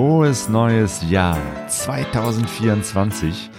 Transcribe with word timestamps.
frohes 0.00 0.48
neues 0.48 1.02
Jahr 1.10 1.36
2024 1.68 3.50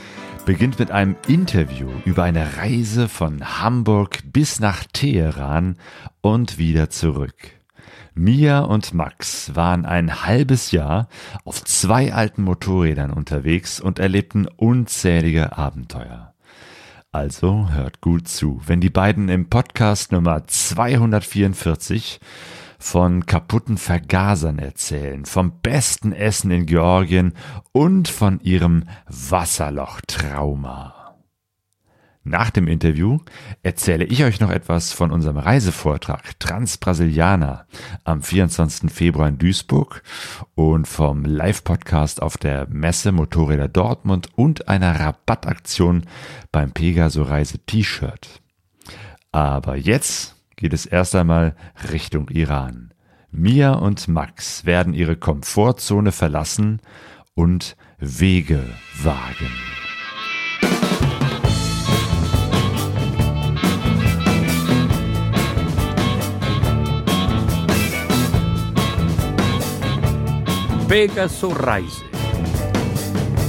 beginnt 0.44 0.80
mit 0.80 0.90
einem 0.90 1.16
Interview 1.28 1.88
über 2.04 2.24
eine 2.24 2.58
Reise 2.58 3.08
von 3.10 3.62
Hamburg 3.62 4.22
bis 4.34 4.60
nach 4.60 4.84
Teheran 4.92 5.78
und 6.22 6.58
wieder 6.58 6.90
zurück. 6.90 7.36
Mia 8.16 8.62
und 8.62 8.96
Max 8.96 9.56
waren 9.56 9.86
ein 9.86 10.26
halbes 10.26 10.72
Jahr 10.72 11.10
auf 11.46 11.64
zwei 11.64 12.12
alten 12.12 12.42
Motorrädern 12.42 13.12
unterwegs 13.12 13.80
und 13.80 14.00
erlebten 14.00 14.48
unzählige 14.48 15.56
Abenteuer. 15.56 16.34
Also 17.12 17.70
hört 17.72 18.02
gut 18.02 18.28
zu, 18.28 18.62
wenn 18.66 18.82
die 18.82 18.90
beiden 18.90 19.30
im 19.30 19.48
Podcast 19.48 20.12
Nummer 20.12 20.48
244 20.48 22.20
von 22.82 23.28
kaputten 23.28 23.78
Vergasern 23.78 24.60
erzählen, 24.60 25.26
vom 25.26 25.62
besten 25.62 26.14
Essen 26.14 26.52
in 26.52 26.66
Georgien 26.66 27.34
und 27.72 28.08
von 28.08 28.40
ihrem 28.42 28.86
Wasserlochtrauma. 29.08 30.96
Nach 32.24 32.52
dem 32.52 32.68
Interview 32.68 33.20
erzähle 33.64 34.06
ich 34.06 34.24
euch 34.24 34.40
noch 34.40 34.52
etwas 34.52 34.94
von 34.94 35.12
unserem 35.12 35.38
Reisevortrag 35.38 36.40
Transbrasilianer 36.40 37.66
am 38.04 38.22
24. 38.22 38.92
Februar 38.92 39.28
in 39.28 39.38
Duisburg 39.38 40.04
und 40.54 40.88
vom 40.88 41.26
Live-Podcast 41.26 42.22
auf 42.22 42.38
der 42.38 42.68
Messe 42.70 43.12
Motorräder 43.12 43.68
Dortmund 43.68 44.30
und 44.36 44.68
einer 44.68 45.00
Rabattaktion 45.00 46.06
beim 46.52 46.72
Pegaso 46.72 47.24
Reise 47.24 47.58
T-Shirt. 47.60 48.42
Aber 49.32 49.76
jetzt 49.76 50.41
geht 50.62 50.74
es 50.74 50.86
erst 50.86 51.16
einmal 51.16 51.56
Richtung 51.92 52.30
Iran. 52.30 52.94
Mia 53.32 53.72
und 53.74 54.08
Max 54.08 54.64
werden 54.64 54.94
ihre 54.94 55.16
Komfortzone 55.16 56.12
verlassen 56.12 56.82
und 57.34 57.76
Wege 57.98 58.64
wagen. 59.02 59.50
Pegaso 70.88 71.48
Reise. 71.48 72.04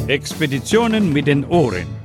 Expeditionen 0.07 1.13
mit 1.13 1.27
den 1.27 1.45
Ohren. 1.45 2.02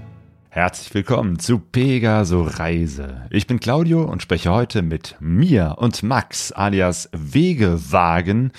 Herzlich 0.57 0.91
willkommen 0.95 1.37
zu 1.37 1.59
Pegaso 1.59 2.41
Reise. 2.41 3.27
Ich 3.29 3.45
bin 3.45 3.59
Claudio 3.59 4.01
und 4.01 4.23
spreche 4.23 4.51
heute 4.51 4.81
mit 4.81 5.15
mir 5.19 5.75
und 5.77 6.01
Max 6.01 6.51
alias 6.51 7.11
Wegewagen, 7.13 8.51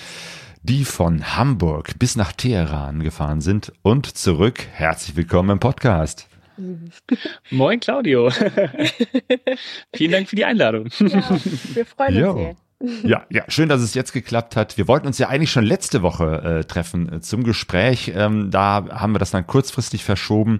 die 0.63 0.85
von 0.85 1.35
Hamburg 1.35 1.99
bis 1.99 2.15
nach 2.15 2.31
Teheran 2.31 3.03
gefahren 3.03 3.41
sind 3.41 3.73
und 3.81 4.05
zurück. 4.05 4.65
Herzlich 4.71 5.17
willkommen 5.17 5.49
im 5.49 5.59
Podcast. 5.59 6.29
Moin 7.51 7.81
Claudio. 7.81 8.29
Vielen 9.93 10.11
Dank 10.13 10.29
für 10.29 10.37
die 10.37 10.45
Einladung. 10.45 10.87
Ja, 10.99 11.29
wir 11.73 11.85
freuen 11.85 12.23
uns 12.23 12.33
sehr. 12.33 12.55
Ja, 13.03 13.23
ja, 13.29 13.43
schön, 13.49 13.67
dass 13.67 13.81
es 13.81 13.93
jetzt 13.93 14.13
geklappt 14.13 14.55
hat. 14.55 14.77
Wir 14.77 14.87
wollten 14.87 15.05
uns 15.05 15.17
ja 15.17 15.27
eigentlich 15.27 15.51
schon 15.51 15.65
letzte 15.65 16.01
Woche 16.01 16.59
äh, 16.59 16.63
treffen 16.63 17.11
äh, 17.11 17.19
zum 17.19 17.43
Gespräch. 17.43 18.13
Ähm, 18.15 18.51
da 18.51 18.85
haben 18.89 19.13
wir 19.13 19.19
das 19.19 19.31
dann 19.31 19.45
kurzfristig 19.45 20.05
verschoben, 20.05 20.59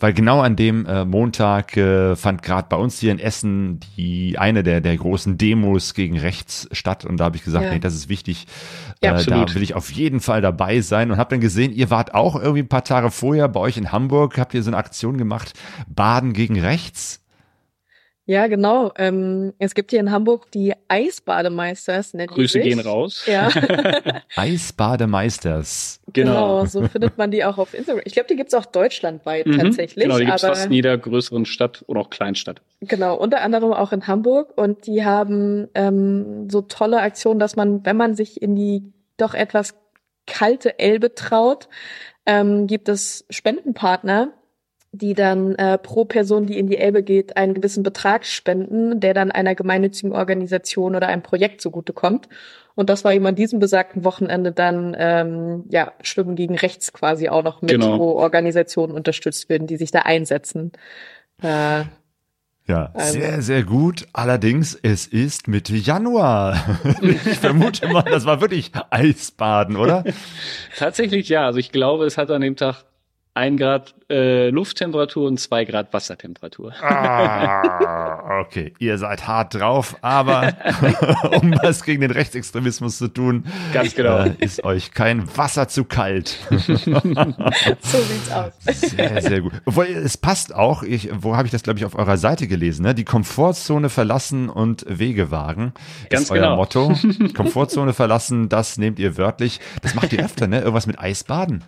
weil 0.00 0.12
genau 0.12 0.40
an 0.40 0.56
dem 0.56 0.84
äh, 0.86 1.04
Montag 1.04 1.76
äh, 1.76 2.16
fand 2.16 2.42
gerade 2.42 2.66
bei 2.68 2.76
uns 2.76 2.98
hier 2.98 3.12
in 3.12 3.20
Essen 3.20 3.78
die 3.96 4.36
eine 4.36 4.64
der 4.64 4.80
der 4.80 4.96
großen 4.96 5.38
Demos 5.38 5.94
gegen 5.94 6.18
rechts 6.18 6.68
statt 6.72 7.04
und 7.04 7.18
da 7.18 7.26
habe 7.26 7.36
ich 7.36 7.44
gesagt, 7.44 7.66
ja. 7.66 7.72
nee, 7.72 7.78
das 7.78 7.94
ist 7.94 8.08
wichtig. 8.08 8.48
Ja, 9.00 9.16
äh, 9.16 9.24
da 9.24 9.54
will 9.54 9.62
ich 9.62 9.74
auf 9.74 9.92
jeden 9.92 10.18
Fall 10.18 10.40
dabei 10.40 10.80
sein 10.80 11.12
und 11.12 11.18
habe 11.18 11.30
dann 11.30 11.40
gesehen, 11.40 11.72
ihr 11.72 11.88
wart 11.88 12.14
auch 12.14 12.34
irgendwie 12.34 12.62
ein 12.62 12.68
paar 12.68 12.84
Tage 12.84 13.12
vorher 13.12 13.46
bei 13.46 13.60
euch 13.60 13.76
in 13.76 13.92
Hamburg, 13.92 14.38
habt 14.38 14.54
ihr 14.54 14.62
so 14.64 14.70
eine 14.70 14.76
Aktion 14.76 15.18
gemacht, 15.18 15.52
Baden 15.88 16.32
gegen 16.32 16.58
rechts. 16.58 17.20
Ja, 18.30 18.46
genau. 18.46 18.92
Ähm, 18.96 19.54
es 19.58 19.74
gibt 19.74 19.90
hier 19.90 19.98
in 19.98 20.12
Hamburg 20.12 20.52
die 20.52 20.72
Eisbademeisters. 20.86 22.12
Grüße 22.12 22.60
gehen 22.60 22.78
raus. 22.78 23.26
Ja. 23.26 23.48
Eisbademeisters. 24.36 26.00
Genau. 26.12 26.60
genau. 26.60 26.64
so 26.66 26.86
findet 26.86 27.18
man 27.18 27.32
die 27.32 27.44
auch 27.44 27.58
auf 27.58 27.74
Instagram. 27.74 28.02
Ich 28.04 28.12
glaube, 28.12 28.28
die 28.28 28.36
gibt's 28.36 28.54
auch 28.54 28.66
deutschlandweit 28.66 29.46
mhm, 29.46 29.58
tatsächlich. 29.58 30.04
Genau, 30.04 30.20
die 30.20 30.26
gibt's 30.26 30.42
fast 30.42 30.66
in 30.66 30.72
jeder 30.72 30.96
größeren 30.96 31.44
Stadt 31.44 31.82
oder 31.88 32.02
auch 32.02 32.10
Kleinstadt. 32.10 32.62
Genau, 32.82 33.16
unter 33.16 33.40
anderem 33.40 33.72
auch 33.72 33.90
in 33.90 34.06
Hamburg. 34.06 34.56
Und 34.56 34.86
die 34.86 35.04
haben 35.04 35.66
ähm, 35.74 36.48
so 36.48 36.60
tolle 36.60 37.00
Aktionen, 37.00 37.40
dass 37.40 37.56
man, 37.56 37.84
wenn 37.84 37.96
man 37.96 38.14
sich 38.14 38.40
in 38.40 38.54
die 38.54 38.92
doch 39.16 39.34
etwas 39.34 39.74
kalte 40.28 40.78
Elbe 40.78 41.16
traut, 41.16 41.68
ähm, 42.26 42.68
gibt 42.68 42.88
es 42.88 43.24
Spendenpartner, 43.28 44.34
die 44.92 45.14
dann 45.14 45.54
äh, 45.54 45.78
pro 45.78 46.04
Person, 46.04 46.46
die 46.46 46.58
in 46.58 46.66
die 46.66 46.76
Elbe 46.76 47.02
geht, 47.02 47.36
einen 47.36 47.54
gewissen 47.54 47.82
Betrag 47.82 48.26
spenden, 48.26 49.00
der 49.00 49.14
dann 49.14 49.30
einer 49.30 49.54
gemeinnützigen 49.54 50.12
Organisation 50.12 50.96
oder 50.96 51.06
einem 51.08 51.22
Projekt 51.22 51.60
zugutekommt. 51.60 52.28
Und 52.74 52.90
das 52.90 53.04
war 53.04 53.12
eben 53.12 53.26
an 53.26 53.34
diesem 53.34 53.60
besagten 53.60 54.04
Wochenende 54.04 54.52
dann 54.52 54.96
ähm, 54.98 55.64
ja 55.68 55.92
Schwimmen 56.02 56.34
gegen 56.34 56.56
Rechts 56.56 56.92
quasi 56.92 57.28
auch 57.28 57.42
noch 57.42 57.62
mit, 57.62 57.70
genau. 57.70 57.98
wo 57.98 58.12
Organisationen 58.12 58.92
unterstützt 58.92 59.48
werden, 59.48 59.66
die 59.66 59.76
sich 59.76 59.90
da 59.90 60.00
einsetzen. 60.00 60.72
Äh, 61.42 61.84
ja, 62.66 62.90
also. 62.94 63.12
sehr, 63.12 63.42
sehr 63.42 63.62
gut. 63.64 64.06
Allerdings, 64.12 64.78
es 64.80 65.06
ist 65.06 65.48
Mitte 65.48 65.74
Januar. 65.74 66.78
ich 67.02 67.38
vermute 67.38 67.88
mal, 67.88 68.02
das 68.02 68.26
war 68.26 68.40
wirklich 68.40 68.72
Eisbaden, 68.90 69.76
oder? 69.76 70.04
Tatsächlich 70.78 71.28
ja. 71.28 71.46
Also 71.46 71.58
ich 71.58 71.72
glaube, 71.72 72.06
es 72.06 72.16
hat 72.16 72.30
an 72.30 72.42
dem 72.42 72.56
Tag 72.56 72.84
ein 73.34 73.56
Grad 73.56 73.94
äh, 74.10 74.50
Lufttemperatur 74.50 75.28
und 75.28 75.38
zwei 75.38 75.64
Grad 75.64 75.92
Wassertemperatur. 75.92 76.72
Ah, 76.82 78.40
okay. 78.40 78.74
Ihr 78.80 78.98
seid 78.98 79.28
hart 79.28 79.54
drauf, 79.54 79.96
aber 80.00 80.54
um 81.40 81.52
was 81.62 81.84
gegen 81.84 82.00
den 82.00 82.10
Rechtsextremismus 82.10 82.98
zu 82.98 83.06
tun, 83.08 83.44
ganz 83.72 83.94
genau, 83.94 84.18
äh, 84.18 84.34
ist 84.40 84.64
euch 84.64 84.90
kein 84.90 85.36
Wasser 85.36 85.68
zu 85.68 85.84
kalt. 85.84 86.38
so 86.50 86.66
sieht's 86.66 88.32
aus. 88.32 88.52
Sehr, 88.64 89.22
sehr 89.22 89.40
gut. 89.42 89.52
Obwohl, 89.64 89.86
es 89.86 90.16
passt 90.16 90.52
auch, 90.52 90.82
ich, 90.82 91.08
wo 91.12 91.36
habe 91.36 91.46
ich 91.46 91.52
das, 91.52 91.62
glaube 91.62 91.78
ich, 91.78 91.84
auf 91.84 91.94
eurer 91.94 92.16
Seite 92.16 92.48
gelesen, 92.48 92.82
ne? 92.82 92.94
Die 92.96 93.04
Komfortzone 93.04 93.90
verlassen 93.90 94.48
und 94.48 94.84
Wege 94.88 95.30
wagen. 95.30 95.72
Ganz 96.08 96.24
ist 96.24 96.32
genau. 96.32 96.48
euer 96.48 96.56
Motto. 96.56 96.96
Komfortzone 97.36 97.92
verlassen, 97.92 98.48
das 98.48 98.76
nehmt 98.76 98.98
ihr 98.98 99.16
wörtlich. 99.16 99.60
Das 99.82 99.94
macht 99.94 100.12
ihr 100.12 100.24
öfter, 100.24 100.48
ne? 100.48 100.58
Irgendwas 100.58 100.88
mit 100.88 100.98
Eisbaden. 100.98 101.62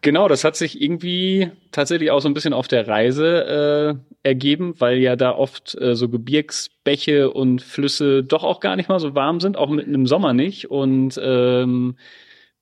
Genau, 0.00 0.28
das 0.28 0.44
hat 0.44 0.56
sich 0.56 0.80
irgendwie 0.80 1.50
tatsächlich 1.72 2.10
auch 2.10 2.20
so 2.20 2.28
ein 2.28 2.34
bisschen 2.34 2.52
auf 2.52 2.68
der 2.68 2.86
Reise 2.86 3.98
äh, 4.22 4.28
ergeben, 4.28 4.74
weil 4.78 4.98
ja 4.98 5.16
da 5.16 5.32
oft 5.32 5.80
äh, 5.80 5.94
so 5.94 6.08
Gebirgsbäche 6.08 7.30
und 7.30 7.62
Flüsse 7.62 8.22
doch 8.22 8.44
auch 8.44 8.60
gar 8.60 8.76
nicht 8.76 8.88
mal 8.88 9.00
so 9.00 9.14
warm 9.14 9.40
sind, 9.40 9.56
auch 9.56 9.68
mitten 9.68 9.94
im 9.94 10.06
Sommer 10.06 10.32
nicht. 10.32 10.70
Und 10.70 11.20
ähm, 11.22 11.96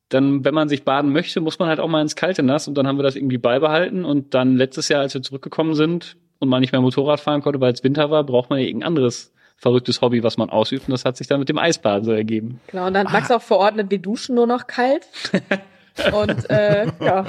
dann, 0.08 0.44
wenn 0.44 0.54
man 0.54 0.68
sich 0.68 0.84
baden 0.84 1.12
möchte, 1.12 1.40
muss 1.40 1.58
man 1.58 1.68
halt 1.68 1.80
auch 1.80 1.88
mal 1.88 2.02
ins 2.02 2.16
kalte 2.16 2.42
Nass 2.42 2.68
und 2.68 2.76
dann 2.76 2.86
haben 2.86 2.98
wir 2.98 3.02
das 3.02 3.16
irgendwie 3.16 3.38
beibehalten 3.38 4.04
und 4.04 4.34
dann 4.34 4.56
letztes 4.56 4.88
Jahr, 4.88 5.00
als 5.00 5.14
wir 5.14 5.22
zurückgekommen 5.22 5.74
sind 5.74 6.16
und 6.38 6.48
man 6.48 6.60
nicht 6.60 6.72
mehr 6.72 6.80
Motorrad 6.80 7.20
fahren 7.20 7.42
konnte, 7.42 7.60
weil 7.60 7.72
es 7.72 7.82
Winter 7.84 8.10
war, 8.10 8.24
braucht 8.24 8.50
man 8.50 8.58
ja 8.58 8.66
irgendein 8.66 8.88
anderes 8.88 9.32
verrücktes 9.56 10.02
Hobby, 10.02 10.22
was 10.22 10.36
man 10.36 10.50
ausübt 10.50 10.88
und 10.88 10.92
das 10.92 11.04
hat 11.04 11.16
sich 11.16 11.28
dann 11.28 11.38
mit 11.38 11.48
dem 11.48 11.56
Eisbaden 11.56 12.04
so 12.04 12.12
ergeben. 12.12 12.60
Genau, 12.66 12.88
und 12.88 12.94
dann 12.94 13.06
hat 13.06 13.12
Max 13.12 13.30
ah. 13.30 13.36
auch 13.36 13.42
verordnet, 13.42 13.90
wir 13.90 14.00
duschen 14.00 14.34
nur 14.34 14.46
noch 14.46 14.66
kalt. 14.66 15.06
Und 16.12 16.48
äh, 16.50 16.86
ja. 17.00 17.26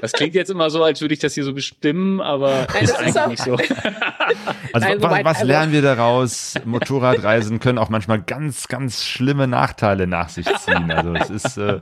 Das 0.00 0.12
klingt 0.12 0.34
jetzt 0.34 0.50
immer 0.50 0.68
so, 0.70 0.82
als 0.82 1.00
würde 1.00 1.14
ich 1.14 1.20
das 1.20 1.34
hier 1.34 1.44
so 1.44 1.54
bestimmen, 1.54 2.20
aber 2.20 2.66
Nein, 2.72 2.84
ist 2.84 2.98
eigentlich 2.98 3.16
ist 3.16 3.28
nicht 3.28 3.42
so. 3.42 3.56
Also 4.72 4.88
Nein, 4.88 5.02
was, 5.02 5.24
was 5.24 5.42
lernen 5.44 5.72
wir 5.72 5.82
daraus? 5.82 6.54
Motorradreisen 6.64 7.60
können 7.60 7.78
auch 7.78 7.90
manchmal 7.90 8.20
ganz, 8.20 8.68
ganz 8.68 9.04
schlimme 9.04 9.46
Nachteile 9.46 10.06
nach 10.06 10.30
sich 10.30 10.46
ziehen. 10.46 10.90
Also 10.90 11.14
es 11.14 11.30
ist 11.30 11.56
äh, 11.58 11.80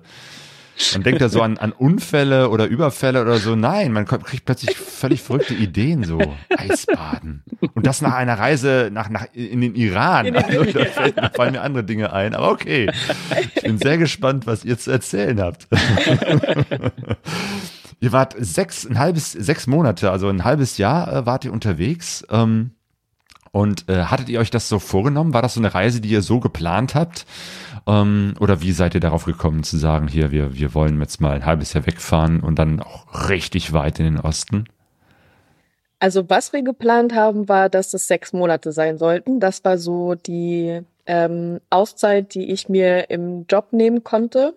man 0.92 1.02
denkt 1.02 1.20
da 1.20 1.28
so 1.28 1.42
an, 1.42 1.58
an 1.58 1.72
Unfälle 1.72 2.48
oder 2.50 2.66
Überfälle 2.66 3.22
oder 3.22 3.36
so. 3.38 3.56
Nein, 3.56 3.92
man 3.92 4.06
kriegt 4.06 4.44
plötzlich 4.44 4.76
völlig 4.76 5.22
verrückte 5.22 5.54
Ideen, 5.54 6.04
so 6.04 6.20
Eisbaden. 6.56 7.42
Und 7.74 7.86
das 7.86 8.02
nach 8.02 8.14
einer 8.14 8.38
Reise 8.38 8.90
nach, 8.92 9.08
nach 9.08 9.26
in 9.32 9.60
den 9.60 9.74
Iran. 9.74 10.26
In 10.26 10.34
den 10.34 10.44
also, 10.44 10.64
da, 10.64 10.84
fällt, 10.84 11.18
da 11.18 11.30
fallen 11.30 11.52
mir 11.52 11.62
andere 11.62 11.84
Dinge 11.84 12.12
ein. 12.12 12.34
Aber 12.34 12.50
okay. 12.50 12.90
Ich 13.54 13.62
bin 13.62 13.78
sehr 13.78 13.98
gespannt, 13.98 14.46
was 14.46 14.64
ihr 14.64 14.78
zu 14.78 14.90
erzählen 14.90 15.40
habt. 15.40 15.68
ihr 18.00 18.12
wart 18.12 18.34
sechs, 18.38 18.86
ein 18.86 18.98
halbes, 18.98 19.32
sechs 19.32 19.66
Monate, 19.66 20.10
also 20.10 20.28
ein 20.28 20.44
halbes 20.44 20.78
Jahr 20.78 21.12
äh, 21.12 21.26
wart 21.26 21.44
ihr 21.44 21.52
unterwegs. 21.52 22.24
Ähm, 22.30 22.72
und 23.52 23.88
äh, 23.90 24.04
hattet 24.04 24.30
ihr 24.30 24.40
euch 24.40 24.50
das 24.50 24.68
so 24.68 24.78
vorgenommen? 24.78 25.34
War 25.34 25.42
das 25.42 25.54
so 25.54 25.60
eine 25.60 25.74
Reise, 25.74 26.00
die 26.00 26.08
ihr 26.08 26.22
so 26.22 26.40
geplant 26.40 26.94
habt? 26.94 27.26
Ähm, 27.86 28.34
oder 28.40 28.60
wie 28.62 28.72
seid 28.72 28.94
ihr 28.94 29.00
darauf 29.00 29.24
gekommen 29.24 29.62
zu 29.62 29.76
sagen, 29.76 30.08
hier, 30.08 30.30
wir, 30.30 30.54
wir 30.54 30.74
wollen 30.74 31.00
jetzt 31.00 31.20
mal 31.20 31.34
ein 31.34 31.46
halbes 31.46 31.72
Jahr 31.72 31.86
wegfahren 31.86 32.40
und 32.40 32.58
dann 32.58 32.80
auch 32.80 33.28
richtig 33.28 33.72
weit 33.72 33.98
in 33.98 34.04
den 34.04 34.20
Osten? 34.20 34.64
Also 35.98 36.28
was 36.28 36.52
wir 36.52 36.62
geplant 36.62 37.14
haben, 37.14 37.48
war, 37.48 37.68
dass 37.68 37.90
das 37.90 38.08
sechs 38.08 38.32
Monate 38.32 38.72
sein 38.72 38.98
sollten. 38.98 39.38
Das 39.38 39.64
war 39.64 39.78
so 39.78 40.14
die 40.14 40.80
ähm, 41.06 41.60
Auszeit, 41.70 42.34
die 42.34 42.50
ich 42.50 42.68
mir 42.68 43.10
im 43.10 43.46
Job 43.48 43.72
nehmen 43.72 44.02
konnte 44.02 44.54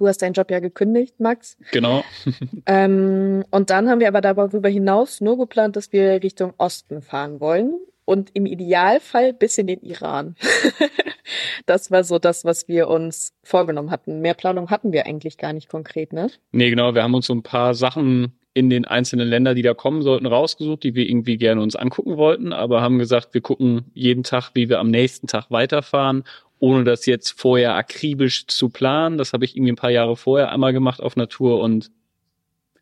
Du 0.00 0.08
hast 0.08 0.22
deinen 0.22 0.32
Job 0.32 0.50
ja 0.50 0.60
gekündigt, 0.60 1.20
Max. 1.20 1.58
Genau. 1.72 2.02
Ähm, 2.66 3.44
und 3.50 3.70
dann 3.70 3.88
haben 3.88 4.00
wir 4.00 4.08
aber 4.08 4.20
darüber 4.20 4.68
hinaus 4.68 5.20
nur 5.20 5.36
geplant, 5.36 5.76
dass 5.76 5.92
wir 5.92 6.22
Richtung 6.22 6.54
Osten 6.56 7.02
fahren 7.02 7.40
wollen 7.40 7.78
und 8.04 8.30
im 8.34 8.46
Idealfall 8.46 9.32
bis 9.32 9.58
in 9.58 9.66
den 9.66 9.80
Iran. 9.80 10.36
das 11.66 11.90
war 11.90 12.04
so 12.04 12.18
das, 12.18 12.44
was 12.44 12.68
wir 12.68 12.88
uns 12.88 13.32
vorgenommen 13.42 13.90
hatten. 13.90 14.20
Mehr 14.20 14.34
Planung 14.34 14.70
hatten 14.70 14.92
wir 14.92 15.06
eigentlich 15.06 15.38
gar 15.38 15.52
nicht 15.52 15.68
konkret, 15.68 16.12
ne? 16.12 16.30
Nee, 16.52 16.70
genau. 16.70 16.94
Wir 16.94 17.02
haben 17.02 17.14
uns 17.14 17.26
so 17.26 17.34
ein 17.34 17.42
paar 17.42 17.74
Sachen 17.74 18.32
in 18.52 18.68
den 18.68 18.84
einzelnen 18.84 19.28
Ländern, 19.28 19.54
die 19.54 19.62
da 19.62 19.74
kommen 19.74 20.02
sollten, 20.02 20.26
rausgesucht, 20.26 20.82
die 20.82 20.94
wir 20.94 21.08
irgendwie 21.08 21.36
gerne 21.36 21.62
uns 21.62 21.76
angucken 21.76 22.16
wollten, 22.16 22.52
aber 22.52 22.82
haben 22.82 22.98
gesagt, 22.98 23.32
wir 23.32 23.40
gucken 23.40 23.90
jeden 23.94 24.24
Tag, 24.24 24.50
wie 24.54 24.68
wir 24.68 24.80
am 24.80 24.90
nächsten 24.90 25.28
Tag 25.28 25.50
weiterfahren, 25.50 26.24
ohne 26.58 26.84
das 26.84 27.06
jetzt 27.06 27.30
vorher 27.40 27.74
akribisch 27.74 28.46
zu 28.46 28.68
planen. 28.68 29.18
Das 29.18 29.32
habe 29.32 29.44
ich 29.44 29.56
irgendwie 29.56 29.72
ein 29.72 29.76
paar 29.76 29.90
Jahre 29.90 30.16
vorher 30.16 30.50
einmal 30.50 30.72
gemacht 30.72 31.00
auf 31.00 31.16
Natur 31.16 31.60
und 31.60 31.90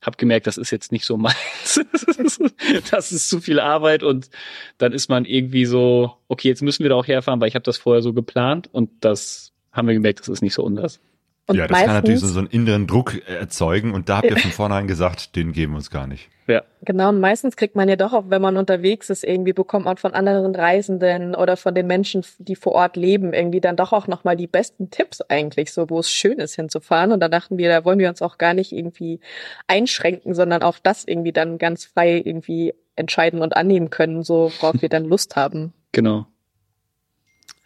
habe 0.03 0.17
gemerkt, 0.17 0.47
das 0.47 0.57
ist 0.59 0.71
jetzt 0.71 0.93
nicht 0.93 1.05
so 1.05 1.17
meins. 1.17 1.37
das 2.91 3.13
ist 3.13 3.29
zu 3.29 3.41
viel 3.41 3.61
Arbeit 3.61 4.03
und 4.03 4.31
dann 4.79 4.93
ist 4.93 5.09
man 5.09 5.25
irgendwie 5.25 5.65
so, 5.65 6.17
okay, 6.29 6.49
jetzt 6.49 6.63
müssen 6.63 6.85
wir 6.85 6.91
da 6.91 6.97
auch 6.97 7.07
herfahren, 7.07 7.41
weil 7.41 7.49
ich 7.49 7.55
habe 7.55 7.65
das 7.65 7.79
vorher 7.79 8.03
so 8.03 8.13
geplant 8.13 8.69
und 8.73 8.91
das 9.01 9.53
haben 9.73 9.89
wir 9.89 9.95
gemerkt, 9.95 10.21
das 10.21 10.29
ist 10.29 10.43
nicht 10.43 10.55
so 10.55 10.63
unseres. 10.63 11.01
Und 11.49 11.57
ja, 11.57 11.67
das 11.67 11.71
meistens, 11.71 11.87
kann 11.87 11.97
natürlich 11.97 12.21
so, 12.21 12.27
so 12.27 12.39
einen 12.41 12.49
inneren 12.49 12.87
Druck 12.87 13.27
erzeugen 13.27 13.95
und 13.95 14.11
da 14.11 14.19
habt 14.19 14.31
ihr 14.31 14.37
von 14.37 14.51
vornherein 14.51 14.87
gesagt, 14.87 15.35
den 15.35 15.53
geben 15.53 15.73
wir 15.73 15.79
uns 15.79 15.91
gar 15.91 16.07
nicht. 16.07 16.29
Ja. 16.47 16.63
Genau, 16.83 17.09
und 17.09 17.21
meistens 17.21 17.57
kriegt 17.57 17.75
man 17.75 17.89
ja 17.89 17.97
doch 17.97 18.13
auch, 18.13 18.25
wenn 18.29 18.43
man 18.43 18.57
unterwegs 18.59 19.09
ist, 19.09 19.25
irgendwie 19.25 19.55
bekommt 19.55 19.87
man 19.87 19.97
von 19.97 20.13
anderen 20.13 20.55
Reisenden 20.55 21.35
oder 21.35 21.57
von 21.57 21.75
den 21.75 21.87
Menschen, 21.87 22.23
die 22.39 22.55
vor 22.55 22.73
Ort 22.73 22.97
leben, 22.97 23.33
irgendwie 23.33 23.61
dann 23.61 23.77
doch 23.77 23.93
auch 23.93 24.07
nochmal 24.07 24.37
die 24.37 24.47
besten 24.47 24.91
Tipps 24.91 25.23
eigentlich, 25.23 25.73
so 25.73 25.89
wo 25.89 26.01
es 26.01 26.11
schön 26.11 26.39
ist 26.39 26.55
hinzufahren. 26.55 27.13
Und 27.13 27.21
da 27.21 27.29
dachten 27.29 27.57
wir, 27.57 27.69
da 27.71 27.85
wollen 27.85 27.99
wir 27.99 28.11
uns 28.11 28.23
auch 28.23 28.37
gar 28.37 28.55
nicht 28.55 28.73
irgendwie 28.73 29.21
einschränken, 29.67 30.35
sondern 30.35 30.63
auch 30.63 30.79
das 30.79 31.05
irgendwie 31.07 31.33
dann 31.33 31.59
ganz 31.59 31.87
frei 31.87 32.23
irgendwie 32.25 32.75
entscheiden 32.95 33.41
und 33.41 33.57
annehmen 33.57 33.91
können, 33.91 34.23
so 34.23 34.53
worauf 34.61 34.83
wir 34.83 34.89
dann 34.89 35.05
Lust 35.05 35.37
haben. 35.37 35.73
Genau. 35.93 36.27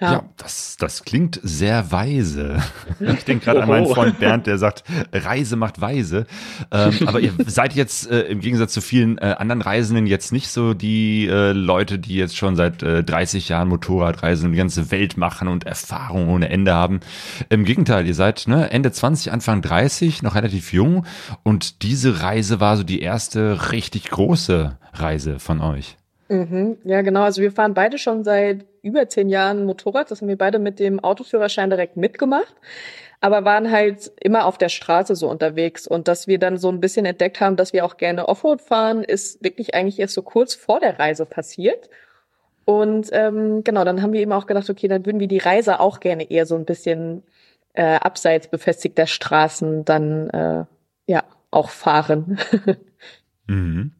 Ja, 0.02 0.12
Ja. 0.12 0.24
das, 0.36 0.76
das 0.78 1.04
klingt 1.04 1.38
sehr 1.42 1.92
weise. 1.92 2.60
Ich 3.00 3.24
denke 3.24 3.44
gerade 3.44 3.62
an 3.62 3.68
meinen 3.68 3.86
Oho. 3.86 3.94
Freund 3.94 4.18
Bernd, 4.18 4.46
der 4.46 4.58
sagt, 4.58 4.84
Reise 5.12 5.56
macht 5.56 5.80
weise. 5.80 6.26
Ähm, 6.70 6.92
aber 7.06 7.20
ihr 7.20 7.32
seid 7.46 7.74
jetzt 7.74 8.10
äh, 8.10 8.22
im 8.22 8.40
Gegensatz 8.40 8.72
zu 8.72 8.80
vielen 8.80 9.18
äh, 9.18 9.36
anderen 9.38 9.62
Reisenden 9.62 10.06
jetzt 10.06 10.32
nicht 10.32 10.48
so 10.48 10.74
die 10.74 11.26
äh, 11.28 11.52
Leute, 11.52 11.98
die 11.98 12.16
jetzt 12.16 12.36
schon 12.36 12.56
seit 12.56 12.82
äh, 12.82 13.02
30 13.04 13.48
Jahren 13.48 13.68
Motorradreisen 13.68 14.46
und 14.46 14.52
die 14.52 14.58
ganze 14.58 14.90
Welt 14.90 15.16
machen 15.16 15.46
und 15.48 15.64
Erfahrung 15.64 16.28
ohne 16.28 16.48
Ende 16.48 16.74
haben. 16.74 17.00
Im 17.48 17.64
Gegenteil, 17.64 18.06
ihr 18.06 18.14
seid 18.14 18.44
ne, 18.48 18.70
Ende 18.70 18.90
20, 18.92 19.32
Anfang 19.32 19.62
30, 19.62 20.22
noch 20.22 20.34
relativ 20.34 20.72
jung 20.72 21.06
und 21.44 21.82
diese 21.82 22.22
Reise 22.22 22.58
war 22.60 22.76
so 22.76 22.82
die 22.82 23.00
erste 23.02 23.70
richtig 23.72 24.10
große 24.10 24.76
Reise 24.94 25.38
von 25.38 25.60
euch. 25.60 25.96
Mhm. 26.32 26.78
Ja, 26.84 27.02
genau. 27.02 27.22
Also 27.24 27.42
wir 27.42 27.52
fahren 27.52 27.74
beide 27.74 27.98
schon 27.98 28.24
seit 28.24 28.64
über 28.80 29.06
zehn 29.06 29.28
Jahren 29.28 29.66
Motorrad. 29.66 30.10
Das 30.10 30.22
haben 30.22 30.28
wir 30.28 30.38
beide 30.38 30.58
mit 30.58 30.78
dem 30.78 30.98
Autoführerschein 30.98 31.68
direkt 31.68 31.98
mitgemacht. 31.98 32.54
Aber 33.20 33.44
waren 33.44 33.70
halt 33.70 34.10
immer 34.18 34.46
auf 34.46 34.56
der 34.56 34.70
Straße 34.70 35.14
so 35.14 35.28
unterwegs. 35.28 35.86
Und 35.86 36.08
dass 36.08 36.26
wir 36.26 36.38
dann 36.38 36.56
so 36.56 36.70
ein 36.70 36.80
bisschen 36.80 37.04
entdeckt 37.04 37.42
haben, 37.42 37.56
dass 37.56 37.74
wir 37.74 37.84
auch 37.84 37.98
gerne 37.98 38.28
Offroad 38.28 38.62
fahren, 38.62 39.04
ist 39.04 39.44
wirklich 39.44 39.74
eigentlich 39.74 40.00
erst 40.00 40.14
so 40.14 40.22
kurz 40.22 40.54
vor 40.54 40.80
der 40.80 40.98
Reise 40.98 41.26
passiert. 41.26 41.90
Und 42.64 43.10
ähm, 43.12 43.62
genau, 43.62 43.84
dann 43.84 44.00
haben 44.00 44.14
wir 44.14 44.20
eben 44.20 44.32
auch 44.32 44.46
gedacht, 44.46 44.70
okay, 44.70 44.88
dann 44.88 45.04
würden 45.04 45.20
wir 45.20 45.28
die 45.28 45.38
Reise 45.38 45.80
auch 45.80 46.00
gerne 46.00 46.30
eher 46.30 46.46
so 46.46 46.54
ein 46.54 46.64
bisschen 46.64 47.24
äh, 47.74 47.96
abseits 47.96 48.48
befestigter 48.48 49.06
Straßen 49.06 49.84
dann 49.84 50.30
äh, 50.30 50.64
ja 51.06 51.24
auch 51.50 51.68
fahren. 51.68 52.38
Mhm. 53.48 53.92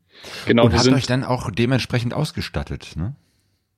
Genau, 0.46 0.64
und 0.64 0.70
wir 0.70 0.78
habt 0.78 0.84
sind 0.84 0.94
euch 0.94 1.06
dann 1.06 1.24
auch 1.24 1.50
dementsprechend 1.50 2.14
ausgestattet, 2.14 2.92
ne? 2.96 3.14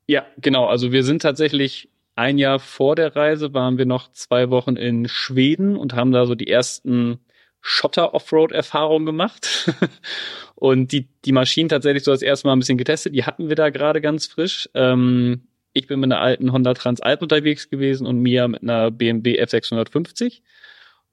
Ja, 0.07 0.27
genau. 0.39 0.67
Also 0.67 0.93
wir 0.93 1.03
sind 1.03 1.23
tatsächlich 1.23 1.89
ein 2.17 2.39
Jahr 2.39 2.61
vor 2.61 2.95
der 2.95 3.17
Reise 3.17 3.55
waren 3.55 3.79
wir 3.79 3.87
noch 3.87 4.13
zwei 4.13 4.51
Wochen 4.51 4.77
in 4.77 5.09
Schweden 5.09 5.77
und 5.77 5.95
haben 5.95 6.13
da 6.13 6.27
so 6.27 6.35
die 6.35 6.47
ersten 6.47 7.19
Schotter-Offroad-Erfahrungen 7.61 9.07
gemacht. 9.07 9.73
und 10.55 10.93
die, 10.93 11.09
die 11.25 11.33
Maschinen 11.33 11.69
tatsächlich 11.69 12.05
so 12.05 12.13
das 12.13 12.23
erste 12.23 12.47
Mal 12.47 12.53
ein 12.53 12.61
bisschen 12.61 12.79
getestet. 12.79 13.15
Die 13.15 13.25
hatten 13.25 13.49
wir 13.49 13.57
da 13.57 13.71
gerade 13.71 14.01
ganz 14.01 14.27
frisch. 14.27 14.69
Ähm, 14.75 15.49
ich 15.73 15.87
bin 15.89 15.99
mit 15.99 16.13
einer 16.13 16.21
alten 16.21 16.53
Honda 16.53 16.75
Transalp 16.75 17.23
unterwegs 17.23 17.69
gewesen 17.69 18.07
und 18.07 18.21
Mia 18.21 18.47
mit 18.47 18.63
einer 18.63 18.91
BMW 18.91 19.43
F650. 19.43 20.43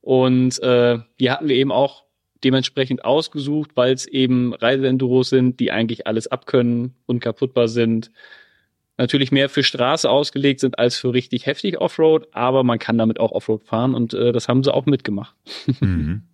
Und 0.01 0.61
äh, 0.61 0.99
die 1.19 1.31
hatten 1.31 1.47
wir 1.47 1.55
eben 1.55 1.71
auch 1.71 2.03
dementsprechend 2.43 3.05
ausgesucht, 3.05 3.71
weil 3.75 3.93
es 3.93 4.05
eben 4.05 4.53
Reiseenduros 4.53 5.29
sind, 5.29 5.59
die 5.59 5.71
eigentlich 5.71 6.07
alles 6.07 6.27
abkönnen, 6.27 6.95
unkaputtbar 7.05 7.67
sind. 7.67 8.11
Natürlich 8.97 9.31
mehr 9.31 9.49
für 9.49 9.63
Straße 9.63 10.09
ausgelegt 10.09 10.59
sind 10.59 10.77
als 10.77 10.97
für 10.97 11.13
richtig 11.13 11.45
heftig 11.45 11.79
Offroad, 11.79 12.27
aber 12.33 12.63
man 12.63 12.79
kann 12.79 12.97
damit 12.97 13.19
auch 13.19 13.31
Offroad 13.31 13.63
fahren 13.63 13.95
und 13.95 14.13
äh, 14.13 14.31
das 14.31 14.47
haben 14.47 14.63
sie 14.63 14.73
auch 14.73 14.85
mitgemacht. 14.85 15.35
Mhm. 15.79 16.23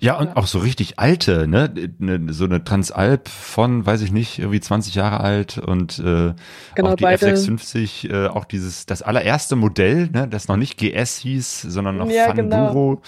Ja, 0.00 0.18
und 0.18 0.36
auch 0.36 0.46
so 0.46 0.58
richtig 0.58 0.98
alte, 0.98 1.46
ne? 1.48 1.72
Ne- 1.98 2.32
So 2.32 2.44
eine 2.44 2.64
Transalp 2.64 3.28
von, 3.28 3.84
weiß 3.86 4.02
ich 4.02 4.12
nicht, 4.12 4.38
irgendwie 4.38 4.60
20 4.60 4.94
Jahre 4.94 5.20
alt 5.20 5.58
und 5.58 5.98
äh, 5.98 6.34
Genau, 6.74 6.90
auch 6.90 6.94
die 6.96 7.04
beide- 7.04 7.26
F650, 7.32 8.10
äh, 8.10 8.26
auch 8.28 8.44
dieses, 8.44 8.86
das 8.86 9.02
allererste 9.02 9.56
Modell, 9.56 10.08
ne? 10.12 10.28
Das 10.28 10.48
noch 10.48 10.56
nicht 10.56 10.78
GS 10.78 11.18
hieß, 11.18 11.62
sondern 11.62 11.96
noch 11.96 12.10
Ja, 12.10 12.24
Fanduro. 12.26 13.02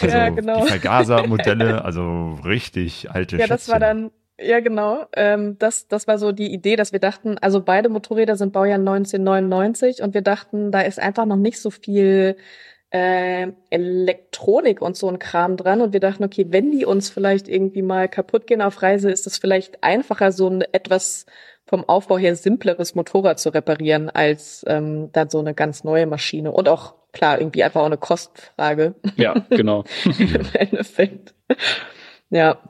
Also 0.00 0.06
Ja, 0.06 0.28
genau. 0.30 0.60
die 0.62 0.66
Vergaser-Modelle, 0.68 1.84
also 1.84 2.38
richtig 2.44 3.10
alte 3.10 3.36
Ja, 3.36 3.46
das 3.46 3.68
war 3.68 3.76
Schätzchen. 3.80 4.10
dann, 4.38 4.46
ja 4.46 4.60
genau, 4.60 5.06
ähm, 5.16 5.56
das, 5.58 5.86
das 5.88 6.06
war 6.08 6.18
so 6.18 6.32
die 6.32 6.52
Idee, 6.52 6.76
dass 6.76 6.92
wir 6.92 6.98
dachten, 6.98 7.38
also 7.38 7.60
beide 7.60 7.88
Motorräder 7.88 8.36
sind 8.36 8.52
Baujahr 8.52 8.78
1999 8.78 10.02
und 10.02 10.14
wir 10.14 10.22
dachten, 10.22 10.72
da 10.72 10.80
ist 10.80 10.98
einfach 10.98 11.26
noch 11.26 11.36
nicht 11.36 11.60
so 11.60 11.70
viel 11.70 12.36
äh, 12.94 13.48
Elektronik 13.70 14.80
und 14.80 14.96
so 14.96 15.08
ein 15.08 15.18
Kram 15.18 15.56
dran 15.56 15.80
und 15.80 15.92
wir 15.92 15.98
dachten, 15.98 16.22
okay, 16.22 16.46
wenn 16.50 16.70
die 16.70 16.86
uns 16.86 17.10
vielleicht 17.10 17.48
irgendwie 17.48 17.82
mal 17.82 18.08
kaputt 18.08 18.46
gehen 18.46 18.62
auf 18.62 18.82
Reise, 18.82 19.10
ist 19.10 19.26
es 19.26 19.36
vielleicht 19.36 19.82
einfacher, 19.82 20.30
so 20.30 20.48
ein 20.48 20.62
etwas 20.70 21.26
vom 21.66 21.82
Aufbau 21.88 22.18
her 22.18 22.36
simpleres 22.36 22.94
Motorrad 22.94 23.40
zu 23.40 23.48
reparieren, 23.48 24.10
als 24.10 24.64
ähm, 24.68 25.10
dann 25.10 25.28
so 25.28 25.40
eine 25.40 25.54
ganz 25.54 25.82
neue 25.82 26.06
Maschine. 26.06 26.52
Und 26.52 26.68
auch, 26.68 26.94
klar, 27.12 27.40
irgendwie 27.40 27.64
einfach 27.64 27.80
auch 27.80 27.86
eine 27.86 27.96
Kostenfrage 27.96 28.94
Ja, 29.16 29.44
genau. 29.50 29.82
im 30.04 30.46
Endeffekt. 30.52 31.34
Ja, 32.30 32.60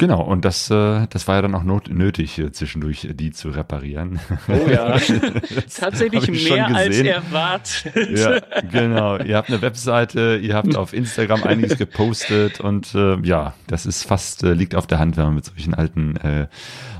Genau, 0.00 0.22
und 0.22 0.44
das, 0.44 0.70
äh, 0.70 1.08
das 1.10 1.26
war 1.26 1.34
ja 1.34 1.42
dann 1.42 1.56
auch 1.56 1.64
not 1.64 1.88
nötig, 1.90 2.38
äh, 2.38 2.52
zwischendurch 2.52 3.08
die 3.14 3.32
zu 3.32 3.50
reparieren. 3.50 4.20
Oh 4.46 4.68
ja. 4.70 4.96
Tatsächlich 5.76 6.48
mehr 6.48 6.68
als 6.74 6.98
erwartet. 6.98 8.16
Ja, 8.16 8.38
genau. 8.70 9.18
Ihr 9.18 9.36
habt 9.36 9.48
eine 9.48 9.60
Webseite, 9.60 10.38
ihr 10.40 10.54
habt 10.54 10.76
auf 10.76 10.92
Instagram 10.92 11.42
einiges 11.42 11.76
gepostet 11.78 12.60
und 12.60 12.94
äh, 12.94 13.18
ja, 13.22 13.54
das 13.66 13.86
ist 13.86 14.04
fast, 14.04 14.44
äh, 14.44 14.52
liegt 14.52 14.76
auf 14.76 14.86
der 14.86 15.00
Hand, 15.00 15.16
wenn 15.16 15.24
man 15.24 15.34
mit 15.34 15.46
solchen 15.46 15.74
alten 15.74 16.16
äh, 16.18 16.46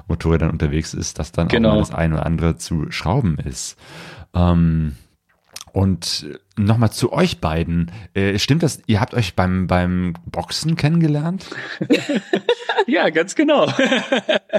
Motorrädern 0.09 0.51
unterwegs 0.51 0.93
ist, 0.93 1.21
dass 1.21 1.31
dann 1.31 1.47
Genau. 1.47 1.69
auch 1.69 1.75
mal 1.75 1.79
das 1.81 1.95
eine 1.95 2.15
oder 2.15 2.27
andere 2.27 2.57
zu 2.57 2.91
schrauben 2.91 3.39
ist. 3.39 3.77
Ähm, 4.35 4.97
und 5.73 6.27
nochmal 6.57 6.93
zu 6.93 7.13
euch 7.13 7.41
beiden. 7.41 7.91
Äh, 8.15 8.39
stimmt 8.39 8.63
das, 8.63 8.81
ihr 8.87 9.01
habt 9.01 9.15
euch 9.15 9.35
beim, 9.35 9.67
beim 9.67 10.15
Boxen 10.27 10.77
kennengelernt? 10.77 11.47
Ja, 12.89 13.11
ganz 13.11 13.35
genau. 13.35 13.71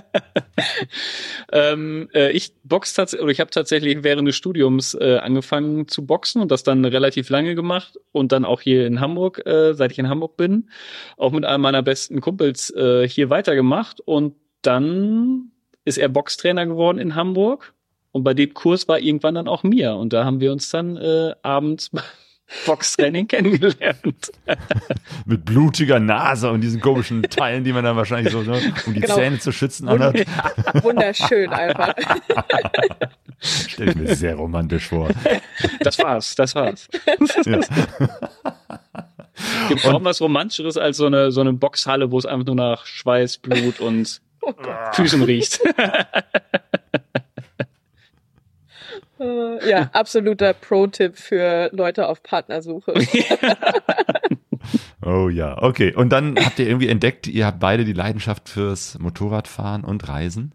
ähm, 1.51 2.09
äh, 2.13 2.31
ich 2.31 2.53
box 2.63 2.93
tatsächlich, 2.93 3.23
oder 3.23 3.31
ich 3.31 3.39
habe 3.39 3.49
tatsächlich 3.49 4.03
während 4.03 4.27
des 4.27 4.35
Studiums 4.35 4.93
äh, 4.93 5.17
angefangen 5.17 5.87
zu 5.87 6.05
boxen 6.05 6.39
und 6.39 6.51
das 6.51 6.61
dann 6.61 6.85
relativ 6.85 7.29
lange 7.29 7.55
gemacht 7.55 7.97
und 8.11 8.31
dann 8.31 8.45
auch 8.45 8.61
hier 8.61 8.85
in 8.85 8.99
Hamburg, 9.01 9.43
äh, 9.47 9.73
seit 9.73 9.93
ich 9.93 9.97
in 9.97 10.09
Hamburg 10.09 10.37
bin, 10.37 10.69
auch 11.17 11.31
mit 11.31 11.43
einem 11.43 11.63
meiner 11.63 11.81
besten 11.81 12.21
Kumpels 12.21 12.69
äh, 12.75 13.09
hier 13.09 13.31
weitergemacht 13.31 13.99
und 13.99 14.35
dann 14.61 15.51
ist 15.83 15.97
er 15.97 16.07
Boxtrainer 16.07 16.67
geworden 16.67 16.99
in 16.99 17.15
Hamburg 17.15 17.73
und 18.11 18.23
bei 18.23 18.33
dem 18.33 18.53
Kurs 18.53 18.87
war 18.87 18.99
irgendwann 18.99 19.35
dann 19.35 19.47
auch 19.47 19.63
mir 19.63 19.95
und 19.95 20.13
da 20.13 20.25
haben 20.25 20.39
wir 20.39 20.51
uns 20.51 20.69
dann 20.69 20.97
äh, 20.97 21.33
abends 21.43 21.89
beim 21.89 22.03
Boxtraining 22.65 23.27
kennengelernt. 23.27 24.31
Mit 25.25 25.45
blutiger 25.45 25.99
Nase 25.99 26.49
und 26.49 26.61
diesen 26.61 26.81
komischen 26.81 27.21
Teilen, 27.21 27.63
die 27.63 27.71
man 27.71 27.83
dann 27.83 27.95
wahrscheinlich 27.95 28.33
so, 28.33 28.41
ne, 28.41 28.59
um 28.87 28.93
die 28.95 29.01
Genau. 29.01 29.15
Zähne 29.15 29.37
zu 29.37 29.51
schützen 29.51 29.87
anhat. 29.87 30.25
wunderschön 30.83 31.51
einfach. 31.51 31.93
Stell 33.39 33.89
ich 33.89 33.95
mir 33.95 34.15
sehr 34.15 34.35
romantisch 34.35 34.87
vor. 34.87 35.09
Das 35.81 35.99
war's, 35.99 36.33
das 36.35 36.55
war's. 36.55 36.87
Ja. 37.45 37.59
Gibt 39.69 39.83
kaum 39.83 40.03
was 40.03 40.19
Romantischeres 40.19 40.75
als 40.77 40.97
so 40.97 41.05
eine, 41.05 41.31
so 41.31 41.41
eine 41.41 41.53
Boxhalle, 41.53 42.11
wo 42.11 42.17
es 42.17 42.25
einfach 42.25 42.47
nur 42.47 42.55
nach 42.55 42.85
Schweiß, 42.87 43.37
Blut 43.37 43.79
und 43.79 44.21
Füßen 44.93 45.21
riecht. 45.21 45.59
Äh, 49.19 49.69
Ja, 49.69 49.89
absoluter 49.93 50.53
Pro-Tipp 50.53 51.17
für 51.17 51.69
Leute 51.73 52.07
auf 52.07 52.23
Partnersuche. 52.23 52.93
Oh 55.05 55.29
ja, 55.29 55.61
okay. 55.61 55.93
Und 55.95 56.09
dann 56.09 56.35
habt 56.37 56.59
ihr 56.59 56.67
irgendwie 56.67 56.89
entdeckt, 56.89 57.27
ihr 57.27 57.45
habt 57.45 57.59
beide 57.59 57.85
die 57.85 57.93
Leidenschaft 57.93 58.49
fürs 58.49 58.97
Motorradfahren 58.99 59.83
und 59.83 60.07
Reisen? 60.07 60.53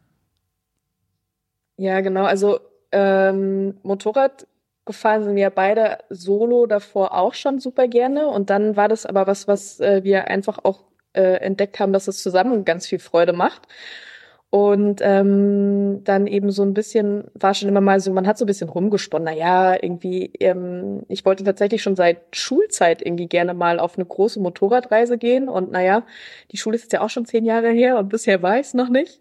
Ja, 1.77 2.01
genau. 2.01 2.25
Also 2.25 2.61
ähm, 2.93 3.79
Motorrad 3.83 4.47
gefahren 4.85 5.25
sind 5.25 5.35
wir 5.35 5.51
beide 5.51 5.99
solo 6.11 6.67
davor 6.67 7.15
auch 7.15 7.35
schon 7.35 7.59
super 7.59 7.89
gerne. 7.89 8.29
Und 8.29 8.51
dann 8.51 8.77
war 8.77 8.89
das 8.89 9.07
aber 9.07 9.27
was, 9.27 9.49
was 9.49 9.81
äh, 9.81 10.05
wir 10.05 10.29
einfach 10.29 10.59
auch 10.63 10.85
äh, 11.15 11.39
entdeckt 11.39 11.81
haben, 11.81 11.93
dass 11.93 12.07
es 12.07 12.23
zusammen 12.23 12.65
ganz 12.65 12.87
viel 12.87 12.99
Freude 12.99 13.33
macht. 13.33 13.63
Und 14.55 15.01
ähm, 15.03 16.05
dann 16.05 16.29
eben 16.29 16.53
so 16.53 16.63
ein 16.63 16.75
bisschen, 16.75 17.25
war 17.35 17.55
schon 17.55 17.69
immer 17.69 17.81
mal 17.81 17.99
so, 17.99 18.13
man 18.13 18.25
hat 18.25 18.39
so 18.39 18.45
ein 18.45 18.47
bisschen 18.47 18.69
rumgesponnen, 18.69 19.25
naja, 19.25 19.75
irgendwie, 19.83 20.31
ähm, 20.39 21.03
ich 21.09 21.25
wollte 21.25 21.43
tatsächlich 21.43 21.83
schon 21.83 21.97
seit 21.97 22.37
Schulzeit 22.37 23.05
irgendwie 23.05 23.27
gerne 23.27 23.53
mal 23.53 23.81
auf 23.81 23.97
eine 23.99 24.05
große 24.05 24.39
Motorradreise 24.39 25.19
gehen. 25.19 25.49
Und 25.49 25.73
naja, 25.73 26.07
die 26.53 26.57
Schule 26.57 26.77
ist 26.77 26.83
jetzt 26.83 26.93
ja 26.93 27.01
auch 27.01 27.11
schon 27.11 27.27
zehn 27.27 27.45
Jahre 27.45 27.71
her 27.71 27.99
und 27.99 28.11
bisher 28.11 28.43
war 28.43 28.55
ich 28.61 28.67
es 28.67 28.75
noch 28.75 28.91
nicht. 28.91 29.21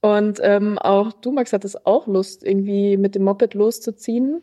Und 0.00 0.38
ähm, 0.40 0.78
auch 0.78 1.12
du, 1.12 1.32
Max, 1.32 1.52
hattest 1.52 1.84
auch 1.84 2.06
Lust, 2.06 2.44
irgendwie 2.44 2.96
mit 2.96 3.16
dem 3.16 3.24
Moped 3.24 3.54
loszuziehen. 3.54 4.42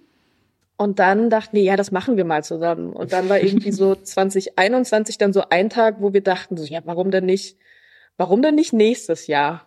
Und 0.75 1.00
dann 1.00 1.29
dachten 1.29 1.55
wir, 1.55 1.63
ja, 1.63 1.77
das 1.77 1.93
machen 1.93 2.17
wir 2.17 2.25
mal 2.25 2.43
zusammen. 2.43 2.91
Und 2.91 3.13
dann 3.13 3.29
war 3.29 3.39
irgendwie 3.39 3.72
so 3.72 3.95
2021 4.03 5.17
dann 5.17 5.31
so 5.31 5.43
ein 5.50 5.69
Tag, 5.69 6.01
wo 6.01 6.12
wir 6.12 6.19
dachten, 6.19 6.57
so, 6.57 6.65
ja, 6.65 6.81
warum 6.83 7.10
denn 7.10 7.25
nicht? 7.25 7.57
Warum 8.17 8.41
denn 8.41 8.55
nicht 8.55 8.74
nächstes 8.74 9.27
Jahr? 9.27 9.65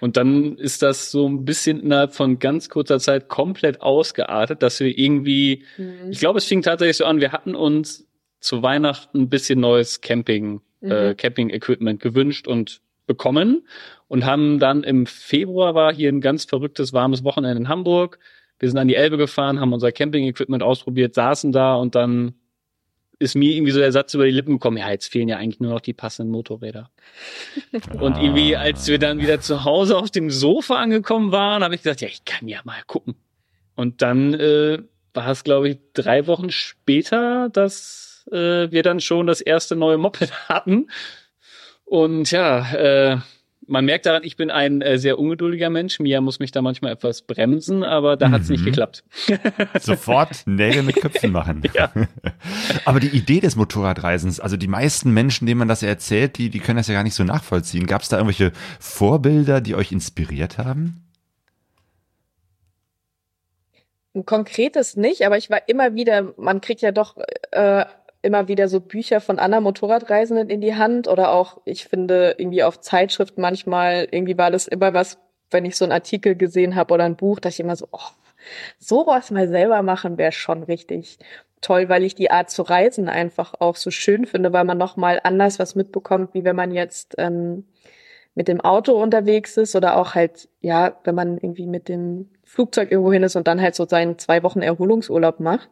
Und 0.00 0.16
dann 0.16 0.56
ist 0.58 0.82
das 0.82 1.10
so 1.10 1.26
ein 1.26 1.44
bisschen 1.44 1.80
innerhalb 1.80 2.14
von 2.14 2.38
ganz 2.38 2.68
kurzer 2.68 2.98
Zeit 2.98 3.28
komplett 3.28 3.80
ausgeartet, 3.80 4.62
dass 4.62 4.80
wir 4.80 4.98
irgendwie, 4.98 5.64
mhm. 5.76 6.10
ich 6.10 6.18
glaube, 6.18 6.38
es 6.38 6.44
fing 6.44 6.62
tatsächlich 6.62 6.96
so 6.96 7.04
an, 7.04 7.20
wir 7.20 7.32
hatten 7.32 7.54
uns 7.54 8.06
zu 8.40 8.62
Weihnachten 8.62 9.22
ein 9.22 9.28
bisschen 9.28 9.60
neues 9.60 10.00
Camping, 10.00 10.60
äh, 10.82 10.86
mhm. 10.86 10.92
äh, 10.92 11.14
Camping-Equipment 11.14 12.00
gewünscht 12.00 12.48
und 12.48 12.80
bekommen 13.06 13.66
und 14.08 14.24
haben 14.24 14.58
dann 14.58 14.84
im 14.84 15.06
Februar 15.06 15.74
war 15.74 15.92
hier 15.92 16.10
ein 16.10 16.20
ganz 16.20 16.44
verrücktes, 16.44 16.92
warmes 16.92 17.24
Wochenende 17.24 17.58
in 17.58 17.68
Hamburg. 17.68 18.18
Wir 18.58 18.68
sind 18.68 18.78
an 18.78 18.88
die 18.88 18.94
Elbe 18.94 19.16
gefahren, 19.16 19.60
haben 19.60 19.72
unser 19.72 19.90
Camping-Equipment 19.90 20.62
ausprobiert, 20.62 21.14
saßen 21.14 21.52
da 21.52 21.74
und 21.74 21.94
dann 21.94 22.34
ist 23.22 23.34
mir 23.34 23.54
irgendwie 23.54 23.72
so 23.72 23.78
der 23.78 23.92
Satz 23.92 24.12
über 24.14 24.24
die 24.24 24.32
Lippen 24.32 24.54
gekommen, 24.54 24.76
ja, 24.76 24.90
jetzt 24.90 25.10
fehlen 25.10 25.28
ja 25.28 25.36
eigentlich 25.38 25.60
nur 25.60 25.72
noch 25.72 25.80
die 25.80 25.94
passenden 25.94 26.32
Motorräder. 26.32 26.90
und 28.00 28.18
irgendwie, 28.18 28.56
als 28.56 28.86
wir 28.88 28.98
dann 28.98 29.20
wieder 29.20 29.40
zu 29.40 29.64
Hause 29.64 29.96
auf 29.96 30.10
dem 30.10 30.30
Sofa 30.30 30.76
angekommen 30.76 31.32
waren, 31.32 31.62
habe 31.64 31.74
ich 31.74 31.82
gesagt, 31.82 32.00
ja, 32.00 32.08
ich 32.08 32.24
kann 32.24 32.48
ja 32.48 32.60
mal 32.64 32.82
gucken. 32.86 33.14
Und 33.74 34.02
dann 34.02 34.34
äh, 34.34 34.78
war 35.14 35.28
es, 35.28 35.44
glaube 35.44 35.70
ich, 35.70 35.78
drei 35.94 36.26
Wochen 36.26 36.50
später, 36.50 37.48
dass 37.48 38.28
äh, 38.30 38.70
wir 38.70 38.82
dann 38.82 39.00
schon 39.00 39.26
das 39.26 39.40
erste 39.40 39.76
neue 39.76 39.98
Moped 39.98 40.32
hatten. 40.48 40.88
Und 41.84 42.30
ja, 42.30 42.72
äh, 42.74 43.18
man 43.66 43.84
merkt 43.84 44.06
daran, 44.06 44.22
ich 44.24 44.36
bin 44.36 44.50
ein 44.50 44.82
äh, 44.82 44.98
sehr 44.98 45.18
ungeduldiger 45.18 45.70
Mensch. 45.70 46.00
Mia 46.00 46.20
muss 46.20 46.38
mich 46.38 46.50
da 46.50 46.62
manchmal 46.62 46.92
etwas 46.92 47.22
bremsen, 47.22 47.84
aber 47.84 48.16
da 48.16 48.28
mhm. 48.28 48.32
hat 48.32 48.42
es 48.42 48.48
nicht 48.48 48.64
geklappt. 48.64 49.04
Sofort 49.80 50.46
Nägel 50.46 50.82
mit 50.82 50.96
Köpfen 50.96 51.32
machen. 51.32 51.62
Ja. 51.74 51.90
aber 52.84 53.00
die 53.00 53.08
Idee 53.08 53.40
des 53.40 53.56
Motorradreisens, 53.56 54.40
also 54.40 54.56
die 54.56 54.66
meisten 54.66 55.12
Menschen, 55.12 55.46
denen 55.46 55.58
man 55.58 55.68
das 55.68 55.82
erzählt, 55.82 56.36
die, 56.36 56.50
die 56.50 56.58
können 56.58 56.76
das 56.76 56.88
ja 56.88 56.94
gar 56.94 57.02
nicht 57.02 57.14
so 57.14 57.24
nachvollziehen. 57.24 57.86
Gab 57.86 58.02
es 58.02 58.08
da 58.08 58.16
irgendwelche 58.18 58.52
Vorbilder, 58.78 59.60
die 59.60 59.74
euch 59.74 59.90
inspiriert 59.90 60.58
haben? 60.58 61.02
Ein 64.14 64.26
konkretes 64.26 64.96
nicht, 64.96 65.24
aber 65.24 65.38
ich 65.38 65.48
war 65.48 65.66
immer 65.68 65.94
wieder, 65.94 66.34
man 66.36 66.60
kriegt 66.60 66.82
ja 66.82 66.92
doch 66.92 67.16
äh, 67.52 67.86
immer 68.22 68.48
wieder 68.48 68.68
so 68.68 68.80
Bücher 68.80 69.20
von 69.20 69.38
anderen 69.38 69.64
Motorradreisenden 69.64 70.48
in 70.48 70.60
die 70.60 70.76
Hand 70.76 71.08
oder 71.08 71.32
auch, 71.32 71.60
ich 71.64 71.86
finde, 71.86 72.36
irgendwie 72.38 72.62
auf 72.62 72.80
Zeitschrift 72.80 73.36
manchmal, 73.36 74.06
irgendwie 74.10 74.38
war 74.38 74.50
das 74.50 74.68
immer 74.68 74.94
was, 74.94 75.18
wenn 75.50 75.64
ich 75.64 75.76
so 75.76 75.84
einen 75.84 75.92
Artikel 75.92 76.36
gesehen 76.36 76.76
habe 76.76 76.94
oder 76.94 77.04
ein 77.04 77.16
Buch, 77.16 77.40
dass 77.40 77.54
ich 77.54 77.60
immer 77.60 77.76
so, 77.76 77.88
oh, 77.90 77.98
sowas 78.78 79.30
mal 79.30 79.48
selber 79.48 79.82
machen 79.82 80.18
wäre 80.18 80.32
schon 80.32 80.62
richtig 80.62 81.18
toll, 81.60 81.88
weil 81.88 82.02
ich 82.04 82.14
die 82.14 82.30
Art 82.30 82.50
zu 82.50 82.62
reisen 82.62 83.08
einfach 83.08 83.54
auch 83.60 83.76
so 83.76 83.90
schön 83.90 84.26
finde, 84.26 84.52
weil 84.52 84.64
man 84.64 84.78
nochmal 84.78 85.20
anders 85.22 85.58
was 85.58 85.74
mitbekommt, 85.74 86.34
wie 86.34 86.44
wenn 86.44 86.56
man 86.56 86.72
jetzt 86.72 87.14
ähm, 87.18 87.64
mit 88.34 88.48
dem 88.48 88.60
Auto 88.60 89.00
unterwegs 89.00 89.56
ist 89.56 89.76
oder 89.76 89.96
auch 89.96 90.14
halt, 90.14 90.48
ja, 90.60 90.98
wenn 91.04 91.14
man 91.14 91.38
irgendwie 91.38 91.66
mit 91.66 91.88
dem 91.88 92.30
Flugzeug 92.44 92.90
irgendwo 92.90 93.12
hin 93.12 93.22
ist 93.22 93.36
und 93.36 93.46
dann 93.46 93.60
halt 93.60 93.74
so 93.74 93.86
seinen 93.86 94.18
zwei 94.18 94.42
Wochen 94.42 94.60
Erholungsurlaub 94.60 95.40
macht. 95.40 95.70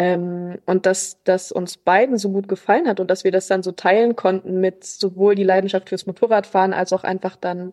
Ähm, 0.00 0.58
und 0.64 0.86
dass 0.86 1.22
das 1.24 1.52
uns 1.52 1.76
beiden 1.76 2.16
so 2.16 2.30
gut 2.30 2.48
gefallen 2.48 2.88
hat 2.88 3.00
und 3.00 3.10
dass 3.10 3.22
wir 3.22 3.32
das 3.32 3.48
dann 3.48 3.62
so 3.62 3.70
teilen 3.70 4.16
konnten 4.16 4.58
mit 4.58 4.82
sowohl 4.82 5.34
die 5.34 5.44
Leidenschaft 5.44 5.90
fürs 5.90 6.06
Motorradfahren 6.06 6.72
als 6.72 6.94
auch 6.94 7.04
einfach 7.04 7.36
dann, 7.36 7.72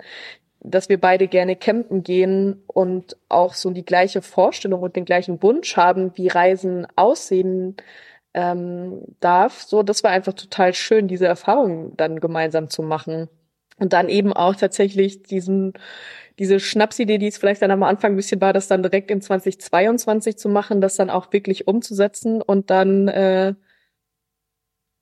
dass 0.59 0.89
wir 0.89 0.99
beide 0.99 1.29
gerne 1.29 1.55
campen 1.55 2.03
gehen 2.03 2.63
und 2.67 3.15
auch 3.29 3.53
so 3.53 3.71
die 3.71 3.85
gleiche 3.85 4.21
Vorstellung 4.21 4.81
und 4.81 4.97
den 4.97 5.05
gleichen 5.05 5.41
Wunsch 5.41 5.77
haben, 5.77 6.11
wie 6.15 6.27
Reisen 6.27 6.85
aussehen 6.97 7.77
ähm, 8.33 9.03
darf. 9.21 9.61
So, 9.63 9.81
das 9.81 10.03
war 10.03 10.11
einfach 10.11 10.33
total 10.33 10.73
schön, 10.73 11.07
diese 11.07 11.27
Erfahrung 11.27 11.95
dann 11.95 12.19
gemeinsam 12.19 12.69
zu 12.69 12.81
machen. 12.81 13.29
Und 13.79 13.93
dann 13.93 14.09
eben 14.09 14.33
auch 14.33 14.55
tatsächlich 14.55 15.23
diesen 15.23 15.73
diese 16.39 16.59
Schnapsidee, 16.59 17.17
die 17.17 17.27
es 17.27 17.37
vielleicht 17.37 17.61
dann 17.61 17.71
am 17.71 17.83
Anfang 17.83 18.13
ein 18.13 18.15
bisschen 18.15 18.39
war, 18.41 18.53
das 18.53 18.67
dann 18.67 18.83
direkt 18.83 19.09
in 19.09 19.21
2022 19.21 20.37
zu 20.37 20.49
machen, 20.49 20.81
das 20.81 20.95
dann 20.95 21.09
auch 21.09 21.33
wirklich 21.33 21.67
umzusetzen 21.67 22.41
und 22.41 22.69
dann 22.69 23.07
äh, 23.07 23.55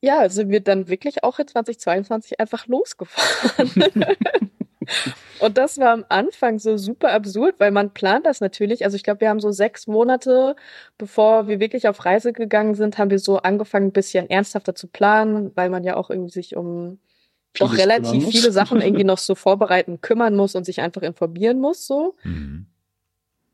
ja, 0.01 0.29
sind 0.29 0.49
wir 0.49 0.61
dann 0.61 0.87
wirklich 0.87 1.23
auch 1.23 1.39
in 1.39 1.47
2022 1.47 2.39
einfach 2.39 2.67
losgefahren. 2.67 3.71
und 5.39 5.57
das 5.57 5.79
war 5.79 5.91
am 5.93 6.05
Anfang 6.09 6.59
so 6.59 6.77
super 6.77 7.11
absurd, 7.11 7.55
weil 7.57 7.71
man 7.71 7.93
plant 7.93 8.25
das 8.25 8.39
natürlich. 8.39 8.85
Also 8.85 8.95
ich 8.97 9.03
glaube, 9.03 9.21
wir 9.21 9.29
haben 9.29 9.39
so 9.39 9.51
sechs 9.51 9.87
Monate, 9.87 10.55
bevor 10.97 11.47
wir 11.47 11.59
wirklich 11.59 11.87
auf 11.87 12.05
Reise 12.05 12.33
gegangen 12.33 12.75
sind, 12.75 12.97
haben 12.97 13.09
wir 13.09 13.19
so 13.19 13.37
angefangen, 13.37 13.87
ein 13.87 13.93
bisschen 13.93 14.29
ernsthafter 14.29 14.75
zu 14.75 14.87
planen, 14.87 15.51
weil 15.55 15.69
man 15.69 15.83
ja 15.83 15.95
auch 15.95 16.09
irgendwie 16.09 16.31
sich 16.31 16.55
um 16.55 16.99
doch 17.59 17.77
relativ 17.77 18.27
viele 18.29 18.51
Sachen 18.51 18.81
irgendwie 18.81 19.03
noch 19.05 19.17
so 19.17 19.35
vorbereiten, 19.35 20.01
kümmern 20.01 20.35
muss 20.35 20.55
und 20.55 20.65
sich 20.65 20.81
einfach 20.81 21.01
informieren 21.01 21.59
muss, 21.59 21.87
so. 21.87 22.15
Mhm. 22.23 22.67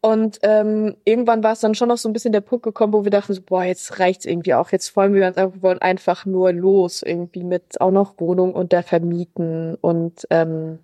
Und 0.04 0.40
ähm, 0.42 0.98
irgendwann 1.06 1.44
war 1.44 1.54
es 1.54 1.60
dann 1.60 1.76
schon 1.76 1.90
noch 1.90 1.98
so 1.98 2.10
ein 2.10 2.14
bisschen 2.14 2.32
der 2.32 2.42
Punkt 2.42 2.64
gekommen, 2.64 2.92
wo 2.92 3.04
wir 3.04 3.12
dachten, 3.12 3.34
so, 3.34 3.42
boah, 3.44 3.64
jetzt 3.64 4.00
reicht's 4.00 4.26
irgendwie 4.26 4.56
auch. 4.56 4.72
Jetzt 4.72 4.96
wollen 4.96 5.14
wir 5.14 5.28
uns 5.28 5.38
einfach, 5.38 5.62
wollen 5.62 5.80
einfach 5.80 6.26
nur 6.26 6.52
los, 6.52 7.04
irgendwie 7.04 7.44
mit 7.44 7.80
auch 7.80 7.92
noch 7.92 8.20
Wohnung 8.20 8.54
unter 8.56 8.82
Vermieten 8.82 9.76
und 9.76 10.26
ähm, 10.32 10.80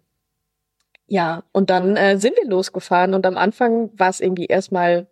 ja, 1.07 1.43
und 1.53 1.69
dann 1.69 1.95
äh, 1.95 2.17
sind 2.19 2.35
wir 2.35 2.47
losgefahren 2.47 3.13
und 3.13 3.25
am 3.25 3.37
Anfang 3.37 3.89
war 3.97 4.09
es 4.09 4.19
irgendwie 4.19 4.45
erstmal 4.45 5.07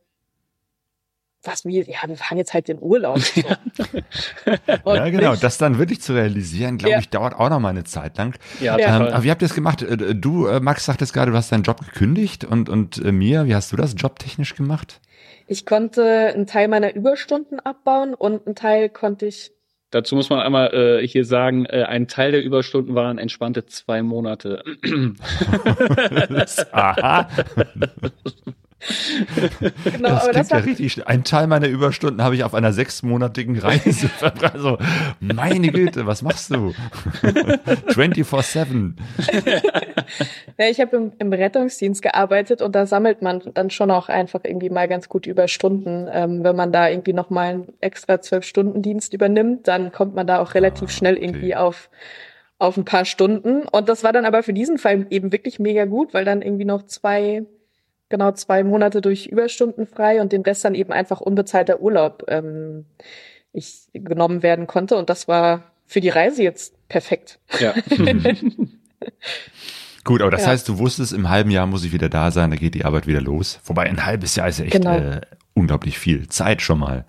was 1.48 1.66
wir, 1.66 1.84
ja, 1.84 1.98
wir 2.08 2.18
fahren 2.18 2.38
jetzt 2.38 2.54
halt 2.54 2.70
in 2.70 2.82
Urlaub. 2.82 3.20
So. 3.36 3.42
ja, 4.96 5.10
genau. 5.10 5.32
Nicht. 5.32 5.44
Das 5.44 5.58
dann 5.58 5.78
wirklich 5.78 6.02
zu 6.02 6.14
realisieren, 6.14 6.78
glaube 6.78 6.94
ja. 6.94 7.00
ich, 7.00 7.10
dauert 7.10 7.36
auch 7.36 7.50
noch 7.50 7.60
mal 7.60 7.70
eine 7.70 7.84
Zeit 7.84 8.18
lang. 8.18 8.36
Ja, 8.60 8.78
ähm, 8.78 9.02
aber 9.08 9.24
wie 9.24 9.32
habt 9.32 9.42
ihr 9.42 9.48
das 9.48 9.56
gemacht? 9.56 9.82
Äh, 9.82 10.16
du, 10.16 10.48
äh, 10.48 10.60
Max, 10.60 10.86
sagtest 10.86 11.14
gerade, 11.14 11.32
du 11.32 11.38
hast 11.38 11.52
deinen 11.52 11.64
Job 11.64 11.80
gekündigt 11.80 12.46
und, 12.46 12.70
und 12.70 13.04
äh, 13.04 13.12
Mia, 13.12 13.46
wie 13.46 13.56
hast 13.56 13.72
du 13.72 13.76
das 13.76 13.96
jobtechnisch 13.98 14.56
gemacht? 14.56 15.02
Ich 15.48 15.66
konnte 15.66 16.34
einen 16.34 16.48
Teil 16.48 16.68
meiner 16.68 16.96
Überstunden 16.96 17.60
abbauen 17.60 18.14
und 18.14 18.46
einen 18.46 18.56
Teil 18.56 18.90
konnte 18.90 19.28
ich 19.28 19.52
Dazu 19.92 20.16
muss 20.16 20.30
man 20.30 20.40
einmal 20.40 20.74
äh, 20.74 21.08
hier 21.08 21.24
sagen, 21.24 21.66
äh, 21.66 21.84
ein 21.84 22.10
Teil 22.10 22.34
der 22.34 22.44
Überstunden 22.44 22.96
waren 22.96 23.18
entspannte 23.18 23.66
zwei 23.66 24.02
Monate. 24.02 24.62
Aha. 26.74 27.30
genau, 29.84 30.10
das 30.10 30.24
aber 30.24 30.34
das 30.34 30.50
ja 30.50 30.58
richtig. 30.58 31.08
Ein 31.08 31.24
Teil 31.24 31.48
meiner 31.48 31.68
Überstunden 31.68 32.22
habe 32.24 32.36
ich 32.36 32.44
auf 32.44 32.54
einer 32.54 32.74
sechsmonatigen 32.74 33.58
Reise 33.58 34.08
verbracht. 34.18 34.54
Also, 34.56 34.78
meine 35.20 35.72
Güte, 35.72 36.06
was 36.06 36.22
machst 36.22 36.52
du? 36.52 36.74
24-7. 37.24 38.94
ja, 40.58 40.70
ich 40.70 40.80
habe 40.80 40.96
im, 40.98 41.14
im, 41.20 41.34
Rettungsdienst 41.34 42.02
gearbeitet 42.02 42.62
und 42.62 42.76
da 42.76 42.86
sammelt 42.86 43.22
man 43.22 43.42
dann 43.54 43.70
schon 43.70 43.92
auch 43.92 44.10
einfach 44.10 44.42
irgendwie 44.44 44.70
mal 44.70 44.88
ganz 44.88 45.10
gut 45.10 45.26
Überstunden. 45.26 46.08
Ähm, 46.12 46.44
wenn 46.44 46.56
man 46.56 46.72
da 46.72 46.90
irgendwie 46.90 47.14
nochmal 47.14 47.48
einen 47.48 47.74
extra 47.82 48.22
Zwölf-Stunden-Dienst 48.22 49.14
übernimmt, 49.14 49.68
dann 49.68 49.92
kommt 49.92 50.16
man 50.16 50.28
da 50.28 50.40
auch 50.40 50.54
relativ 50.54 50.90
ah, 50.90 50.92
schnell 50.92 51.16
okay. 51.16 51.26
irgendwie 51.26 51.56
auf 51.56 51.90
auf 52.58 52.78
ein 52.78 52.86
paar 52.86 53.04
Stunden. 53.04 53.64
Und 53.68 53.90
das 53.90 54.04
war 54.06 54.14
dann 54.14 54.26
aber 54.26 54.42
für 54.42 54.54
diesen 54.54 54.78
Fall 54.78 55.08
eben 55.10 55.34
wirklich 55.34 55.60
mega 55.60 55.84
gut, 55.84 56.14
weil 56.14 56.24
dann 56.24 56.42
irgendwie 56.42 56.64
noch 56.64 56.84
zwei 56.84 57.46
genau 58.10 58.32
zwei 58.32 58.64
Monate 58.64 59.02
durch 59.02 59.28
Überstunden 59.28 59.88
frei 59.88 60.22
und 60.22 60.32
den 60.32 60.42
Rest 60.44 60.64
dann 60.66 60.76
eben 60.76 60.92
einfach 60.92 61.22
unbezahlter 61.22 61.80
Urlaub 61.82 62.24
ähm, 62.28 62.86
ich 63.52 63.88
genommen 63.94 64.44
werden 64.44 64.68
konnte. 64.68 64.96
Und 64.98 65.10
das 65.10 65.28
war 65.28 65.72
für 65.86 66.02
die 66.02 66.10
Reise 66.10 66.44
jetzt 66.44 66.76
perfekt. 66.90 67.40
Ja. 67.60 67.74
Gut, 70.04 70.22
aber 70.22 70.30
das 70.32 70.42
Ja. 70.44 70.50
heißt, 70.50 70.68
du 70.70 70.78
wusstest, 70.78 71.14
im 71.14 71.30
halben 71.30 71.50
Jahr 71.50 71.66
muss 71.66 71.84
ich 71.84 71.92
wieder 71.92 72.10
da 72.10 72.30
sein, 72.32 72.52
da 72.52 72.58
geht 72.58 72.76
die 72.76 72.86
Arbeit 72.86 73.08
wieder 73.08 73.22
los. 73.22 73.60
Wobei 73.66 73.84
ein 73.84 74.06
halbes 74.06 74.36
Jahr 74.36 74.48
ist 74.48 74.60
ja 74.60 74.66
echt 74.66 74.74
Genau. 74.74 74.96
äh, 74.98 75.22
unglaublich 75.56 75.98
viel 75.98 76.28
Zeit 76.28 76.62
schon 76.62 76.80
mal. 76.80 77.06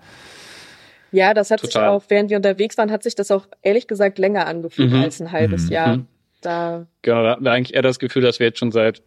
Ja, 1.11 1.33
das 1.33 1.51
hat 1.51 1.59
sich 1.61 1.69
Total. 1.69 1.89
auch, 1.89 2.03
während 2.09 2.29
wir 2.31 2.37
unterwegs 2.37 2.77
waren, 2.77 2.91
hat 2.91 3.03
sich 3.03 3.13
das 3.15 3.29
auch 3.31 3.47
ehrlich 3.61 3.87
gesagt 3.87 4.17
länger 4.17 4.47
angefühlt 4.47 4.91
Mhm. 4.91 5.01
als 5.03 5.21
ein 5.21 5.31
halbes 5.31 5.65
Mhm. 5.67 5.71
Jahr. 5.71 5.97
Mhm. 5.97 6.07
Da, 6.41 6.87
Genau, 7.03 7.23
da 7.23 7.31
hatten 7.31 7.43
wir 7.45 7.51
eigentlich 7.51 7.75
eher 7.75 7.81
das 7.81 7.99
Gefühl, 7.99 8.21
dass 8.23 8.39
wir 8.39 8.47
jetzt 8.47 8.59
schon 8.59 8.71
seit 8.71 9.01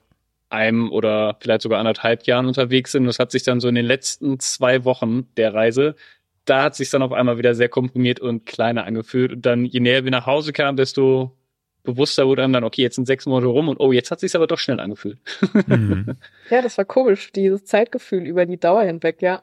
einem 0.50 0.90
oder 0.90 1.36
vielleicht 1.40 1.62
sogar 1.62 1.78
anderthalb 1.78 2.26
Jahren 2.26 2.46
unterwegs 2.46 2.92
sind. 2.92 3.06
Das 3.06 3.18
hat 3.18 3.30
sich 3.30 3.42
dann 3.42 3.60
so 3.60 3.68
in 3.68 3.74
den 3.74 3.86
letzten 3.86 4.38
zwei 4.40 4.84
Wochen 4.84 5.28
der 5.36 5.54
Reise, 5.54 5.94
da 6.44 6.64
hat 6.64 6.74
sich 6.74 6.90
dann 6.90 7.02
auf 7.02 7.12
einmal 7.12 7.38
wieder 7.38 7.54
sehr 7.54 7.68
komprimiert 7.68 8.20
und 8.20 8.44
kleiner 8.46 8.84
angefühlt. 8.84 9.32
Und 9.32 9.46
dann, 9.46 9.64
je 9.64 9.80
näher 9.80 10.04
wir 10.04 10.10
nach 10.10 10.26
Hause 10.26 10.52
kamen, 10.52 10.76
desto 10.76 11.36
bewusster 11.82 12.26
wurde 12.26 12.44
einem 12.44 12.52
dann, 12.52 12.64
okay, 12.64 12.82
jetzt 12.82 12.96
sind 12.96 13.06
sechs 13.06 13.26
Monate 13.26 13.46
rum 13.46 13.68
und 13.68 13.80
oh, 13.80 13.92
jetzt 13.92 14.10
hat 14.10 14.20
sich 14.20 14.34
aber 14.34 14.46
doch 14.46 14.58
schnell 14.58 14.80
angefühlt. 14.80 15.18
Mhm. 15.66 16.16
ja, 16.50 16.62
das 16.62 16.78
war 16.78 16.84
komisch, 16.84 17.32
dieses 17.32 17.64
Zeitgefühl 17.64 18.26
über 18.26 18.46
die 18.46 18.58
Dauer 18.58 18.82
hinweg, 18.82 19.22
ja. 19.22 19.42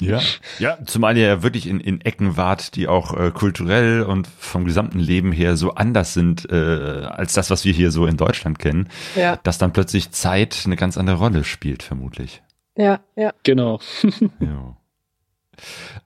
Ja. 0.00 0.20
Ja, 0.58 0.78
zumal 0.86 1.16
ihr 1.16 1.26
ja 1.26 1.42
wirklich 1.42 1.66
in, 1.66 1.80
in 1.80 2.00
Ecken 2.00 2.36
wart, 2.36 2.76
die 2.76 2.88
auch 2.88 3.18
äh, 3.18 3.30
kulturell 3.30 4.02
und 4.02 4.26
vom 4.26 4.64
gesamten 4.64 5.00
Leben 5.00 5.32
her 5.32 5.56
so 5.56 5.72
anders 5.74 6.14
sind 6.14 6.50
äh, 6.50 6.54
als 6.54 7.32
das, 7.34 7.50
was 7.50 7.64
wir 7.64 7.72
hier 7.72 7.90
so 7.90 8.06
in 8.06 8.16
Deutschland 8.16 8.58
kennen, 8.58 8.88
Ja, 9.16 9.36
dass 9.42 9.58
dann 9.58 9.72
plötzlich 9.72 10.10
Zeit 10.10 10.62
eine 10.64 10.76
ganz 10.76 10.96
andere 10.96 11.16
Rolle 11.18 11.44
spielt, 11.44 11.82
vermutlich. 11.82 12.42
ja, 12.76 13.00
ja. 13.16 13.32
Genau. 13.42 13.80
Ja. 14.40 14.76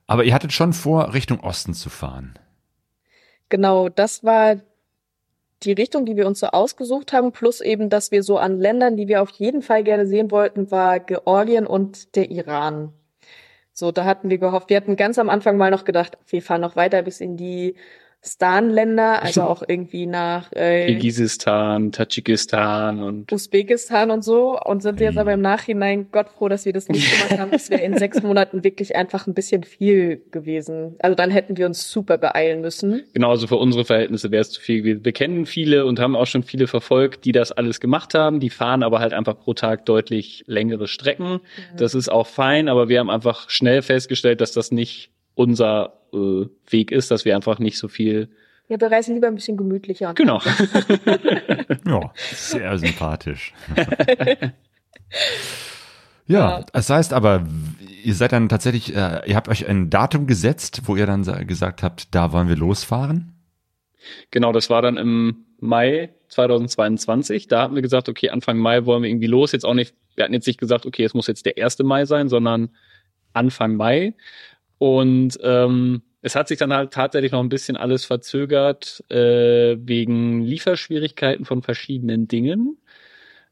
Aber 0.07 0.23
ihr 0.23 0.33
hattet 0.33 0.51
schon 0.51 0.73
vor, 0.73 1.13
Richtung 1.13 1.39
Osten 1.41 1.75
zu 1.75 1.89
fahren. 1.91 2.33
Genau, 3.49 3.89
das 3.89 4.23
war 4.23 4.55
die 5.65 5.73
Richtung, 5.73 6.05
die 6.05 6.15
wir 6.15 6.27
uns 6.27 6.39
so 6.39 6.47
ausgesucht 6.47 7.13
haben, 7.13 7.31
plus 7.31 7.61
eben, 7.61 7.89
dass 7.89 8.11
wir 8.11 8.23
so 8.23 8.37
an 8.37 8.59
Ländern, 8.59 8.97
die 8.97 9.07
wir 9.07 9.21
auf 9.21 9.29
jeden 9.31 9.61
Fall 9.61 9.83
gerne 9.83 10.05
sehen 10.05 10.31
wollten, 10.31 10.71
war 10.71 10.99
Georgien 10.99 11.65
und 11.67 12.15
der 12.15 12.29
Iran. 12.31 12.93
So, 13.73 13.91
da 13.91 14.05
hatten 14.05 14.29
wir 14.29 14.37
gehofft, 14.37 14.69
wir 14.69 14.77
hatten 14.77 14.95
ganz 14.95 15.17
am 15.17 15.29
Anfang 15.29 15.57
mal 15.57 15.71
noch 15.71 15.83
gedacht, 15.83 16.17
wir 16.27 16.41
fahren 16.41 16.61
noch 16.61 16.75
weiter 16.75 17.01
bis 17.01 17.21
in 17.21 17.37
die 17.37 17.75
Stan-Länder, 18.25 19.21
also 19.21 19.41
auch 19.43 19.63
irgendwie 19.67 20.05
nach 20.05 20.51
äh, 20.53 20.87
Kirgisistan, 20.87 21.91
Tadschikistan 21.91 23.01
und 23.01 23.31
Usbekistan 23.31 24.11
und 24.11 24.23
so 24.23 24.59
und 24.59 24.81
sind 24.81 24.99
jetzt 24.99 25.13
Mhm. 25.13 25.19
aber 25.19 25.33
im 25.33 25.41
Nachhinein 25.41 26.07
Gott 26.11 26.29
froh, 26.29 26.47
dass 26.49 26.65
wir 26.65 26.73
das 26.73 26.87
nicht 26.89 27.09
gemacht 27.11 27.39
haben. 27.39 27.51
Das 27.51 27.69
wäre 27.69 27.81
in 27.81 27.97
sechs 27.97 28.23
Monaten 28.23 28.63
wirklich 28.63 28.95
einfach 28.95 29.27
ein 29.27 29.33
bisschen 29.33 29.63
viel 29.63 30.21
gewesen. 30.31 30.95
Also 30.99 31.15
dann 31.15 31.29
hätten 31.29 31.57
wir 31.57 31.65
uns 31.65 31.91
super 31.91 32.17
beeilen 32.17 32.61
müssen. 32.61 33.03
genauso 33.13 33.47
für 33.47 33.57
unsere 33.57 33.85
Verhältnisse 33.85 34.31
wäre 34.31 34.41
es 34.41 34.51
zu 34.51 34.61
viel 34.61 34.81
gewesen. 34.81 35.05
Wir 35.05 35.11
kennen 35.11 35.45
viele 35.45 35.85
und 35.85 35.99
haben 35.99 36.15
auch 36.15 36.25
schon 36.27 36.43
viele 36.43 36.67
verfolgt, 36.67 37.25
die 37.25 37.31
das 37.31 37.51
alles 37.51 37.79
gemacht 37.79 38.13
haben. 38.13 38.39
Die 38.39 38.49
fahren 38.49 38.83
aber 38.83 38.99
halt 38.99 39.13
einfach 39.13 39.37
pro 39.37 39.53
Tag 39.53 39.85
deutlich 39.85 40.43
längere 40.47 40.87
Strecken. 40.87 41.39
Das 41.77 41.93
ist 41.93 42.09
auch 42.09 42.27
fein, 42.27 42.67
aber 42.69 42.89
wir 42.89 42.99
haben 42.99 43.09
einfach 43.09 43.49
schnell 43.49 43.81
festgestellt, 43.81 44.41
dass 44.41 44.51
das 44.53 44.71
nicht 44.71 45.11
unser 45.35 45.93
äh, 46.13 46.45
Weg 46.69 46.91
ist, 46.91 47.11
dass 47.11 47.25
wir 47.25 47.35
einfach 47.35 47.59
nicht 47.59 47.77
so 47.77 47.87
viel. 47.87 48.29
Ja, 48.69 48.79
wir 48.79 48.91
reisen 48.91 49.15
lieber 49.15 49.27
ein 49.27 49.35
bisschen 49.35 49.57
gemütlicher. 49.57 50.13
Genau. 50.13 50.41
Ja, 51.85 52.11
sehr 52.15 52.77
sympathisch. 52.77 53.53
ja, 56.27 56.49
Ja. 56.59 56.65
das 56.71 56.89
heißt 56.89 57.13
aber, 57.13 57.45
ihr 58.03 58.13
seid 58.15 58.31
dann 58.31 58.49
tatsächlich, 58.49 58.95
äh, 58.95 59.21
ihr 59.25 59.35
habt 59.35 59.49
euch 59.49 59.67
ein 59.67 59.89
Datum 59.89 60.27
gesetzt, 60.27 60.81
wo 60.85 60.95
ihr 60.95 61.05
dann 61.05 61.23
sa- 61.23 61.43
gesagt 61.43 61.83
habt, 61.83 62.13
da 62.15 62.31
wollen 62.31 62.47
wir 62.47 62.55
losfahren. 62.55 63.33
genau, 64.31 64.51
das 64.51 64.69
war 64.69 64.81
dann 64.81 64.97
im 64.97 65.45
Mai 65.59 66.13
2022. 66.29 67.47
Da 67.47 67.61
hatten 67.63 67.75
wir 67.75 67.81
gesagt, 67.81 68.09
okay, 68.09 68.29
Anfang 68.29 68.57
Mai 68.57 68.85
wollen 68.85 69.03
wir 69.03 69.09
irgendwie 69.09 69.27
los. 69.27 69.51
Jetzt 69.53 69.65
auch 69.65 69.73
nicht, 69.73 69.93
wir 70.15 70.23
hatten 70.25 70.33
jetzt 70.33 70.47
nicht 70.47 70.59
gesagt, 70.59 70.85
okay, 70.85 71.03
es 71.03 71.13
muss 71.13 71.27
jetzt 71.27 71.45
der 71.45 71.53
1. 71.63 71.79
Mai 71.79 72.05
sein, 72.05 72.27
sondern 72.29 72.69
Anfang 73.33 73.75
Mai. 73.75 74.13
Und 74.77 75.37
ähm, 75.43 76.01
es 76.21 76.35
hat 76.35 76.47
sich 76.47 76.57
dann 76.57 76.73
halt 76.73 76.91
tatsächlich 76.91 77.31
noch 77.31 77.41
ein 77.41 77.49
bisschen 77.49 77.77
alles 77.77 78.05
verzögert 78.05 79.03
äh, 79.09 79.77
wegen 79.79 80.41
Lieferschwierigkeiten 80.41 81.45
von 81.45 81.61
verschiedenen 81.61 82.27
Dingen. 82.27 82.77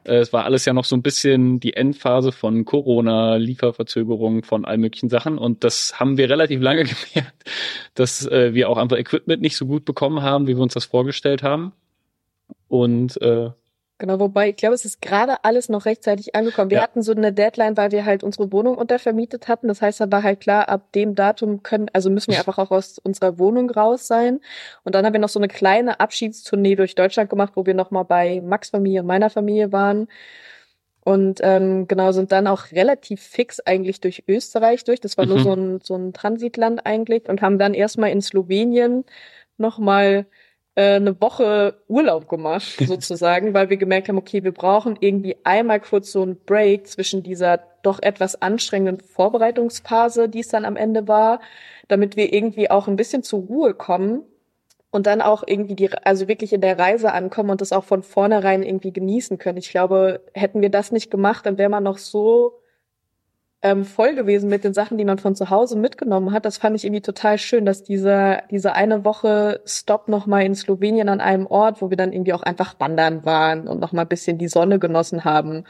Äh, 0.03 0.17
Es 0.17 0.33
war 0.33 0.45
alles 0.45 0.65
ja 0.65 0.73
noch 0.73 0.85
so 0.85 0.95
ein 0.95 1.01
bisschen 1.03 1.59
die 1.59 1.73
Endphase 1.73 2.31
von 2.31 2.65
Corona, 2.65 3.35
Lieferverzögerungen 3.35 4.43
von 4.43 4.65
all 4.65 4.77
möglichen 4.77 5.09
Sachen. 5.09 5.37
Und 5.37 5.63
das 5.63 5.99
haben 5.99 6.17
wir 6.17 6.29
relativ 6.29 6.61
lange 6.61 6.83
gemerkt, 7.13 7.43
dass 7.95 8.25
äh, 8.27 8.53
wir 8.53 8.69
auch 8.69 8.77
einfach 8.77 8.97
Equipment 8.97 9.41
nicht 9.41 9.57
so 9.57 9.65
gut 9.65 9.85
bekommen 9.85 10.21
haben, 10.21 10.47
wie 10.47 10.55
wir 10.55 10.63
uns 10.63 10.73
das 10.73 10.85
vorgestellt 10.85 11.43
haben. 11.43 11.73
Und 12.67 13.21
äh, 13.21 13.51
Genau, 14.01 14.19
wobei 14.19 14.49
ich 14.49 14.55
glaube, 14.55 14.73
es 14.73 14.83
ist 14.83 14.99
gerade 14.99 15.43
alles 15.43 15.69
noch 15.69 15.85
rechtzeitig 15.85 16.33
angekommen. 16.33 16.71
Wir 16.71 16.77
Ja. 16.77 16.81
hatten 16.81 17.03
so 17.03 17.11
eine 17.11 17.31
Deadline, 17.31 17.77
weil 17.77 17.91
wir 17.91 18.03
halt 18.03 18.23
unsere 18.23 18.51
Wohnung 18.51 18.75
untervermietet 18.75 19.47
hatten. 19.47 19.67
Das 19.67 19.79
heißt, 19.83 19.99
da 20.01 20.11
war 20.11 20.23
halt 20.23 20.39
klar, 20.39 20.69
ab 20.69 20.91
dem 20.93 21.13
Datum 21.13 21.61
können, 21.61 21.85
also 21.93 22.09
müssen 22.09 22.31
wir 22.31 22.39
einfach 22.39 22.57
auch 22.57 22.71
aus 22.71 22.97
unserer 22.97 23.37
Wohnung 23.37 23.69
raus 23.69 24.07
sein. 24.07 24.39
Und 24.83 24.95
dann 24.95 25.05
haben 25.05 25.13
wir 25.13 25.19
noch 25.19 25.29
so 25.29 25.37
eine 25.37 25.49
kleine 25.49 25.99
Abschiedstournee 25.99 26.75
durch 26.75 26.95
Deutschland 26.95 27.29
gemacht, 27.29 27.51
wo 27.55 27.67
wir 27.67 27.75
nochmal 27.75 28.03
bei 28.03 28.41
Max 28.41 28.71
Familie 28.71 29.01
und 29.01 29.05
meiner 29.07 29.29
Familie 29.29 29.71
waren. 29.71 30.07
Und 31.03 31.39
ähm, 31.43 31.87
genau, 31.87 32.11
sind 32.11 32.31
dann 32.31 32.47
auch 32.47 32.71
relativ 32.71 33.21
fix 33.21 33.59
eigentlich 33.59 34.01
durch 34.01 34.23
Österreich 34.27 34.83
durch. 34.83 34.99
Das 34.99 35.15
war 35.17 35.27
nur 35.27 35.37
Mhm. 35.37 35.43
so 35.43 35.53
ein, 35.53 35.79
so 35.83 35.95
ein 35.95 36.13
Transitland 36.13 36.87
eigentlich 36.87 37.29
und 37.29 37.41
haben 37.43 37.59
dann 37.59 37.75
erstmal 37.75 38.09
in 38.11 38.21
Slowenien 38.21 39.05
nochmal 39.57 40.25
äh, 40.75 40.95
eine 40.95 41.19
Woche 41.19 41.75
Urlaub 41.87 42.29
gemacht, 42.29 42.77
sozusagen, 42.79 43.53
weil 43.53 43.69
wir 43.69 43.77
gemerkt 43.77 44.09
haben, 44.09 44.17
okay, 44.17 44.43
wir 44.43 44.53
brauchen 44.53 44.97
irgendwie 44.99 45.37
einmal 45.43 45.79
kurz 45.79 46.11
so 46.11 46.21
einen 46.21 46.37
Break 46.45 46.87
zwischen 46.87 47.23
dieser 47.23 47.59
doch 47.83 48.01
etwas 48.01 48.41
anstrengenden 48.41 49.05
Vorbereitungsphase, 49.05 50.29
die 50.29 50.41
es 50.41 50.49
dann 50.49 50.65
am 50.65 50.75
Ende 50.75 51.07
war, 51.07 51.39
damit 51.87 52.15
wir 52.15 52.31
irgendwie 52.33 52.69
auch 52.69 52.87
ein 52.87 52.95
bisschen 52.95 53.23
zur 53.23 53.41
Ruhe 53.41 53.73
kommen 53.73 54.23
und 54.91 55.07
dann 55.07 55.21
auch 55.21 55.43
irgendwie 55.45 55.75
die, 55.75 55.91
also 55.91 56.27
wirklich 56.27 56.53
in 56.53 56.61
der 56.61 56.77
Reise 56.77 57.11
ankommen 57.11 57.49
und 57.49 57.61
das 57.61 57.71
auch 57.71 57.85
von 57.85 58.03
vornherein 58.03 58.61
irgendwie 58.61 58.93
genießen 58.93 59.37
können. 59.37 59.57
Ich 59.57 59.71
glaube, 59.71 60.21
hätten 60.33 60.61
wir 60.61 60.69
das 60.69 60.91
nicht 60.91 61.09
gemacht, 61.09 61.45
dann 61.45 61.57
wäre 61.57 61.69
man 61.69 61.83
noch 61.83 61.97
so 61.97 62.60
ähm, 63.63 63.85
voll 63.85 64.15
gewesen 64.15 64.49
mit 64.49 64.63
den 64.63 64.73
Sachen, 64.73 64.97
die 64.97 65.05
man 65.05 65.19
von 65.19 65.35
zu 65.35 65.49
Hause 65.49 65.77
mitgenommen 65.77 66.31
hat. 66.31 66.45
Das 66.45 66.57
fand 66.57 66.75
ich 66.75 66.83
irgendwie 66.83 67.01
total 67.01 67.37
schön, 67.37 67.65
dass 67.65 67.83
dieser, 67.83 68.43
diese 68.49 68.73
eine 68.73 69.05
Woche 69.05 69.61
Stop 69.65 70.07
nochmal 70.07 70.43
in 70.43 70.55
Slowenien 70.55 71.09
an 71.09 71.21
einem 71.21 71.45
Ort, 71.45 71.81
wo 71.81 71.89
wir 71.91 71.97
dann 71.97 72.11
irgendwie 72.11 72.33
auch 72.33 72.41
einfach 72.41 72.79
wandern 72.79 73.23
waren 73.23 73.67
und 73.67 73.79
nochmal 73.79 74.05
ein 74.05 74.09
bisschen 74.09 74.39
die 74.39 74.47
Sonne 74.47 74.79
genossen 74.79 75.25
haben. 75.25 75.65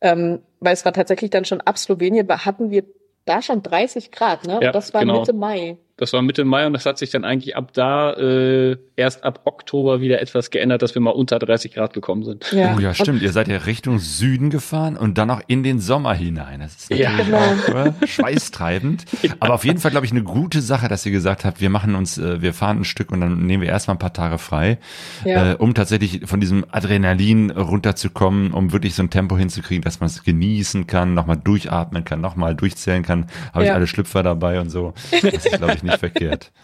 Ähm, 0.00 0.42
weil 0.60 0.74
es 0.74 0.84
war 0.84 0.92
tatsächlich 0.92 1.30
dann 1.30 1.44
schon 1.44 1.60
ab 1.60 1.76
Slowenien, 1.76 2.28
hatten 2.28 2.70
wir 2.70 2.84
da 3.24 3.42
schon 3.42 3.62
30 3.62 4.12
Grad, 4.12 4.46
ne? 4.46 4.58
Ja, 4.60 4.68
und 4.68 4.74
das 4.74 4.94
war 4.94 5.00
genau. 5.00 5.20
Mitte 5.20 5.32
Mai. 5.32 5.78
Das 5.96 6.12
war 6.12 6.22
Mitte 6.22 6.44
Mai 6.44 6.66
und 6.66 6.72
das 6.72 6.86
hat 6.86 6.98
sich 6.98 7.10
dann 7.10 7.24
eigentlich 7.24 7.56
ab 7.56 7.72
da 7.72 8.12
äh, 8.14 8.76
erst 8.96 9.22
ab 9.24 9.42
Oktober 9.44 10.00
wieder 10.00 10.20
etwas 10.20 10.50
geändert, 10.50 10.82
dass 10.82 10.94
wir 10.94 11.00
mal 11.02 11.10
unter 11.10 11.38
30 11.38 11.72
Grad 11.74 11.92
gekommen 11.94 12.24
sind. 12.24 12.46
Oh 12.52 12.80
ja, 12.80 12.94
stimmt. 12.94 13.22
Ihr 13.22 13.30
seid 13.32 13.46
ja 13.48 13.58
Richtung 13.58 13.98
Süden 14.00 14.50
gefahren 14.50 14.96
und 14.96 15.18
dann 15.18 15.30
auch 15.30 15.40
in 15.46 15.62
den 15.62 15.78
Sommer 15.80 16.14
hinein. 16.14 16.60
Das 16.60 16.74
ist 16.74 16.90
Ja. 16.90 17.10
natürlich 17.10 17.26
Genau. 17.26 17.38
auch 17.38 17.86
äh, 18.02 18.06
schweißtreibend. 18.06 19.04
Aber 19.40 19.54
auf 19.54 19.64
jeden 19.64 19.78
Fall, 19.78 19.90
glaube 19.92 20.06
ich, 20.06 20.12
eine 20.12 20.22
gute 20.24 20.60
Sache, 20.62 20.88
dass 20.88 21.06
ihr 21.06 21.12
gesagt 21.12 21.44
habt, 21.44 21.60
wir 21.60 21.70
machen 21.70 21.94
uns, 21.94 22.18
äh, 22.18 22.42
wir 22.42 22.54
fahren 22.54 22.80
ein 22.80 22.84
Stück 22.84 23.12
und 23.12 23.20
dann 23.20 23.46
nehmen 23.46 23.62
wir 23.62 23.68
erstmal 23.68 23.94
ein 23.94 24.00
paar 24.00 24.12
Tage 24.12 24.38
frei, 24.38 24.78
Ja. 25.24 25.52
äh, 25.52 25.54
um 25.54 25.74
tatsächlich 25.74 26.22
von 26.24 26.40
diesem 26.40 26.64
Adrenalin 26.72 27.50
runterzukommen, 27.50 28.52
um 28.52 28.72
wirklich 28.72 28.94
so 28.96 29.02
ein 29.02 29.10
Tempo 29.10 29.36
hinzukriegen, 29.38 29.82
dass 29.82 30.00
man 30.00 30.08
es 30.08 30.24
genießen 30.24 30.86
kann, 30.86 31.14
nochmal 31.14 31.36
durchatmen 31.36 32.04
kann, 32.04 32.20
nochmal 32.20 32.54
durchzählen 32.56 33.02
kann. 33.04 33.26
Habe 33.52 33.64
ich 33.64 33.68
Ja. 33.68 33.74
alle 33.74 33.86
Schlüpfer 33.86 34.22
dabei 34.22 34.60
und 34.60 34.70
so. 34.70 34.92
Das 35.12 35.22
ist, 35.46 35.52
glaube 35.58 35.74
ich, 35.76 35.82
nicht 35.84 35.98
verkehrt. 35.98 36.52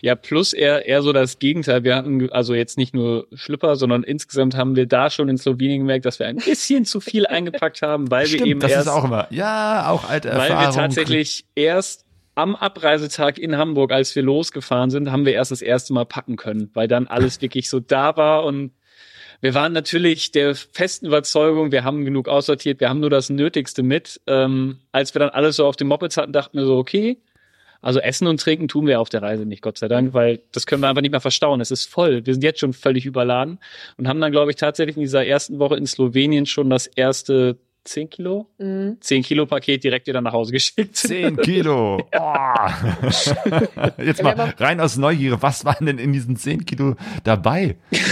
Ja, 0.00 0.14
plus 0.14 0.54
eher, 0.54 0.86
eher 0.86 1.02
so 1.02 1.12
das 1.12 1.38
Gegenteil. 1.38 1.84
Wir 1.84 1.94
hatten 1.94 2.30
also 2.32 2.54
jetzt 2.54 2.78
nicht 2.78 2.94
nur 2.94 3.26
Schlüpper, 3.34 3.76
sondern 3.76 4.02
insgesamt 4.02 4.56
haben 4.56 4.74
wir 4.74 4.86
da 4.86 5.10
schon 5.10 5.28
in 5.28 5.36
Slowenien 5.36 5.80
gemerkt, 5.80 6.06
dass 6.06 6.18
wir 6.18 6.26
ein 6.26 6.36
bisschen 6.36 6.86
zu 6.86 7.00
viel 7.00 7.26
eingepackt 7.26 7.82
haben, 7.82 8.10
weil 8.10 8.22
wir 8.22 8.38
Stimmt, 8.38 8.46
eben 8.46 8.60
das 8.60 8.70
erst, 8.70 8.86
ist 8.86 8.92
auch 8.92 9.04
immer. 9.04 9.26
Ja, 9.30 9.90
auch 9.90 10.08
alte 10.08 10.30
weil 10.30 10.50
Erfahrung. 10.50 10.74
wir 10.74 10.80
tatsächlich 10.80 11.44
erst 11.54 12.06
am 12.34 12.56
Abreisetag 12.56 13.38
in 13.38 13.56
Hamburg, 13.56 13.92
als 13.92 14.16
wir 14.16 14.22
losgefahren 14.22 14.90
sind, 14.90 15.12
haben 15.12 15.26
wir 15.26 15.34
erst 15.34 15.50
das 15.50 15.60
erste 15.60 15.92
Mal 15.92 16.06
packen 16.06 16.36
können, 16.36 16.70
weil 16.72 16.88
dann 16.88 17.06
alles 17.06 17.42
wirklich 17.42 17.68
so 17.68 17.80
da 17.80 18.16
war 18.16 18.44
und 18.44 18.72
wir 19.42 19.54
waren 19.54 19.72
natürlich 19.72 20.32
der 20.32 20.54
festen 20.54 21.06
Überzeugung, 21.06 21.72
wir 21.72 21.82
haben 21.82 22.04
genug 22.04 22.28
aussortiert, 22.28 22.80
wir 22.80 22.90
haben 22.90 23.00
nur 23.00 23.08
das 23.08 23.30
Nötigste 23.30 23.82
mit. 23.82 24.20
Ähm, 24.26 24.80
als 24.92 25.14
wir 25.14 25.20
dann 25.20 25.30
alles 25.30 25.56
so 25.56 25.66
auf 25.66 25.76
dem 25.76 25.88
Mopeds 25.88 26.18
hatten, 26.18 26.32
dachten 26.32 26.58
wir 26.58 26.66
so, 26.66 26.76
okay, 26.76 27.18
also 27.82 28.00
Essen 28.00 28.26
und 28.26 28.40
Trinken 28.40 28.68
tun 28.68 28.86
wir 28.86 29.00
auf 29.00 29.08
der 29.08 29.22
Reise 29.22 29.46
nicht, 29.46 29.62
Gott 29.62 29.78
sei 29.78 29.88
Dank, 29.88 30.12
weil 30.12 30.40
das 30.52 30.66
können 30.66 30.82
wir 30.82 30.88
einfach 30.88 31.02
nicht 31.02 31.12
mehr 31.12 31.20
verstauen. 31.20 31.60
Es 31.60 31.70
ist 31.70 31.86
voll. 31.86 32.24
Wir 32.26 32.34
sind 32.34 32.44
jetzt 32.44 32.60
schon 32.60 32.72
völlig 32.72 33.06
überladen 33.06 33.58
und 33.96 34.06
haben 34.06 34.20
dann, 34.20 34.32
glaube 34.32 34.50
ich, 34.50 34.56
tatsächlich 34.56 34.96
in 34.96 35.02
dieser 35.02 35.24
ersten 35.24 35.58
Woche 35.58 35.76
in 35.76 35.86
Slowenien 35.86 36.46
schon 36.46 36.68
das 36.68 36.86
erste 36.86 37.56
10 37.84 38.10
Kilo, 38.10 38.46
Mhm. 38.58 38.98
10 39.00 39.22
Kilo 39.22 39.46
Paket 39.46 39.82
direkt 39.84 40.06
wieder 40.06 40.20
nach 40.20 40.32
Hause 40.32 40.52
geschickt. 40.52 40.96
10 40.96 41.36
Kilo. 41.38 41.96
Oh. 41.96 42.10
Jetzt 43.98 44.20
Ja, 44.20 44.24
wir 44.24 44.24
mal 44.24 44.36
haben- 44.36 44.52
rein 44.58 44.80
aus 44.80 44.96
Neugier. 44.96 45.40
Was 45.42 45.64
waren 45.64 45.86
denn 45.86 45.98
in 45.98 46.12
diesen 46.12 46.36
10 46.36 46.64
Kilo 46.66 46.96
dabei? 47.24 47.76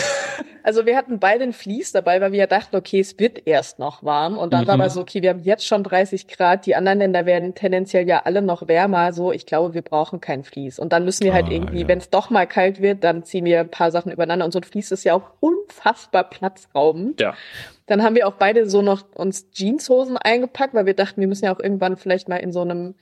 Also 0.65 0.85
wir 0.85 0.99
hatten 0.99 1.19
beide 1.19 1.45
ein 1.45 1.55
Vlies 1.55 1.93
dabei, 1.93 2.21
weil 2.21 2.33
wir 2.33 2.41
ja 2.41 2.47
dachten, 2.47 2.77
okay, 2.77 3.01
es 3.01 3.19
wird 3.19 3.47
erst 3.47 3.79
noch 3.79 4.03
warm. 4.03 4.37
Und 4.37 4.53
dann 4.53 4.67
war 4.67 4.75
Mhm. 4.77 4.83
aber 4.83 4.91
so, 4.91 5.01
okay, 5.01 5.23
wir 5.23 5.31
haben 5.31 5.43
jetzt 5.43 5.65
schon 5.67 5.83
30 5.83 6.29
Grad, 6.29 6.67
die 6.67 6.77
anderen 6.77 6.99
Länder 6.99 7.25
werden 7.25 7.55
tendenziell 7.55 8.07
ja 8.07 8.21
alle 8.27 8.43
noch 8.43 8.69
wärmer. 8.69 9.15
So, 9.15 9.33
ich 9.33 9.47
glaube, 9.47 9.73
wir 9.73 9.81
brauchen 9.81 10.21
kein 10.21 10.45
Vlies. 10.45 10.79
Und 10.79 10.93
dann 10.93 11.07
müssen 11.07 11.25
wir 11.25 11.33
halt 11.33 11.47
Ah, 11.47 11.53
irgendwie, 11.53 11.83
ja. 11.83 11.89
wenn 11.89 11.97
es 11.97 12.11
doch 12.11 12.29
mal 12.29 12.47
kalt 12.47 12.83
wird, 12.83 13.03
dann 13.03 13.25
ziehen 13.25 13.47
wir 13.47 13.61
ein 13.61 13.71
paar 13.71 13.91
Sachen 13.91 14.13
übereinander. 14.13 14.45
Und 14.45 14.53
so 14.53 14.59
ein 14.59 14.63
Vlies 14.65 14.91
ist 14.93 15.05
ja 15.05 15.15
auch 15.15 15.31
unfassbar 15.41 16.25
platzraubend. 16.25 17.19
Ja. 17.19 17.33
Dann 17.89 18.03
haben 18.03 18.15
wir 18.15 18.29
auch 18.29 18.35
beide 18.35 18.69
so 18.69 18.83
noch 18.83 19.03
uns 19.15 19.49
Jeanshosen 19.53 20.19
eingepackt, 20.19 20.75
weil 20.75 20.87
wir 20.87 20.95
dachten, 20.95 21.21
wir 21.21 21.27
müssen 21.27 21.47
ja 21.47 21.55
auch 21.55 21.61
irgendwann 21.61 21.97
vielleicht 21.97 22.29
mal 22.29 22.37
in 22.37 22.53
so 22.53 22.61
einem, 22.61 22.95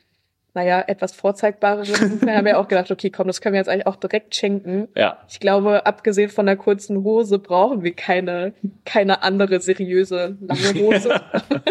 naja, 0.55 0.83
etwas 0.87 1.13
vorzeigbareren. 1.13 2.21
Dann 2.21 2.37
haben 2.37 2.45
wir 2.47 2.59
auch 2.59 2.69
gedacht, 2.69 2.93
okay, 2.93 3.11
komm, 3.11 3.27
das 3.27 3.41
können 3.41 3.55
wir 3.55 3.59
jetzt 3.59 3.69
eigentlich 3.69 3.89
auch 3.89 3.97
direkt 3.97 4.37
schenken. 4.37 4.87
Ja. 4.95 5.19
Ich 5.29 5.41
glaube, 5.41 5.87
abgesehen 5.87 6.31
von 6.31 6.47
der 6.47 6.57
kurzen 6.57 7.03
Hose 7.03 7.41
brauchen 7.41 7.83
wir 7.83 7.95
keine, 7.95 8.55
keine 8.85 9.25
andere 9.25 9.59
seriöse 9.59 10.39
lange 10.41 10.81
Hose. 10.81 11.21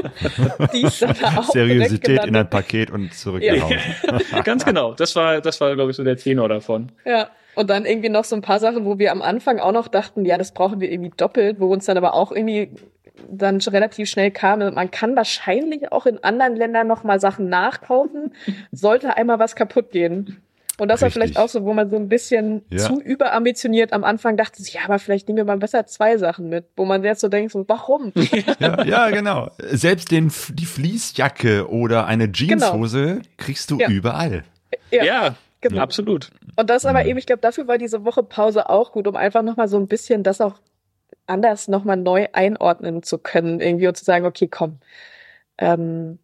Die 0.74 0.82
ist 0.82 1.02
dann 1.02 1.16
da 1.20 1.40
auch 1.40 1.50
Seriosität 1.50 2.26
in 2.26 2.36
ein 2.36 2.50
Paket 2.50 2.92
und 2.92 3.14
zurück 3.14 3.42
nach 3.42 3.64
Hause. 3.64 4.42
Ganz 4.44 4.66
genau. 4.66 4.94
Das 4.94 5.16
war, 5.16 5.40
das 5.40 5.62
war, 5.62 5.74
glaube 5.74 5.92
ich, 5.92 5.98
so 5.98 6.04
der 6.04 6.18
Tenor 6.18 6.50
davon. 6.50 6.92
Ja. 7.06 7.30
Und 7.56 7.70
dann 7.70 7.86
irgendwie 7.86 8.10
noch 8.10 8.26
so 8.26 8.36
ein 8.36 8.42
paar 8.42 8.60
Sachen, 8.60 8.84
wo 8.84 9.00
wir 9.00 9.14
am 9.14 9.22
Anfang 9.22 9.60
auch 9.60 9.72
noch 9.72 9.88
dachten, 9.88 10.26
ja, 10.26 10.38
das 10.38 10.54
brauchen 10.54 10.82
wir 10.82 10.92
irgendwie 10.92 11.14
doppelt, 11.16 11.62
wo 11.62 11.72
uns 11.72 11.86
dann 11.86 11.96
aber 11.96 12.14
auch 12.14 12.34
irgendwie 12.34 12.70
dann 13.30 13.62
schon 13.62 13.74
relativ 13.74 14.10
schnell 14.10 14.32
kam, 14.32 14.60
man 14.60 14.92
kann 14.92 15.16
wahrscheinlich 15.16 15.92
auch 15.92 16.06
in 16.06 16.24
anderen 16.24 16.56
Ländern 16.56 16.88
noch 16.88 17.04
mal 17.04 17.20
Sachen 17.20 17.50
nachkaufen, 17.50 18.34
sollte 18.72 19.18
einmal 19.18 19.40
was 19.40 19.56
kaputt 19.56 19.92
gehen. 19.92 20.42
Und 20.78 20.90
das 20.90 21.00
war 21.02 21.06
Richtig. 21.08 21.22
vielleicht 21.24 21.38
auch 21.40 21.48
so, 21.48 21.64
wo 21.64 21.74
man 21.74 21.90
so 21.90 21.96
ein 21.96 22.10
bisschen 22.10 22.64
Ja. 22.70 22.80
zu 22.80 23.00
überambitioniert 23.00 23.94
am 23.94 24.04
Anfang 24.04 24.36
dachte, 24.36 24.62
ja, 24.64 24.82
aber 24.84 25.00
vielleicht 25.00 25.28
nehmen 25.30 25.38
wir 25.38 25.46
mal 25.46 25.56
besser 25.58 25.86
zwei 25.86 26.18
Sachen 26.18 26.50
mit, 26.50 26.66
wo 26.76 26.84
man 26.84 27.02
jetzt 27.02 27.22
so 27.22 27.30
denkt, 27.30 27.54
so, 27.54 27.64
warum? 27.70 28.12
Ja, 28.60 28.84
ja, 28.84 29.10
genau. 29.10 29.52
Selbst 29.58 30.12
den, 30.12 30.30
die 30.50 30.66
Fließjacke 30.66 31.70
oder 31.70 32.08
eine 32.08 32.30
Jeanshose 32.30 33.22
kriegst 33.38 33.72
du 33.72 33.78
Ja. 33.80 33.88
überall. 33.90 34.44
Ja, 34.92 35.36
genau. 35.62 35.82
absolut. 35.82 36.30
Und 36.58 36.70
das 36.70 36.86
aber 36.86 37.06
eben, 37.06 37.18
ich 37.20 37.26
glaube, 37.26 37.42
dafür 37.42 37.68
war 37.70 37.78
diese 37.78 38.04
Woche 38.04 38.24
Pause 38.24 38.70
auch 38.70 38.92
gut, 38.92 39.08
um 39.08 39.16
einfach 39.16 39.44
nochmal 39.44 39.70
so 39.70 39.78
ein 39.78 39.88
bisschen 39.88 40.24
das 40.24 40.42
auch 40.42 40.56
anders 41.28 41.68
nochmal 41.68 41.98
neu 41.98 42.28
einordnen 42.34 43.04
zu 43.04 43.18
können, 43.18 43.60
irgendwie 43.60 43.88
und 43.88 43.98
zu 43.98 44.06
sagen, 44.06 44.26
okay, 44.26 44.48
komm, 44.48 44.80
ähm, 45.58 46.20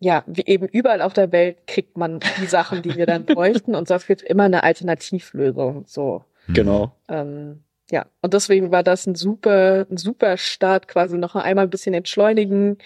ja, 0.00 0.24
wie 0.26 0.44
eben 0.46 0.66
überall 0.66 1.00
auf 1.00 1.12
der 1.12 1.30
Welt 1.30 1.66
kriegt 1.66 1.96
man 1.96 2.20
die 2.40 2.46
Sachen, 2.46 2.82
die 2.82 2.96
wir 2.96 3.06
dann 3.06 3.24
bräuchten 3.26 3.74
und 3.74 3.86
sonst 3.86 4.06
gibt 4.06 4.22
immer 4.22 4.44
eine 4.44 4.64
Alternativlösung, 4.64 5.84
so. 5.86 6.24
Hm. 6.46 6.54
Genau. 6.54 6.96
Ähm, 7.08 7.62
ja, 7.90 8.06
und 8.20 8.34
deswegen 8.34 8.72
war 8.72 8.82
das 8.82 9.06
ein 9.06 9.14
super, 9.14 9.86
ein 9.88 9.96
super 9.96 10.36
Start, 10.38 10.88
quasi 10.88 11.18
noch 11.18 11.36
einmal 11.36 11.66
ein 11.66 11.70
bisschen 11.70 11.94
entschleunigen, 11.94 12.78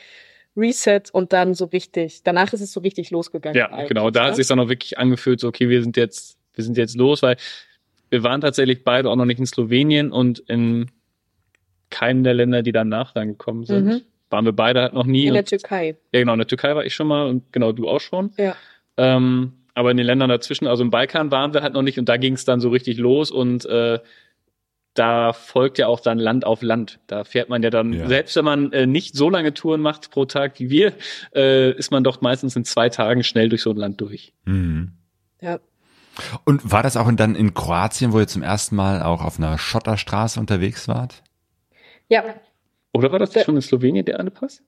Reset 0.57 1.03
und 1.13 1.33
dann 1.33 1.55
so 1.55 1.67
richtig, 1.67 2.23
danach 2.23 2.53
ist 2.53 2.61
es 2.61 2.73
so 2.73 2.81
richtig 2.81 3.11
losgegangen. 3.11 3.57
Ja, 3.57 3.87
genau. 3.87 4.11
Da 4.11 4.23
ne? 4.23 4.29
hat 4.29 4.37
sich 4.37 4.47
dann 4.47 4.59
auch 4.59 4.69
wirklich 4.69 4.99
angefühlt, 4.99 5.41
so, 5.41 5.49
okay, 5.49 5.69
wir 5.69 5.83
sind 5.83 5.97
jetzt, 5.97 6.39
wir 6.55 6.65
sind 6.65 6.77
jetzt 6.77 6.97
los, 6.97 7.23
weil 7.23 7.37
wir 8.11 8.23
waren 8.23 8.41
tatsächlich 8.41 8.85
beide 8.85 9.11
auch 9.11 9.17
noch 9.17 9.25
nicht 9.27 9.39
in 9.39 9.47
Slowenien 9.47 10.13
und 10.13 10.39
in 10.41 10.91
keinem 11.91 12.25
der 12.25 12.35
Länder, 12.35 12.63
die 12.63 12.73
danach 12.73 13.13
dann 13.13 13.29
gekommen 13.29 13.65
sind, 13.65 13.87
Mhm. 13.87 14.01
waren 14.31 14.45
wir 14.45 14.53
beide 14.53 14.81
halt 14.83 14.93
noch 14.95 15.07
nie. 15.07 15.27
in 15.27 15.35
der 15.35 15.43
Und, 15.43 15.49
Türkei. 15.49 15.97
ja, 16.13 16.21
genau, 16.21 16.33
in 16.33 16.39
der 16.39 16.47
Türkei 16.49 16.75
war 16.75 16.85
ich 16.85 16.95
schon 16.95 17.07
mal 17.07 17.27
und 17.27 17.53
genau, 17.53 17.73
du 17.73 17.89
auch 17.89 18.01
schon. 18.01 18.33
Ja. 18.37 18.55
Ähm, 18.97 19.53
aber 19.75 19.91
in 19.91 19.97
den 19.99 20.07
Ländern 20.07 20.29
dazwischen, 20.31 20.67
also 20.67 20.83
im 20.83 20.91
Balkan 20.91 21.31
waren 21.31 21.53
wir 21.55 21.63
halt 21.63 21.75
noch 21.75 21.83
nicht 21.83 21.99
und 21.99 22.09
da 22.09 22.17
ging 22.17 22.33
es 22.35 22.45
dann 22.45 22.61
so 22.61 22.71
richtig 22.71 22.97
los 22.99 23.31
und 23.31 23.65
äh, 23.67 23.99
da 24.95 25.35
folgt 25.35 25.77
ja 25.77 25.89
auch 25.89 26.01
dann 26.01 26.19
Land 26.19 26.47
auf 26.47 26.63
Land. 26.63 26.99
Da 27.07 27.25
fährt 27.25 27.51
man 27.51 27.63
ja 27.63 27.69
dann, 27.69 27.93
Ja. 27.93 28.09
selbst 28.09 28.35
wenn 28.37 28.47
man 28.47 28.73
äh, 28.73 28.87
nicht 28.87 29.15
so 29.15 29.29
lange 29.29 29.53
Touren 29.53 29.83
macht 29.83 30.11
pro 30.11 30.25
Tag 30.25 30.59
wie 30.59 30.71
wir, 30.71 30.95
äh, 31.35 31.73
ist 31.73 31.91
man 31.91 32.03
doch 32.03 32.23
meistens 32.23 32.57
in 32.57 32.65
zwei 32.65 32.89
Tagen 32.89 33.23
schnell 33.23 33.51
durch 33.51 33.61
so 33.63 33.71
ein 33.71 33.77
Land 33.77 34.01
durch. 34.01 34.33
Mhm. 34.47 34.93
Ja. 35.43 35.59
Und 36.45 36.73
war 36.73 36.83
das 36.83 36.97
auch 36.97 37.13
dann 37.13 37.35
in 37.35 37.53
Kroatien, 37.53 38.15
wo 38.15 38.19
ihr 38.21 38.27
zum 38.27 38.43
ersten 38.43 38.75
Mal 38.75 39.03
auch 39.03 39.23
auf 39.23 39.39
einer 39.39 39.59
Schotterstraße 39.59 40.41
unterwegs 40.41 40.89
wart? 40.89 41.23
Ja, 42.09 42.25
Oder 42.93 43.13
war 43.13 43.19
das 43.19 43.31
Da- 43.31 43.45
schon 43.45 43.57
in 43.57 43.63
Slowenien 43.63 44.05
der 44.05 44.19
eine 44.21 44.31
Pass? 44.31 44.63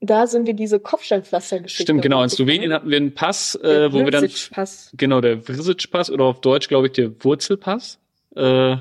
Da 0.00 0.26
sind 0.26 0.46
wir 0.46 0.52
diese 0.54 0.78
Kopfsteinpflaster-Geschichte. 0.78 1.82
Stimmt, 1.84 2.02
genau. 2.02 2.22
In. 2.22 2.28
Slowenien 2.28 2.72
hatten 2.72 2.90
wir 2.90 2.98
einen 2.98 3.14
Pass, 3.14 3.54
äh, 3.54 3.90
wo 3.92 4.04
wir 4.04 4.10
dann, 4.10 4.24
Vrsic-Pass. 4.28 4.92
genau, 4.96 5.20
der 5.22 5.40
Vrsic-Pass 5.42 6.10
oder 6.10 6.24
auf 6.24 6.40
Deutsch, 6.42 6.68
glaube 6.68 6.88
ich, 6.88 6.92
der 6.92 7.12
Wurzelpass. 7.24 7.98
Äh, 8.34 8.76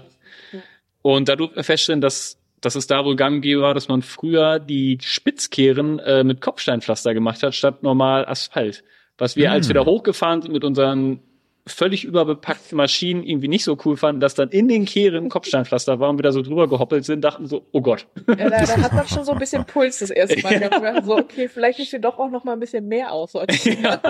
Und 1.01 1.29
da 1.29 1.35
durften 1.35 1.55
wir 1.55 1.63
feststellen, 1.63 2.01
dass, 2.01 2.37
dass 2.61 2.75
es 2.75 2.87
da 2.87 3.05
wohl 3.05 3.15
gang 3.15 3.45
war, 3.45 3.73
dass 3.75 3.87
man 3.87 4.01
früher 4.01 4.59
die 4.59 4.97
Spitzkehren 5.01 5.99
äh, 5.99 6.23
mit 6.23 6.41
Kopfsteinpflaster 6.41 7.13
gemacht 7.13 7.43
hat, 7.43 7.53
statt 7.55 7.83
normal 7.83 8.25
Asphalt. 8.25 8.83
Was 9.17 9.35
wir, 9.37 9.51
als 9.51 9.67
wir 9.69 9.75
da 9.75 9.83
Mm. 9.83 9.85
hochgefahren 9.85 10.41
sind 10.41 10.51
mit 10.51 10.63
unseren 10.65 11.19
völlig 11.67 12.03
überbepackten 12.03 12.77
Maschinen, 12.77 13.23
irgendwie 13.23 13.47
nicht 13.47 13.63
so 13.63 13.77
cool 13.85 13.97
fanden, 13.97 14.21
dass 14.21 14.35
dann 14.35 14.49
in 14.49 14.67
den 14.67 14.85
Kehren 14.85 15.29
Kopfsteinpflaster 15.29 15.99
war 15.99 16.09
und 16.09 16.19
wir 16.19 16.23
da 16.23 16.31
so 16.31 16.41
drüber 16.41 16.67
gehoppelt 16.67 17.05
sind, 17.05 17.21
dachten 17.21 17.47
so, 17.47 17.65
oh 17.71 17.81
Gott. 17.81 18.05
Ja, 18.27 18.35
da, 18.35 18.49
da 18.49 18.77
hat 18.77 18.93
man 18.93 19.07
schon 19.07 19.23
so 19.23 19.31
ein 19.31 19.39
bisschen 19.39 19.65
Puls 19.67 19.99
das 19.99 20.11
erste 20.11 20.39
Mal. 20.41 20.59
Wir 20.59 20.69
dachten 20.69 21.05
So, 21.05 21.17
okay, 21.17 21.47
vielleicht 21.47 21.79
ist 21.79 21.89
hier 21.89 21.99
doch 21.99 22.19
auch 22.19 22.29
noch 22.29 22.43
mal 22.43 22.53
ein 22.53 22.59
bisschen 22.59 22.87
mehr 22.87 23.11
aus. 23.11 23.33
Ja. 23.65 24.01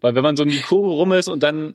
Weil 0.00 0.14
wenn 0.14 0.22
man 0.22 0.36
so 0.36 0.42
in 0.42 0.50
die 0.50 0.60
Kurve 0.60 0.88
rum 0.88 1.12
ist 1.12 1.28
und 1.28 1.42
dann 1.42 1.74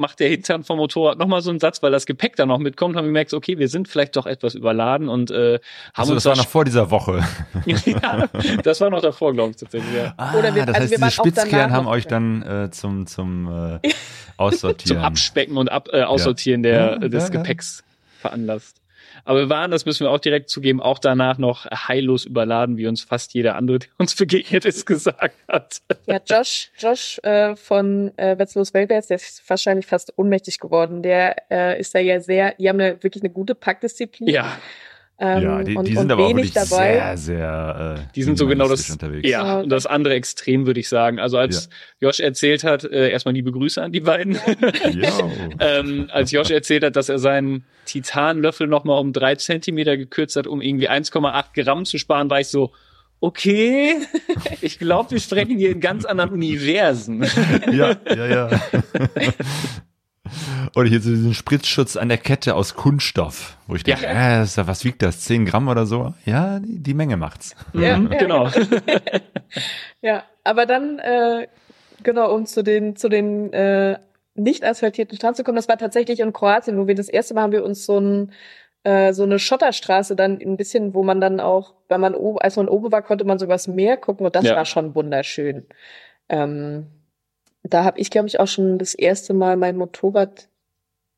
macht 0.00 0.18
der 0.18 0.28
Hintern 0.30 0.64
vom 0.64 0.78
Motorrad 0.78 1.18
nochmal 1.18 1.40
so 1.42 1.50
einen 1.50 1.60
Satz, 1.60 1.82
weil 1.82 1.92
das 1.92 2.06
Gepäck 2.06 2.34
da 2.34 2.46
noch 2.46 2.58
mitkommt, 2.58 2.96
haben 2.96 3.04
wir 3.04 3.10
gemerkt, 3.10 3.32
okay, 3.34 3.58
wir 3.58 3.68
sind 3.68 3.86
vielleicht 3.86 4.16
doch 4.16 4.26
etwas 4.26 4.54
überladen 4.56 5.08
und 5.08 5.30
äh, 5.30 5.54
haben 5.54 5.60
Also 5.94 6.14
uns 6.14 6.24
das 6.24 6.30
war 6.30 6.36
noch 6.36 6.48
vor 6.50 6.64
dieser 6.64 6.90
Woche. 6.90 7.22
ja, 7.66 8.28
das 8.64 8.80
war 8.80 8.90
noch 8.90 9.02
davor, 9.02 9.32
glaube 9.32 9.50
ich, 9.50 9.56
tatsächlich. 9.58 9.94
Ja. 9.94 10.14
Ah, 10.16 10.34
Oder 10.36 10.54
wir- 10.54 10.66
das 10.66 10.74
also 10.74 10.82
heißt, 10.82 10.90
wir 10.90 10.98
diese 11.06 11.10
Spitzkehren 11.10 11.70
haben 11.72 11.86
euch 11.86 12.06
dann 12.06 12.42
äh, 12.42 12.70
zum, 12.70 13.06
zum 13.06 13.78
äh, 13.82 13.88
Zum 13.90 14.46
Aussortieren. 14.46 15.02
Abspecken 15.04 15.56
und 15.58 15.70
ab, 15.70 15.88
äh, 15.92 16.02
Aussortieren 16.02 16.62
der, 16.62 16.72
Ja, 16.92 16.98
des 16.98 17.28
ja, 17.28 17.34
ja. 17.34 17.40
Gepäcks 17.40 17.84
veranlasst. 18.20 18.79
Aber 19.24 19.40
wir 19.40 19.48
waren, 19.48 19.70
das 19.70 19.86
müssen 19.86 20.04
wir 20.04 20.10
auch 20.10 20.18
direkt 20.18 20.50
zugeben, 20.50 20.80
auch 20.80 20.98
danach 20.98 21.38
noch 21.38 21.66
heillos 21.66 22.24
überladen, 22.24 22.76
wie 22.76 22.86
uns 22.86 23.02
fast 23.02 23.34
jeder 23.34 23.56
andere, 23.56 23.80
der 23.80 23.88
uns 23.98 24.14
begegnet 24.14 24.64
ist, 24.64 24.86
gesagt 24.86 25.36
hat. 25.48 25.78
Ja, 26.06 26.20
Josh, 26.24 26.70
Josh 26.78 27.18
äh, 27.22 27.56
von 27.56 28.16
äh, 28.16 28.38
Wetzlos 28.38 28.74
Weltwärts, 28.74 29.08
der 29.08 29.16
ist 29.16 29.42
wahrscheinlich 29.48 29.86
fast 29.86 30.12
ohnmächtig 30.16 30.58
geworden. 30.58 31.02
Der 31.02 31.50
äh, 31.50 31.80
ist 31.80 31.94
da 31.94 31.98
ja 31.98 32.20
sehr, 32.20 32.54
die 32.54 32.68
haben 32.68 32.80
eine, 32.80 33.02
wirklich 33.02 33.22
eine 33.22 33.32
gute 33.32 33.54
Packdisziplin. 33.54 34.28
Ja, 34.28 34.58
ähm, 35.22 35.42
ja, 35.42 35.62
die, 35.62 35.76
und, 35.76 35.86
die 35.86 35.92
und 35.92 35.98
sind 35.98 36.12
aber 36.12 36.24
auch 36.24 36.34
wirklich 36.34 36.52
dabei. 36.52 37.14
sehr, 37.14 37.16
sehr 37.18 37.96
äh, 37.98 38.12
die 38.14 38.22
sind 38.22 38.38
so 38.38 38.46
genau 38.46 38.68
das, 38.68 38.88
unterwegs. 38.88 39.28
ja, 39.28 39.44
Ja. 39.44 39.60
und 39.60 39.68
das 39.68 39.84
andere 39.84 40.14
Extrem, 40.14 40.66
würde 40.66 40.80
ich 40.80 40.88
sagen. 40.88 41.18
Also 41.18 41.36
als 41.36 41.68
Josh 42.00 42.20
erzählt 42.20 42.64
hat, 42.64 42.84
äh, 42.84 43.10
erstmal 43.10 43.34
liebe 43.34 43.52
Grüße 43.52 43.82
an 43.82 43.92
die 43.92 44.00
beiden. 44.00 44.38
Ähm, 45.60 46.08
als 46.10 46.32
Josh 46.32 46.50
erzählt 46.50 46.84
hat, 46.84 46.96
dass 46.96 47.08
er 47.08 47.18
seinen 47.18 47.64
Titanlöffel 47.84 48.66
nochmal 48.66 48.98
um 48.98 49.12
drei 49.12 49.34
Zentimeter 49.34 49.96
gekürzt 49.96 50.36
hat, 50.36 50.46
um 50.46 50.60
irgendwie 50.62 50.88
1,8 50.88 51.62
Gramm 51.62 51.84
zu 51.84 51.98
sparen, 51.98 52.30
war 52.30 52.40
ich 52.40 52.48
so, 52.48 52.72
okay, 53.20 53.96
ich 54.62 54.78
glaube, 54.78 55.10
wir 55.12 55.20
sprechen 55.20 55.58
hier 55.58 55.70
in 55.70 55.80
ganz 55.80 56.04
anderen 56.06 56.30
Universen. 56.30 57.24
ja, 57.70 57.96
ja, 58.08 58.26
ja. 58.26 58.50
Oder 60.76 60.88
hier 60.88 61.00
so 61.00 61.10
diesen 61.10 61.34
Spritzschutz 61.34 61.96
an 61.96 62.08
der 62.08 62.18
Kette 62.18 62.54
aus 62.54 62.74
Kunststoff, 62.74 63.56
wo 63.66 63.74
ich 63.74 63.82
denke, 63.84 64.04
Ja. 64.04 64.10
äh, 64.10 64.38
das 64.40 64.50
ist 64.50 64.56
ja- 64.56 64.66
was 64.66 64.84
wiegt 64.84 65.02
das? 65.02 65.20
10 65.22 65.44
Gramm 65.46 65.68
oder 65.68 65.86
so? 65.86 66.14
Ja, 66.24 66.58
die, 66.60 66.78
die 66.80 66.94
Menge 66.94 67.16
macht's. 67.16 67.54
Ja, 67.72 67.96
Mhm, 67.98 68.12
ja, 68.12 68.18
genau. 68.18 68.48
Ja, 70.02 70.24
aber 70.44 70.66
dann, 70.66 70.98
äh, 70.98 71.48
genau, 72.02 72.34
um 72.34 72.46
zu 72.46 72.62
den, 72.62 72.96
zu 72.96 73.08
den 73.08 73.52
äh, 73.52 73.98
nicht 74.34 74.64
asphaltierten 74.64 75.16
Straßen 75.16 75.34
zu 75.36 75.44
kommen, 75.44 75.56
das 75.56 75.68
war 75.68 75.76
tatsächlich 75.78 76.20
in 76.20 76.32
Kroatien, 76.32 76.78
wo 76.78 76.86
wir 76.86 76.94
das 76.94 77.08
erste 77.08 77.34
Mal 77.34 77.42
haben 77.42 77.52
wir 77.52 77.64
uns 77.64 77.84
so 77.86 77.98
ein 77.98 78.32
äh, 78.82 79.12
so 79.12 79.24
eine 79.24 79.38
Schotterstraße 79.38 80.16
dann 80.16 80.38
ein 80.40 80.56
bisschen, 80.56 80.94
wo 80.94 81.02
man 81.02 81.20
dann 81.20 81.38
auch, 81.38 81.74
wenn 81.90 82.00
man 82.00 82.14
oben, 82.14 82.38
als 82.38 82.56
man 82.56 82.66
oben 82.66 82.90
war, 82.90 83.02
konnte 83.02 83.26
man 83.26 83.38
so 83.38 83.44
übers 83.44 83.68
Meer 83.68 83.98
gucken 83.98 84.24
und 84.24 84.34
das 84.34 84.46
Ja. 84.46 84.56
war 84.56 84.64
schon 84.64 84.94
wunderschön. 84.94 85.66
Ähm, 86.30 86.86
da 87.62 87.84
habe 87.84 87.98
ich, 87.98 88.10
glaube 88.10 88.28
ich, 88.28 88.40
auch 88.40 88.46
schon 88.48 88.78
das 88.78 88.94
erste 88.94 89.34
Mal 89.34 89.56
mein 89.56 89.76
Motorrad. 89.76 90.48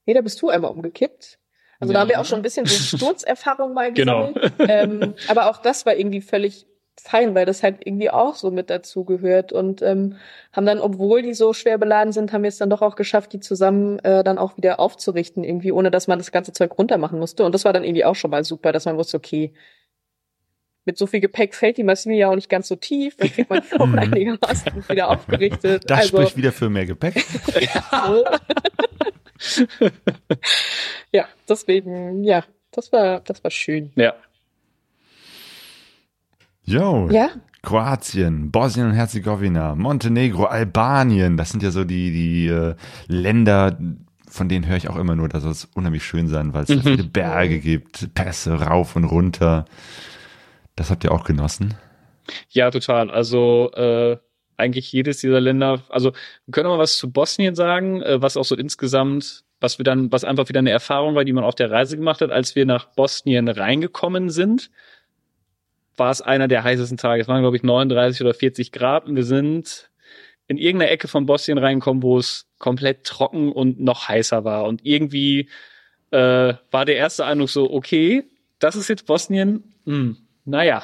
Nee, 0.07 0.15
da 0.15 0.21
bist 0.21 0.41
du 0.43 0.49
einmal 0.49 0.71
umgekippt. 0.73 1.39
Also 1.81 1.93
da 1.93 1.99
Ja. 1.99 2.03
haben 2.03 2.09
wir 2.11 2.21
auch 2.21 2.25
schon 2.25 2.39
ein 2.41 2.43
bisschen 2.43 2.67
so 2.67 2.75
Sturzerfahrung 2.97 3.73
mal 3.75 3.93
Genau. 3.93 4.33
gesammelt. 4.33 4.53
ähm, 4.69 5.15
aber 5.29 5.51
auch 5.51 5.59
das 5.59 5.87
war 5.87 5.95
irgendwie 5.97 6.21
völlig 6.21 6.67
fein, 7.01 7.35
weil 7.35 7.47
das 7.47 7.63
halt 7.63 7.79
irgendwie 7.87 8.11
auch 8.11 8.35
so 8.35 8.51
mit 8.51 8.69
dazu 8.69 9.05
gehört 9.05 9.51
und 9.53 9.81
ähm, 9.83 10.17
haben 10.53 10.67
dann, 10.67 10.79
obwohl 10.79 11.23
die 11.23 11.33
so 11.33 11.53
schwer 11.55 11.79
beladen 11.79 12.13
sind, 12.13 12.33
haben 12.33 12.43
wir 12.43 12.49
es 12.49 12.59
dann 12.59 12.69
doch 12.71 12.83
auch 12.83 12.97
geschafft, 12.97 13.33
die 13.33 13.41
zusammen 13.41 13.99
äh, 14.01 14.23
dann 14.23 14.37
auch 14.39 14.57
wieder 14.59 14.79
aufzurichten, 14.79 15.43
irgendwie, 15.43 15.73
ohne 15.73 15.91
dass 15.91 16.07
man 16.07 16.19
das 16.19 16.33
ganze 16.33 16.53
Zeug 16.53 16.77
runter 16.77 16.99
machen 16.99 17.19
musste. 17.19 17.45
Und 17.45 17.55
das 17.55 17.65
war 17.65 17.73
dann 17.73 17.83
irgendwie 17.85 18.05
auch 18.05 18.15
schon 18.15 18.31
mal 18.31 18.45
super, 18.45 18.73
dass 18.73 18.85
man 18.85 18.99
wusste, 18.99 19.17
okay, 19.17 19.55
mit 20.85 20.99
so 20.99 21.07
viel 21.07 21.21
Gepäck 21.21 21.55
fällt 21.55 21.77
die 21.77 21.85
Maschine 21.85 22.17
ja 22.17 22.29
auch 22.29 22.35
nicht 22.35 22.49
ganz 22.49 22.69
so 22.69 22.77
tief, 22.77 23.17
dann 23.17 23.31
kriegt 23.31 23.49
man 23.51 23.63
die 23.71 23.79
auch 23.79 23.93
einigermaßen 23.93 24.89
wieder 24.89 25.09
aufgerichtet. 25.11 25.85
Das 25.89 25.99
also, 26.01 26.19
spricht 26.19 26.37
wieder 26.37 26.53
für 26.53 26.69
mehr 26.71 26.87
Gepäck. 26.87 27.25
ja, 31.13 31.27
deswegen, 31.49 32.25
ja, 32.25 32.45
Das 32.71 32.93
war, 32.93 33.21
das 33.21 33.43
war 33.45 33.51
schön. 33.51 33.93
Ja. 33.97 34.15
Jo, 36.65 37.09
Ja, 37.11 37.31
Kroatien, 37.63 38.51
Bosnien 38.51 38.89
und 38.89 38.95
Herzegowina, 38.95 39.75
Montenegro, 39.75 40.45
Albanien, 40.45 41.37
das 41.37 41.51
sind 41.51 41.63
ja 41.63 41.71
so 41.71 41.85
die, 41.85 42.11
die 42.13 42.47
äh, 42.49 42.75
Länder, 43.09 43.79
von 44.29 44.49
denen 44.49 44.67
höre 44.67 44.77
ich 44.77 44.89
auch 44.89 44.97
immer 44.97 45.15
nur, 45.15 45.29
dass 45.29 45.45
es 45.45 45.67
unheimlich 45.75 46.05
schön 46.05 46.29
sein, 46.29 46.55
weil 46.55 46.63
es 46.63 46.69
da 46.69 46.77
Mhm. 46.77 46.83
viele 46.83 47.05
Berge 47.05 47.59
gibt, 47.61 48.15
Pässe 48.15 48.55
rauf 48.55 48.97
und 48.97 49.05
runter. 49.05 49.65
Das 50.77 50.91
habt 50.91 51.05
ihr 51.05 51.13
auch 51.13 51.25
genossen? 51.25 51.75
Ja, 52.49 52.71
total. 52.71 53.11
Also 53.11 53.71
äh, 53.73 54.17
eigentlich 54.57 54.93
jedes 54.93 55.19
dieser 55.19 55.41
Länder, 55.41 55.83
also 55.89 56.13
wir 56.47 56.53
können 56.53 56.69
mal 56.69 56.79
was 56.79 56.97
zu 56.97 57.11
Bosnien 57.11 57.55
sagen, 57.55 58.03
äh, 58.03 58.23
was 58.23 58.37
auch 58.37 58.45
so 58.45 58.57
insgesamt, 58.57 59.45
was 59.61 59.79
wir 59.79 59.85
dann, 59.85 60.11
was 60.11 60.25
einfach 60.25 60.49
wieder 60.49 60.61
eine 60.61 60.71
Erfahrung 60.71 61.15
war, 61.15 61.25
die 61.25 61.33
man 61.33 61.45
auf 61.45 61.55
der 61.55 61.71
Reise 61.71 61.97
gemacht 61.97 62.21
hat, 62.21 62.31
als 62.31 62.57
wir 62.57 62.67
nach 62.67 62.87
Bosnien 62.87 63.49
reingekommen 63.49 64.31
sind, 64.31 64.71
war 65.97 66.11
es 66.11 66.23
einer 66.23 66.49
der 66.49 66.65
heißesten 66.65 66.97
Tage. 66.97 67.23
Es 67.23 67.29
waren, 67.29 67.43
glaube 67.43 67.57
ich, 67.57 67.63
39 67.63 68.23
oder 68.23 68.35
40 68.35 68.73
Grad 68.73 69.07
und 69.07 69.17
wir 69.17 69.25
sind 69.25 69.91
in 70.49 70.59
irgendeiner 70.59 70.91
Ecke 70.91 71.09
von 71.09 71.27
Bosnien 71.27 71.59
reingekommen, 71.59 72.03
wo 72.03 72.19
es 72.19 72.47
komplett 72.59 73.05
trocken 73.05 73.53
und 73.53 73.81
noch 73.81 74.09
heißer 74.09 74.45
war. 74.45 74.65
Und 74.65 74.85
irgendwie 74.85 75.49
äh, 76.11 76.55
war 76.71 76.85
der 76.85 76.97
erste 76.97 77.25
Eindruck 77.25 77.51
so, 77.51 77.71
okay, 77.71 78.25
das 78.59 78.77
ist 78.77 78.89
jetzt 78.89 79.07
Bosnien. 79.07 79.75
Hm, 79.85 80.17
naja. 80.45 80.83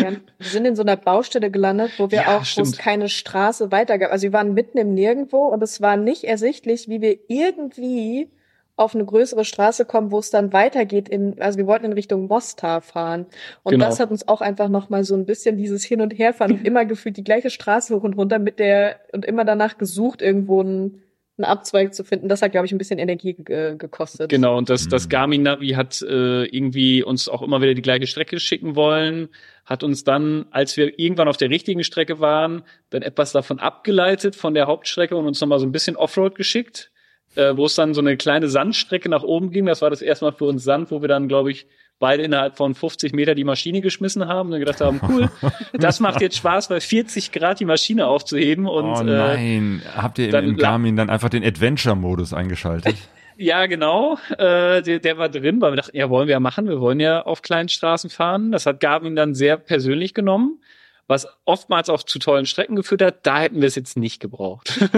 Ja, 0.00 0.10
wir 0.38 0.46
sind 0.46 0.64
in 0.66 0.76
so 0.76 0.82
einer 0.82 0.96
Baustelle 0.96 1.50
gelandet, 1.50 1.92
wo 1.98 2.10
wir 2.10 2.18
Ja, 2.22 2.36
auch, 2.36 2.44
wo 2.56 2.62
es 2.62 2.76
keine 2.76 3.08
Straße 3.08 3.72
weiter 3.72 3.98
gab. 3.98 4.12
Also 4.12 4.24
wir 4.24 4.32
waren 4.32 4.54
mitten 4.54 4.78
im 4.78 4.94
Nirgendwo 4.94 5.46
und 5.46 5.62
es 5.62 5.80
war 5.80 5.96
nicht 5.96 6.24
ersichtlich, 6.24 6.88
wie 6.88 7.00
wir 7.00 7.18
irgendwie 7.28 8.30
auf 8.76 8.94
eine 8.94 9.04
größere 9.04 9.44
Straße 9.44 9.84
kommen, 9.84 10.10
wo 10.10 10.18
es 10.18 10.30
dann 10.30 10.52
weitergeht 10.52 11.08
in, 11.08 11.40
also 11.40 11.58
wir 11.58 11.66
wollten 11.66 11.84
in 11.84 11.92
Richtung 11.92 12.26
Mostar 12.26 12.80
fahren. 12.80 13.26
Und 13.62 13.72
Genau. 13.72 13.84
das 13.86 14.00
hat 14.00 14.10
uns 14.10 14.26
auch 14.28 14.40
einfach 14.40 14.68
nochmal 14.68 15.04
so 15.04 15.14
ein 15.14 15.26
bisschen 15.26 15.56
dieses 15.58 15.84
Hin- 15.84 16.00
und 16.00 16.12
Herfahren 16.18 16.52
und 16.52 16.64
immer 16.66 16.84
gefühlt 16.84 17.16
die 17.16 17.24
gleiche 17.24 17.50
Straße 17.50 17.94
hoch 17.94 18.02
und 18.02 18.14
runter 18.14 18.38
mit 18.38 18.58
der, 18.58 18.96
und 19.12 19.24
immer 19.26 19.44
danach 19.44 19.76
gesucht, 19.78 20.22
irgendwo 20.22 20.60
einen, 20.60 21.02
einen 21.42 21.50
Abzweig 21.50 21.94
zu 21.94 22.04
finden. 22.04 22.28
Das 22.28 22.42
hat, 22.42 22.52
glaube 22.52 22.66
ich, 22.66 22.72
ein 22.72 22.78
bisschen 22.78 22.98
Energie 22.98 23.34
ge 23.34 23.76
gekostet. 23.76 24.28
Genau, 24.30 24.58
und 24.58 24.70
das, 24.70 24.88
das 24.88 25.04
Mhm. 25.04 25.08
Garmin-Navi 25.10 25.70
hat 25.70 26.02
äh, 26.02 26.44
irgendwie 26.44 27.02
uns 27.02 27.28
auch 27.28 27.42
immer 27.42 27.60
wieder 27.60 27.74
die 27.74 27.82
gleiche 27.82 28.06
Strecke 28.06 28.38
schicken 28.40 28.76
wollen, 28.76 29.28
hat 29.64 29.82
uns 29.82 30.04
dann, 30.04 30.46
als 30.50 30.76
wir 30.76 30.98
irgendwann 30.98 31.28
auf 31.28 31.36
der 31.36 31.50
richtigen 31.50 31.84
Strecke 31.84 32.20
waren, 32.20 32.62
dann 32.90 33.02
etwas 33.02 33.32
davon 33.32 33.58
abgeleitet 33.58 34.36
von 34.36 34.54
der 34.54 34.66
Hauptstrecke 34.66 35.16
und 35.16 35.26
uns 35.26 35.40
nochmal 35.40 35.58
so 35.58 35.66
ein 35.66 35.72
bisschen 35.72 35.96
Offroad 35.96 36.34
geschickt, 36.34 36.90
äh, 37.34 37.56
wo 37.56 37.66
es 37.66 37.74
dann 37.74 37.94
so 37.94 38.00
eine 38.00 38.16
kleine 38.16 38.48
Sandstrecke 38.48 39.08
nach 39.08 39.22
oben 39.22 39.50
ging. 39.50 39.66
Das 39.66 39.82
war 39.82 39.90
das 39.90 40.02
erste 40.02 40.24
Mal 40.24 40.32
für 40.32 40.44
uns 40.46 40.64
Sand, 40.64 40.90
wo 40.90 41.00
wir 41.00 41.08
dann, 41.08 41.28
glaube 41.28 41.50
ich, 41.50 41.66
beide 42.02 42.24
innerhalb 42.24 42.56
von 42.56 42.74
50 42.74 43.12
Meter 43.12 43.36
die 43.36 43.44
Maschine 43.44 43.80
geschmissen 43.80 44.26
haben 44.26 44.52
und 44.52 44.58
gedacht 44.58 44.80
haben, 44.80 45.00
cool, 45.08 45.30
das 45.72 46.00
macht 46.00 46.20
jetzt 46.20 46.36
Spaß, 46.36 46.66
bei 46.66 46.80
40 46.80 47.30
Grad 47.30 47.60
die 47.60 47.64
Maschine 47.64 48.08
aufzuheben 48.08 48.66
und 48.66 48.84
oh 48.84 49.00
äh, 49.02 49.04
nein, 49.04 49.82
habt 49.96 50.18
ihr 50.18 50.26
im, 50.26 50.30
dann 50.32 50.44
im 50.44 50.56
la- 50.56 50.62
Garmin 50.62 50.96
dann 50.96 51.08
einfach 51.10 51.28
den 51.28 51.44
Adventure-Modus 51.44 52.34
eingeschaltet? 52.34 52.96
Ja, 53.38 53.64
genau. 53.64 54.18
Äh, 54.36 54.82
der, 54.82 54.98
der 54.98 55.16
war 55.16 55.30
drin, 55.30 55.60
weil 55.62 55.72
wir 55.72 55.76
dachten, 55.76 55.96
ja, 55.96 56.10
wollen 56.10 56.28
wir 56.28 56.32
ja 56.32 56.38
machen. 56.38 56.68
Wir 56.68 56.80
wollen 56.80 57.00
ja 57.00 57.22
auf 57.22 57.40
kleinen 57.40 57.70
Straßen 57.70 58.10
fahren. 58.10 58.52
Das 58.52 58.66
hat 58.66 58.78
Garmin 58.78 59.16
dann 59.16 59.34
sehr 59.34 59.56
persönlich 59.56 60.12
genommen, 60.12 60.62
was 61.08 61.26
oftmals 61.46 61.88
auch 61.88 62.02
zu 62.02 62.18
tollen 62.18 62.44
Strecken 62.44 62.76
geführt 62.76 63.00
hat. 63.00 63.26
Da 63.26 63.40
hätten 63.40 63.60
wir 63.62 63.66
es 63.68 63.74
jetzt 63.74 63.96
nicht 63.96 64.20
gebraucht. 64.20 64.78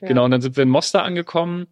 Ja. 0.00 0.08
Genau, 0.08 0.24
und 0.24 0.30
dann 0.30 0.40
sind 0.40 0.56
wir 0.56 0.62
in 0.62 0.70
Mostar 0.70 1.02
angekommen 1.02 1.66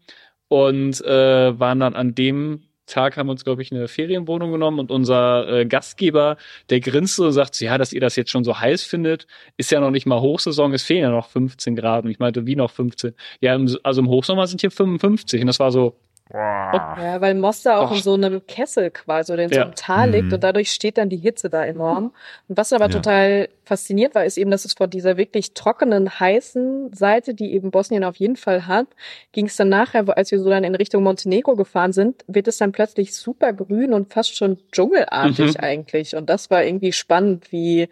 und 0.52 1.00
äh, 1.00 1.58
waren 1.58 1.80
dann 1.80 1.94
an 1.94 2.14
dem 2.14 2.64
Tag, 2.84 3.16
haben 3.16 3.28
wir 3.28 3.30
uns, 3.30 3.42
glaube 3.42 3.62
ich, 3.62 3.72
eine 3.72 3.88
Ferienwohnung 3.88 4.52
genommen 4.52 4.80
und 4.80 4.90
unser 4.90 5.48
äh, 5.48 5.64
Gastgeber, 5.64 6.36
der 6.68 6.80
grinste 6.80 7.22
und 7.22 7.32
sagt, 7.32 7.58
ja, 7.62 7.78
dass 7.78 7.94
ihr 7.94 8.02
das 8.02 8.16
jetzt 8.16 8.30
schon 8.30 8.44
so 8.44 8.60
heiß 8.60 8.82
findet, 8.82 9.26
ist 9.56 9.70
ja 9.70 9.80
noch 9.80 9.90
nicht 9.90 10.04
mal 10.04 10.20
Hochsaison, 10.20 10.74
es 10.74 10.82
fehlen 10.82 11.04
ja 11.04 11.10
noch 11.10 11.30
15 11.30 11.74
Grad. 11.74 12.04
Und 12.04 12.10
ich 12.10 12.18
meinte, 12.18 12.44
wie 12.44 12.54
noch 12.54 12.70
15? 12.70 13.14
Ja, 13.40 13.54
im, 13.54 13.74
also 13.82 14.02
im 14.02 14.08
Hochsommer 14.08 14.46
sind 14.46 14.60
hier 14.60 14.70
55 14.70 15.40
und 15.40 15.46
das 15.46 15.58
war 15.58 15.72
so, 15.72 15.96
Boah. 16.32 16.96
Ja, 16.98 17.20
weil 17.20 17.34
Mostar 17.34 17.80
auch 17.80 17.90
Och. 17.90 17.96
in 17.96 18.02
so 18.02 18.14
einem 18.14 18.46
Kessel 18.46 18.90
quasi 18.90 19.32
oder 19.34 19.42
in 19.42 19.50
so 19.50 19.56
Ja. 19.56 19.62
einem 19.64 19.74
Tal 19.74 20.10
liegt 20.10 20.28
Mhm. 20.28 20.32
und 20.32 20.42
dadurch 20.44 20.72
steht 20.72 20.96
dann 20.96 21.10
die 21.10 21.18
Hitze 21.18 21.50
da 21.50 21.62
enorm. 21.64 22.14
Und 22.48 22.56
was 22.56 22.72
aber 22.72 22.86
Ja. 22.86 22.90
total 22.90 23.48
fasziniert 23.64 24.14
war, 24.14 24.24
ist 24.24 24.38
eben, 24.38 24.50
dass 24.50 24.64
es 24.64 24.72
von 24.72 24.88
dieser 24.88 25.18
wirklich 25.18 25.52
trockenen, 25.52 26.18
heißen 26.20 26.92
Seite, 26.94 27.34
die 27.34 27.52
eben 27.52 27.70
Bosnien 27.70 28.02
auf 28.02 28.16
jeden 28.16 28.36
Fall 28.36 28.66
hat, 28.66 28.86
ging 29.32 29.46
es 29.46 29.56
dann 29.56 29.68
nachher, 29.68 30.06
wo- 30.06 30.12
als 30.12 30.30
wir 30.30 30.40
so 30.40 30.48
dann 30.48 30.64
in 30.64 30.74
Richtung 30.74 31.02
Montenegro 31.02 31.54
gefahren 31.54 31.92
sind, 31.92 32.24
wird 32.26 32.48
es 32.48 32.56
dann 32.56 32.72
plötzlich 32.72 33.14
super 33.14 33.52
grün 33.52 33.92
und 33.92 34.10
fast 34.12 34.34
schon 34.34 34.58
dschungelartig 34.72 35.54
Mhm. 35.58 35.60
eigentlich. 35.60 36.16
Und 36.16 36.30
das 36.30 36.50
war 36.50 36.64
irgendwie 36.64 36.92
spannend, 36.92 37.52
wie, 37.52 37.88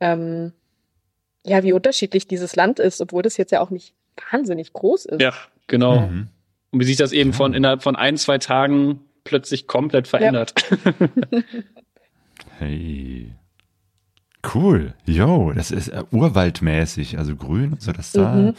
ähm, 0.00 0.52
ja, 1.44 1.62
wie 1.62 1.72
unterschiedlich 1.74 2.26
dieses 2.26 2.56
Land 2.56 2.78
ist, 2.80 3.00
obwohl 3.02 3.22
das 3.22 3.36
jetzt 3.36 3.52
ja 3.52 3.60
auch 3.60 3.70
nicht 3.70 3.92
wahnsinnig 4.32 4.72
groß 4.72 5.04
ist. 5.04 5.20
ja, 5.20 5.32
genau. 5.66 6.00
Mhm. 6.00 6.28
Und 6.72 6.80
wie 6.80 6.84
sich 6.84 6.96
das 6.96 7.12
eben 7.12 7.30
Ja. 7.30 7.36
von 7.36 7.54
innerhalb 7.54 7.82
von 7.82 7.96
ein, 7.96 8.16
zwei 8.16 8.38
Tagen 8.38 9.00
plötzlich 9.24 9.66
komplett 9.66 10.08
verändert. 10.08 10.54
Hey. 12.58 13.32
Cool. 14.54 14.94
Yo, 15.04 15.52
das 15.52 15.70
ist 15.70 15.88
äh, 15.88 16.04
urwaldmäßig, 16.10 17.18
also 17.18 17.34
grün 17.36 17.72
und 17.72 17.82
so, 17.82 17.92
das 17.92 18.12
da. 18.12 18.32
Mhm. 18.32 18.54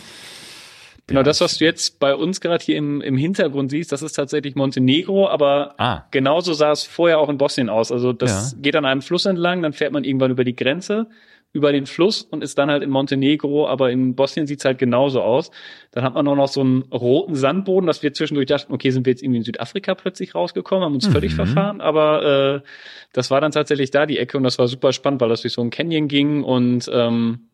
Genau, 1.08 1.22
Ja, 1.22 1.24
das, 1.24 1.39
was 1.39 1.58
du 1.58 1.63
jetzt 1.65 2.00
bei 2.00 2.13
uns 2.13 2.41
gerade 2.41 2.63
hier 2.63 2.76
im, 2.78 3.00
im 3.02 3.15
Hintergrund 3.17 3.72
siehst, 3.72 3.91
das 3.93 4.02
ist 4.02 4.12
tatsächlich 4.13 4.56
Montenegro, 4.56 5.30
aber 5.30 5.76
Ah, 5.78 6.04
genauso 6.12 6.54
sah 6.54 6.72
es 6.72 6.84
vorher 6.84 7.20
auch 7.20 7.30
in 7.30 7.38
Bosnien 7.38 7.70
aus. 7.70 7.91
Also 7.91 8.12
das 8.13 8.52
Ja. 8.52 8.58
geht 8.62 8.76
an 8.76 8.86
einem 8.86 9.02
Fluss 9.02 9.26
entlang, 9.26 9.62
dann 9.62 9.72
fährt 9.74 9.93
man 9.93 10.04
irgendwann 10.04 10.32
über 10.32 10.43
die 10.43 10.56
Grenze, 10.56 11.08
über 11.54 11.72
den 11.72 11.86
Fluss 11.88 12.22
und 12.22 12.44
ist 12.44 12.58
dann 12.58 12.70
halt 12.70 12.84
in 12.84 12.90
Montenegro, 12.90 13.68
aber 13.68 13.90
in 13.90 14.16
Bosnien 14.16 14.46
sieht's 14.48 14.64
halt 14.66 14.78
genauso 14.78 15.22
aus. 15.22 15.50
Dann 15.92 16.04
hat 16.04 16.14
man 16.14 16.28
auch 16.28 16.36
noch 16.36 16.50
so 16.50 16.62
einen 16.62 16.84
roten 16.92 17.36
Sandboden, 17.36 17.88
dass 17.88 18.04
wir 18.04 18.14
zwischendurch 18.14 18.48
dachten, 18.48 18.72
okay, 18.74 18.92
sind 18.92 19.06
wir 19.06 19.12
jetzt 19.14 19.24
irgendwie 19.24 19.40
in 19.40 19.44
Südafrika 19.44 19.96
plötzlich 19.96 20.36
rausgekommen, 20.36 20.84
haben 20.86 20.94
uns 20.96 21.08
völlig 21.08 21.32
Mhm. 21.32 21.36
verfahren, 21.36 21.82
aber 21.82 22.62
äh, 22.64 22.68
das 23.14 23.32
war 23.32 23.42
dann 23.42 23.52
tatsächlich 23.52 23.90
da 23.92 24.06
die 24.06 24.20
Ecke 24.20 24.38
und 24.38 24.44
das 24.44 24.60
war 24.60 24.68
super 24.68 24.94
spannend, 24.94 25.22
weil 25.22 25.30
das 25.30 25.42
durch 25.42 25.54
so 25.54 25.62
einen 25.62 25.72
Canyon 25.72 26.08
ging 26.08 26.44
und 26.44 26.90
ähm, 26.94 27.48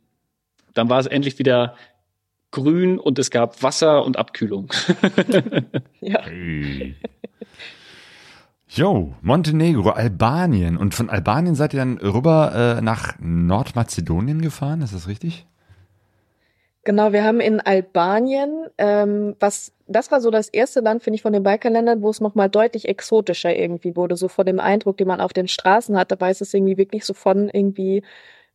dann 0.74 0.90
war 0.90 1.00
es 1.00 1.06
endlich 1.06 1.40
wieder 1.40 1.76
grün 2.52 3.00
und 3.00 3.20
es 3.20 3.32
gab 3.32 3.64
Wasser 3.64 4.04
und 4.04 4.18
Abkühlung. 4.18 4.70
Ja. 6.02 6.22
hey. 6.26 6.96
Yo, 8.76 9.14
Montenegro, 9.22 9.92
Albanien. 9.92 10.78
Und 10.78 10.96
von 10.96 11.08
Albanien 11.08 11.54
seid 11.54 11.76
ihr 11.76 11.80
dann 11.80 12.00
rüber 12.00 12.78
äh, 12.78 12.82
nach 12.82 13.14
Nordmazedonien 13.20 14.42
gefahren, 14.42 14.82
ist 14.82 14.96
das 14.96 15.08
richtig? 15.08 15.46
Genau, 16.84 17.14
wir 17.14 17.24
haben 17.24 17.40
in 17.40 17.62
Albanien, 17.62 18.66
ähm, 18.80 19.36
was 19.40 19.74
das 19.86 20.12
war 20.12 20.22
so 20.22 20.32
das 20.32 20.50
erste 20.50 20.80
Land, 20.80 21.04
finde 21.04 21.16
ich, 21.16 21.22
von 21.22 21.34
den 21.34 21.44
Balkanländern, 21.44 22.02
wo 22.02 22.10
es 22.10 22.20
nochmal 22.20 22.50
deutlich 22.50 22.88
exotischer 22.88 23.56
irgendwie 23.56 23.96
wurde, 23.96 24.18
so 24.18 24.28
von 24.28 24.46
dem 24.46 24.60
Eindruck, 24.60 24.98
den 24.98 25.08
man 25.08 25.22
auf 25.22 25.34
den 25.34 25.48
Straßen 25.48 25.96
hatte, 25.96 26.20
weiß 26.20 26.42
es 26.42 26.52
irgendwie 26.52 26.78
wirklich 26.78 27.06
so 27.06 27.14
von 27.14 27.50
irgendwie 27.50 28.02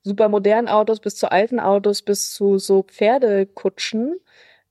super 0.02 0.28
modernen 0.28 0.66
Autos 0.66 0.98
bis 0.98 1.14
zu 1.14 1.31
alten 1.31 1.61
Autos 1.61 2.02
bis 2.02 2.33
zu 2.33 2.59
so 2.59 2.83
Pferdekutschen. 2.83 4.18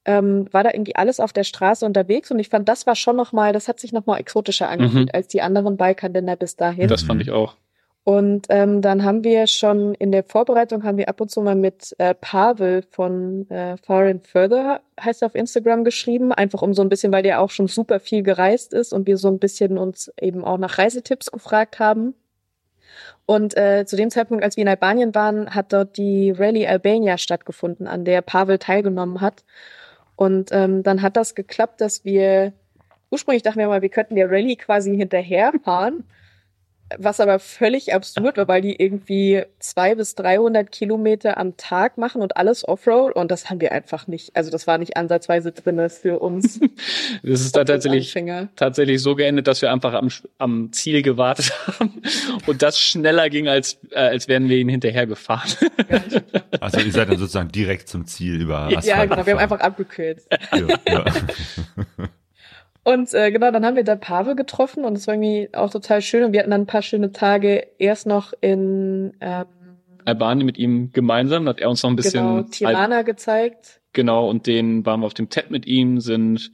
Ähm, 0.07 0.47
war 0.51 0.63
da 0.63 0.71
irgendwie 0.73 0.95
alles 0.95 1.19
auf 1.19 1.33
der 1.33 1.43
Straße 1.43 1.85
unterwegs 1.85 2.31
und 2.31 2.39
ich 2.39 2.49
fand, 2.49 2.67
das 2.67 2.87
war 2.87 2.95
schon 2.95 3.15
nochmal, 3.15 3.53
das 3.53 3.67
hat 3.67 3.79
sich 3.79 3.91
nochmal 3.91 4.19
exotischer 4.19 4.69
angefühlt 4.69 5.09
Mhm. 5.09 5.11
als 5.13 5.27
die 5.27 5.41
anderen 5.41 5.77
Balkanländer 5.77 6.35
bis 6.37 6.55
dahin. 6.55 6.87
Das 6.87 7.03
fand 7.03 7.21
ich 7.21 7.31
auch. 7.31 7.55
Und 8.05 8.47
ähm, 8.47 8.81
dann 8.81 9.03
haben 9.03 9.25
wir 9.25 9.47
schon 9.47 9.93
in 9.95 10.13
der 10.13 10.23
Vorbereitung 10.23 10.85
haben 10.85 10.97
wir 10.97 11.09
ab 11.09 11.19
und 11.19 11.29
zu 11.29 11.41
mal 11.41 11.55
mit 11.55 11.93
äh, 11.97 12.13
Pavel 12.15 12.85
von 12.89 13.49
äh, 13.49 13.75
Far 13.85 14.05
and 14.05 14.25
Further 14.25 14.79
heißt 14.97 15.21
er 15.21 15.25
auf 15.25 15.35
Instagram 15.35 15.83
geschrieben, 15.83 16.31
einfach 16.31 16.61
um 16.61 16.73
so 16.73 16.81
ein 16.81 16.87
bisschen, 16.87 17.11
weil 17.11 17.23
der 17.23 17.41
auch 17.41 17.49
schon 17.49 17.67
super 17.67 17.99
viel 17.99 18.23
gereist 18.23 18.73
ist 18.73 18.93
und 18.93 19.07
wir 19.07 19.17
so 19.17 19.27
ein 19.27 19.39
bisschen 19.39 19.77
uns 19.77 20.09
eben 20.21 20.45
auch 20.45 20.57
nach 20.57 20.77
Reisetipps 20.77 21.33
gefragt 21.33 21.79
haben. 21.79 22.13
Und 23.25 23.57
äh, 23.57 23.85
zu 23.85 23.97
dem 23.97 24.09
Zeitpunkt, 24.09 24.41
als 24.41 24.55
wir 24.55 24.61
in 24.61 24.69
Albanien 24.69 25.13
waren, 25.13 25.53
hat 25.53 25.73
dort 25.73 25.97
die 25.97 26.31
Rallye 26.31 26.65
Albania 26.65 27.17
stattgefunden, 27.17 27.87
an 27.87 28.05
der 28.05 28.21
Pavel 28.21 28.57
teilgenommen 28.57 29.19
hat. 29.19 29.43
Und 30.17 30.49
ähm, 30.51 30.83
dann 30.83 31.01
hat 31.03 31.15
das 31.15 31.35
geklappt, 31.35 31.79
dass 31.79 32.03
wir 32.03 32.51
ursprünglich 33.11 33.43
dachten 33.43 33.59
wir 33.59 33.67
mal, 33.67 33.83
wir 33.83 33.89
könnten 33.89 34.15
der 34.15 34.29
Rallye 34.29 34.57
quasi 34.57 34.97
hinterherfahren. 34.97 36.03
Was 36.97 37.19
aber 37.19 37.39
völlig 37.39 37.93
absurd 37.93 38.37
war, 38.37 38.47
weil 38.47 38.61
die 38.61 38.81
irgendwie 38.81 39.43
zwei 39.59 39.93
bis 39.95 40.15
300 40.15 40.71
Kilometer 40.71 41.37
am 41.37 41.57
Tag 41.57 41.97
machen 41.97 42.21
und 42.21 42.37
alles 42.37 42.65
Offroad 42.67 43.13
und 43.15 43.29
das 43.29 43.49
haben 43.49 43.59
wir 43.59 43.73
einfach 43.73 44.07
nicht. 44.07 44.35
Also 44.35 44.51
das 44.51 44.67
war 44.67 44.77
nicht 44.77 44.95
ansatzweise 44.95 45.51
drin 45.51 45.89
für 45.89 46.19
uns. 46.19 46.59
Das 47.23 47.41
ist 47.41 47.55
da 47.55 47.63
tatsächlich, 47.65 48.07
Anfänger. 48.09 48.49
tatsächlich 48.55 49.01
so 49.01 49.15
geendet, 49.15 49.47
dass 49.47 49.61
wir 49.61 49.71
einfach 49.71 49.93
am, 49.93 50.09
am 50.37 50.71
Ziel 50.71 51.01
gewartet 51.01 51.51
haben 51.79 52.01
und 52.45 52.61
das 52.61 52.79
schneller 52.79 53.29
ging, 53.29 53.47
als, 53.47 53.79
äh, 53.91 53.99
als 53.99 54.27
wären 54.27 54.47
wir 54.49 54.57
ihn 54.57 54.69
hinterhergefahren. 54.69 55.51
Also 56.59 56.79
ihr 56.79 56.91
seid 56.91 57.09
dann 57.09 57.17
sozusagen 57.17 57.49
direkt 57.51 57.87
zum 57.89 58.05
Ziel 58.05 58.39
über 58.41 58.59
Asphalt 58.67 58.85
Ja, 58.85 59.05
genau, 59.05 59.09
wir 59.09 59.17
haben 59.17 59.25
gefahren. 59.25 59.39
einfach 59.39 59.59
abgekürzt. 59.59 60.27
Ja, 60.53 60.67
ja. 60.87 61.05
Und 62.87 63.13
äh, 63.13 63.33
genau, 63.33 63.51
dann 63.51 63.65
haben 63.65 63.75
wir 63.75 63.83
da 63.83 63.97
Pavel 63.97 64.37
getroffen 64.37 64.85
und 64.85 64.95
es 64.97 65.07
war 65.07 65.15
irgendwie 65.15 65.49
auch 65.51 65.69
total 65.69 66.01
schön. 66.01 66.23
Und 66.23 66.31
wir 66.31 66.39
hatten 66.39 66.51
dann 66.51 66.61
ein 66.61 66.67
paar 66.67 66.81
schöne 66.81 67.11
Tage 67.11 67.67
erst 67.79 68.07
noch 68.07 68.31
in 68.39 69.11
ähm, 69.19 69.45
Albanien 70.05 70.45
mit 70.45 70.57
ihm 70.57 70.93
gemeinsam, 70.93 71.43
da 71.43 71.49
hat 71.49 71.59
er 71.59 71.69
uns 71.69 71.83
noch 71.83 71.89
ein 71.89 71.97
bisschen 71.97 72.37
genau, 72.37 72.47
Tirana 72.49 73.01
gezeigt. 73.01 73.81
Genau, 73.91 74.29
und 74.29 74.47
den 74.47 74.85
waren 74.85 75.01
wir 75.01 75.05
auf 75.05 75.13
dem 75.13 75.27
TED 75.27 75.51
mit 75.51 75.65
ihm, 75.65 75.99
sind 75.99 76.53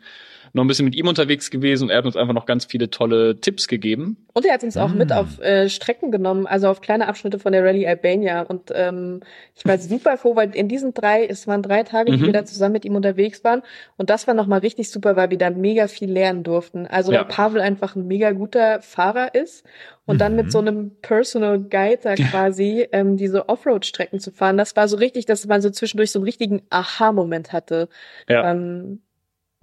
noch 0.56 0.64
ein 0.64 0.68
bisschen 0.68 0.86
mit 0.86 0.96
ihm 0.96 1.08
unterwegs 1.08 1.50
gewesen 1.50 1.86
und 1.86 1.90
er 1.90 1.98
hat 1.98 2.06
uns 2.06 2.16
einfach 2.16 2.34
noch 2.34 2.46
ganz 2.46 2.66
viele 2.66 2.90
tolle 2.92 3.40
Tipps 3.42 3.68
gegeben. 3.68 4.18
Und 4.34 4.46
er 4.46 4.54
hat 4.54 4.64
uns 4.64 4.78
auch 4.78 4.92
Ah. 4.92 4.96
mit 4.96 5.12
auf 5.12 5.40
äh, 5.40 5.68
Strecken 5.68 6.12
genommen, 6.12 6.46
also 6.48 6.68
auf 6.68 6.80
kleine 6.82 7.08
Abschnitte 7.08 7.40
von 7.40 7.52
der 7.54 7.64
Rallye 7.66 7.88
Albania. 7.88 8.42
Und 8.44 8.72
ähm, 8.74 9.22
ich 9.56 9.66
war 9.66 9.78
super 9.80 10.18
froh, 10.18 10.36
weil 10.36 10.56
in 10.56 10.68
diesen 10.68 10.94
drei, 10.94 11.26
es 11.26 11.48
waren 11.48 11.62
drei 11.64 11.84
Tage, 11.84 12.12
die 12.12 12.18
Mhm. 12.18 12.26
wir 12.28 12.34
da 12.34 12.46
zusammen 12.46 12.74
mit 12.74 12.86
ihm 12.86 12.96
unterwegs 12.96 13.44
waren. 13.44 13.62
Und 13.98 14.10
das 14.10 14.28
war 14.28 14.34
nochmal 14.36 14.60
richtig 14.60 14.90
super, 14.92 15.16
weil 15.16 15.30
wir 15.32 15.38
da 15.38 15.50
mega 15.50 15.88
viel 15.88 16.12
lernen 16.12 16.44
durften. 16.44 16.86
Also 16.88 17.12
Ja. 17.12 17.20
weil 17.20 17.26
Pavel 17.28 17.62
einfach 17.62 17.96
ein 17.96 18.06
mega 18.08 18.32
guter 18.32 18.82
Fahrer 18.82 19.34
ist. 19.36 19.64
Und 20.06 20.20
dann 20.20 20.36
mit 20.36 20.48
Mhm. 20.48 20.52
so 20.52 20.60
einem 20.60 20.92
Personal 21.02 21.60
Guide 21.60 22.00
da 22.04 22.16
quasi 22.52 22.88
ähm, 22.92 23.18
diese 23.18 23.48
Offroad-Strecken 23.50 24.20
zu 24.20 24.32
fahren, 24.32 24.58
das 24.58 24.76
war 24.76 24.88
so 24.88 24.98
richtig, 24.98 25.26
dass 25.26 25.48
man 25.48 25.62
so 25.62 25.70
zwischendurch 25.70 26.12
so 26.12 26.20
einen 26.20 26.26
richtigen 26.26 26.62
Aha-Moment 26.70 27.54
hatte. 27.54 27.88
Ja. 28.28 28.52
Ähm, 28.52 29.02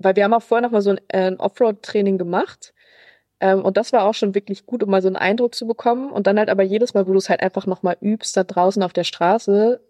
weil 0.03 0.17
wir 0.17 0.25
haben 0.25 0.35
auch 0.35 0.43
vorher 0.43 0.63
noch 0.67 0.73
mal 0.73 0.83
so 0.83 0.91
ein, 0.91 0.99
äh, 1.09 1.27
ein 1.29 1.37
Offroad-Training 1.39 2.19
gemacht. 2.19 2.73
Ähm, 3.41 3.63
und 3.65 3.77
das 3.77 3.93
war 3.93 4.05
auch 4.05 4.15
schon 4.15 4.35
wirklich 4.35 4.67
gut, 4.67 4.83
um 4.83 4.91
mal 4.91 5.01
so 5.03 5.09
einen 5.09 5.17
Eindruck 5.17 5.55
zu 5.55 5.67
bekommen. 5.67 6.11
Und 6.11 6.27
dann 6.27 6.39
halt 6.39 6.51
aber 6.51 6.63
jedes 6.63 6.95
Mal, 6.95 7.07
wo 7.07 7.13
du 7.13 7.19
es 7.19 7.29
halt 7.31 7.41
einfach 7.43 7.67
noch 7.67 7.83
mal 7.83 7.97
übst, 8.01 8.37
da 8.37 8.45
draußen 8.45 8.83
auf 8.83 8.93
der 8.93 9.05
Straße, 9.05 9.81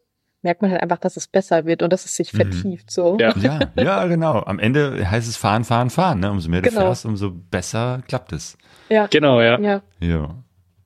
merkt 0.43 0.63
man 0.63 0.71
halt 0.71 0.83
einfach, 0.83 0.99
dass 0.99 1.17
es 1.17 1.27
besser 1.27 1.67
wird 1.67 1.83
und 1.83 1.93
dass 1.93 2.05
es 2.05 2.15
sich 2.17 2.33
Mhm. 2.33 2.37
vertieft 2.39 2.91
so. 2.91 3.17
Ja. 3.21 3.35
Ja, 3.43 3.61
ja, 3.77 4.07
genau. 4.07 4.41
Am 4.45 4.59
Ende 4.59 5.11
heißt 5.11 5.29
es 5.29 5.37
fahren, 5.37 5.65
fahren, 5.65 5.91
fahren. 5.91 6.21
Ne? 6.21 6.31
Umso 6.31 6.49
mehr 6.49 6.63
du 6.63 6.69
Genau. 6.71 6.83
fährst, 6.83 7.05
umso 7.07 7.31
besser 7.31 8.03
klappt 8.09 8.33
es. 8.33 8.57
Ja. 8.89 9.07
Genau, 9.09 9.41
ja. 9.41 9.59
ja. 9.61 9.83
Ja. 10.01 10.35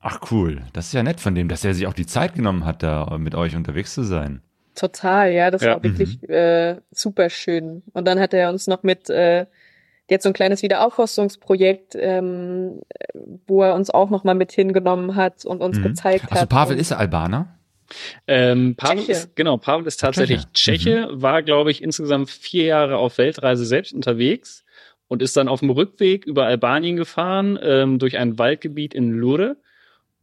Ach 0.01 0.19
cool. 0.31 0.61
Das 0.73 0.87
ist 0.87 0.93
ja 0.93 1.01
nett 1.03 1.19
von 1.19 1.33
dem, 1.35 1.47
dass 1.49 1.63
er 1.65 1.73
sich 1.73 1.87
auch 1.87 1.93
die 1.93 2.05
Zeit 2.05 2.35
genommen 2.35 2.65
hat, 2.65 2.83
da 2.83 3.17
mit 3.17 3.33
euch 3.33 3.55
unterwegs 3.55 3.93
zu 3.93 4.03
sein. 4.03 4.41
Total, 4.75 5.31
ja, 5.31 5.51
das 5.51 5.61
Ja. 5.63 5.73
war 5.75 5.83
wirklich 5.83 6.21
äh, 6.29 6.77
super 6.91 7.29
schön. 7.29 7.83
Und 7.93 8.05
dann 8.07 8.19
hat 8.19 8.33
er 8.33 8.49
uns 8.49 8.67
noch 8.67 8.83
mit 8.83 9.09
äh, 9.09 9.45
jetzt 10.09 10.23
so 10.23 10.29
ein 10.29 10.33
kleines 10.33 10.61
Wiederaufforstungsprojekt, 10.63 11.95
ähm, 11.95 12.81
wo 13.47 13.63
er 13.63 13.73
uns 13.75 13.89
auch 13.89 14.09
noch 14.09 14.23
mal 14.23 14.35
mit 14.35 14.51
hingenommen 14.51 15.15
hat 15.15 15.45
und 15.45 15.61
uns 15.61 15.79
Mhm. 15.79 15.83
gezeigt 15.83 16.31
Also 16.31 16.41
hat. 16.43 16.49
Pavel 16.49 16.75
und, 16.75 16.81
ist 16.81 16.91
Albaner? 16.91 17.57
Ähm, 18.27 18.75
Pavel 18.75 18.97
Tscheche. 18.97 19.11
ist, 19.11 19.35
genau, 19.35 19.57
Pavel 19.57 19.85
ist 19.87 19.99
tatsächlich 19.99 20.41
Tscheche. 20.53 20.83
Tscheche, 20.83 21.07
war, 21.11 21.43
glaube 21.43 21.71
ich, 21.71 21.81
insgesamt 21.83 22.29
vier 22.29 22.65
Jahre 22.65 22.97
auf 22.97 23.17
Weltreise 23.17 23.65
selbst 23.65 23.93
unterwegs 23.93 24.63
und 25.07 25.21
ist 25.21 25.37
dann 25.37 25.47
auf 25.47 25.59
dem 25.59 25.69
Rückweg 25.69 26.25
über 26.25 26.45
Albanien 26.45 26.95
gefahren, 26.95 27.57
ähm, 27.61 27.99
durch 27.99 28.17
ein 28.17 28.37
Waldgebiet 28.39 28.93
in 28.93 29.11
Lure 29.11 29.57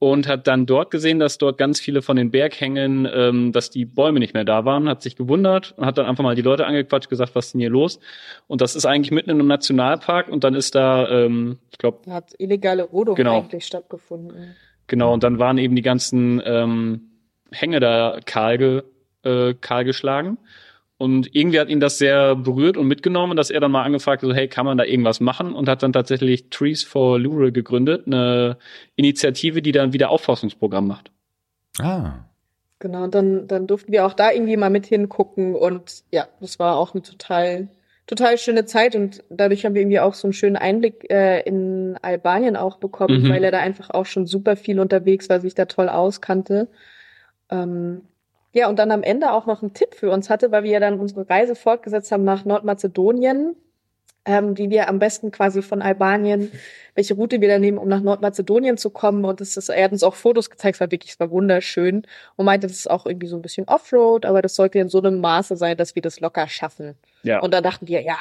und 0.03 0.27
hat 0.27 0.49
dann 0.49 0.67
dort 0.67 0.91
gesehen, 0.91 1.21
dass 1.21 1.39
dort 1.39 1.59
ganz 1.59 1.79
viele 1.79 2.03
von 2.03 2.17
den 2.17 2.33
Berghängen, 2.33 3.09
ähm, 3.15 3.53
dass 3.53 3.71
die 3.71 3.85
Bäume 3.85 4.19
nicht 4.19 4.35
mehr 4.35 4.45
da 4.45 4.65
waren, 4.65 4.89
hat 4.89 5.01
sich 5.01 5.15
gewundert 5.15 5.75
und 5.77 5.87
hat 5.87 5.97
dann 5.97 6.07
einfach 6.07 6.25
mal 6.25 6.35
die 6.35 6.43
Leute 6.43 6.67
angequatscht, 6.67 7.09
gesagt, 7.09 7.37
was 7.37 7.47
ist 7.47 7.53
denn 7.53 7.61
hier 7.61 7.71
los? 7.71 8.01
Und 8.49 8.63
das 8.63 8.75
ist 8.75 8.85
eigentlich 8.85 9.13
mitten 9.13 9.31
in 9.31 9.39
einem 9.39 9.47
Nationalpark 9.47 10.29
und 10.29 10.43
dann 10.43 10.57
ist 10.57 10.75
da, 10.75 11.09
ähm, 11.09 11.61
ich 11.71 11.79
glaube, 11.79 12.11
hat 12.11 12.35
illegale 12.39 12.83
Rodung 12.83 13.15
Genau. 13.15 13.39
eigentlich 13.39 13.65
stattgefunden. 13.65 14.57
Genau, 14.89 15.13
und 15.13 15.23
dann 15.23 15.39
waren 15.39 15.57
eben 15.59 15.77
die 15.77 15.83
ganzen 15.83 16.43
ähm, 16.45 17.03
Hänge 17.53 17.79
da 17.79 18.19
kahl, 18.27 18.59
ge, 18.59 18.83
äh, 19.23 19.55
kahl 19.55 19.85
geschlagen. 19.85 20.37
Und 21.03 21.35
irgendwie 21.35 21.59
hat 21.59 21.69
ihn 21.69 21.81
das 21.81 21.99
sehr 21.99 22.37
berührt 22.37 22.77
und 22.77 22.87
mitgenommen, 22.87 23.37
dass 23.37 23.51
er 23.51 23.59
dann 23.59 23.73
mal 23.73 23.83
angefragt 23.83 24.23
hat, 24.23 24.29
so, 24.29 24.35
hey, 24.35 24.47
kann 24.47 24.65
man 24.65 24.79
da 24.79 24.85
irgendwas 24.85 25.19
machen? 25.19 25.53
Und 25.53 25.69
hat 25.69 25.83
dann 25.83 25.93
tatsächlich 25.93 26.49
Trees 26.49 26.85
for 26.85 27.19
Lure 27.19 27.51
gegründet, 27.51 28.07
eine 28.07 28.57
Initiative, 28.95 29.63
die 29.63 29.73
dann 29.73 29.93
wieder 29.93 30.11
Aufforstungsprogramm 30.11 30.87
macht. 30.87 31.11
Ah. 31.81 32.13
Genau, 32.79 33.03
und 33.03 33.17
dann, 33.17 33.49
dann 33.49 33.67
durften 33.67 33.91
wir 33.91 34.07
auch 34.07 34.13
da 34.13 34.31
irgendwie 34.31 34.57
mal 34.57 34.71
mit 34.71 34.87
hingucken 34.87 35.57
und 35.57 36.05
ja, 36.13 36.29
das 36.41 36.61
war 36.61 36.77
auch 36.77 36.95
eine 36.95 37.03
total, 37.03 37.67
total 38.07 38.39
schöne 38.39 38.65
Zeit 38.65 38.95
und 38.95 39.25
dadurch 39.29 39.65
haben 39.65 39.75
wir 39.75 39.83
irgendwie 39.83 39.99
auch 40.01 40.15
so 40.15 40.29
einen 40.29 40.35
schönen 40.35 40.57
Einblick 40.57 41.11
äh, 41.11 41.41
in 41.41 41.99
Albanien 42.03 42.57
auch 42.57 42.77
bekommen, 42.77 43.25
Mhm. 43.25 43.29
weil 43.29 43.43
er 43.43 43.51
da 43.51 43.59
einfach 43.59 43.91
auch 43.91 44.07
schon 44.07 44.27
super 44.27 44.55
viel 44.55 44.79
unterwegs 44.79 45.29
war, 45.29 45.41
sich 45.41 45.57
da 45.57 45.65
toll 45.65 45.89
auskannte. 45.89 46.69
Ähm, 47.51 48.03
ja, 48.53 48.69
und 48.69 48.79
dann 48.79 48.91
am 48.91 49.03
Ende 49.03 49.33
auch 49.33 49.47
noch 49.47 49.63
einen 49.63 49.73
Tipp 49.73 49.95
für 49.95 50.11
uns 50.11 50.29
hatte, 50.29 50.53
weil 50.53 50.63
wir 50.63 50.71
ja 50.71 50.81
dann 50.81 51.01
unsere 51.01 51.29
Reise 51.29 51.55
fortgesetzt 51.55 52.13
haben 52.13 52.25
nach 52.25 52.45
Nordmazedonien, 52.45 53.57
ähm, 54.25 54.57
wie 54.57 54.71
wir 54.71 54.89
am 54.89 54.99
besten 54.99 55.31
quasi 55.31 55.63
von 55.63 55.83
Albanien, 55.83 56.53
welche 56.95 57.15
Route 57.15 57.41
wir 57.41 57.49
da 57.49 57.59
nehmen, 57.59 57.79
um 57.79 57.89
nach 57.89 58.03
Nordmazedonien 58.03 58.77
zu 58.77 58.91
kommen. 58.91 59.25
Und 59.25 59.41
das 59.41 59.57
ist, 59.57 59.71
er 59.71 59.85
hat 59.85 59.93
uns 59.93 60.03
auch 60.03 60.15
Fotos 60.15 60.51
gezeigt, 60.51 60.77
es 60.77 60.81
war 60.81 60.91
wirklich, 60.91 61.13
es 61.13 61.21
war 61.21 61.31
wunderschön 61.31 62.03
und 62.37 62.45
meinte, 62.45 62.67
das 62.67 62.77
ist 62.77 62.91
auch 62.91 63.07
irgendwie 63.07 63.27
so 63.27 63.37
ein 63.37 63.43
bisschen 63.43 63.67
Offroad, 63.69 64.27
aber 64.27 64.43
das 64.43 64.55
sollte 64.55 64.79
in 64.79 64.91
so 64.91 64.99
einem 64.99 65.21
Maße 65.21 65.57
sein, 65.57 65.77
dass 65.77 65.95
wir 65.95 66.03
das 66.03 66.21
locker 66.21 66.47
schaffen. 66.47 66.95
Ja. 67.23 67.41
Und 67.41 67.55
da 67.55 67.63
dachten 67.63 67.89
wir, 67.89 68.03
ja, 68.03 68.19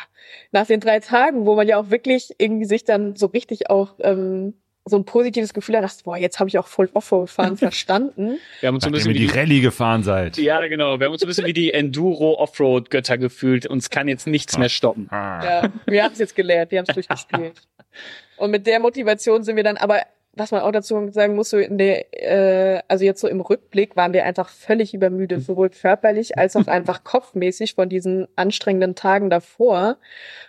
nach 0.52 0.65
den 0.65 0.80
drei 0.80 1.02
Tagen, 1.02 1.46
wo 1.46 1.56
man 1.56 1.67
ja 1.67 1.78
auch 1.78 1.89
wirklich 1.91 2.34
irgendwie 2.38 2.65
sich 2.65 2.84
dann 2.86 3.15
so 3.15 3.28
richtig 3.28 3.70
auch 3.70 3.96
ähm, 4.00 4.54
so 4.86 4.98
ein 4.98 5.06
positives 5.06 5.54
Gefühl 5.54 5.78
hat, 5.78 5.84
dachte, 5.84 6.04
boah, 6.04 6.17
jetzt 6.17 6.39
habe 6.39 6.48
ich 6.50 6.58
auch 6.58 6.67
voll 6.67 6.89
Offroad-Fahren 6.94 7.58
verstanden. 7.58 8.38
Wir 8.60 8.67
haben 8.67 8.76
uns 8.76 8.84
so 8.84 8.89
ein 8.89 8.94
Nachdem 8.94 9.12
bisschen 9.12 9.13
wie 9.13 9.28
die 9.28 9.39
Rallye 9.39 9.62
gefahren 9.62 10.04
seid. 10.04 10.38
ja, 10.38 10.65
genau. 10.67 11.00
Wir 11.00 11.06
haben 11.06 11.13
uns 11.13 11.22
so 11.22 11.28
ein 11.28 11.30
bisschen 11.30 11.46
wie 11.46 11.54
die 11.54 11.74
Enduro-Offroad-Götter 11.74 13.17
gefühlt. 13.17 13.67
Uns 13.67 13.89
kann 13.89 14.08
jetzt 14.08 14.28
nichts 14.28 14.58
mehr 14.58 14.70
stoppen. 14.70 15.08
Ah. 15.12 15.44
Ja, 15.44 15.74
wir 15.86 16.04
haben 16.04 16.13
es 16.13 16.20
jetzt 16.20 16.36
gelernt, 16.36 16.72
wir 16.72 16.80
haben 16.80 16.86
es 16.88 16.96
durchgespielt. 16.96 17.62
Und 18.38 18.52
mit 18.52 18.65
der 18.65 18.80
Motivation 18.80 19.44
sind 19.44 19.56
wir 19.56 19.63
dann, 19.63 19.78
aber 19.78 20.02
was 20.34 20.52
man 20.52 20.62
auch 20.62 20.72
dazu 20.72 21.10
sagen 21.12 21.36
muss, 21.36 21.50
so 21.50 21.58
in 21.58 21.78
der, 21.78 22.06
äh, 22.13 22.82
also 22.88 23.04
jetzt 23.04 23.20
so 23.20 23.28
im 23.28 23.41
Rückblick 23.41 23.96
waren 23.98 24.13
wir 24.13 24.26
einfach 24.26 24.50
völlig 24.50 24.94
übermüdet, 24.94 25.44
sowohl 25.44 25.70
körperlich 25.70 26.38
als 26.38 26.56
auch 26.56 26.67
einfach 26.67 27.04
kopfmäßig 27.04 27.76
von 27.76 27.89
diesen 27.89 28.28
anstrengenden 28.36 28.96
Tagen 28.96 29.30
davor 29.30 29.98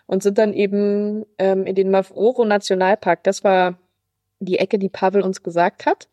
und 0.06 0.22
sind 0.22 0.38
dann 0.38 0.52
eben 0.54 1.26
ähm, 1.38 1.66
in 1.66 1.74
den 1.74 1.90
Mavroro 1.90 2.44
Nationalpark. 2.44 3.24
Das 3.24 3.42
war 3.42 3.76
die 4.44 4.58
Ecke, 4.58 4.78
die 4.78 4.88
Pavel 4.88 5.22
uns 5.22 5.42
gesagt 5.42 5.86
hat. 5.86 6.08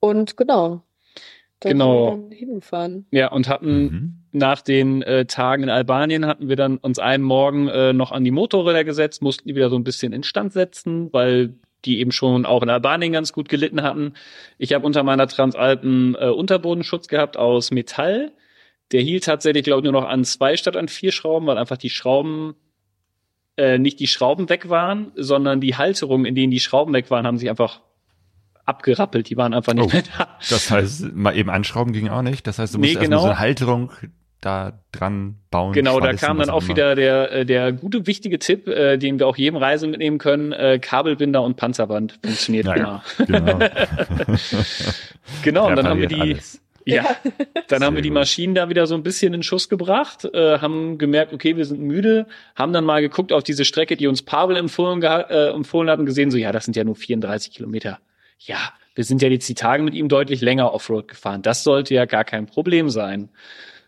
Und 0.00 0.36
genau. 0.36 0.82
Da 1.60 1.68
Genau. 1.70 1.92
sind 2.12 2.16
wir 2.16 2.28
dann 2.28 2.30
hingefahren. 2.38 3.06
Ja, 3.10 3.30
und 3.32 3.48
hatten 3.48 3.82
Mhm. 3.82 4.14
nach 4.32 4.62
den 4.62 5.02
äh, 5.02 5.26
Tagen 5.26 5.64
in 5.64 5.68
Albanien 5.68 6.24
hatten 6.26 6.48
wir 6.48 6.56
dann 6.56 6.78
uns 6.78 6.98
einen 6.98 7.22
Morgen 7.22 7.68
äh, 7.68 7.92
noch 7.92 8.12
an 8.12 8.24
die 8.24 8.30
Motorräder 8.30 8.84
gesetzt, 8.84 9.20
mussten 9.20 9.46
die 9.48 9.54
wieder 9.54 9.68
so 9.68 9.76
ein 9.76 9.84
bisschen 9.84 10.12
instand 10.14 10.52
setzen, 10.54 11.12
weil 11.12 11.54
die 11.84 11.98
eben 12.00 12.12
schon 12.12 12.46
auch 12.46 12.62
in 12.62 12.70
Albanien 12.70 13.12
ganz 13.12 13.32
gut 13.32 13.48
gelitten 13.50 13.82
hatten. 13.82 14.14
Ich 14.58 14.72
habe 14.72 14.86
unter 14.86 15.02
meiner 15.02 15.26
Transalpen 15.28 16.14
äh, 16.18 16.28
Unterbodenschutz 16.28 17.08
gehabt 17.08 17.36
aus 17.36 17.70
Metall. 17.70 18.32
Der 18.92 19.02
hielt 19.02 19.24
tatsächlich, 19.24 19.64
glaube 19.64 19.80
ich, 19.80 19.84
nur 19.90 20.00
noch 20.00 20.08
an 20.08 20.24
zwei 20.24 20.56
statt 20.56 20.76
an 20.76 20.88
vier 20.88 21.12
Schrauben, 21.12 21.46
weil 21.46 21.58
einfach 21.58 21.76
die 21.78 21.90
Schrauben 21.90 22.54
äh, 23.60 23.78
nicht 23.78 24.00
die 24.00 24.06
Schrauben 24.06 24.48
weg 24.48 24.68
waren, 24.70 25.12
sondern 25.16 25.60
die 25.60 25.76
Halterungen, 25.76 26.24
in 26.26 26.34
denen 26.34 26.50
die 26.50 26.60
Schrauben 26.60 26.92
weg 26.94 27.10
waren, 27.10 27.26
haben 27.26 27.38
sich 27.38 27.50
einfach 27.50 27.80
abgerappelt. 28.64 29.28
Die 29.30 29.36
waren 29.36 29.52
einfach 29.54 29.74
nicht 29.74 29.84
Oh. 29.84 29.92
mehr 29.92 30.02
da. 30.18 30.28
Das 30.48 30.70
heißt, 30.70 31.12
mal 31.14 31.36
eben 31.36 31.50
anschrauben 31.50 31.92
ging 31.92 32.08
auch 32.08 32.22
nicht. 32.22 32.46
Das 32.46 32.58
heißt, 32.58 32.74
du 32.74 32.78
Nee, 32.78 32.88
musst 32.94 32.96
erstmal 33.02 33.08
genau. 33.18 33.20
so 33.22 33.26
eine 33.28 33.38
Halterung 33.38 33.90
da 34.40 34.72
dran 34.92 35.36
bauen. 35.50 35.72
Genau, 35.74 36.00
da 36.00 36.14
kam 36.14 36.38
dann 36.38 36.48
auch 36.48 36.60
immer. 36.62 36.68
wieder 36.70 36.94
der, 36.94 37.30
äh, 37.32 37.44
der 37.44 37.72
gute, 37.72 38.06
wichtige 38.06 38.38
Tipp, 38.38 38.68
äh, 38.68 38.96
den 38.96 39.18
wir 39.18 39.26
auch 39.26 39.36
jedem 39.36 39.56
Reise 39.58 39.86
mitnehmen 39.86 40.16
können. 40.18 40.52
Äh, 40.52 40.78
Kabelbinder 40.80 41.42
und 41.42 41.56
Panzerband 41.56 42.18
funktioniert 42.24 42.64
Ja, 42.66 42.74
immer. 42.74 43.02
Genau. 43.26 43.58
Genau, 45.42 45.68
und 45.68 45.76
dann 45.76 45.86
haben 45.86 46.00
wir 46.00 46.06
die, 46.08 46.20
alles. 46.20 46.60
Ja, 46.84 47.16
dann 47.68 47.84
haben 47.84 47.96
wir 47.96 48.02
die. 48.02 48.10
Maschinen 48.10 48.54
da 48.54 48.68
wieder 48.68 48.86
so 48.86 48.94
ein 48.94 49.02
bisschen 49.02 49.34
in 49.34 49.42
Schuss 49.42 49.68
gebracht, 49.68 50.24
äh, 50.24 50.58
haben 50.58 50.98
gemerkt, 50.98 51.32
okay, 51.32 51.56
wir 51.56 51.64
sind 51.64 51.80
müde, 51.80 52.26
haben 52.54 52.72
dann 52.72 52.84
mal 52.84 53.00
geguckt 53.00 53.32
auf 53.32 53.42
diese 53.42 53.64
Strecke, 53.64 53.96
die 53.96 54.06
uns 54.06 54.22
Pavel 54.22 54.56
empfohlen, 54.56 55.02
äh, 55.02 55.48
empfohlen 55.48 55.88
hat 55.88 55.98
und 55.98 56.06
gesehen, 56.06 56.30
so, 56.30 56.36
ja, 56.36 56.52
das 56.52 56.64
sind 56.64 56.76
ja 56.76 56.84
nur 56.84 56.96
34 56.96 57.52
Kilometer. 57.52 58.00
Ja, 58.38 58.72
wir 58.94 59.04
sind 59.04 59.22
ja 59.22 59.28
jetzt 59.28 59.48
die 59.48 59.54
Tage 59.54 59.82
mit 59.82 59.94
ihm 59.94 60.08
deutlich 60.08 60.40
länger 60.40 60.72
Offroad 60.72 61.08
gefahren. 61.08 61.42
Das 61.42 61.62
sollte 61.62 61.94
ja 61.94 62.04
gar 62.06 62.24
kein 62.24 62.46
Problem 62.46 62.90
sein. 62.90 63.28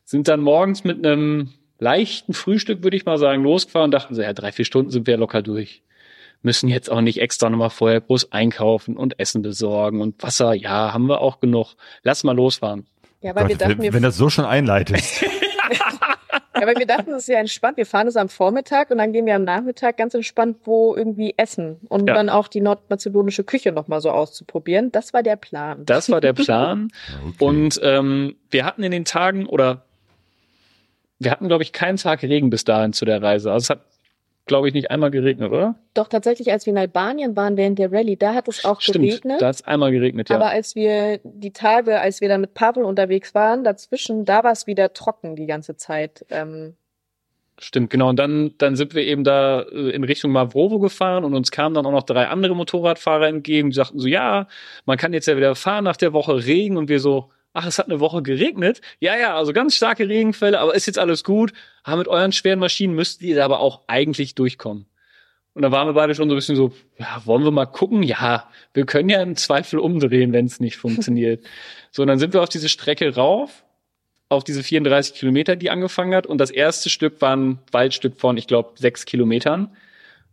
Sind 0.04 0.28
dann 0.28 0.40
morgens 0.40 0.84
mit 0.84 1.04
einem 1.04 1.50
leichten 1.78 2.32
Frühstück, 2.32 2.82
würde 2.82 2.96
ich 2.96 3.04
mal 3.04 3.18
sagen, 3.18 3.42
losgefahren 3.42 3.86
und 3.86 3.90
dachten 3.92 4.14
so, 4.14 4.22
ja, 4.22 4.32
drei, 4.32 4.52
vier 4.52 4.64
Stunden 4.64 4.90
sind 4.90 5.06
wir 5.06 5.16
locker 5.16 5.42
durch. 5.42 5.82
Müssen 6.42 6.68
jetzt 6.68 6.90
auch 6.90 7.00
nicht 7.00 7.20
extra 7.20 7.48
nochmal 7.50 7.70
vorher 7.70 8.00
groß 8.00 8.32
einkaufen 8.32 8.96
und 8.96 9.18
Essen 9.20 9.42
besorgen 9.42 10.00
und 10.00 10.22
Wasser, 10.22 10.54
ja, 10.54 10.92
haben 10.92 11.06
wir 11.06 11.20
auch 11.20 11.40
genug. 11.40 11.74
Lass 12.02 12.24
mal 12.24 12.34
losfahren. 12.34 12.86
Ja, 13.20 13.34
weil 13.34 13.48
wir 13.48 13.54
Gott, 13.54 13.62
dachten, 13.62 13.78
wenn, 13.78 13.82
wir 13.82 13.92
wenn 13.92 14.02
das 14.02 14.16
so 14.16 14.28
schon 14.28 14.44
einleitest. 14.44 15.24
Ja, 16.54 16.68
weil 16.68 16.76
wir 16.76 16.86
dachten, 16.86 17.10
das 17.10 17.22
ist 17.22 17.28
ja 17.28 17.40
entspannt. 17.40 17.76
Wir 17.76 17.86
fahren 17.86 18.06
es 18.06 18.14
am 18.14 18.28
Vormittag 18.28 18.90
und 18.92 18.98
dann 18.98 19.12
gehen 19.12 19.26
wir 19.26 19.34
am 19.34 19.42
Nachmittag 19.42 19.96
ganz 19.96 20.14
entspannt 20.14 20.58
wo 20.64 20.94
irgendwie 20.94 21.34
essen 21.36 21.78
und 21.88 22.06
Ja. 22.06 22.14
dann 22.14 22.28
auch 22.28 22.46
die 22.46 22.60
nordmazedonische 22.60 23.42
Küche 23.42 23.72
nochmal 23.72 24.00
so 24.00 24.10
auszuprobieren. 24.10 24.92
Das 24.92 25.12
war 25.12 25.24
der 25.24 25.34
Plan. 25.34 25.84
Das 25.86 26.08
war 26.08 26.20
der 26.20 26.34
Plan. 26.34 26.88
Okay. 27.26 27.44
Und 27.44 27.80
ähm, 27.82 28.36
wir 28.50 28.64
hatten 28.64 28.84
in 28.84 28.92
den 28.92 29.04
Tagen 29.04 29.46
oder 29.46 29.86
wir 31.18 31.32
hatten, 31.32 31.48
glaube 31.48 31.64
ich, 31.64 31.72
keinen 31.72 31.96
Tag 31.96 32.22
Regen 32.22 32.50
bis 32.50 32.62
dahin 32.64 32.92
zu 32.92 33.04
der 33.06 33.20
Reise. 33.20 33.50
Also 33.50 33.64
es 33.64 33.70
hat 33.70 33.80
glaube 34.46 34.68
ich, 34.68 34.74
nicht 34.74 34.90
einmal 34.90 35.10
geregnet, 35.10 35.50
oder? 35.50 35.76
Doch 35.94 36.08
tatsächlich, 36.08 36.50
als 36.50 36.66
wir 36.66 36.72
in 36.72 36.78
Albanien 36.78 37.36
waren 37.36 37.56
während 37.56 37.78
der 37.78 37.92
Rallye, 37.92 38.16
da 38.16 38.34
hat 38.34 38.48
es 38.48 38.64
auch 38.64 38.80
Stimmt, 38.80 39.04
geregnet. 39.06 39.40
da 39.40 39.48
hat 39.48 39.54
es 39.56 39.62
einmal 39.62 39.92
geregnet, 39.92 40.30
ja. 40.30 40.36
Aber 40.36 40.50
als 40.50 40.74
wir 40.74 41.20
die 41.22 41.52
Tage, 41.52 42.00
als 42.00 42.20
wir 42.20 42.28
dann 42.28 42.40
mit 42.40 42.54
Pavel 42.54 42.84
unterwegs 42.84 43.34
waren, 43.34 43.64
dazwischen, 43.64 44.24
da 44.24 44.42
war 44.42 44.52
es 44.52 44.66
wieder 44.66 44.92
trocken 44.92 45.36
die 45.36 45.46
ganze 45.46 45.76
Zeit. 45.76 46.24
Ähm, 46.30 46.74
Stimmt, 47.58 47.90
genau. 47.90 48.08
Und 48.08 48.18
dann, 48.18 48.54
dann 48.58 48.74
sind 48.74 48.94
wir 48.94 49.04
eben 49.04 49.22
da 49.22 49.60
äh, 49.60 49.90
in 49.90 50.02
Richtung 50.02 50.32
Mavrovo 50.32 50.80
gefahren 50.80 51.22
und 51.24 51.34
uns 51.34 51.52
kamen 51.52 51.74
dann 51.74 51.86
auch 51.86 51.92
noch 51.92 52.02
drei 52.02 52.26
andere 52.26 52.56
Motorradfahrer 52.56 53.28
entgegen, 53.28 53.70
die 53.70 53.76
sagten 53.76 54.00
so, 54.00 54.08
ja, 54.08 54.48
man 54.86 54.98
kann 54.98 55.12
jetzt 55.12 55.26
ja 55.26 55.36
wieder 55.36 55.54
fahren 55.54 55.84
nach 55.84 55.96
der 55.96 56.12
Woche 56.12 56.44
Regen 56.44 56.76
und 56.76 56.88
wir 56.88 56.98
so, 56.98 57.30
ach, 57.52 57.66
es 57.66 57.78
hat 57.78 57.86
eine 57.86 58.00
Woche 58.00 58.22
geregnet. 58.22 58.80
Ja, 59.00 59.16
ja, 59.16 59.36
also 59.36 59.52
ganz 59.52 59.76
starke 59.76 60.08
Regenfälle, 60.08 60.58
aber 60.58 60.74
ist 60.74 60.86
jetzt 60.86 60.98
alles 60.98 61.24
gut. 61.24 61.52
Ah, 61.84 61.96
mit 61.96 62.08
euren 62.08 62.32
schweren 62.32 62.58
Maschinen 62.58 62.94
müsst 62.94 63.22
ihr 63.22 63.36
da 63.36 63.44
aber 63.44 63.60
auch 63.60 63.82
eigentlich 63.86 64.34
durchkommen. 64.34 64.86
Und 65.54 65.62
da 65.62 65.70
waren 65.70 65.86
wir 65.86 65.92
beide 65.92 66.14
schon 66.14 66.28
so 66.28 66.34
ein 66.34 66.38
bisschen 66.38 66.56
so, 66.56 66.72
ja, 66.98 67.22
wollen 67.26 67.44
wir 67.44 67.50
mal 67.50 67.66
gucken? 67.66 68.02
Ja, 68.02 68.48
wir 68.72 68.86
können 68.86 69.10
ja 69.10 69.20
im 69.20 69.36
Zweifel 69.36 69.78
umdrehen, 69.78 70.32
wenn 70.32 70.46
es 70.46 70.60
nicht 70.60 70.76
funktioniert. 70.78 71.44
so, 71.90 72.02
und 72.02 72.08
dann 72.08 72.18
sind 72.18 72.32
wir 72.32 72.42
auf 72.42 72.48
diese 72.48 72.70
Strecke 72.70 73.14
rauf, 73.14 73.64
auf 74.30 74.44
diese 74.44 74.62
34 74.62 75.14
Kilometer, 75.14 75.56
die 75.56 75.68
angefangen 75.68 76.14
hat. 76.14 76.26
Und 76.26 76.38
das 76.38 76.50
erste 76.50 76.88
Stück 76.88 77.20
war 77.20 77.36
ein 77.36 77.58
Waldstück 77.70 78.16
von, 78.16 78.38
ich 78.38 78.46
glaube, 78.46 78.70
sechs 78.76 79.04
Kilometern. 79.04 79.76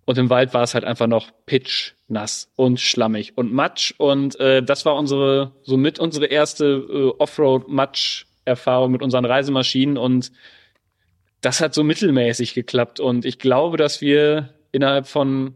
Und 0.10 0.18
im 0.18 0.32
Wald 0.32 0.55
war 0.55 0.64
es 0.64 0.74
halt 0.74 0.86
einfach 0.86 1.05
noch 1.05 1.30
pitch, 1.45 1.91
nass 2.07 2.51
und 2.55 2.80
schlammig 2.80 3.38
und 3.38 3.53
Matsch. 3.53 3.93
Und 3.99 4.39
äh, 4.39 4.64
das 4.64 4.84
war 4.84 4.95
unsere, 4.95 5.51
somit 5.62 5.99
unsere 5.99 6.26
erste 6.26 6.66
äh, 6.66 7.22
Offroad-Matsch-Erfahrung 7.22 8.91
mit 8.91 9.03
unseren 9.03 9.26
Reisemaschinen. 9.26 9.99
Und 9.99 10.32
das 11.41 11.62
hat 11.62 11.76
so 11.76 11.84
mittelmäßig 11.84 12.55
geklappt. 12.55 12.99
Und 12.99 13.24
ich 13.24 13.38
glaube, 13.38 13.78
dass 13.78 14.01
wir 14.01 14.49
innerhalb 14.72 15.05
von 15.05 15.53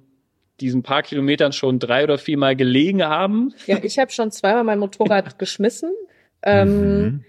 diesen 0.60 0.84
paar 0.84 1.01
Kilometern 1.01 1.51
schon 1.51 1.80
drei 1.80 2.04
oder 2.04 2.20
viermal 2.20 2.56
gelegen 2.56 3.01
haben. 3.04 3.56
ja, 3.66 3.80
ich 3.84 3.97
habe 3.97 4.12
schon 4.12 4.30
zweimal 4.30 4.64
mein 4.64 4.78
Motorrad 4.78 5.39
geschmissen. 5.39 5.91
Ähm, 6.43 7.01
Mhm. 7.01 7.24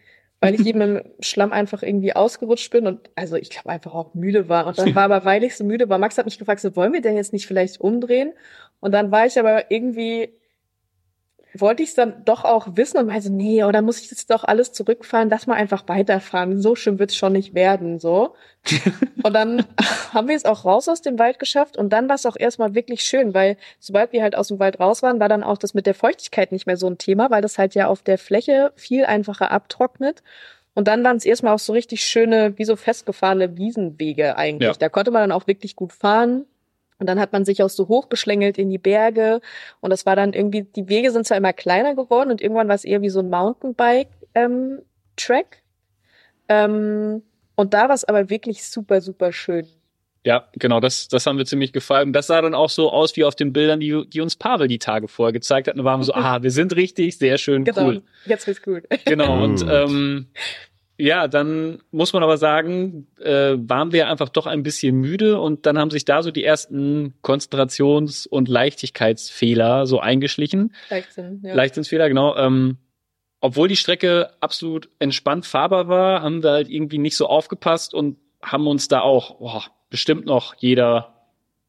Weil 0.45 0.61
ich 0.61 0.67
eben 0.67 0.81
im 0.81 1.03
Schlamm 1.21 1.53
einfach 1.53 1.83
irgendwie 1.83 2.15
ausgerutscht 2.15 2.71
bin 2.71 2.87
und 2.87 3.11
also 3.15 3.37
ich 3.37 3.51
glaube 3.51 3.71
einfach 3.71 3.95
auch 3.95 4.15
müde 4.15 4.49
war. 4.49 4.67
Und 4.67 4.79
dann 4.79 4.95
war 4.95 5.05
aber, 5.05 5.25
weil 5.25 5.43
ich 5.43 5.57
so 5.57 5.65
müde 5.65 5.89
war, 5.89 5.99
Max 5.99 6.19
hat 6.19 6.27
mich 6.27 6.39
gefragt, 6.39 6.61
so 6.61 6.77
wollen 6.77 6.93
wir 6.93 7.01
denn 7.01 7.17
jetzt 7.17 7.33
nicht 7.33 7.47
vielleicht 7.47 7.81
umdrehen? 7.81 8.33
Und 8.81 8.93
dann 8.93 9.11
war 9.11 9.25
ich 9.25 9.39
aber 9.39 9.71
irgendwie, 9.71 10.29
wollte 11.61 11.83
ich 11.83 11.91
es 11.91 11.95
dann 11.95 12.25
doch 12.25 12.45
auch 12.45 12.69
wissen 12.75 12.99
und 12.99 13.07
meinte, 13.07 13.31
nee, 13.31 13.63
oder 13.65 13.83
muss 13.83 14.01
ich 14.01 14.09
das 14.09 14.27
doch 14.27 14.45
alles 14.45 14.73
zurückfahren, 14.73 15.31
lass 15.31 15.47
mal 15.47 15.55
einfach 15.55 15.85
weiterfahren. 15.87 16.61
So 16.61 16.75
schön 16.75 16.99
wird's 16.99 17.17
schon 17.17 17.33
nicht 17.33 17.55
werden, 17.55 17.99
so. 18.01 18.35
und 19.23 19.33
dann 19.33 19.65
haben 20.13 20.29
wir 20.29 20.37
es 20.37 20.45
auch 20.45 20.65
raus 20.65 20.89
aus 20.89 21.03
dem 21.03 21.19
Wald 21.19 21.39
geschafft 21.39 21.77
und 21.77 21.93
dann 21.93 22.09
war 22.09 22.17
es 22.17 22.27
auch 22.27 22.37
erstmal 22.37 22.75
wirklich 22.75 23.03
schön, 23.03 23.35
weil 23.35 23.57
sobald 23.79 24.13
wir 24.13 24.23
halt 24.23 24.37
aus 24.37 24.49
dem 24.49 24.59
Wald 24.59 24.81
raus 24.81 25.03
waren, 25.03 25.21
war 25.21 25.29
dann 25.29 25.43
auch 25.43 25.59
das 25.59 25.75
mit 25.75 25.87
der 25.87 25.95
Feuchtigkeit 25.95 26.51
nicht 26.51 26.67
mehr 26.67 26.77
so 26.77 26.87
ein 26.87 26.99
Thema, 26.99 27.31
weil 27.31 27.43
das 27.43 27.59
halt 27.59 27.75
ja 27.75 27.89
auf 27.89 28.03
der 28.03 28.19
Fläche 28.19 28.73
viel 28.75 29.05
einfacher 29.05 29.51
abtrocknet. 29.51 30.23
Und 30.75 30.89
dann 30.89 31.05
waren 31.05 31.17
es 31.17 31.25
erstmal 31.25 31.55
auch 31.55 31.61
so 31.61 31.73
richtig 31.73 32.03
schöne, 32.05 32.59
wie 32.59 32.65
so 32.65 32.75
festgefahrene 32.75 33.57
Wiesenwege 33.57 34.37
eigentlich. 34.37 34.69
Ja. 34.69 34.75
Da 34.75 34.89
konnte 34.89 35.13
man 35.13 35.23
dann 35.23 35.33
auch 35.33 35.47
wirklich 35.47 35.77
gut 35.77 35.93
fahren. 35.93 36.47
Und 36.99 37.09
dann 37.09 37.19
hat 37.19 37.33
man 37.33 37.45
sich 37.45 37.61
auch 37.63 37.71
so 37.71 37.89
hochgeschlängelt 37.89 38.57
in 38.57 38.71
die 38.71 38.79
Berge. 38.79 39.41
Und 39.81 39.91
das 39.91 40.07
war 40.07 40.17
dann 40.17 40.33
irgendwie, 40.33 40.63
die 40.63 40.89
Wege 40.89 41.11
sind 41.11 41.27
zwar 41.27 41.37
immer 41.37 41.53
kleiner 41.53 41.95
geworden 41.95 42.31
und 42.31 42.41
irgendwann 42.41 42.69
war 42.69 42.77
es 42.77 42.85
eher 42.85 43.03
wie 43.03 43.11
so 43.11 43.21
ein 43.21 43.29
Mountainbike-Track. 43.31 45.63
Ähm, 46.49 47.23
und 47.57 47.75
da 47.75 47.89
war 47.89 47.95
es 47.95 48.05
aber 48.05 48.31
wirklich 48.31 48.65
super, 48.65 49.01
super 49.01 49.33
schön. 49.33 49.67
Ja, 50.27 50.49
genau, 50.55 50.81
das, 50.81 51.09
das 51.09 51.27
haben 51.27 51.37
wir 51.37 51.45
ziemlich 51.45 51.73
gefallen. 51.73 52.09
Und 52.09 52.13
das 52.15 52.29
sah 52.29 52.41
dann 52.41 52.55
auch 52.55 52.71
so 52.71 52.91
aus 52.91 53.15
wie 53.17 53.25
auf 53.25 53.35
den 53.35 53.53
Bildern, 53.53 53.79
die, 53.81 54.09
die 54.09 54.23
uns 54.23 54.37
Pavel 54.37 54.69
die 54.69 54.79
Tage 54.79 55.07
vorher 55.07 55.35
gezeigt 55.35 55.69
hat. 55.69 55.75
Und 55.75 55.81
da 55.81 55.85
waren 55.85 56.01
wir 56.01 56.05
so, 56.05 56.15
ah, 56.15 56.43
wir 56.43 56.51
sind 56.51 56.75
richtig, 56.77 57.19
sehr 57.19 57.37
schön, 57.37 57.65
Genau. 57.65 57.87
cool. 57.87 58.03
Jetzt 58.25 58.47
wird's 58.47 58.63
gut. 58.63 58.85
Genau, 59.05 59.45
und 59.45 59.63
ähm, 59.69 60.29
ja, 60.97 61.27
dann 61.29 61.83
muss 61.91 62.13
man 62.13 62.23
aber 62.23 62.37
sagen, 62.37 63.07
äh, 63.21 63.57
waren 63.59 63.93
wir 63.93 64.09
einfach 64.09 64.29
doch 64.29 64.47
ein 64.47 64.63
bisschen 64.63 64.97
müde 64.97 65.41
und 65.41 65.67
dann 65.67 65.79
haben 65.79 65.91
sich 65.91 66.05
da 66.05 66.23
so 66.23 66.31
die 66.31 66.45
ersten 66.45 67.15
Konzentrations- 67.23 68.27
und 68.29 68.49
Leichtigkeitsfehler 68.49 69.87
so 69.87 70.01
eingeschlichen. 70.01 70.73
Leichtsinn, 70.91 71.41
ja. 71.43 71.55
Leichtsinnsfehler, 71.55 72.09
genau. 72.09 72.37
Ähm, 72.37 72.79
obwohl 73.41 73.69
die 73.69 73.77
Strecke 73.77 74.31
absolut 74.41 74.89
entspannt 74.99 75.47
fahrbar 75.47 75.89
war, 75.89 76.23
haben 76.23 76.43
wir 76.43 76.53
halt 76.53 76.71
irgendwie 76.71 76.99
nicht 76.99 77.17
so 77.17 77.27
aufgepasst 77.27 77.93
und 77.93 78.17
haben 78.41 78.67
uns 78.67 78.89
da 78.89 79.01
auch 79.01 79.39
boah, 79.39 79.65
bestimmt 79.91 80.27
noch 80.27 80.55
jeder 80.59 81.15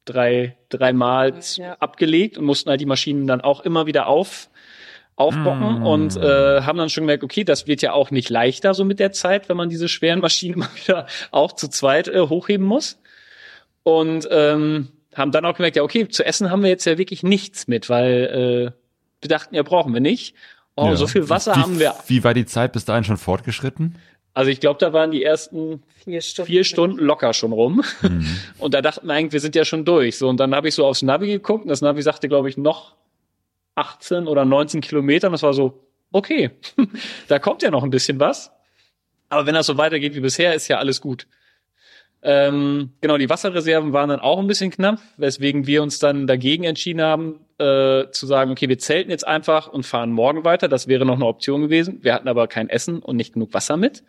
drei, 0.06 0.56
dreimal 0.70 1.34
Ja. 1.56 1.74
abgelegt 1.80 2.38
und 2.38 2.46
mussten 2.46 2.70
halt 2.70 2.80
die 2.80 2.86
Maschinen 2.86 3.28
dann 3.28 3.42
auch 3.42 3.62
immer 3.62 3.88
wieder 3.88 4.08
auf, 4.08 4.50
aufbocken 5.18 5.80
Mm. 5.82 5.86
und 5.86 6.18
äh, 6.18 6.62
haben 6.62 6.78
dann 6.78 6.90
schon 6.90 7.04
gemerkt, 7.04 7.24
okay, 7.24 7.44
das 7.44 7.68
wird 7.68 7.82
ja 7.82 7.94
auch 7.94 8.12
nicht 8.12 8.30
leichter 8.30 8.74
so 8.74 8.84
mit 8.84 9.00
der 9.00 9.12
Zeit, 9.14 9.48
wenn 9.50 9.56
man 9.58 9.70
diese 9.70 9.88
schweren 9.88 10.20
Maschinen 10.22 10.56
immer 10.56 10.70
wieder 10.76 11.08
auch 11.32 11.54
zu 11.54 11.68
zweit 11.70 12.08
äh, 12.08 12.20
hochheben 12.22 12.66
muss. 12.66 13.00
Und 13.84 14.28
ähm, 14.32 14.90
haben 15.16 15.32
dann 15.32 15.46
auch 15.46 15.56
gemerkt, 15.56 15.78
ja, 15.78 15.84
okay, 15.84 16.08
zu 16.10 16.26
essen 16.26 16.50
haben 16.52 16.64
wir 16.64 16.70
jetzt 16.70 16.86
ja 16.86 16.98
wirklich 16.98 17.24
nichts 17.24 17.68
mit, 17.68 17.90
weil 17.90 18.74
äh, 18.74 18.80
wir 19.22 19.30
dachten, 19.30 19.56
ja, 19.56 19.64
brauchen 19.64 19.94
wir 19.94 20.02
nicht. 20.02 20.36
Oh, 20.76 20.88
Ja. 20.88 20.96
so 20.98 21.08
viel 21.08 21.30
Wasser 21.30 21.56
wie, 21.56 21.60
haben 21.60 21.80
wir. 21.80 21.94
Wie 22.08 22.24
war 22.24 22.34
die 22.34 22.46
Zeit 22.46 22.74
bis 22.74 22.84
dahin 22.86 23.04
schon 23.06 23.18
fortgeschritten? 23.18 23.96
Also 24.34 24.52
ich 24.52 24.60
glaube, 24.60 24.80
da 24.82 24.92
waren 24.92 25.12
die 25.12 25.24
ersten 25.24 25.82
Vier 26.04 26.20
Stunden. 26.22 26.48
vier 26.48 26.64
Stunden 26.66 26.98
locker 27.00 27.34
schon 27.34 27.54
rum. 27.54 27.82
Mhm. 28.02 28.26
Und 28.58 28.74
da 28.74 28.82
dachten 28.82 29.08
wir 29.08 29.14
eigentlich, 29.14 29.32
wir 29.32 29.40
sind 29.40 29.56
ja 29.56 29.64
schon 29.64 29.86
durch. 29.86 30.18
So, 30.18 30.28
und 30.28 30.38
dann 30.42 30.54
habe 30.54 30.68
ich 30.68 30.76
so 30.76 30.86
aufs 30.86 31.02
Navi 31.02 31.28
geguckt 31.28 31.64
und 31.64 31.70
das 31.70 31.82
Navi 31.82 32.02
sagte, 32.02 32.28
glaube 32.28 32.50
ich, 32.50 32.58
noch 32.58 32.96
18 33.76 34.28
oder 34.28 34.46
19 34.46 34.82
Kilometer. 34.82 35.28
Und 35.28 35.34
das 35.34 35.44
war 35.44 35.54
so, 35.54 35.86
okay, 36.12 36.52
da 37.28 37.40
kommt 37.40 37.62
ja 37.62 37.72
noch 37.72 37.84
ein 37.84 37.90
bisschen 37.90 38.20
was. 38.20 38.52
Aber 39.30 39.46
wenn 39.46 39.56
das 39.56 39.66
so 39.66 39.78
weitergeht 39.78 40.16
wie 40.16 40.22
bisher, 40.22 40.54
ist 40.54 40.68
ja 40.68 40.78
alles 40.78 41.02
gut. 41.02 41.28
Ähm, 42.28 42.92
genau, 43.02 43.18
die 43.18 43.30
Wasserreserven 43.30 43.94
waren 43.94 44.10
dann 44.10 44.20
auch 44.20 44.40
ein 44.40 44.48
bisschen 44.48 44.72
knapp, 44.72 45.00
weswegen 45.18 45.68
wir 45.68 45.84
uns 45.84 46.00
dann 46.00 46.26
dagegen 46.26 46.64
entschieden 46.64 47.02
haben, 47.02 47.40
äh, 47.60 48.10
zu 48.10 48.26
sagen, 48.26 48.50
okay, 48.50 48.68
wir 48.68 48.80
zelten 48.80 49.12
jetzt 49.12 49.28
einfach 49.28 49.68
und 49.68 49.86
fahren 49.86 50.12
morgen 50.12 50.44
weiter. 50.44 50.68
Das 50.68 50.88
wäre 50.88 51.06
noch 51.06 51.16
eine 51.16 51.26
Option 51.26 51.62
gewesen. 51.62 52.00
Wir 52.02 52.16
hatten 52.16 52.28
aber 52.28 52.48
kein 52.48 52.68
Essen 52.68 53.00
und 53.00 53.16
nicht 53.16 53.34
genug 53.34 53.54
Wasser 53.54 53.78
mit. 53.78 54.04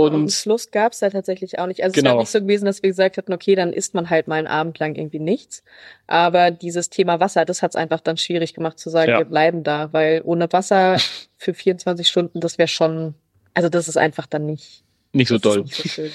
Und 0.00 0.14
Und 0.14 0.32
Schluss 0.32 0.70
gab's 0.70 0.98
da 1.00 1.10
tatsächlich 1.10 1.58
auch 1.58 1.66
nicht. 1.66 1.82
Also 1.82 1.92
es 1.92 2.02
Genau. 2.02 2.14
ist 2.16 2.18
nicht 2.20 2.30
so 2.30 2.40
gewesen, 2.40 2.64
dass 2.64 2.82
wir 2.82 2.90
gesagt 2.90 3.16
hatten, 3.18 3.32
okay, 3.32 3.54
dann 3.54 3.72
isst 3.72 3.94
man 3.94 4.10
halt 4.10 4.28
mal 4.28 4.36
einen 4.36 4.46
Abend 4.46 4.78
lang 4.78 4.94
irgendwie 4.94 5.18
nichts. 5.18 5.62
Aber 6.06 6.50
dieses 6.50 6.90
Thema 6.90 7.20
Wasser, 7.20 7.44
das 7.44 7.62
hat's 7.62 7.76
einfach 7.76 8.00
dann 8.00 8.16
schwierig 8.16 8.54
gemacht 8.54 8.78
zu 8.78 8.90
sagen, 8.90 9.10
Ja. 9.10 9.18
wir 9.18 9.24
bleiben 9.24 9.62
da, 9.62 9.92
weil 9.92 10.22
ohne 10.24 10.52
Wasser 10.52 10.96
für 11.38 11.54
24 11.54 12.08
Stunden, 12.08 12.40
das 12.40 12.58
wäre 12.58 12.68
schon, 12.68 13.14
also 13.54 13.68
das 13.68 13.88
ist 13.88 13.96
einfach 13.96 14.26
dann 14.26 14.46
nicht, 14.46 14.84
nicht 15.12 15.28
so 15.28 15.38
doll. 15.38 15.62
Nicht 15.62 15.74
so 15.76 15.88
schön. 15.88 16.10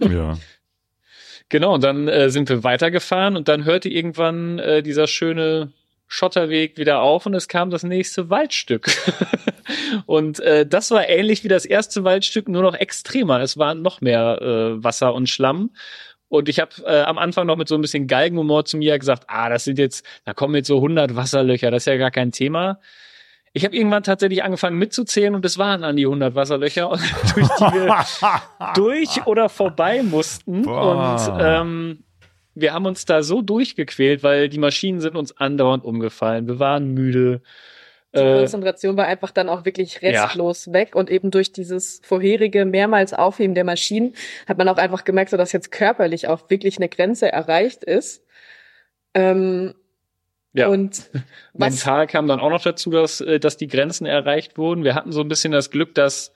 ja. 0.12 0.38
Genau, 1.50 1.74
und 1.74 1.82
dann 1.84 2.08
äh, 2.08 2.28
sind 2.30 2.48
wir 2.50 2.62
weitergefahren 2.62 3.36
und 3.36 3.48
dann 3.48 3.64
hörte 3.64 3.88
irgendwann 3.88 4.58
äh, 4.58 4.82
dieser 4.82 5.06
schöne 5.06 5.72
Schotterweg 6.08 6.78
wieder 6.78 7.02
auf 7.02 7.26
und 7.26 7.34
es 7.34 7.48
kam 7.48 7.70
das 7.70 7.82
nächste 7.82 8.30
Waldstück. 8.30 8.90
und 10.06 10.40
äh, 10.40 10.66
das 10.66 10.90
war 10.90 11.08
ähnlich 11.08 11.44
wie 11.44 11.48
das 11.48 11.66
erste 11.66 12.02
Waldstück, 12.02 12.48
nur 12.48 12.62
noch 12.62 12.74
extremer. 12.74 13.40
Es 13.40 13.58
war 13.58 13.74
noch 13.74 14.00
mehr 14.00 14.40
äh, 14.40 14.82
Wasser 14.82 15.14
und 15.14 15.28
Schlamm. 15.28 15.70
Und 16.28 16.48
ich 16.48 16.60
habe 16.60 16.70
äh, 16.84 17.02
am 17.02 17.18
Anfang 17.18 17.46
noch 17.46 17.56
mit 17.56 17.68
so 17.68 17.74
ein 17.74 17.80
bisschen 17.80 18.06
Galgenhumor 18.06 18.64
zu 18.64 18.78
mir 18.78 18.98
gesagt, 18.98 19.24
ah, 19.28 19.48
das 19.48 19.64
sind 19.64 19.78
jetzt, 19.78 20.04
da 20.24 20.34
kommen 20.34 20.54
jetzt 20.54 20.68
so 20.68 20.76
100 20.76 21.14
Wasserlöcher, 21.14 21.70
das 21.70 21.82
ist 21.82 21.86
ja 21.86 21.96
gar 21.96 22.10
kein 22.10 22.32
Thema. 22.32 22.80
Ich 23.54 23.64
habe 23.64 23.74
irgendwann 23.74 24.02
tatsächlich 24.02 24.42
angefangen 24.42 24.78
mitzuzählen 24.78 25.34
und 25.34 25.44
es 25.44 25.56
waren 25.56 25.84
an 25.84 25.96
die 25.96 26.04
100 26.04 26.34
Wasserlöcher, 26.34 26.90
durch 27.34 27.48
die 27.48 27.64
wir 27.64 28.72
durch 28.74 29.26
oder 29.26 29.48
vorbei 29.48 30.02
mussten. 30.02 30.62
Boah. 30.62 31.14
Und 31.14 31.42
ähm, 31.42 32.04
wir 32.60 32.72
haben 32.72 32.86
uns 32.86 33.04
da 33.04 33.22
so 33.22 33.42
durchgequält, 33.42 34.22
weil 34.22 34.48
die 34.48 34.58
Maschinen 34.58 35.00
sind 35.00 35.16
uns 35.16 35.36
andauernd 35.36 35.84
umgefallen. 35.84 36.46
Wir 36.46 36.58
waren 36.58 36.92
müde. 36.94 37.42
Die 38.14 38.20
Äh, 38.20 38.38
Konzentration 38.38 38.96
war 38.96 39.06
einfach 39.06 39.30
dann 39.30 39.48
auch 39.48 39.64
wirklich 39.64 40.00
restlos 40.02 40.72
weg 40.72 40.94
und 40.94 41.10
eben 41.10 41.30
durch 41.30 41.52
dieses 41.52 42.00
vorherige 42.02 42.64
mehrmals 42.64 43.12
Aufheben 43.12 43.54
der 43.54 43.64
Maschinen 43.64 44.14
hat 44.46 44.56
man 44.56 44.68
auch 44.68 44.78
einfach 44.78 45.04
gemerkt, 45.04 45.30
so 45.30 45.36
dass 45.36 45.52
jetzt 45.52 45.70
körperlich 45.70 46.26
auch 46.28 46.48
wirklich 46.48 46.78
eine 46.78 46.88
Grenze 46.88 47.30
erreicht 47.30 47.84
ist. 47.84 48.24
Ähm, 49.14 49.74
ja. 50.54 50.68
Und 50.68 51.10
Mental 51.54 52.06
kam 52.06 52.26
dann 52.28 52.40
auch 52.40 52.50
noch 52.50 52.62
dazu, 52.62 52.90
dass, 52.90 53.20
äh, 53.20 53.38
dass 53.38 53.56
die 53.56 53.68
Grenzen 53.68 54.06
erreicht 54.06 54.56
wurden. 54.56 54.84
Wir 54.84 54.94
hatten 54.94 55.12
so 55.12 55.20
ein 55.20 55.28
bisschen 55.28 55.52
das 55.52 55.70
Glück, 55.70 55.94
dass 55.94 56.32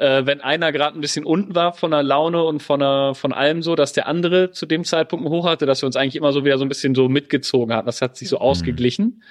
äh, 0.00 0.24
wenn 0.24 0.40
einer 0.40 0.72
gerade 0.72 0.98
ein 0.98 1.02
bisschen 1.02 1.26
unten 1.26 1.54
war 1.54 1.74
von 1.74 1.90
der 1.90 2.02
Laune 2.02 2.42
und 2.42 2.62
von, 2.62 2.80
der, 2.80 3.12
von 3.14 3.34
allem 3.34 3.62
so, 3.62 3.74
dass 3.76 3.92
der 3.92 4.06
andere 4.06 4.50
zu 4.50 4.64
dem 4.64 4.84
Zeitpunkt 4.84 5.28
hoch 5.28 5.46
hatte, 5.46 5.66
dass 5.66 5.82
wir 5.82 5.86
uns 5.86 5.96
eigentlich 5.96 6.16
immer 6.16 6.32
so 6.32 6.44
wieder 6.44 6.56
so 6.56 6.64
ein 6.64 6.68
bisschen 6.68 6.94
so 6.94 7.08
mitgezogen 7.08 7.74
hatten. 7.74 7.86
Das 7.86 8.00
hat 8.00 8.16
sich 8.16 8.28
so 8.30 8.38
ausgeglichen. 8.38 9.22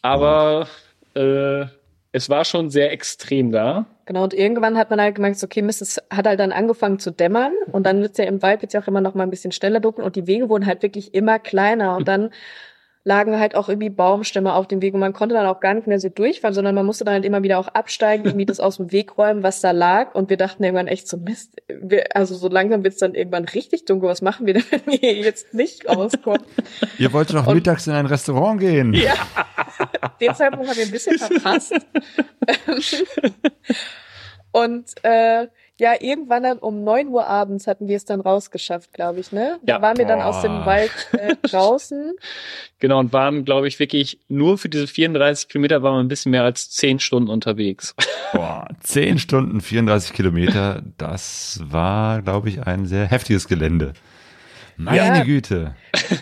Aber 0.00 0.68
äh, 1.14 1.66
es 2.12 2.30
war 2.30 2.46
schon 2.46 2.70
sehr 2.70 2.92
extrem 2.92 3.52
da. 3.52 3.84
Genau, 4.06 4.24
und 4.24 4.32
irgendwann 4.32 4.78
hat 4.78 4.88
man 4.88 5.00
halt 5.02 5.16
gemerkt, 5.16 5.42
okay, 5.44 5.60
Mist, 5.60 5.82
es 5.82 6.00
hat 6.10 6.26
halt 6.26 6.40
dann 6.40 6.52
angefangen 6.52 6.98
zu 6.98 7.10
dämmern 7.10 7.52
und 7.72 7.84
dann 7.84 8.00
wird's 8.00 8.16
ja 8.16 8.24
im 8.24 8.40
Wald 8.40 8.62
jetzt 8.62 8.72
ja 8.72 8.80
auch 8.80 8.88
immer 8.88 9.02
noch 9.02 9.14
mal 9.14 9.24
ein 9.24 9.30
bisschen 9.30 9.52
schneller 9.52 9.80
dunkel 9.80 10.02
und 10.02 10.16
die 10.16 10.26
Wege 10.26 10.48
wurden 10.48 10.64
halt 10.64 10.82
wirklich 10.82 11.12
immer 11.12 11.38
kleiner 11.38 11.94
und 11.94 12.08
dann 12.08 12.30
lagen 13.06 13.38
halt 13.38 13.54
auch 13.54 13.68
irgendwie 13.68 13.88
Baumstämme 13.88 14.52
auf 14.52 14.66
dem 14.66 14.82
Weg 14.82 14.92
und 14.92 14.98
man 14.98 15.12
konnte 15.12 15.36
dann 15.36 15.46
auch 15.46 15.60
gar 15.60 15.74
nicht 15.74 15.86
mehr 15.86 16.00
so 16.00 16.08
durchfahren, 16.08 16.54
sondern 16.54 16.74
man 16.74 16.84
musste 16.84 17.04
dann 17.04 17.14
halt 17.14 17.24
immer 17.24 17.44
wieder 17.44 17.60
auch 17.60 17.68
absteigen, 17.68 18.24
irgendwie 18.24 18.46
das 18.46 18.58
aus 18.58 18.78
dem 18.78 18.90
Weg 18.90 19.16
räumen, 19.16 19.44
was 19.44 19.60
da 19.60 19.70
lag 19.70 20.12
und 20.16 20.28
wir 20.28 20.36
dachten 20.36 20.64
irgendwann 20.64 20.88
echt 20.88 21.06
so, 21.06 21.16
Mist, 21.16 21.54
wir, 21.68 22.16
also 22.16 22.34
so 22.34 22.48
langsam 22.48 22.82
wird's 22.82 22.98
dann 22.98 23.14
irgendwann 23.14 23.44
richtig 23.44 23.84
dunkel, 23.84 24.08
was 24.08 24.22
machen 24.22 24.44
wir 24.44 24.54
denn, 24.54 24.64
wenn 24.70 25.00
wir 25.00 25.14
jetzt 25.14 25.54
nicht 25.54 25.88
rauskommen? 25.88 26.42
Ihr 26.98 27.12
wollt 27.12 27.32
doch 27.32 27.46
mittags 27.54 27.86
in 27.86 27.92
ein 27.92 28.06
Restaurant 28.06 28.58
gehen. 28.58 28.92
Ja, 28.92 29.14
den 30.20 30.34
Zeitpunkt 30.34 30.68
haben 30.68 30.76
wir 30.76 30.84
ein 30.84 30.90
bisschen 30.90 31.16
verpasst. 31.16 31.74
Und 34.50 34.86
äh, 35.04 35.46
ja, 35.78 35.92
irgendwann 36.00 36.42
dann 36.42 36.58
um 36.58 36.84
neun 36.84 37.08
Uhr 37.08 37.26
abends 37.26 37.66
hatten 37.66 37.86
wir 37.88 37.96
es 37.96 38.04
dann 38.04 38.20
rausgeschafft, 38.20 38.92
glaube 38.92 39.20
ich, 39.20 39.30
ne? 39.32 39.58
Da 39.62 39.74
Ja. 39.74 39.82
waren 39.82 39.98
wir 39.98 40.06
dann 40.06 40.22
aus 40.22 40.42
dem. 40.42 40.64
Wald 40.64 40.90
äh, 41.12 41.34
draußen. 41.42 42.14
Genau, 42.78 42.98
und 42.98 43.12
waren, 43.12 43.44
glaube 43.44 43.68
ich, 43.68 43.78
wirklich 43.78 44.18
nur 44.28 44.58
für 44.58 44.68
diese 44.68 44.86
34 44.86 45.48
Kilometer 45.48 45.82
waren 45.82 45.94
wir 45.96 46.00
ein 46.00 46.08
bisschen 46.08 46.30
mehr 46.30 46.44
als 46.44 46.70
10 46.70 46.98
Stunden 46.98 47.28
unterwegs. 47.28 47.94
Boah, 48.32 48.66
10 48.80 49.18
Stunden, 49.18 49.60
34 49.60 50.12
Kilometer, 50.12 50.82
das 50.98 51.60
war, 51.62 52.22
glaube 52.22 52.48
ich, 52.48 52.66
ein 52.66 52.86
sehr 52.86 53.06
heftiges 53.06 53.46
Gelände. 53.48 53.92
Meine 54.78 55.18
Ja. 55.18 55.24
Güte. 55.24 55.74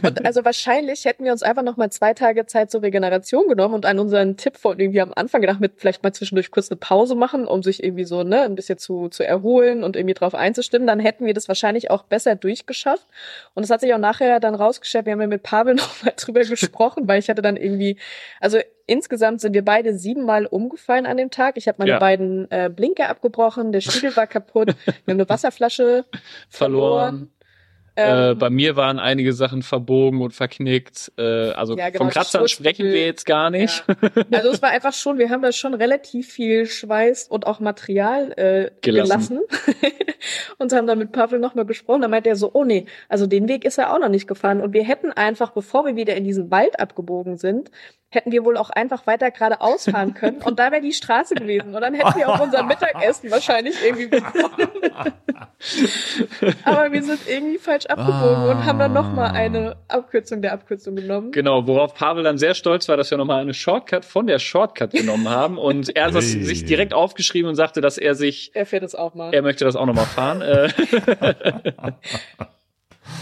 Und 0.03 0.25
also 0.25 0.45
wahrscheinlich 0.45 1.05
hätten 1.05 1.25
wir 1.25 1.33
uns 1.33 1.43
einfach 1.43 1.63
noch 1.65 1.77
mal 1.77 1.91
zwei 1.91 2.15
Tage 2.15 2.47
Zeit 2.47 2.71
zur 2.71 2.83
Regeneration 2.83 3.49
genommen 3.49 3.75
und 3.75 3.85
an 3.85 3.99
unseren 3.99 4.37
Tipp 4.37 4.57
von 4.57 4.79
irgendwie 4.79 5.01
am 5.01 5.13
Anfang 5.15 5.41
gedacht, 5.41 5.61
mit 5.61 5.73
vielleicht 5.77 6.03
mal 6.05 6.13
zwischendurch 6.13 6.51
kurz 6.53 6.71
eine 6.71 6.77
Pause 6.77 7.17
machen, 7.17 7.47
um 7.47 7.63
sich 7.65 7.83
irgendwie 7.83 8.05
so 8.05 8.23
ne 8.23 8.43
ein 8.43 8.55
bisschen 8.55 8.79
zu, 8.79 9.09
zu 9.09 9.27
erholen 9.27 9.83
und 9.83 9.97
irgendwie 9.97 10.15
drauf 10.15 10.35
einzustimmen, 10.35 10.87
dann 10.87 11.01
hätten 11.01 11.27
wir 11.27 11.35
das 11.35 11.49
wahrscheinlich 11.49 11.91
auch 11.91 12.05
besser 12.05 12.37
durchgeschafft. 12.37 13.07
Und 13.55 13.65
es 13.65 13.71
hat 13.71 13.81
sich 13.81 13.93
auch 13.93 13.99
nachher 13.99 14.39
dann 14.39 14.55
rausgestellt, 14.55 15.07
wir 15.07 15.13
haben 15.15 15.21
ja 15.21 15.27
mit 15.27 15.43
Pavel 15.43 15.75
noch 15.75 16.05
mal 16.05 16.13
drüber 16.17 16.45
gesprochen, 16.45 17.09
weil 17.09 17.19
ich 17.19 17.29
hatte 17.29 17.43
dann 17.43 17.57
irgendwie, 17.57 17.99
also 18.41 18.59
insgesamt 18.87 19.41
sind 19.41 19.55
wir 19.55 19.65
beide 19.65 19.99
siebenmal 19.99 20.47
umgefallen 20.47 21.07
an 21.07 21.17
dem 21.17 21.31
Tag. 21.31 21.57
Ich 21.57 21.67
habe 21.67 21.77
meine 21.79 21.91
Ja. 21.93 21.99
beiden 21.99 22.51
äh, 22.51 22.71
Blinker 22.75 23.09
abgebrochen, 23.09 23.73
der 23.73 23.81
Spiegel 23.81 24.15
war 24.17 24.27
kaputt, 24.29 24.69
wir 24.87 24.95
haben 24.95 25.21
eine 25.21 25.29
Wasserflasche 25.29 26.05
Verloren. 26.49 27.31
Ähm, 27.97 28.33
äh, 28.33 28.35
bei 28.35 28.51
mir 28.51 28.77
waren 28.77 28.99
einige 28.99 29.33
Sachen 29.33 29.63
verbogen 29.63 30.21
und 30.21 30.33
verknickt. 30.33 31.13
Äh, 31.17 31.51
also 31.51 31.77
Ja, 31.77 31.91
genau, 31.91 32.05
vom 32.05 32.11
Schutzmittel. 32.11 32.49
sprechen 32.49 32.87
wir 32.87 33.07
jetzt 33.07 33.27
gar 33.27 33.51
nicht. 33.51 33.85
Also 34.31 34.51
es 34.51 34.63
war 34.63 34.71
einfach 34.71 34.93
schon, 34.93 35.19
wir 35.19 35.31
haben 35.31 35.43
da 35.43 35.53
schon 35.53 35.75
relativ 35.75 36.29
viel 36.33 36.67
Schweiß 36.67 37.29
und 37.29 37.47
auch 37.47 37.61
Material 37.61 38.33
äh, 38.33 38.71
Gelassen. 38.81 39.39
gelassen. 39.39 39.95
und 40.59 40.73
haben 40.73 40.87
dann 40.87 40.99
mit 40.99 41.13
Pavel 41.13 41.39
nochmal 41.39 41.67
gesprochen. 41.67 42.03
Da 42.03 42.09
meinte 42.09 42.29
er 42.29 42.37
so, 42.37 42.51
oh 42.53 42.65
nee, 42.65 42.87
also 43.09 43.27
den 43.27 43.49
Weg 43.49 43.65
ist 43.65 43.79
er 43.79 43.93
auch 43.93 43.99
noch 43.99 44.09
nicht 44.09 44.27
gefahren. 44.27 44.61
Und 44.61 44.73
wir 44.73 44.85
hätten 44.85 45.13
einfach, 45.13 45.53
bevor 45.53 45.87
wir 45.87 45.97
wieder 45.97 46.17
in 46.17 46.25
diesen 46.25 46.51
Wald 46.51 46.81
abgebogen 46.81 47.37
sind, 47.37 47.71
hätten 48.15 48.33
wir 48.33 48.45
wohl 48.45 48.57
auch 48.57 48.71
einfach 48.71 49.07
weiter 49.07 49.31
geradeaus 49.31 49.85
fahren 49.91 50.15
können. 50.15 50.41
Und 50.43 50.59
da 50.59 50.71
wäre 50.71 50.81
die 50.81 50.93
Straße 50.93 51.35
gewesen. 51.35 51.75
Und 51.75 51.81
dann 51.81 51.95
hätten 51.95 52.17
wir 52.19 52.29
auch 52.29 52.41
unser 52.41 52.63
Mittagessen 52.63 53.31
wahrscheinlich 53.31 53.75
irgendwie 53.85 54.07
bekommen. 54.07 54.69
Aber 56.65 56.93
wir 56.93 57.03
sind 57.03 57.21
irgendwie 57.29 57.59
falsch 57.59 57.84
abgebogen 57.91 58.45
und 58.49 58.65
haben 58.65 58.79
dann 58.79 58.93
nochmal 58.93 59.33
eine 59.33 59.77
Abkürzung 59.89 60.43
der 60.43 60.53
Abkürzung 60.53 60.97
genommen. 60.97 61.33
Genau, 61.33 61.67
worauf 61.67 61.95
Pavel 61.95 62.23
dann 62.25 62.39
sehr 62.39 62.55
stolz 62.55 62.89
war, 62.89 62.97
dass 62.97 63.11
wir 63.11 63.19
nochmal 63.19 63.41
eine 63.41 63.55
Shortcut 63.55 64.05
von 64.05 64.27
der 64.27 64.39
Shortcut 64.39 64.91
genommen 64.93 65.29
haben. 65.29 65.59
Und 65.59 65.95
er 65.97 66.07
hat 66.07 66.15
das 66.15 66.33
Hey. 66.35 66.45
sich 66.45 66.65
direkt 66.65 66.95
aufgeschrieben 66.95 67.49
und 67.49 67.55
sagte, 67.57 67.81
dass 67.81 67.99
er 67.99 68.15
sich, 68.15 68.51
Er 68.55 68.67
fährt 68.67 68.83
es 68.85 68.95
auch 68.95 69.15
mal. 69.15 69.33
er 69.35 69.43
möchte 69.43 69.65
das 69.65 69.77
auch 69.77 69.87
nochmal 69.87 70.07
fahren. 70.07 70.41
Äh, 70.43 70.69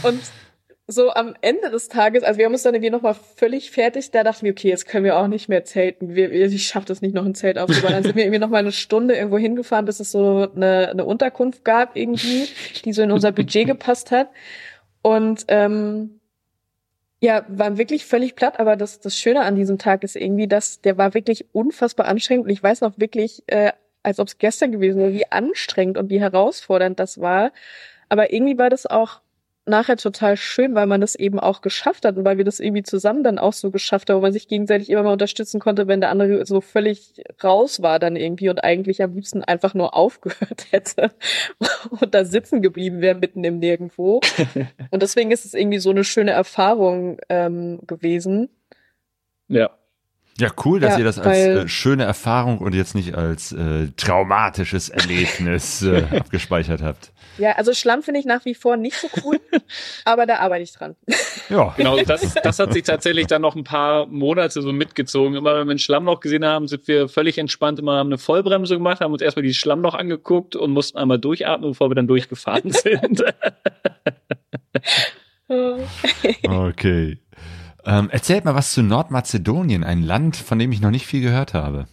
Und 0.02 0.20
so 0.92 1.10
am 1.10 1.34
Ende 1.40 1.70
des 1.70 1.88
Tages, 1.88 2.22
also 2.22 2.38
wir 2.38 2.46
haben 2.46 2.52
uns 2.52 2.62
dann 2.62 2.74
irgendwie 2.74 2.90
nochmal 2.90 3.14
völlig 3.14 3.70
fertig, 3.70 4.10
da 4.10 4.22
dachten 4.22 4.44
wir, 4.44 4.52
okay, 4.52 4.68
jetzt 4.68 4.86
können 4.86 5.04
wir 5.04 5.18
auch 5.18 5.26
nicht 5.26 5.48
mehr 5.48 5.64
zelten. 5.64 6.14
Wir, 6.14 6.30
ich 6.30 6.66
schaff 6.66 6.84
das 6.84 7.02
nicht, 7.02 7.14
noch 7.14 7.24
ein 7.24 7.34
Zelt 7.34 7.58
aufzubauen. 7.58 7.92
Dann 7.92 8.02
sind 8.02 8.16
wir 8.16 8.24
irgendwie 8.24 8.38
nochmal 8.38 8.60
eine 8.60 8.72
Stunde 8.72 9.16
irgendwo 9.16 9.38
hingefahren, 9.38 9.84
bis 9.84 10.00
es 10.00 10.12
so 10.12 10.48
eine, 10.54 10.90
eine 10.90 11.04
Unterkunft 11.04 11.64
gab 11.64 11.96
irgendwie, 11.96 12.48
die 12.84 12.92
so 12.92 13.02
in 13.02 13.10
unser 13.10 13.32
Budget 13.32 13.66
gepasst 13.66 14.10
hat. 14.10 14.28
Und 15.02 15.44
ähm, 15.48 16.20
ja, 17.20 17.44
waren 17.48 17.78
wirklich 17.78 18.04
völlig 18.04 18.34
platt, 18.34 18.58
aber 18.58 18.76
das, 18.76 19.00
das 19.00 19.16
Schöne 19.16 19.42
an 19.42 19.54
diesem 19.54 19.78
Tag 19.78 20.02
ist 20.04 20.16
irgendwie, 20.16 20.48
dass 20.48 20.80
der 20.80 20.98
war 20.98 21.14
wirklich 21.14 21.46
unfassbar 21.52 22.06
anstrengend. 22.06 22.46
Und 22.46 22.52
ich 22.52 22.62
weiß 22.62 22.80
noch 22.80 22.98
wirklich, 22.98 23.44
äh, 23.46 23.72
als 24.02 24.18
ob 24.18 24.28
es 24.28 24.38
gestern 24.38 24.72
gewesen 24.72 24.98
wäre, 24.98 25.12
wie 25.12 25.30
anstrengend 25.30 25.98
und 25.98 26.10
wie 26.10 26.20
herausfordernd 26.20 26.98
das 26.98 27.20
war. 27.20 27.52
Aber 28.08 28.32
irgendwie 28.32 28.58
war 28.58 28.70
das 28.70 28.86
auch 28.86 29.20
nachher 29.64 29.96
total 29.96 30.36
schön, 30.36 30.74
weil 30.74 30.86
man 30.86 31.00
das 31.00 31.14
eben 31.14 31.38
auch 31.38 31.60
geschafft 31.60 32.04
hat 32.04 32.16
und 32.16 32.24
weil 32.24 32.36
wir 32.36 32.44
das 32.44 32.58
irgendwie 32.58 32.82
zusammen 32.82 33.22
dann 33.22 33.38
auch 33.38 33.52
so 33.52 33.70
geschafft 33.70 34.10
haben, 34.10 34.16
wo 34.18 34.22
man 34.22 34.32
sich 34.32 34.48
gegenseitig 34.48 34.90
immer 34.90 35.04
mal 35.04 35.12
unterstützen 35.12 35.60
konnte, 35.60 35.86
wenn 35.86 36.00
der 36.00 36.10
andere 36.10 36.44
so 36.46 36.60
völlig 36.60 37.22
raus 37.42 37.80
war 37.80 37.98
dann 37.98 38.16
irgendwie 38.16 38.48
und 38.48 38.64
eigentlich 38.64 39.02
am 39.02 39.14
liebsten 39.14 39.42
einfach 39.44 39.74
nur 39.74 39.94
aufgehört 39.96 40.66
hätte 40.70 41.12
und 42.00 42.14
da 42.14 42.24
sitzen 42.24 42.62
geblieben 42.62 43.00
wäre 43.00 43.18
mitten 43.18 43.44
im 43.44 43.58
Nirgendwo. 43.58 44.20
und 44.90 45.02
deswegen 45.02 45.30
ist 45.30 45.44
es 45.44 45.54
irgendwie 45.54 45.78
so 45.78 45.90
eine 45.90 46.04
schöne 46.04 46.32
Erfahrung 46.32 47.18
ähm, 47.28 47.80
gewesen. 47.86 48.48
ja. 49.48 49.70
Ja, 50.42 50.50
cool, 50.64 50.80
dass 50.80 50.94
Ja, 50.94 50.98
ihr 50.98 51.04
das 51.04 51.20
als 51.20 51.38
äh, 51.38 51.68
schöne 51.68 52.02
Erfahrung 52.02 52.58
und 52.58 52.74
jetzt 52.74 52.96
nicht 52.96 53.14
als 53.14 53.52
äh, 53.52 53.86
traumatisches 53.96 54.88
Erlebnis 54.88 55.82
äh, 55.82 56.02
abgespeichert 56.18 56.82
habt. 56.82 57.12
Ja, 57.38 57.52
also 57.52 57.72
Schlamm 57.72 58.02
finde 58.02 58.18
ich 58.18 58.26
nach 58.26 58.44
wie 58.44 58.56
vor 58.56 58.76
nicht 58.76 58.96
so 58.96 59.08
cool, 59.24 59.40
aber 60.04 60.26
da 60.26 60.38
arbeite 60.38 60.64
ich 60.64 60.72
dran. 60.72 60.96
Ja, 61.48 61.72
Genau, 61.76 61.96
das, 61.96 62.34
das 62.34 62.58
hat 62.58 62.72
sich 62.72 62.82
tatsächlich 62.82 63.28
dann 63.28 63.40
noch 63.40 63.54
ein 63.54 63.62
paar 63.62 64.06
Monate 64.06 64.60
so 64.62 64.72
mitgezogen. 64.72 65.36
Immer 65.36 65.60
wenn 65.60 65.68
wir 65.68 65.74
ein 65.74 65.78
Schlammloch 65.78 66.18
gesehen 66.18 66.44
haben, 66.44 66.66
sind 66.66 66.88
wir 66.88 67.08
völlig 67.08 67.38
entspannt, 67.38 67.78
immer 67.78 67.98
haben 67.98 68.08
eine 68.08 68.18
Vollbremse 68.18 68.74
gemacht, 68.74 69.00
haben 69.00 69.12
uns 69.12 69.22
erstmal 69.22 69.44
die 69.44 69.54
Schlammloch 69.54 69.94
angeguckt 69.94 70.56
und 70.56 70.72
mussten 70.72 70.98
einmal 70.98 71.20
durchatmen, 71.20 71.70
bevor 71.70 71.88
wir 71.88 71.94
dann 71.94 72.08
durchgefahren 72.08 72.70
sind. 72.72 73.22
okay. 76.48 77.21
Ähm, 77.84 78.10
erzählt 78.10 78.44
mal 78.44 78.54
was 78.54 78.72
zu 78.72 78.82
Nordmazedonien, 78.82 79.84
ein 79.84 80.02
Land, 80.02 80.36
von 80.36 80.58
dem 80.58 80.72
ich 80.72 80.80
noch 80.80 80.90
nicht 80.90 81.06
viel 81.06 81.20
gehört 81.20 81.54
habe. 81.54 81.86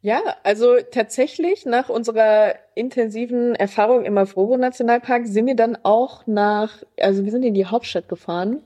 Ja, 0.00 0.20
also 0.42 0.76
tatsächlich 0.92 1.64
nach 1.64 1.88
unserer 1.88 2.56
intensiven 2.74 3.54
Erfahrung 3.54 4.04
im 4.04 4.14
Mavrovo 4.14 4.56
Nationalpark 4.58 5.26
sind 5.26 5.46
wir 5.46 5.56
dann 5.56 5.78
auch 5.82 6.26
nach, 6.26 6.82
also 7.00 7.24
wir 7.24 7.30
sind 7.30 7.42
in 7.42 7.54
die 7.54 7.64
Hauptstadt 7.64 8.08
gefahren, 8.08 8.62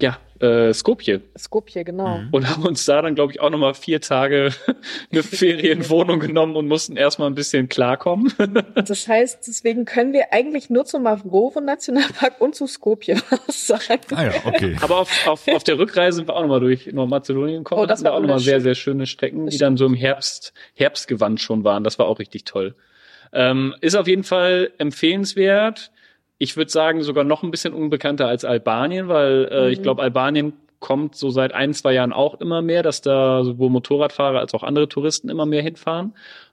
ja, 0.00 0.18
äh, 0.40 0.74
Skopje. 0.74 1.22
Skopje, 1.38 1.84
genau. 1.84 2.18
Mhm. 2.18 2.28
Und 2.32 2.50
haben 2.50 2.66
uns 2.66 2.84
da 2.84 3.00
dann, 3.00 3.14
glaube 3.14 3.32
ich, 3.32 3.40
auch 3.40 3.50
nochmal 3.50 3.74
vier 3.74 4.00
Tage 4.00 4.50
eine 5.12 5.22
Ferienwohnung 5.22 6.18
genommen 6.18 6.56
und 6.56 6.66
mussten 6.66 6.96
erstmal 6.96 7.30
ein 7.30 7.34
bisschen 7.34 7.68
klarkommen. 7.68 8.32
Das 8.74 9.08
heißt, 9.08 9.46
deswegen 9.46 9.84
können 9.84 10.12
wir 10.12 10.32
eigentlich 10.32 10.68
nur 10.68 10.84
zum 10.84 11.04
Mavrovo 11.04 11.60
Nationalpark 11.60 12.40
und 12.40 12.54
zu 12.54 12.66
Skopje 12.66 13.16
was 13.46 13.66
sagen. 13.66 14.02
Ah 14.14 14.24
ja, 14.24 14.32
okay. 14.44 14.76
Aber 14.80 14.98
auf, 14.98 15.26
auf, 15.26 15.48
auf 15.48 15.64
der 15.64 15.78
Rückreise 15.78 16.16
sind 16.16 16.28
wir 16.28 16.34
auch 16.34 16.42
nochmal 16.42 16.60
durch 16.60 16.86
Nordmazedonien 16.86 17.58
gekommen. 17.58 17.82
Oh, 17.82 17.86
das 17.86 17.98
Hatten 17.98 18.04
da 18.04 18.10
war 18.10 18.16
auch 18.16 18.20
nochmal 18.20 18.40
sehr, 18.40 18.60
sehr 18.60 18.74
schöne 18.74 19.06
Strecken, 19.06 19.46
Das 19.46 19.54
die 19.54 19.58
dann 19.58 19.76
so 19.76 19.86
im 19.86 19.94
Herbst, 19.94 20.52
Herbstgewand 20.74 21.40
schon 21.40 21.64
waren. 21.64 21.84
Das 21.84 21.98
war 21.98 22.06
auch 22.06 22.18
richtig 22.18 22.44
toll. 22.44 22.74
Ähm, 23.32 23.74
ist 23.80 23.96
auf 23.96 24.06
jeden 24.06 24.24
Fall 24.24 24.72
empfehlenswert. 24.78 25.90
Ich 26.38 26.56
würde 26.56 26.70
sagen, 26.70 27.02
sogar 27.02 27.24
noch 27.24 27.42
ein 27.42 27.50
bisschen 27.50 27.72
unbekannter 27.74 28.26
als 28.26 28.44
Albanien, 28.44 29.08
weil 29.08 29.48
äh, 29.50 29.66
Mhm. 29.66 29.72
ich 29.72 29.82
glaube, 29.82 30.02
Albanien 30.02 30.52
kommt 30.80 31.14
so 31.14 31.30
seit 31.30 31.54
ein, 31.54 31.72
zwei 31.72 31.94
Jahren 31.94 32.12
auch 32.12 32.40
immer 32.40 32.60
mehr, 32.60 32.82
dass 32.82 33.00
da 33.00 33.42
sowohl 33.42 33.70
Motorradfahrer 33.70 34.38
als 34.40 34.52
auch 34.52 34.62
andere 34.62 34.88
Touristen 34.88 35.30
immer 35.30 35.46
mehr 35.46 35.62
hinfahren. 35.62 36.06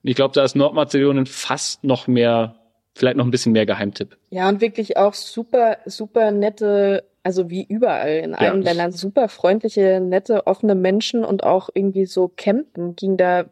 Und 0.04 0.10
ich 0.10 0.16
glaube, 0.16 0.34
da 0.34 0.44
ist 0.44 0.56
Nordmazedonien 0.56 1.26
fast 1.26 1.84
noch 1.84 2.08
mehr, 2.08 2.56
vielleicht 2.96 3.18
noch 3.18 3.26
ein 3.26 3.32
bisschen 3.32 3.52
mehr 3.52 3.66
Geheimtipp. 3.66 4.18
Ja, 4.30 4.48
und 4.48 4.62
wirklich 4.62 4.96
auch 4.96 5.16
super, 5.16 5.78
super 5.86 6.32
nette, 6.32 7.04
also 7.24 7.50
wie 7.50 7.66
überall 7.68 8.20
in 8.24 8.34
allen 8.34 8.62
Ja. 8.62 8.70
Ländern, 8.70 8.92
super 8.94 9.28
freundliche, 9.28 10.00
nette, 10.00 10.48
offene 10.48 10.76
Menschen 10.76 11.26
und 11.26 11.44
auch 11.44 11.70
irgendwie 11.74 12.06
so 12.06 12.30
campen 12.34 12.96
ging 12.96 13.18
da 13.18 13.46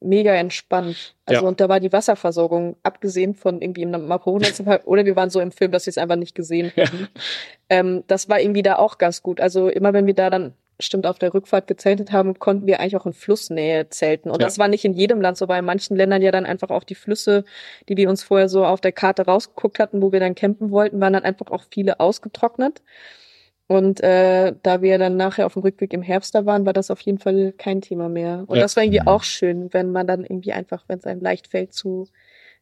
mega 0.00 0.34
entspannt. 0.34 1.14
Also 1.26 1.42
Ja. 1.42 1.48
und 1.48 1.60
da 1.60 1.68
war 1.68 1.80
die 1.80 1.92
Wasserversorgung, 1.92 2.76
abgesehen 2.82 3.34
von 3.34 3.60
irgendwie 3.62 3.82
im 3.82 3.90
Mapone 3.90 4.46
oder 4.84 5.04
wir 5.04 5.16
waren 5.16 5.30
so 5.30 5.40
im 5.40 5.52
Film, 5.52 5.72
dass 5.72 5.86
wir 5.86 5.90
es 5.90 5.98
einfach 5.98 6.16
nicht 6.16 6.34
gesehen 6.34 6.72
haben. 6.76 7.08
Ähm, 7.68 8.04
das 8.06 8.28
war 8.28 8.40
irgendwie 8.40 8.62
da 8.62 8.76
auch 8.76 8.98
ganz 8.98 9.22
gut. 9.22 9.40
Also 9.40 9.68
immer 9.68 9.92
wenn 9.92 10.06
wir 10.06 10.14
da 10.14 10.30
dann 10.30 10.54
stimmt 10.78 11.06
auf 11.06 11.18
der 11.18 11.32
Rückfahrt 11.32 11.66
gezeltet 11.66 12.12
haben, 12.12 12.38
konnten 12.38 12.66
wir 12.66 12.80
eigentlich 12.80 12.96
auch 12.96 13.06
in 13.06 13.14
Flussnähe 13.14 13.88
zelten. 13.88 14.30
Und 14.30 14.40
Ja. 14.40 14.46
das 14.46 14.58
war 14.58 14.68
nicht 14.68 14.84
in 14.84 14.92
jedem 14.92 15.20
Land 15.22 15.38
so, 15.38 15.48
weil 15.48 15.60
in 15.60 15.64
manchen 15.64 15.96
Ländern 15.96 16.20
ja 16.20 16.30
dann 16.30 16.44
einfach 16.44 16.68
auch 16.70 16.84
die 16.84 16.94
Flüsse, 16.94 17.44
die 17.88 17.96
wir 17.96 18.10
uns 18.10 18.22
vorher 18.22 18.48
so 18.50 18.64
auf 18.64 18.80
der 18.82 18.92
Karte 18.92 19.24
rausgeguckt 19.24 19.78
hatten, 19.78 20.02
wo 20.02 20.12
wir 20.12 20.20
dann 20.20 20.34
campen 20.34 20.70
wollten, 20.70 21.00
waren 21.00 21.14
dann 21.14 21.24
einfach 21.24 21.46
auch 21.50 21.64
viele 21.70 21.98
ausgetrocknet. 21.98 22.82
Und 23.68 24.00
äh, 24.00 24.54
da 24.62 24.80
wir 24.80 24.96
dann 24.98 25.16
nachher 25.16 25.46
auf 25.46 25.54
dem 25.54 25.62
Rückweg 25.62 25.92
im 25.92 26.02
Herbst 26.02 26.34
da 26.36 26.46
waren, 26.46 26.64
war 26.66 26.72
das 26.72 26.90
auf 26.90 27.00
jeden 27.00 27.18
Fall 27.18 27.52
kein 27.58 27.80
Thema 27.80 28.08
mehr. 28.08 28.44
Und 28.46 28.56
Ja. 28.56 28.62
das 28.62 28.76
war 28.76 28.84
irgendwie 28.84 29.00
Mhm. 29.00 29.08
auch 29.08 29.24
schön, 29.24 29.72
wenn 29.72 29.90
man 29.90 30.06
dann 30.06 30.22
irgendwie 30.22 30.52
einfach, 30.52 30.84
wenn 30.86 30.98
es 30.98 31.04
einem 31.04 31.20
leicht 31.20 31.48
fällt 31.48 31.72
zu 31.72 32.06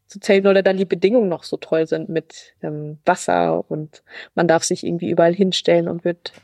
zu 0.06 0.20
zelten 0.20 0.48
oder 0.48 0.62
dann 0.62 0.76
die 0.76 0.84
Bedingungen 0.84 1.30
noch 1.30 1.44
so 1.44 1.56
toll 1.56 1.86
sind 1.86 2.10
mit 2.10 2.54
ähm, 2.62 2.98
Wasser 3.06 3.64
und 3.70 4.02
man 4.34 4.46
darf 4.46 4.62
sich 4.62 4.84
irgendwie 4.84 5.08
überall 5.08 5.32
hinstellen 5.34 5.88
und 5.88 6.04
wird 6.04 6.34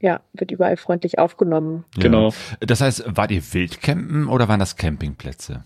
ja 0.00 0.20
wird 0.32 0.50
überall 0.50 0.76
freundlich 0.76 1.20
aufgenommen. 1.20 1.84
Ja. 1.96 2.02
Genau. 2.02 2.32
Das 2.58 2.80
heißt, 2.80 3.04
wart 3.06 3.30
ihr 3.30 3.42
Wildcampen 3.54 4.28
oder 4.28 4.48
waren 4.48 4.58
das 4.58 4.74
Campingplätze? 4.76 5.62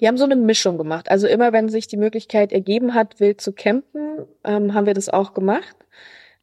Die 0.00 0.06
haben 0.06 0.18
so 0.18 0.24
eine 0.24 0.36
Mischung 0.36 0.76
gemacht. 0.76 1.10
Also 1.10 1.26
immer, 1.26 1.54
wenn 1.54 1.70
sich 1.70 1.86
die 1.86 1.96
Möglichkeit 1.96 2.52
ergeben 2.52 2.92
hat, 2.94 3.18
wild 3.18 3.40
zu 3.40 3.52
campen, 3.52 4.26
ähm, 4.44 4.74
haben 4.74 4.84
wir 4.86 4.94
das 4.94 5.08
auch 5.08 5.32
gemacht. 5.32 5.74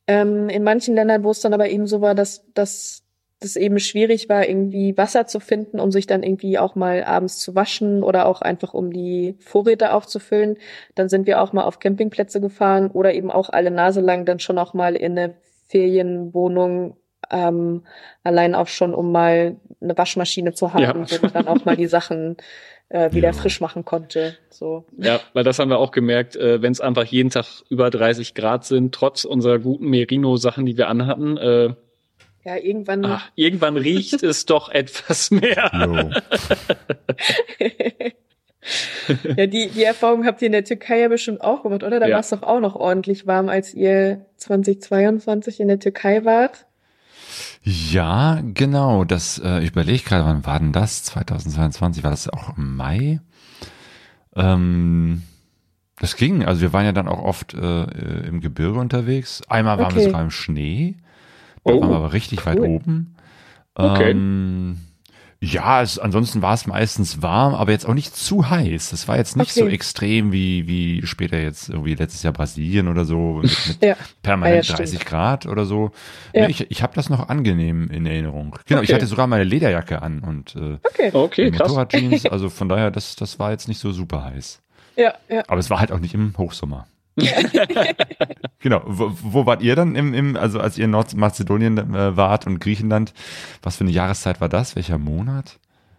Ähm, 0.07 0.49
in 0.49 0.63
manchen 0.63 0.95
Ländern, 0.95 1.23
wo 1.23 1.31
es 1.31 1.41
dann 1.41 1.53
aber 1.53 1.69
eben 1.69 1.87
so 1.87 2.01
war, 2.01 2.13
dass, 2.15 2.45
dass 2.53 3.01
das 3.39 3.55
eben 3.57 3.79
schwierig 3.79 4.29
war, 4.29 4.47
irgendwie 4.47 4.97
Wasser 4.97 5.27
zu 5.27 5.39
finden, 5.39 5.79
um 5.79 5.91
sich 5.91 6.07
dann 6.07 6.23
irgendwie 6.23 6.57
auch 6.57 6.75
mal 6.75 7.03
abends 7.03 7.39
zu 7.39 7.53
waschen 7.53 8.01
oder 8.01 8.27
auch 8.27 8.41
einfach 8.41 8.73
um 8.73 8.91
die 8.93 9.35
Vorräte 9.39 9.93
aufzufüllen, 9.93 10.57
dann 10.95 11.09
sind 11.09 11.27
wir 11.27 11.41
auch 11.41 11.51
mal 11.53 11.63
auf 11.63 11.79
Campingplätze 11.79 12.39
gefahren 12.39 12.89
oder 12.91 13.13
eben 13.13 13.31
auch 13.31 13.49
alle 13.49 13.71
Nase 13.71 13.99
lang 14.01 14.25
dann 14.25 14.39
schon 14.39 14.57
auch 14.57 14.73
mal 14.73 14.95
in 14.95 15.17
eine 15.17 15.35
Ferienwohnung, 15.67 16.97
ähm, 17.31 17.83
allein 18.23 18.55
auch 18.55 18.67
schon, 18.67 18.93
um 18.93 19.11
mal 19.11 19.57
eine 19.81 19.97
Waschmaschine 19.97 20.53
zu 20.53 20.73
haben, 20.73 20.83
Ja. 20.83 20.95
wo 20.95 21.21
man 21.23 21.33
dann 21.33 21.47
auch 21.47 21.65
mal 21.65 21.75
die 21.75 21.87
Sachen 21.87 22.37
äh, 22.89 23.11
wieder 23.13 23.29
Ja. 23.29 23.33
frisch 23.33 23.61
machen 23.61 23.83
konnte. 23.85 24.37
So. 24.49 24.85
Ja, 24.97 25.19
weil 25.33 25.43
das 25.43 25.59
haben 25.59 25.69
wir 25.69 25.79
auch 25.79 25.91
gemerkt, 25.91 26.35
äh, 26.35 26.61
wenn 26.61 26.71
es 26.71 26.81
einfach 26.81 27.03
jeden 27.05 27.29
Tag 27.29 27.45
über 27.69 27.89
30 27.89 28.33
Grad 28.35 28.65
sind, 28.65 28.93
trotz 28.93 29.25
unserer 29.25 29.59
guten 29.59 29.89
Merino-Sachen, 29.89 30.65
die 30.65 30.77
wir 30.77 30.87
anhatten, 30.87 31.37
äh, 31.37 31.73
Ja, 32.43 32.57
irgendwann. 32.57 33.03
ach, 33.05 33.29
irgendwann 33.35 33.75
riecht 33.77 34.21
es 34.23 34.45
doch 34.45 34.69
etwas 34.69 35.31
mehr. 35.31 35.71
Ja, 39.37 39.45
die, 39.45 39.69
die 39.69 39.83
Erfahrung 39.83 40.25
habt 40.25 40.41
ihr 40.41 40.47
in 40.47 40.51
der 40.53 40.63
Türkei 40.63 40.99
ja 41.01 41.07
bestimmt 41.07 41.41
auch 41.41 41.61
gemacht, 41.61 41.83
oder? 41.83 41.99
Da 41.99 42.07
Ja. 42.07 42.13
war 42.15 42.19
es 42.21 42.29
doch 42.29 42.41
auch 42.41 42.59
noch 42.59 42.75
ordentlich 42.75 43.27
warm, 43.27 43.47
als 43.49 43.73
ihr 43.75 44.25
2022 44.37 45.59
in 45.59 45.67
der 45.67 45.79
Türkei 45.79 46.25
wart. 46.25 46.65
Ja, 47.63 48.41
genau. 48.53 49.03
Das, 49.05 49.39
äh, 49.43 49.59
ich 49.61 49.69
überlege 49.71 50.03
gerade, 50.03 50.25
wann 50.25 50.45
war 50.45 50.59
denn 50.59 50.71
das? 50.71 51.03
2022? 51.03 52.03
War 52.03 52.11
das 52.11 52.29
auch 52.29 52.57
im 52.57 52.75
Mai? 52.75 53.19
Ähm, 54.35 55.23
das 55.99 56.15
ging. 56.15 56.43
Also 56.45 56.61
wir 56.61 56.73
waren 56.73 56.85
ja 56.85 56.91
dann 56.91 57.07
auch 57.07 57.19
oft 57.23 57.53
äh, 57.53 57.83
äh, 57.83 58.27
im 58.27 58.41
Gebirge 58.41 58.79
unterwegs. 58.79 59.41
Einmal 59.47 59.79
waren 59.79 59.93
wir 59.93 60.01
Okay. 60.01 60.09
sogar 60.09 60.21
im 60.21 60.31
Schnee. 60.31 60.95
Da 61.63 61.73
Oh, 61.73 61.81
waren 61.81 61.89
wir 61.89 61.95
aber 61.97 62.13
richtig 62.13 62.45
weit 62.45 62.59
cool. 62.59 62.67
oben. 62.67 63.15
Okay. 63.75 64.11
Ähm, 64.11 64.77
ja, 65.45 65.81
es, 65.81 65.99
ansonsten 65.99 66.41
war 66.41 66.53
es 66.53 66.67
meistens 66.67 67.21
warm, 67.21 67.53
aber 67.55 67.71
jetzt 67.71 67.85
auch 67.87 67.93
nicht 67.93 68.15
zu 68.15 68.49
heiß. 68.49 68.89
Das 68.89 69.07
war 69.07 69.17
jetzt 69.17 69.37
nicht 69.37 69.53
so 69.53 69.63
Okay. 69.65 69.73
extrem 69.73 70.31
wie, 70.31 70.67
wie 70.67 71.05
später 71.05 71.37
jetzt 71.39 71.69
irgendwie 71.69 71.95
letztes 71.95 72.23
Jahr 72.23 72.33
Brasilien 72.33 72.87
oder 72.87 73.05
so 73.05 73.41
mit, 73.41 73.51
mit 73.67 73.83
Ja. 73.83 73.95
permanent 74.23 74.53
Ja, 74.53 74.57
ja, 74.57 74.63
stimmt. 74.63 74.79
30 74.99 75.05
Grad 75.05 75.45
oder 75.45 75.65
so. 75.65 75.91
Ja. 76.33 76.45
Nee, 76.45 76.51
ich 76.51 76.69
ich 76.71 76.81
habe 76.83 76.93
das 76.95 77.09
noch 77.09 77.29
angenehm 77.29 77.89
in 77.89 78.05
Erinnerung. 78.05 78.57
Genau, 78.65 78.81
ich 78.81 78.89
Okay. 78.89 78.95
hatte 78.95 79.05
sogar 79.07 79.27
meine 79.27 79.43
Lederjacke 79.43 80.01
an 80.01 80.19
und 80.19 80.55
äh, 80.55 80.77
Okay. 80.83 81.11
Okay, 81.13 81.51
krass. 81.51 81.67
Motorradjeans. 81.69 82.25
Also 82.31 82.49
von 82.49 82.67
daher, 82.69 82.91
das, 82.91 83.15
das 83.15 83.39
war 83.39 83.51
jetzt 83.51 83.67
nicht 83.67 83.79
so 83.79 83.91
super 83.91 84.23
heiß. 84.25 84.61
Ja, 84.97 85.13
ja. 85.29 85.43
Aber 85.47 85.59
es 85.59 85.69
war 85.69 85.79
halt 85.79 85.91
auch 85.91 85.99
nicht 85.99 86.13
im 86.13 86.33
Hochsommer. 86.37 86.87
genau. 88.59 88.81
Wo, 88.85 89.11
wo 89.21 89.45
wart 89.45 89.61
ihr 89.61 89.75
dann 89.75 89.95
im, 89.95 90.13
im, 90.13 90.35
also 90.37 90.59
als 90.59 90.77
ihr 90.77 90.85
in 90.85 90.91
Nordmazedonien 90.91 91.77
äh, 91.77 92.17
wart 92.17 92.45
und 92.47 92.59
Griechenland? 92.59 93.13
Was 93.61 93.77
für 93.77 93.83
eine 93.83 93.91
Jahreszeit 93.91 94.41
war 94.41 94.49
das? 94.49 94.75
Welcher 94.75 94.97
Monat? 94.97 95.57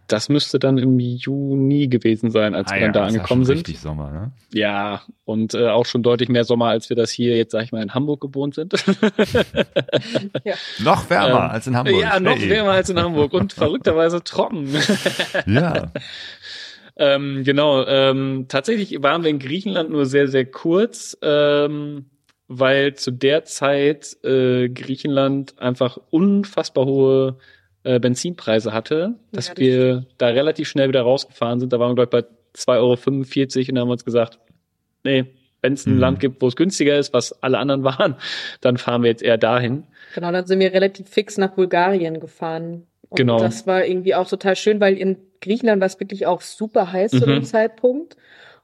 Das 0.08 0.28
müsste 0.28 0.60
dann 0.60 0.78
im 0.78 1.00
Juni 1.00 1.88
gewesen 1.88 2.30
sein, 2.30 2.54
als 2.54 2.70
wir 2.70 2.78
dann 2.78 2.92
da 2.92 3.00
das 3.00 3.00
war 3.00 3.06
angekommen 3.08 3.40
schon 3.40 3.44
sind. 3.46 3.56
Richtig 3.56 3.80
Sommer, 3.80 4.12
ne? 4.12 4.30
Ja, 4.52 5.02
und 5.24 5.54
äh, 5.54 5.66
auch 5.66 5.84
schon 5.84 6.04
deutlich 6.04 6.28
mehr 6.28 6.44
Sommer, 6.44 6.66
als 6.66 6.88
wir 6.88 6.96
das 6.96 7.10
hier 7.10 7.36
jetzt, 7.36 7.50
sag 7.50 7.64
ich 7.64 7.72
mal, 7.72 7.82
in 7.82 7.92
Hamburg 7.92 8.20
gewohnt 8.20 8.54
sind. 8.54 8.72
Noch 10.78 11.10
wärmer 11.10 11.28
Ähm, 11.46 11.50
als 11.50 11.66
in 11.66 11.76
Hamburg. 11.76 12.00
ja, 12.00 12.20
noch 12.20 12.36
Hey. 12.36 12.50
wärmer 12.50 12.70
als 12.72 12.88
in 12.88 13.00
Hamburg 13.00 13.32
und 13.32 13.52
verrückterweise 13.52 14.22
trocken. 14.22 14.68
Ja. 15.46 15.90
Ähm, 16.96 17.42
genau, 17.44 17.84
ähm, 17.86 18.46
tatsächlich 18.48 19.02
waren 19.02 19.22
wir 19.22 19.30
in 19.30 19.38
Griechenland 19.38 19.90
nur 19.90 20.06
sehr, 20.06 20.28
sehr 20.28 20.46
kurz, 20.46 21.16
ähm, 21.22 22.06
weil 22.48 22.94
zu 22.94 23.10
der 23.10 23.44
Zeit 23.44 24.16
äh, 24.24 24.68
Griechenland 24.68 25.58
einfach 25.58 25.98
unfassbar 26.10 26.86
hohe 26.86 27.38
äh, 27.82 28.00
Benzinpreise 28.00 28.72
hatte, 28.72 29.14
dass 29.32 29.48
Ja, 29.48 29.54
das 29.54 29.60
wir 29.60 30.06
da 30.18 30.28
relativ 30.28 30.68
schnell 30.68 30.88
wieder 30.88 31.02
rausgefahren 31.02 31.60
sind. 31.60 31.72
Da 31.72 31.78
waren 31.78 31.90
wir, 31.96 32.06
glaube 32.06 32.18
ich, 32.18 32.24
bei 32.24 32.62
2,45 32.72 32.78
Euro 32.78 32.90
und 32.92 33.68
dann 33.68 33.78
haben 33.80 33.88
wir 33.88 33.92
uns 33.92 34.04
gesagt, 34.04 34.38
nee, 35.04 35.26
wenn 35.62 35.74
es 35.74 35.86
ein 35.86 35.94
Mhm. 35.94 36.00
Land 36.00 36.20
gibt, 36.20 36.40
wo 36.40 36.48
es 36.48 36.56
günstiger 36.56 36.98
ist, 36.98 37.12
was 37.12 37.42
alle 37.42 37.58
anderen 37.58 37.84
waren, 37.84 38.16
dann 38.60 38.76
fahren 38.76 39.02
wir 39.02 39.10
jetzt 39.10 39.22
eher 39.22 39.38
dahin. 39.38 39.84
Genau, 40.14 40.32
dann 40.32 40.46
sind 40.46 40.60
wir 40.60 40.72
relativ 40.72 41.08
fix 41.08 41.36
nach 41.36 41.50
Bulgarien 41.50 42.20
gefahren. 42.20 42.86
Und 43.08 43.16
Genau. 43.18 43.38
das 43.38 43.66
war 43.66 43.84
irgendwie 43.84 44.14
auch 44.14 44.28
total 44.28 44.56
schön, 44.56 44.80
weil 44.80 44.96
in 44.98 45.16
Griechenland 45.40 45.80
war 45.80 45.86
es 45.86 46.00
wirklich 46.00 46.26
auch 46.26 46.40
super 46.40 46.92
heiß 46.92 47.10
zu 47.12 47.18
Mhm. 47.26 47.30
dem 47.34 47.44
Zeitpunkt. 47.44 48.16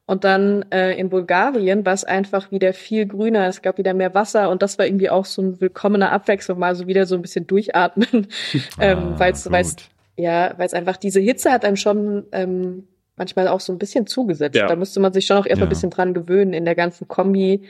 Und 0.04 0.24
dann 0.24 0.64
äh, 0.72 0.98
in 0.98 1.10
Bulgarien 1.10 1.86
war 1.86 1.92
es 1.92 2.02
einfach 2.04 2.50
wieder 2.50 2.72
viel 2.72 3.06
grüner, 3.06 3.46
es 3.46 3.62
gab 3.62 3.78
wieder 3.78 3.94
mehr 3.94 4.14
Wasser 4.14 4.50
und 4.50 4.60
das 4.60 4.76
war 4.76 4.84
irgendwie 4.84 5.08
auch 5.10 5.24
so 5.24 5.40
eine 5.42 5.60
willkommene 5.60 6.10
Abwechslung, 6.10 6.58
mal 6.58 6.74
so 6.74 6.88
wieder 6.88 7.06
so 7.06 7.14
ein 7.14 7.22
bisschen 7.22 7.46
durchatmen, 7.46 8.26
ähm, 8.80 8.98
Ah, 8.98 9.14
weil 9.18 9.32
es 9.32 9.48
weil 9.50 9.62
es 9.62 9.76
gut. 9.76 9.84
ja, 10.16 10.54
weil 10.56 10.66
es 10.66 10.74
einfach 10.74 10.96
diese 10.96 11.20
Hitze 11.20 11.52
hat 11.52 11.64
einem 11.64 11.76
schon 11.76 12.24
ähm, 12.32 12.88
manchmal 13.16 13.46
auch 13.46 13.60
so 13.60 13.72
ein 13.72 13.78
bisschen 13.78 14.08
zugesetzt. 14.08 14.56
Ja. 14.56 14.66
Da 14.66 14.74
müsste 14.74 14.98
man 14.98 15.12
sich 15.12 15.24
schon 15.24 15.36
auch 15.36 15.46
erstmal 15.46 15.66
Ja. 15.66 15.68
ein 15.68 15.74
bisschen 15.74 15.90
dran 15.90 16.14
gewöhnen 16.14 16.52
in 16.52 16.64
der 16.64 16.74
ganzen 16.74 17.06
Kombi, 17.06 17.62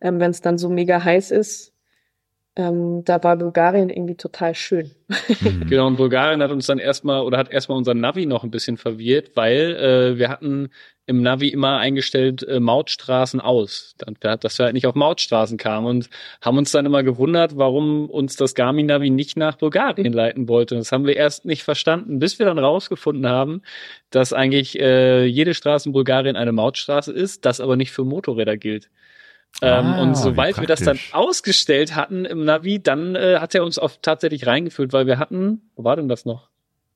ähm, 0.00 0.18
wenn 0.18 0.32
es 0.32 0.40
dann 0.40 0.58
so 0.58 0.68
mega 0.68 1.04
heiß 1.04 1.30
ist. 1.30 1.72
Ähm, 2.58 3.04
da 3.04 3.22
war 3.22 3.36
Bulgarien 3.36 3.90
irgendwie 3.90 4.14
total 4.14 4.54
schön. 4.54 4.90
Mhm. 5.40 5.66
Genau, 5.68 5.86
und 5.86 5.96
Bulgarien 5.96 6.42
hat 6.42 6.50
uns 6.50 6.66
dann 6.66 6.78
erstmal 6.78 7.20
oder 7.20 7.36
hat 7.36 7.52
erstmal 7.52 7.76
unser 7.76 7.92
Navi 7.92 8.24
noch 8.24 8.44
ein 8.44 8.50
bisschen 8.50 8.78
verwirrt, 8.78 9.32
weil 9.34 9.76
äh, 9.76 10.18
wir 10.18 10.30
hatten 10.30 10.70
im 11.04 11.20
Navi 11.22 11.48
immer 11.48 11.76
eingestellt 11.76 12.42
äh, 12.48 12.58
Mautstraßen 12.58 13.40
aus, 13.40 13.94
dann, 13.98 14.16
dass 14.40 14.58
wir 14.58 14.64
halt 14.64 14.74
nicht 14.74 14.86
auf 14.86 14.94
Mautstraßen 14.94 15.58
kamen 15.58 15.86
und 15.86 16.10
haben 16.40 16.56
uns 16.56 16.72
dann 16.72 16.86
immer 16.86 17.02
gewundert, 17.02 17.56
warum 17.58 18.08
uns 18.08 18.36
das 18.36 18.54
Garmin-Navi 18.54 19.10
nicht 19.10 19.36
nach 19.36 19.56
Bulgarien 19.56 20.12
leiten 20.12 20.48
wollte. 20.48 20.76
Das 20.76 20.92
haben 20.92 21.06
wir 21.06 21.14
erst 21.14 21.44
nicht 21.44 21.62
verstanden, 21.62 22.18
bis 22.18 22.38
wir 22.38 22.46
dann 22.46 22.58
rausgefunden 22.58 23.28
haben, 23.28 23.62
dass 24.10 24.32
eigentlich 24.32 24.80
äh, 24.80 25.26
jede 25.26 25.52
Straße 25.52 25.90
in 25.90 25.92
Bulgarien 25.92 26.36
eine 26.36 26.52
Mautstraße 26.52 27.12
ist, 27.12 27.44
das 27.44 27.60
aber 27.60 27.76
nicht 27.76 27.92
für 27.92 28.04
Motorräder 28.04 28.56
gilt. 28.56 28.90
Ähm, 29.62 29.86
Ah, 29.86 30.02
und 30.02 30.16
sobald 30.16 30.60
wir 30.60 30.66
das 30.66 30.80
dann 30.80 30.98
ausgestellt 31.12 31.96
hatten 31.96 32.24
im 32.26 32.44
Navi, 32.44 32.82
dann 32.82 33.14
äh, 33.14 33.38
hat 33.38 33.54
er 33.54 33.64
uns 33.64 33.78
auch 33.78 33.92
tatsächlich 34.02 34.46
reingeführt, 34.46 34.92
weil 34.92 35.06
wir 35.06 35.18
hatten, 35.18 35.70
wo 35.76 35.84
war 35.84 35.96
denn 35.96 36.08
das 36.08 36.24
noch? 36.26 36.50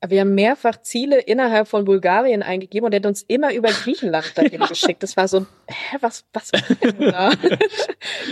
Wir 0.07 0.21
haben 0.21 0.33
mehrfach 0.33 0.81
Ziele 0.81 1.19
innerhalb 1.19 1.67
von 1.67 1.85
Bulgarien 1.85 2.41
eingegeben 2.41 2.85
und 2.87 2.93
er 2.93 2.97
hat 2.99 3.05
uns 3.05 3.21
immer 3.23 3.53
über 3.53 3.69
Griechenland 3.83 4.31
dahin 4.35 4.61
geschickt. 4.61 5.03
Das 5.03 5.15
war 5.15 5.27
so, 5.27 5.41
ein, 5.41 5.47
hä, 5.67 5.97
was, 6.01 6.25
was 6.33 6.51
war 6.53 6.61
denn 6.81 7.11
da? 7.11 7.31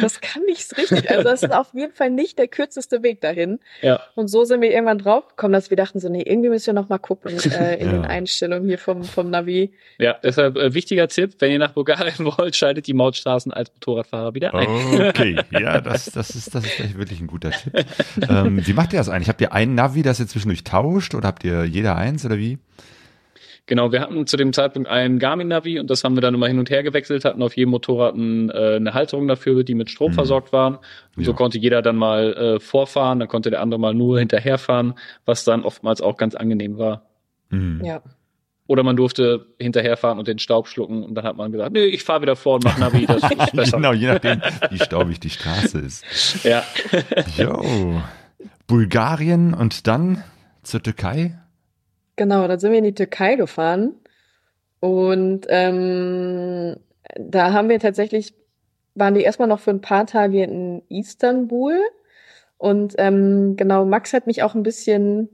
Das 0.01 0.19
kann 0.19 0.41
nicht 0.43 0.75
richtig. 0.77 1.09
Also 1.09 1.23
das 1.23 1.43
ist 1.43 1.53
auf 1.53 1.73
jeden 1.73 1.93
Fall 1.93 2.09
nicht 2.09 2.39
der 2.39 2.47
kürzeste 2.47 3.03
Weg 3.03 3.21
dahin. 3.21 3.59
Ja. 3.81 3.99
Und 4.15 4.29
so 4.29 4.45
sind 4.45 4.61
wir 4.61 4.71
irgendwann 4.71 4.97
draufgekommen, 4.97 5.53
dass 5.53 5.69
wir 5.69 5.77
dachten 5.77 5.99
so, 5.99 6.09
nee, 6.09 6.23
irgendwie 6.25 6.49
müssen 6.49 6.67
wir 6.67 6.73
noch 6.73 6.89
mal 6.89 6.97
gucken 6.97 7.37
äh, 7.51 7.75
in 7.75 7.85
Ja. 7.87 7.91
den 7.93 8.05
Einstellungen 8.05 8.67
hier 8.67 8.79
vom, 8.79 9.03
vom 9.03 9.29
Navi. 9.29 9.71
Ja, 9.99 10.15
deshalb 10.23 10.57
äh, 10.57 10.73
wichtiger 10.73 11.07
Tipp, 11.07 11.35
wenn 11.39 11.51
ihr 11.51 11.59
nach 11.59 11.73
Bulgarien 11.73 12.13
wollt, 12.37 12.55
schaltet 12.55 12.87
die 12.87 12.93
Mautstraßen 12.93 13.53
als 13.53 13.71
Motorradfahrer 13.73 14.33
wieder 14.33 14.53
ein. 14.55 14.67
Okay, 15.09 15.37
ja, 15.51 15.81
das, 15.81 16.05
das, 16.05 16.31
ist, 16.31 16.55
das 16.55 16.65
ist 16.65 16.97
wirklich 16.97 17.19
ein 17.19 17.27
guter 17.27 17.51
Tipp. 17.51 17.85
Ähm, 18.27 18.65
wie 18.65 18.73
macht 18.73 18.93
ihr 18.93 18.99
das 18.99 19.09
eigentlich? 19.09 19.29
Habt 19.29 19.41
ihr 19.41 19.53
ein 19.53 19.75
Navi, 19.75 20.01
das 20.01 20.19
ihr 20.19 20.27
zwischendurch 20.27 20.63
tauscht 20.63 21.13
oder 21.13 21.27
habt 21.27 21.43
ihr 21.43 21.58
jeder 21.65 21.95
eins 21.95 22.25
oder 22.25 22.37
wie? 22.37 22.57
Genau, 23.65 23.91
wir 23.91 24.01
hatten 24.01 24.25
zu 24.25 24.35
dem 24.35 24.51
Zeitpunkt 24.51 24.89
ein 24.89 25.19
Garmin-Navi 25.19 25.79
und 25.79 25.91
das 25.91 26.03
haben 26.03 26.15
wir 26.15 26.21
dann 26.21 26.33
immer 26.33 26.47
hin 26.47 26.57
und 26.57 26.71
her 26.71 26.81
gewechselt, 26.81 27.23
hatten 27.23 27.43
auf 27.43 27.55
jedem 27.55 27.69
Motorrad 27.69 28.15
ein, 28.15 28.49
äh, 28.49 28.77
eine 28.77 28.95
Halterung 28.95 29.27
dafür, 29.27 29.63
die 29.63 29.75
mit 29.75 29.91
Strom 29.91 30.09
Mhm. 30.11 30.15
versorgt 30.15 30.51
waren. 30.51 30.79
Und 31.15 31.23
so 31.23 31.31
Ja. 31.31 31.37
konnte 31.37 31.59
jeder 31.59 31.83
dann 31.83 31.95
mal 31.95 32.33
äh, 32.33 32.59
vorfahren, 32.59 33.19
dann 33.19 33.27
konnte 33.27 33.51
der 33.51 33.61
andere 33.61 33.79
mal 33.79 33.93
nur 33.93 34.17
hinterherfahren, 34.17 34.95
was 35.25 35.43
dann 35.43 35.63
oftmals 35.63 36.01
auch 36.01 36.17
ganz 36.17 36.33
angenehm 36.33 36.79
war. 36.79 37.03
Mhm. 37.51 37.81
Ja. 37.85 38.01
Oder 38.65 38.81
man 38.83 38.95
durfte 38.95 39.45
hinterherfahren 39.59 40.17
und 40.17 40.27
den 40.27 40.39
Staub 40.39 40.67
schlucken 40.67 41.03
und 41.03 41.13
dann 41.13 41.25
hat 41.25 41.37
man 41.37 41.51
gesagt, 41.51 41.71
nee, 41.73 41.85
ich 41.85 42.03
fahre 42.03 42.21
wieder 42.23 42.35
vor 42.35 42.55
und 42.55 42.63
mach 42.63 42.77
Navi, 42.79 43.05
das 43.05 43.21
ist 43.31 43.51
besser. 43.55 43.77
Genau, 43.77 43.93
je 43.93 44.07
nachdem, 44.07 44.41
wie 44.71 44.79
staubig 44.79 45.19
die 45.19 45.29
Straße 45.29 45.77
ist. 45.79 46.43
Ja. 46.43 46.63
Jo. 47.37 48.01
Bulgarien 48.67 49.53
und 49.53 49.85
dann 49.87 50.23
zur 50.63 50.81
Türkei? 50.81 51.35
Genau, 52.19 52.49
dann 52.49 52.59
sind 52.59 52.71
wir 52.73 52.79
in 52.79 52.83
die 52.83 52.93
Türkei 52.93 53.35
gefahren. 53.35 53.95
Und 54.81 55.45
ähm, 55.47 56.75
da 57.15 57.53
haben 57.53 57.69
wir 57.69 57.79
tatsächlich, 57.79 58.33
waren 58.93 59.13
die 59.13 59.21
erstmal 59.21 59.47
noch 59.47 59.61
für 59.61 59.71
ein 59.71 59.79
paar 59.79 60.05
Tage 60.05 60.43
in 60.43 60.81
Istanbul. 60.89 61.79
Und 62.57 62.95
ähm, 62.97 63.55
genau, 63.55 63.85
Max 63.85 64.11
hat 64.11 64.27
mich 64.27 64.43
auch 64.43 64.53
ein 64.53 64.63
bisschen, 64.63 65.29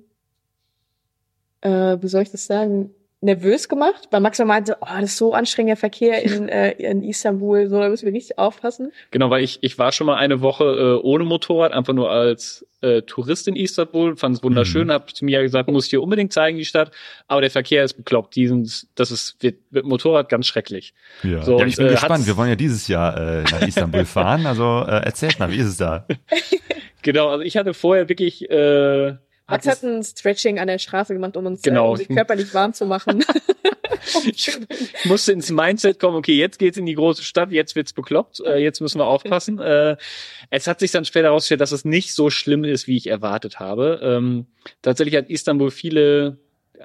äh, 1.62 1.98
wie 2.00 2.08
soll 2.08 2.22
ich 2.22 2.30
das 2.32 2.46
sagen, 2.46 2.92
nervös 3.26 3.68
gemacht, 3.68 4.08
weil 4.12 4.22
Max 4.22 4.40
meinte, 4.40 4.78
oh, 4.82 4.86
das 4.86 5.12
ist 5.12 5.18
so 5.18 5.34
anstrengender 5.34 5.76
Verkehr 5.76 6.24
in, 6.24 6.48
äh, 6.50 6.72
in 6.72 7.04
Istanbul, 7.04 7.68
so 7.68 7.80
da 7.80 7.90
müssen 7.90 8.06
wir 8.06 8.14
richtig 8.14 8.38
aufpassen. 8.38 8.92
Genau, 9.12 9.30
weil 9.30 9.44
ich, 9.44 9.60
ich 9.62 9.78
war 9.78 9.92
schon 9.92 10.08
mal 10.08 10.16
eine 10.16 10.42
Woche 10.42 10.64
äh, 10.64 11.06
ohne 11.06 11.26
Motorrad, 11.26 11.74
einfach 11.74 11.94
nur 11.94 12.12
als 12.12 12.66
äh, 12.82 13.02
Tourist 13.02 13.48
in 13.48 13.56
Istanbul, 13.56 14.16
fand 14.16 14.38
es 14.38 14.44
wunderschön, 14.44 14.88
mhm. 14.88 14.92
hab 14.92 15.16
zu 15.16 15.26
mir 15.26 15.42
gesagt, 15.42 15.70
muss 15.70 15.86
ich 15.86 15.90
dir 15.90 16.02
unbedingt 16.02 16.32
zeigen, 16.32 16.58
die 16.58 16.66
Stadt, 16.66 16.92
aber 17.28 17.42
der 17.42 17.52
Verkehr 17.52 17.84
ist 17.84 17.96
bekloppt, 17.96 18.36
diesen, 18.36 18.70
das 18.96 19.12
ist 19.12 19.42
wird, 19.42 19.58
mit 19.72 19.86
Motorrad 19.86 20.30
ganz 20.30 20.46
schrecklich. 20.48 20.94
Ja, 21.24 21.42
so, 21.42 21.60
ja 21.60 21.66
ich 21.66 21.78
bin 21.78 21.88
äh, 21.88 21.92
gespannt, 21.92 22.28
wir 22.28 22.38
wollen 22.38 22.50
ja 22.50 22.56
dieses 22.56 22.88
Jahr 22.88 23.18
äh, 23.18 23.44
nach 23.44 23.62
Istanbul 23.68 24.06
fahren, 24.06 24.46
also 24.46 24.86
äh, 24.88 25.04
erzählt 25.04 25.40
mal, 25.40 25.52
wie 25.52 25.58
ist 25.58 25.68
es 25.68 25.78
da? 25.78 26.06
genau, 27.02 27.30
also 27.30 27.44
ich 27.44 27.58
hatte 27.58 27.74
vorher 27.74 28.08
wirklich 28.08 28.50
äh, 28.50 29.16
Max 29.48 29.68
hat 29.68 29.84
ein 29.84 30.04
Stretching 30.04 30.60
an 30.60 30.68
der 30.68 30.80
Straße 30.80 31.14
gemacht, 31.14 31.38
um 31.38 31.46
uns 31.46 31.62
genau. 31.62 31.88
äh, 31.88 31.92
um 31.92 31.98
sich 31.98 32.08
körperlich 32.08 32.54
warm 32.54 32.74
zu 32.74 32.86
machen. 32.86 33.24
ich 34.26 34.58
musste 35.06 35.32
ins 35.32 35.52
Mindset 35.52 36.00
kommen, 36.00 36.18
okay, 36.18 36.36
jetzt 36.36 36.60
geht's 36.60 36.78
in 36.78 36.86
die 36.86 36.96
große 36.96 37.24
Stadt, 37.24 37.52
jetzt 37.52 37.76
wird's 37.76 37.94
bekloppt, 37.94 38.42
äh, 38.46 38.58
jetzt 38.58 38.82
müssen 38.82 39.00
wir 39.00 39.06
aufpassen. 39.06 39.60
Äh, 39.66 39.98
es 40.52 40.68
hat 40.68 40.80
sich 40.80 40.92
dann 40.92 41.06
später 41.06 41.28
herausgestellt, 41.30 41.62
dass 41.62 41.72
es 41.72 41.86
nicht 41.86 42.14
so 42.14 42.30
schlimm 42.30 42.64
ist, 42.64 42.88
wie 42.88 42.98
ich 42.98 43.08
erwartet 43.08 43.60
habe. 43.60 44.00
Ähm, 44.04 44.46
tatsächlich 44.84 45.16
hat 45.16 45.30
Istanbul 45.30 45.72
viele 45.72 46.38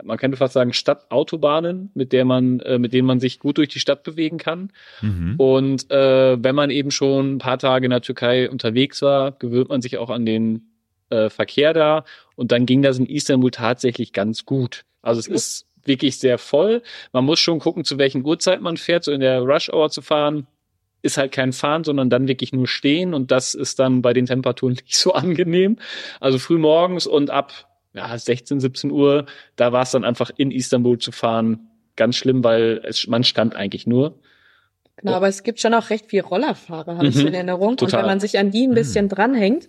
man 0.02 0.16
könnte 0.16 0.38
fast 0.38 0.54
sagen 0.54 0.72
Stadtautobahnen, 0.72 1.90
mit 1.94 2.12
der 2.12 2.24
man, 2.24 2.60
äh, 2.60 2.78
mit 2.78 2.92
denen 2.92 3.06
man 3.06 3.20
sich 3.20 3.38
gut 3.38 3.58
durch 3.58 3.68
die 3.68 3.80
Stadt 3.80 4.02
bewegen 4.02 4.38
kann. 4.38 4.72
Mhm. 5.02 5.34
Und 5.36 5.90
äh, 5.90 6.42
wenn 6.42 6.54
man 6.54 6.70
eben 6.70 6.90
schon 6.90 7.34
ein 7.34 7.38
paar 7.38 7.58
Tage 7.58 7.86
in 7.86 7.90
der 7.90 8.00
Türkei 8.00 8.48
unterwegs 8.48 9.02
war, 9.02 9.32
gewöhnt 9.32 9.68
man 9.68 9.82
sich 9.82 9.98
auch 9.98 10.10
an 10.10 10.24
den 10.24 10.69
äh, 11.10 11.30
Verkehr 11.30 11.72
da. 11.72 12.04
Und 12.36 12.52
dann 12.52 12.66
ging 12.66 12.82
das 12.82 12.98
in 12.98 13.06
Istanbul 13.06 13.50
tatsächlich 13.50 14.12
ganz 14.12 14.44
gut. 14.44 14.84
Also 15.02 15.20
es 15.20 15.26
ist 15.26 15.66
wirklich 15.84 16.18
sehr 16.18 16.38
voll. 16.38 16.82
Man 17.12 17.24
muss 17.24 17.38
schon 17.38 17.58
gucken, 17.58 17.84
zu 17.84 17.98
welchen 17.98 18.24
Uhrzeit 18.24 18.60
man 18.60 18.76
fährt. 18.76 19.04
So 19.04 19.12
in 19.12 19.20
der 19.20 19.40
Rush 19.40 19.70
Hour 19.70 19.90
zu 19.90 20.02
fahren, 20.02 20.46
ist 21.02 21.16
halt 21.16 21.32
kein 21.32 21.52
Fahren, 21.52 21.84
sondern 21.84 22.10
dann 22.10 22.28
wirklich 22.28 22.52
nur 22.52 22.66
stehen. 22.66 23.14
Und 23.14 23.30
das 23.30 23.54
ist 23.54 23.78
dann 23.78 24.02
bei 24.02 24.12
den 24.12 24.26
Temperaturen 24.26 24.74
nicht 24.84 24.96
so 24.96 25.12
angenehm. 25.12 25.76
Also 26.20 26.38
früh 26.38 26.58
morgens 26.58 27.06
und 27.06 27.30
ab 27.30 27.66
ja, 27.92 28.16
16, 28.16 28.60
17 28.60 28.90
Uhr, 28.90 29.26
da 29.56 29.72
war 29.72 29.82
es 29.82 29.90
dann 29.90 30.04
einfach 30.04 30.30
in 30.36 30.50
Istanbul 30.50 30.98
zu 30.98 31.12
fahren 31.12 31.70
ganz 32.00 32.16
schlimm, 32.16 32.42
weil 32.42 32.80
es, 32.84 33.06
man 33.08 33.24
stand 33.24 33.54
eigentlich 33.54 33.86
nur. 33.86 34.18
Genau, 34.96 35.12
aber 35.12 35.28
es 35.28 35.42
gibt 35.42 35.60
schon 35.60 35.74
auch 35.74 35.90
recht 35.90 36.06
viel 36.06 36.22
Rollerfahrer, 36.22 36.96
habe 36.96 37.06
ich 37.06 37.16
mhm, 37.16 37.28
in 37.28 37.34
Erinnerung. 37.34 37.76
Total. 37.76 38.00
Und 38.00 38.02
wenn 38.02 38.10
man 38.10 38.20
sich 38.20 38.38
an 38.38 38.50
die 38.50 38.66
ein 38.66 38.74
bisschen 38.74 39.04
mhm. 39.04 39.10
dranhängt, 39.10 39.68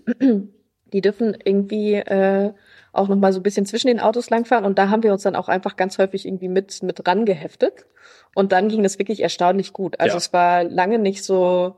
die 0.93 1.01
dürfen 1.01 1.37
irgendwie 1.43 1.95
äh, 1.95 2.53
auch 2.93 3.07
noch 3.07 3.15
mal 3.15 3.33
so 3.33 3.39
ein 3.39 3.43
bisschen 3.43 3.65
zwischen 3.65 3.87
den 3.87 3.99
Autos 3.99 4.29
langfahren 4.29 4.65
und 4.65 4.77
da 4.77 4.89
haben 4.89 5.03
wir 5.03 5.13
uns 5.13 5.23
dann 5.23 5.35
auch 5.35 5.49
einfach 5.49 5.75
ganz 5.75 5.97
häufig 5.97 6.25
irgendwie 6.25 6.49
mit 6.49 6.83
mit 6.83 7.05
dran 7.05 7.25
geheftet 7.25 7.85
und 8.35 8.51
dann 8.51 8.69
ging 8.69 8.83
das 8.83 8.99
wirklich 8.99 9.21
erstaunlich 9.21 9.73
gut. 9.73 9.99
Also 9.99 10.13
ja. 10.13 10.17
es 10.17 10.33
war 10.33 10.63
lange 10.63 10.99
nicht 10.99 11.23
so 11.23 11.75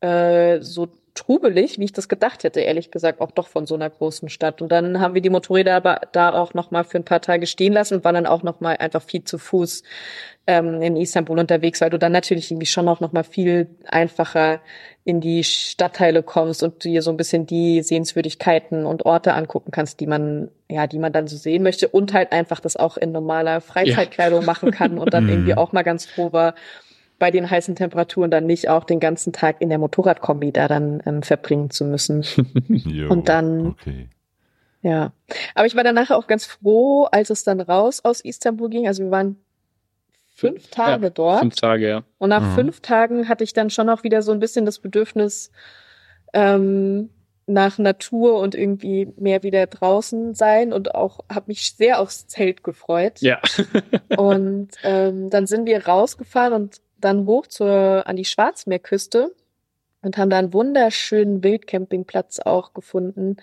äh, 0.00 0.60
so 0.60 0.88
trubelig, 1.16 1.78
wie 1.78 1.84
ich 1.84 1.92
das 1.92 2.08
gedacht 2.08 2.44
hätte, 2.44 2.60
ehrlich 2.60 2.90
gesagt, 2.90 3.20
auch 3.20 3.32
doch 3.32 3.48
von 3.48 3.66
so 3.66 3.74
einer 3.74 3.90
großen 3.90 4.28
Stadt. 4.28 4.62
Und 4.62 4.70
dann 4.70 5.00
haben 5.00 5.14
wir 5.14 5.22
die 5.22 5.30
Motorräder 5.30 5.74
aber 5.74 6.00
da 6.12 6.32
auch 6.32 6.54
noch 6.54 6.70
mal 6.70 6.84
für 6.84 6.98
ein 6.98 7.04
paar 7.04 7.20
Tage 7.20 7.46
stehen 7.46 7.72
lassen 7.72 7.94
und 7.94 8.04
waren 8.04 8.14
dann 8.14 8.26
auch 8.26 8.42
noch 8.42 8.60
mal 8.60 8.76
einfach 8.76 9.02
viel 9.02 9.24
zu 9.24 9.38
Fuß 9.38 9.82
ähm, 10.46 10.80
in 10.80 10.96
Istanbul 10.96 11.38
unterwegs, 11.38 11.80
weil 11.80 11.90
du 11.90 11.98
dann 11.98 12.12
natürlich 12.12 12.50
irgendwie 12.50 12.66
schon 12.66 12.88
auch 12.88 13.00
noch 13.00 13.12
mal 13.12 13.24
viel 13.24 13.68
einfacher 13.86 14.60
in 15.04 15.20
die 15.20 15.42
Stadtteile 15.42 16.22
kommst 16.22 16.62
und 16.62 16.84
dir 16.84 17.02
so 17.02 17.10
ein 17.10 17.16
bisschen 17.16 17.46
die 17.46 17.82
Sehenswürdigkeiten 17.82 18.86
und 18.86 19.06
Orte 19.06 19.34
angucken 19.34 19.70
kannst, 19.72 20.00
die 20.00 20.06
man 20.06 20.50
ja, 20.68 20.86
die 20.86 20.98
man 20.98 21.12
dann 21.12 21.28
so 21.28 21.36
sehen 21.36 21.62
möchte 21.62 21.88
und 21.88 22.12
halt 22.12 22.32
einfach 22.32 22.58
das 22.60 22.76
auch 22.76 22.96
in 22.96 23.12
normaler 23.12 23.60
Freizeitkleidung 23.60 24.40
ja. 24.40 24.46
machen 24.46 24.72
kann 24.72 24.98
und 24.98 25.14
dann 25.14 25.28
irgendwie 25.28 25.54
auch 25.54 25.72
mal 25.72 25.84
ganz 25.84 26.06
froh 26.06 26.32
war, 26.32 26.54
bei 27.18 27.30
den 27.30 27.50
heißen 27.50 27.74
Temperaturen 27.76 28.30
dann 28.30 28.46
nicht 28.46 28.68
auch 28.68 28.84
den 28.84 29.00
ganzen 29.00 29.32
Tag 29.32 29.56
in 29.60 29.68
der 29.68 29.78
Motorradkombi 29.78 30.52
da 30.52 30.68
dann 30.68 31.02
ähm, 31.06 31.22
verbringen 31.22 31.70
zu 31.70 31.84
müssen. 31.84 32.24
jo, 32.68 33.08
und 33.08 33.28
dann, 33.28 33.68
okay. 33.68 34.08
ja. 34.82 35.12
Aber 35.54 35.66
ich 35.66 35.76
war 35.76 35.84
dann 35.84 35.94
nachher 35.94 36.16
auch 36.16 36.26
ganz 36.26 36.44
froh, 36.44 37.04
als 37.04 37.30
es 37.30 37.44
dann 37.44 37.60
raus 37.60 38.04
aus 38.04 38.20
Istanbul 38.20 38.68
ging. 38.68 38.86
Also 38.86 39.04
wir 39.04 39.10
waren 39.10 39.36
fünf 40.34 40.68
Tage 40.70 41.04
ja, 41.04 41.10
dort. 41.10 41.40
Fünf 41.40 41.56
Tage, 41.56 41.88
ja. 41.88 42.02
Und 42.18 42.30
nach 42.30 42.42
mhm. 42.42 42.54
fünf 42.54 42.80
Tagen 42.80 43.28
hatte 43.28 43.44
ich 43.44 43.54
dann 43.54 43.70
schon 43.70 43.88
auch 43.88 44.02
wieder 44.02 44.20
so 44.20 44.32
ein 44.32 44.40
bisschen 44.40 44.66
das 44.66 44.78
Bedürfnis, 44.78 45.50
ähm, 46.34 47.10
nach 47.46 47.78
Natur 47.78 48.40
und 48.40 48.54
irgendwie 48.54 49.12
mehr 49.16 49.44
wieder 49.44 49.66
draußen 49.66 50.34
sein 50.34 50.72
und 50.72 50.94
auch 50.96 51.20
habe 51.32 51.46
mich 51.48 51.76
sehr 51.76 52.00
aufs 52.00 52.26
Zelt 52.26 52.64
gefreut. 52.64 53.20
Ja. 53.20 53.40
und 54.16 54.70
ähm, 54.82 55.30
dann 55.30 55.46
sind 55.46 55.66
wir 55.66 55.86
rausgefahren 55.86 56.52
und 56.52 56.80
dann 57.00 57.26
hoch 57.26 57.46
zur, 57.46 58.04
an 58.06 58.16
die 58.16 58.24
Schwarzmeerküste 58.24 59.34
und 60.02 60.18
haben 60.18 60.30
da 60.30 60.38
einen 60.38 60.52
wunderschönen 60.52 61.42
Wildcampingplatz 61.42 62.40
auch 62.40 62.74
gefunden. 62.74 63.36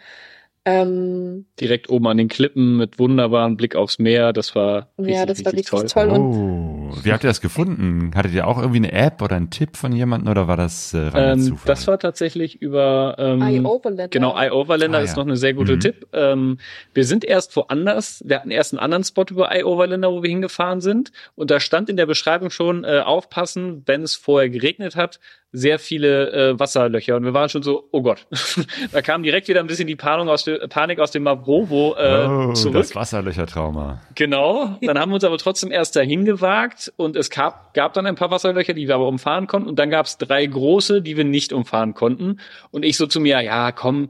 Ähm, 0.66 1.46
Direkt 1.60 1.90
oben 1.90 2.08
an 2.08 2.18
den 2.18 2.30
Klippen 2.30 2.78
mit 2.78 2.98
wunderbaren 2.98 3.58
Blick 3.58 3.76
aufs 3.76 4.00
Meer. 4.00 4.32
Das 4.32 4.56
war 4.56 4.88
richtig, 4.98 5.16
ja, 5.16 5.26
das 5.26 5.44
war 5.44 5.52
richtig 5.52 5.70
toll. 5.70 5.86
toll. 5.88 6.10
Oh, 6.10 6.96
wie 7.04 7.12
habt 7.12 7.26
ihr 7.26 7.28
das 7.28 7.42
gefunden? 7.42 8.12
Hattet 8.16 8.34
ihr 8.34 8.48
auch 8.48 8.58
irgendwie 8.58 8.78
eine 8.78 8.94
App 8.94 9.22
oder 9.22 9.36
einen 9.36 9.50
Tipp 9.50 9.76
von 9.76 9.92
jemandem 9.92 10.32
oder 10.32 10.48
war 10.48 10.56
das 10.56 10.94
äh, 10.94 11.00
reiner 11.00 11.34
ähm, 11.34 11.42
Zufall? 11.42 11.66
Das 11.66 11.86
war 11.88 12.00
tatsächlich 12.00 12.62
über 12.62 13.16
ähm, 13.18 13.42
iOverlander. 13.42 14.08
Genau, 14.08 14.36
iOverlander 14.38 15.00
ah, 15.00 15.02
ist 15.02 15.12
ja. 15.12 15.18
noch 15.18 15.26
eine 15.26 15.36
sehr 15.36 15.54
gute 15.54 15.76
mhm. 15.76 15.80
Tipp. 15.82 16.08
Ähm, 16.14 16.58
wir 16.94 17.04
sind 17.04 17.26
erst 17.26 17.54
woanders. 17.58 18.24
Wir 18.26 18.38
hatten 18.38 18.52
erst 18.52 18.72
einen 18.72 18.80
anderen 18.80 19.04
Spot 19.04 19.26
über 19.30 19.54
iOverlander, 19.54 20.14
wo 20.14 20.24
wir 20.24 20.30
hingefahren 20.30 20.80
sind. 20.80 21.12
Und 21.36 21.52
da 21.52 21.60
stand 21.60 21.90
in 21.90 21.98
der 21.98 22.06
Beschreibung 22.06 22.50
schon, 22.50 22.86
äh, 22.86 23.02
aufpassen, 23.04 23.84
wenn 23.86 24.04
es 24.04 24.16
vorher 24.16 24.50
geregnet 24.50 24.96
hat, 24.96 25.20
sehr 25.56 25.78
viele 25.78 26.32
äh, 26.32 26.60
Wasserlöcher 26.60 27.16
und 27.16 27.24
wir 27.24 27.34
waren 27.36 27.48
schon 27.48 27.62
so, 27.62 27.88
oh 27.92 28.02
Gott. 28.02 28.26
da 28.92 29.04
kam 29.04 29.22
direkt 29.22 29.48
wieder 29.48 29.60
ein 29.60 29.68
bisschen 29.68 29.88
die 29.88 29.96
Panik 29.96 30.28
aus, 30.28 30.44
de, 30.44 30.68
Panik 30.68 31.00
aus 31.00 31.12
dem 31.12 31.24
Mavrovo 31.24 31.96
äh, 31.96 32.26
oh, 32.26 32.54
zurück. 32.54 32.78
Das 32.78 32.96
Wasserlöchertrauma. 32.96 34.02
Genau. 34.16 34.80
Dann 34.82 34.98
haben 34.98 35.12
wir 35.12 35.16
uns 35.16 35.24
aber 35.24 35.38
trotzdem 35.38 35.72
erst 35.72 35.96
dahin 35.96 36.26
gewagt 36.26 36.92
und 36.98 37.16
es 37.16 37.30
gab, 37.30 37.76
gab 37.76 37.94
dann 37.94 38.08
ein 38.08 38.16
paar 38.16 38.32
Wasserlöcher, 38.32 38.74
die 38.74 38.88
wir 38.88 38.96
aber 38.96 39.08
umfahren 39.08 39.46
konnten 39.46 39.70
und 39.70 39.78
dann 39.78 39.92
gab 39.92 40.08
es 40.08 40.18
drei 40.18 40.44
große, 40.44 41.04
die 41.04 41.18
wir 41.18 41.24
nicht 41.24 41.54
umfahren 41.54 41.94
konnten. 41.94 42.40
Und 42.72 42.84
ich 42.84 42.98
so 42.98 43.06
zu 43.06 43.20
mir, 43.20 43.40
ja, 43.42 43.72
komm, 43.72 44.10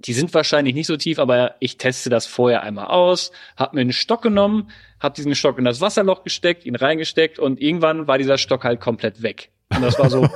die 0.00 0.14
sind 0.14 0.34
wahrscheinlich 0.34 0.74
nicht 0.74 0.88
so 0.88 0.96
tief, 0.96 1.20
aber 1.20 1.54
ich 1.60 1.78
teste 1.78 2.10
das 2.10 2.26
vorher 2.26 2.64
einmal 2.64 2.86
aus, 2.86 3.30
hab 3.56 3.72
mir 3.72 3.82
einen 3.82 3.92
Stock 3.92 4.22
genommen, 4.22 4.70
hab 4.98 5.14
diesen 5.14 5.36
Stock 5.36 5.58
in 5.58 5.64
das 5.64 5.80
Wasserloch 5.80 6.24
gesteckt, 6.24 6.66
ihn 6.66 6.74
reingesteckt 6.74 7.38
und 7.38 7.60
irgendwann 7.60 8.08
war 8.08 8.18
dieser 8.18 8.38
Stock 8.38 8.64
halt 8.64 8.80
komplett 8.80 9.22
weg. 9.22 9.50
Und 9.76 9.82
das 9.82 9.98
war 9.98 10.10
so, 10.10 10.28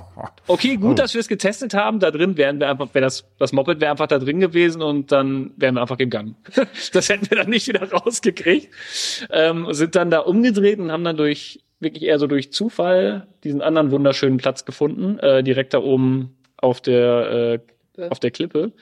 okay, 0.46 0.76
gut, 0.76 0.92
oh. 0.92 0.94
dass 0.94 1.14
wir 1.14 1.20
es 1.20 1.28
getestet 1.28 1.74
haben. 1.74 2.00
Da 2.00 2.10
drin 2.10 2.36
wären 2.36 2.60
wir 2.60 2.68
einfach, 2.68 2.88
wäre 2.92 3.04
das, 3.04 3.24
das 3.38 3.52
Moped 3.52 3.80
wäre 3.80 3.90
einfach 3.90 4.06
da 4.06 4.18
drin 4.18 4.40
gewesen 4.40 4.82
und 4.82 5.12
dann 5.12 5.52
wären 5.56 5.74
wir 5.74 5.82
einfach 5.82 5.98
gegangen. 5.98 6.36
das 6.92 7.08
hätten 7.08 7.30
wir 7.30 7.38
dann 7.38 7.50
nicht 7.50 7.68
wieder 7.68 7.90
rausgekriegt. 7.90 8.68
Ähm, 9.30 9.72
sind 9.72 9.94
dann 9.94 10.10
da 10.10 10.20
umgedreht 10.20 10.78
und 10.78 10.92
haben 10.92 11.04
dann 11.04 11.16
durch, 11.16 11.60
wirklich 11.80 12.04
eher 12.04 12.18
so 12.18 12.26
durch 12.26 12.52
Zufall 12.52 13.26
diesen 13.42 13.62
anderen 13.62 13.90
wunderschönen 13.90 14.38
Platz 14.38 14.64
gefunden, 14.64 15.18
äh, 15.18 15.42
direkt 15.42 15.74
da 15.74 15.78
oben 15.78 16.36
auf 16.56 16.80
der, 16.80 17.60
äh, 17.98 18.08
auf 18.10 18.20
der 18.20 18.30
Klippe. 18.30 18.72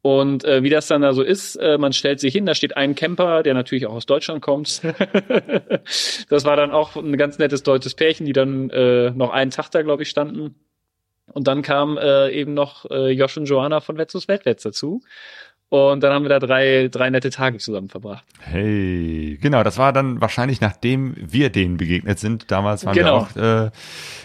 Und 0.00 0.44
äh, 0.44 0.62
wie 0.62 0.70
das 0.70 0.86
dann 0.86 1.02
da 1.02 1.12
so 1.12 1.22
ist, 1.22 1.56
äh, 1.56 1.76
man 1.76 1.92
stellt 1.92 2.20
sich 2.20 2.32
hin, 2.32 2.46
da 2.46 2.54
steht 2.54 2.76
ein 2.76 2.94
Camper, 2.94 3.42
der 3.42 3.54
natürlich 3.54 3.86
auch 3.86 3.94
aus 3.94 4.06
Deutschland 4.06 4.42
kommt. 4.42 4.82
das 6.28 6.44
war 6.44 6.56
dann 6.56 6.70
auch 6.70 6.94
ein 6.96 7.16
ganz 7.16 7.38
nettes 7.38 7.64
deutsches 7.64 7.94
Pärchen, 7.94 8.24
die 8.24 8.32
dann 8.32 8.70
äh, 8.70 9.10
noch 9.10 9.30
einen 9.30 9.50
Tag 9.50 9.70
da, 9.70 9.82
glaube 9.82 10.04
ich, 10.04 10.08
standen. 10.08 10.54
Und 11.32 11.46
dann 11.46 11.62
kam 11.62 11.98
äh, 11.98 12.30
eben 12.30 12.54
noch 12.54 12.90
äh, 12.90 13.10
Josh 13.10 13.36
und 13.36 13.46
Joanna 13.46 13.80
von 13.80 13.98
Wetzus 13.98 14.28
Weltwetz 14.28 14.62
dazu. 14.62 15.02
Und 15.70 16.02
dann 16.02 16.14
haben 16.14 16.22
wir 16.22 16.30
da 16.30 16.38
drei, 16.38 16.88
drei 16.90 17.10
nette 17.10 17.28
Tage 17.28 17.58
zusammen 17.58 17.90
verbracht. 17.90 18.24
Hey, 18.40 19.38
genau, 19.40 19.62
das 19.62 19.76
war 19.76 19.92
dann 19.92 20.18
wahrscheinlich 20.20 20.62
nachdem 20.62 21.14
wir 21.18 21.50
denen 21.50 21.76
begegnet 21.76 22.18
sind. 22.18 22.50
Damals 22.50 22.86
waren 22.86 22.94
genau. 22.94 23.28
wir 23.34 23.64
auch 23.64 23.66
äh, 23.66 23.70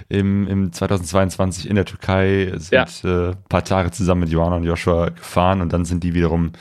im, 0.08 0.48
im 0.48 0.72
2022 0.72 1.70
in 1.70 1.76
der 1.76 1.84
Türkei, 1.84 2.54
sind 2.56 3.04
ja. 3.04 3.30
äh, 3.30 3.34
paar 3.50 3.66
Tage 3.66 3.92
zusammen 3.92 4.22
mit 4.22 4.30
Johanna 4.30 4.56
und 4.56 4.64
Joshua 4.64 5.10
gefahren 5.10 5.60
und 5.60 5.74
dann 5.74 5.84
sind 5.84 6.06
die 6.06 6.14
wiederum, 6.14 6.54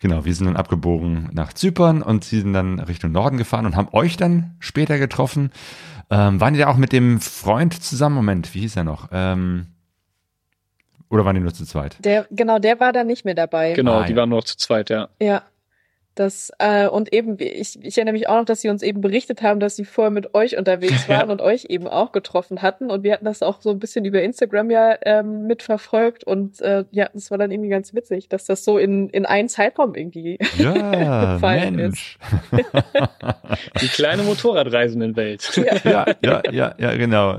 genau, 0.00 0.26
wir 0.26 0.34
sind 0.34 0.46
dann 0.46 0.56
abgebogen 0.56 1.30
nach 1.32 1.54
Zypern 1.54 2.02
und 2.02 2.24
sie 2.24 2.40
sind 2.40 2.52
dann 2.52 2.78
Richtung 2.78 3.12
Norden 3.12 3.38
gefahren 3.38 3.64
und 3.64 3.74
haben 3.74 3.88
euch 3.92 4.18
dann 4.18 4.56
später 4.58 4.98
getroffen. 4.98 5.50
Ähm, 6.10 6.40
waren 6.42 6.52
die 6.52 6.60
da 6.60 6.68
auch 6.68 6.76
mit 6.76 6.92
dem 6.92 7.20
Freund 7.20 7.72
zusammen? 7.82 8.16
Moment, 8.16 8.54
wie 8.54 8.60
hieß 8.60 8.76
er 8.76 8.84
noch? 8.84 9.08
Ähm, 9.12 9.68
oder 11.10 11.24
waren 11.24 11.34
die 11.34 11.40
nur 11.40 11.54
zu 11.54 11.64
zweit? 11.64 11.96
Der, 12.04 12.26
genau, 12.30 12.58
der 12.58 12.80
war 12.80 12.92
da 12.92 13.04
nicht 13.04 13.24
mehr 13.24 13.34
dabei. 13.34 13.74
Genau, 13.74 14.00
ah, 14.00 14.04
die 14.04 14.12
ja. 14.12 14.18
waren 14.18 14.28
nur 14.28 14.44
zu 14.44 14.56
zweit, 14.56 14.90
ja. 14.90 15.08
Ja. 15.20 15.42
Das, 16.16 16.50
äh, 16.58 16.88
und 16.88 17.12
eben, 17.12 17.36
ich, 17.38 17.78
ich 17.84 17.98
erinnere 17.98 18.14
mich 18.14 18.26
auch 18.26 18.38
noch, 18.38 18.46
dass 18.46 18.62
sie 18.62 18.70
uns 18.70 18.82
eben 18.82 19.02
berichtet 19.02 19.42
haben, 19.42 19.60
dass 19.60 19.76
sie 19.76 19.84
vorher 19.84 20.10
mit 20.10 20.34
euch 20.34 20.56
unterwegs 20.56 21.08
waren 21.10 21.26
Ja. 21.28 21.32
und 21.32 21.42
euch 21.42 21.66
eben 21.66 21.86
auch 21.86 22.10
getroffen 22.10 22.62
hatten. 22.62 22.90
Und 22.90 23.02
wir 23.04 23.12
hatten 23.12 23.26
das 23.26 23.42
auch 23.42 23.60
so 23.60 23.70
ein 23.70 23.78
bisschen 23.78 24.06
über 24.06 24.22
Instagram 24.22 24.70
ja 24.70 24.96
ähm, 25.02 25.46
mitverfolgt. 25.46 26.24
Und 26.24 26.60
äh, 26.62 26.84
ja, 26.90 27.10
das 27.12 27.30
war 27.30 27.36
dann 27.36 27.50
irgendwie 27.50 27.68
ganz 27.68 27.92
witzig, 27.92 28.30
dass 28.30 28.46
das 28.46 28.64
so 28.64 28.78
in, 28.78 29.10
in 29.10 29.26
einen 29.26 29.50
Zeitraum 29.50 29.94
irgendwie. 29.94 30.38
Ja, 30.56 31.34
Gefallen 31.34 31.76
Mensch. 31.76 32.18
Die 33.82 33.88
kleine 33.88 34.22
Motorradreisendenwelt. 34.22 35.60
Ja, 35.84 36.06
ja, 36.22 36.42
ja, 36.50 36.74
ja, 36.78 36.96
genau. 36.96 37.36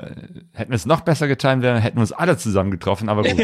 Hätten 0.54 0.72
wir 0.72 0.76
es 0.76 0.86
noch 0.86 1.02
besser 1.02 1.28
getan, 1.28 1.64
wären, 1.64 1.78
hätten 1.82 1.98
wir 1.98 2.02
uns 2.02 2.12
alle 2.12 2.38
zusammen 2.38 2.70
getroffen, 2.72 3.10
aber 3.10 3.24
gut. 3.24 3.40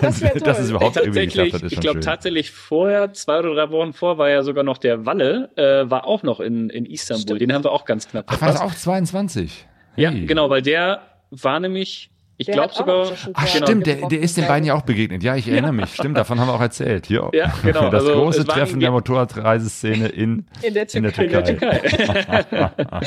das 0.00 0.20
wär 0.22 0.32
toll. 0.32 0.40
Dass 0.40 0.58
es 0.58 0.70
überhaupt 0.70 0.96
irgendwie 0.96 1.26
geklappt 1.26 1.52
hat, 1.52 1.62
ist 1.62 1.72
ich 1.72 1.80
glaube 1.80 2.00
tatsächlich 2.00 2.50
vorher, 2.52 3.12
zwei 3.12 3.38
oder 3.40 3.54
drei 3.54 3.70
Wochen 3.70 3.92
vor, 3.92 4.16
war 4.18 4.30
ja 4.30 4.42
sogar 4.42 4.64
noch 4.64 4.77
der 4.78 5.04
Walle, 5.06 5.50
äh, 5.56 5.90
war 5.90 6.06
auch 6.06 6.22
noch 6.22 6.40
in, 6.40 6.70
in 6.70 6.86
Istanbul. 6.86 7.22
Stimmt. 7.22 7.40
Den 7.40 7.52
haben 7.52 7.64
wir 7.64 7.72
auch 7.72 7.84
ganz 7.84 8.08
knapp 8.08 8.24
Ach, 8.28 8.40
war 8.40 8.48
das 8.48 8.60
auch 8.60 8.74
22? 8.74 9.66
Ja, 9.96 10.10
Hey. 10.10 10.26
genau, 10.26 10.48
weil 10.50 10.62
der 10.62 11.02
war 11.30 11.60
nämlich, 11.60 12.10
ich 12.36 12.46
glaube 12.46 12.72
sogar, 12.72 13.04
noch 13.06 13.12
Ach 13.34 13.52
Genau. 13.52 13.66
stimmt, 13.66 13.86
der, 13.86 14.08
der 14.08 14.20
ist 14.20 14.36
den 14.36 14.46
beiden 14.46 14.64
ja 14.66 14.74
auch 14.74 14.82
begegnet. 14.82 15.22
Ja, 15.22 15.34
ich 15.36 15.48
erinnere 15.48 15.72
mich. 15.72 15.92
Stimmt, 15.94 16.16
davon 16.16 16.38
haben 16.40 16.46
wir 16.48 16.54
auch 16.54 16.60
erzählt. 16.60 17.08
Jo. 17.08 17.30
Ja, 17.34 17.52
genau. 17.62 17.90
Das 17.90 18.04
Also, 18.04 18.12
große 18.20 18.44
Treffen 18.44 18.80
der 18.80 18.90
Motorradreiseszene 18.92 20.08
in, 20.08 20.46
in 20.62 20.74
der 20.74 20.86
in 20.94 21.02
der 21.02 21.12
Türkei. 21.12 21.38
in 21.40 21.58
der 21.58 21.82
Türkei. 21.82 22.42
Türkei. 22.42 23.00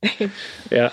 ja, 0.70 0.92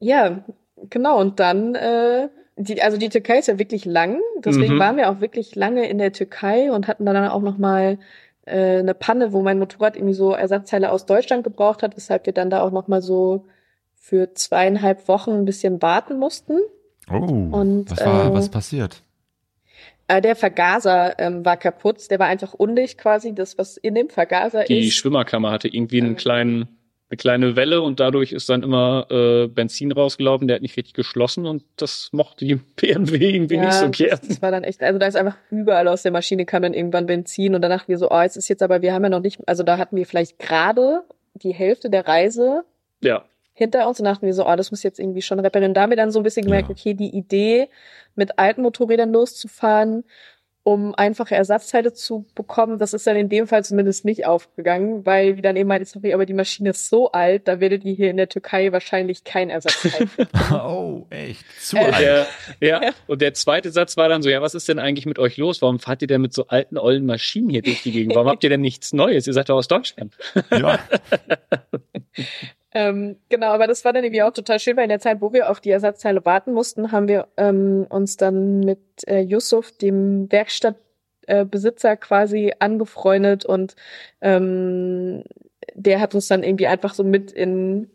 Ja, 0.00 0.44
genau. 0.90 1.18
Und 1.20 1.40
dann, 1.40 1.74
äh, 1.74 2.28
die, 2.56 2.80
also 2.82 2.96
die 2.98 3.08
Türkei 3.08 3.38
ist 3.38 3.48
ja 3.48 3.58
wirklich 3.58 3.84
lang. 3.84 4.18
Deswegen 4.44 4.74
Mhm. 4.74 4.78
waren 4.78 4.96
wir 4.96 5.10
auch 5.10 5.20
wirklich 5.20 5.54
lange 5.54 5.88
in 5.88 5.98
der 5.98 6.12
Türkei 6.12 6.70
und 6.70 6.88
hatten 6.88 7.06
dann 7.06 7.16
auch 7.28 7.42
noch 7.42 7.58
mal 7.58 7.98
äh, 8.46 8.78
eine 8.78 8.94
Panne, 8.94 9.32
wo 9.32 9.42
mein 9.42 9.58
Motorrad 9.58 9.96
irgendwie 9.96 10.14
so 10.14 10.32
Ersatzteile 10.32 10.90
aus 10.90 11.04
Deutschland 11.06 11.44
gebraucht 11.44 11.82
hat, 11.82 11.96
weshalb 11.96 12.26
wir 12.26 12.32
dann 12.32 12.50
da 12.50 12.62
auch 12.62 12.72
noch 12.72 12.88
mal 12.88 13.02
so 13.02 13.46
für 13.94 14.32
zweieinhalb 14.34 15.08
Wochen 15.08 15.32
ein 15.32 15.44
bisschen 15.44 15.82
warten 15.82 16.18
mussten. 16.18 16.60
Oh, 17.10 17.14
Und, 17.16 17.90
was 17.90 18.04
war, 18.04 18.26
äh, 18.26 18.32
was 18.32 18.48
passiert? 18.48 19.02
Äh, 20.08 20.20
der 20.20 20.36
Vergaser 20.36 21.18
ähm, 21.18 21.44
war 21.44 21.56
kaputt. 21.56 22.10
Der 22.10 22.18
war 22.18 22.28
einfach 22.28 22.54
undicht 22.54 22.98
quasi, 22.98 23.34
das, 23.34 23.58
was 23.58 23.76
in 23.76 23.94
dem 23.94 24.08
Vergaser 24.08 24.64
die 24.64 24.86
ist. 24.88 24.94
Schwimmerkammer 24.94 25.50
hatte 25.50 25.68
irgendwie 25.68 26.00
einen 26.00 26.10
Ähm. 26.10 26.16
kleinen, 26.16 26.68
eine 27.08 27.16
kleine 27.16 27.54
Welle 27.56 27.82
und 27.82 28.00
dadurch 28.00 28.32
ist 28.32 28.48
dann 28.48 28.62
immer 28.62 29.06
äh, 29.10 29.46
Benzin 29.46 29.92
rausgelaufen, 29.92 30.48
der 30.48 30.56
hat 30.56 30.62
nicht 30.62 30.76
richtig 30.76 30.94
geschlossen 30.94 31.46
und 31.46 31.62
das 31.76 32.08
mochte 32.12 32.44
die 32.44 32.54
BMW 32.76 33.30
irgendwie 33.34 33.58
nicht 33.58 33.72
so 33.72 33.90
gern. 33.90 34.10
Das, 34.10 34.20
das 34.22 34.42
war 34.42 34.50
dann 34.50 34.64
echt, 34.64 34.82
also 34.82 34.98
da 34.98 35.06
ist 35.06 35.16
einfach 35.16 35.36
überall 35.50 35.86
aus 35.88 36.02
der 36.02 36.12
Maschine 36.12 36.44
kam 36.46 36.62
dann 36.62 36.74
irgendwann 36.74 37.06
Benzin 37.06 37.54
und 37.54 37.62
dann 37.62 37.70
dachten 37.70 37.88
wir 37.88 37.98
so, 37.98 38.10
oh, 38.10 38.20
jetzt 38.20 38.36
ist 38.36 38.48
jetzt 38.48 38.62
aber, 38.62 38.82
wir 38.82 38.92
haben 38.92 39.04
ja 39.04 39.08
noch 39.10 39.20
nicht, 39.20 39.38
also 39.46 39.62
da 39.62 39.78
hatten 39.78 39.96
wir 39.96 40.06
vielleicht 40.06 40.38
gerade 40.38 41.02
die 41.34 41.52
Hälfte 41.54 41.90
der 41.90 42.08
Reise 42.08 42.64
Ja, 43.02 43.24
hinter 43.52 43.88
uns 43.88 43.98
und 44.00 44.04
dachten 44.04 44.26
wir 44.26 44.34
so, 44.34 44.46
oh, 44.46 44.56
das 44.56 44.70
muss 44.70 44.82
jetzt 44.82 44.98
irgendwie 44.98 45.22
schon 45.22 45.40
reparieren. 45.40 45.72
Da 45.74 45.82
haben 45.82 45.90
wir 45.90 45.96
dann 45.96 46.10
so 46.10 46.20
ein 46.20 46.22
bisschen 46.24 46.44
gemerkt, 46.44 46.68
Ja. 46.68 46.74
okay, 46.74 46.92
die 46.92 47.16
Idee, 47.16 47.68
mit 48.14 48.38
alten 48.38 48.60
Motorrädern 48.62 49.12
loszufahren, 49.12 50.04
um 50.66 50.96
einfache 50.96 51.36
Ersatzteile 51.36 51.92
zu 51.92 52.26
bekommen, 52.34 52.80
das 52.80 52.92
ist 52.92 53.06
dann 53.06 53.14
in 53.14 53.28
dem 53.28 53.46
Fall 53.46 53.64
zumindest 53.64 54.04
nicht 54.04 54.26
aufgegangen, 54.26 55.06
weil 55.06 55.36
wir 55.36 55.42
dann 55.42 55.54
eben 55.54 55.68
meinte, 55.68 55.84
sorry, 55.88 56.12
aber 56.12 56.26
die 56.26 56.32
Maschine 56.34 56.70
ist 56.70 56.88
so 56.88 57.12
alt, 57.12 57.46
da 57.46 57.60
werdet 57.60 57.84
ihr 57.84 57.94
hier 57.94 58.10
in 58.10 58.16
der 58.16 58.28
Türkei 58.28 58.72
wahrscheinlich 58.72 59.22
kein 59.22 59.48
Ersatzteil 59.48 60.06
finden. 60.08 60.28
Oh, 60.52 61.06
echt? 61.10 61.44
Zu 61.60 61.76
Äh, 61.76 61.84
Und 61.86 61.94
alt. 61.94 62.02
der, 62.02 62.26
ja, 62.68 62.80
und 63.06 63.22
der 63.22 63.32
zweite 63.34 63.70
Satz 63.70 63.96
war 63.96 64.08
dann 64.08 64.22
so, 64.22 64.28
ja, 64.28 64.42
was 64.42 64.56
ist 64.56 64.68
denn 64.68 64.80
eigentlich 64.80 65.06
mit 65.06 65.20
euch 65.20 65.36
los? 65.36 65.62
Warum 65.62 65.78
fahrt 65.78 66.02
ihr 66.02 66.08
denn 66.08 66.20
mit 66.20 66.32
so 66.32 66.48
alten, 66.48 66.78
ollen 66.78 67.06
Maschinen 67.06 67.48
hier 67.48 67.62
durch 67.62 67.84
die 67.84 67.92
Gegend? 67.92 68.16
Warum 68.16 68.28
habt 68.28 68.42
ihr 68.42 68.50
denn 68.50 68.60
nichts 68.60 68.92
Neues? 68.92 69.28
Ihr 69.28 69.34
seid 69.34 69.48
doch 69.48 69.56
aus 69.58 69.68
Deutschland. 69.68 70.16
Ja. 70.50 70.80
Ähm, 72.78 73.16
genau, 73.30 73.52
aber 73.52 73.66
das 73.66 73.86
war 73.86 73.94
dann 73.94 74.04
irgendwie 74.04 74.22
auch 74.22 74.32
total 74.32 74.60
schön, 74.60 74.76
weil 74.76 74.82
in 74.82 74.90
der 74.90 75.00
Zeit, 75.00 75.22
wo 75.22 75.32
wir 75.32 75.48
auf 75.48 75.60
die 75.60 75.70
Ersatzteile 75.70 76.22
warten 76.26 76.52
mussten, 76.52 76.92
haben 76.92 77.08
wir 77.08 77.26
ähm, 77.38 77.86
uns 77.88 78.18
dann 78.18 78.60
mit 78.60 78.80
äh, 79.06 79.20
Yusuf, 79.20 79.72
dem 79.72 80.30
Werkstattbesitzer, 80.30 81.92
äh, 81.92 81.96
quasi 81.96 82.52
angefreundet 82.58 83.46
und 83.46 83.76
ähm, 84.20 85.24
der 85.74 86.00
hat 86.00 86.14
uns 86.14 86.28
dann 86.28 86.42
irgendwie 86.42 86.66
einfach 86.66 86.92
so 86.92 87.02
mit 87.02 87.32
in 87.32 87.90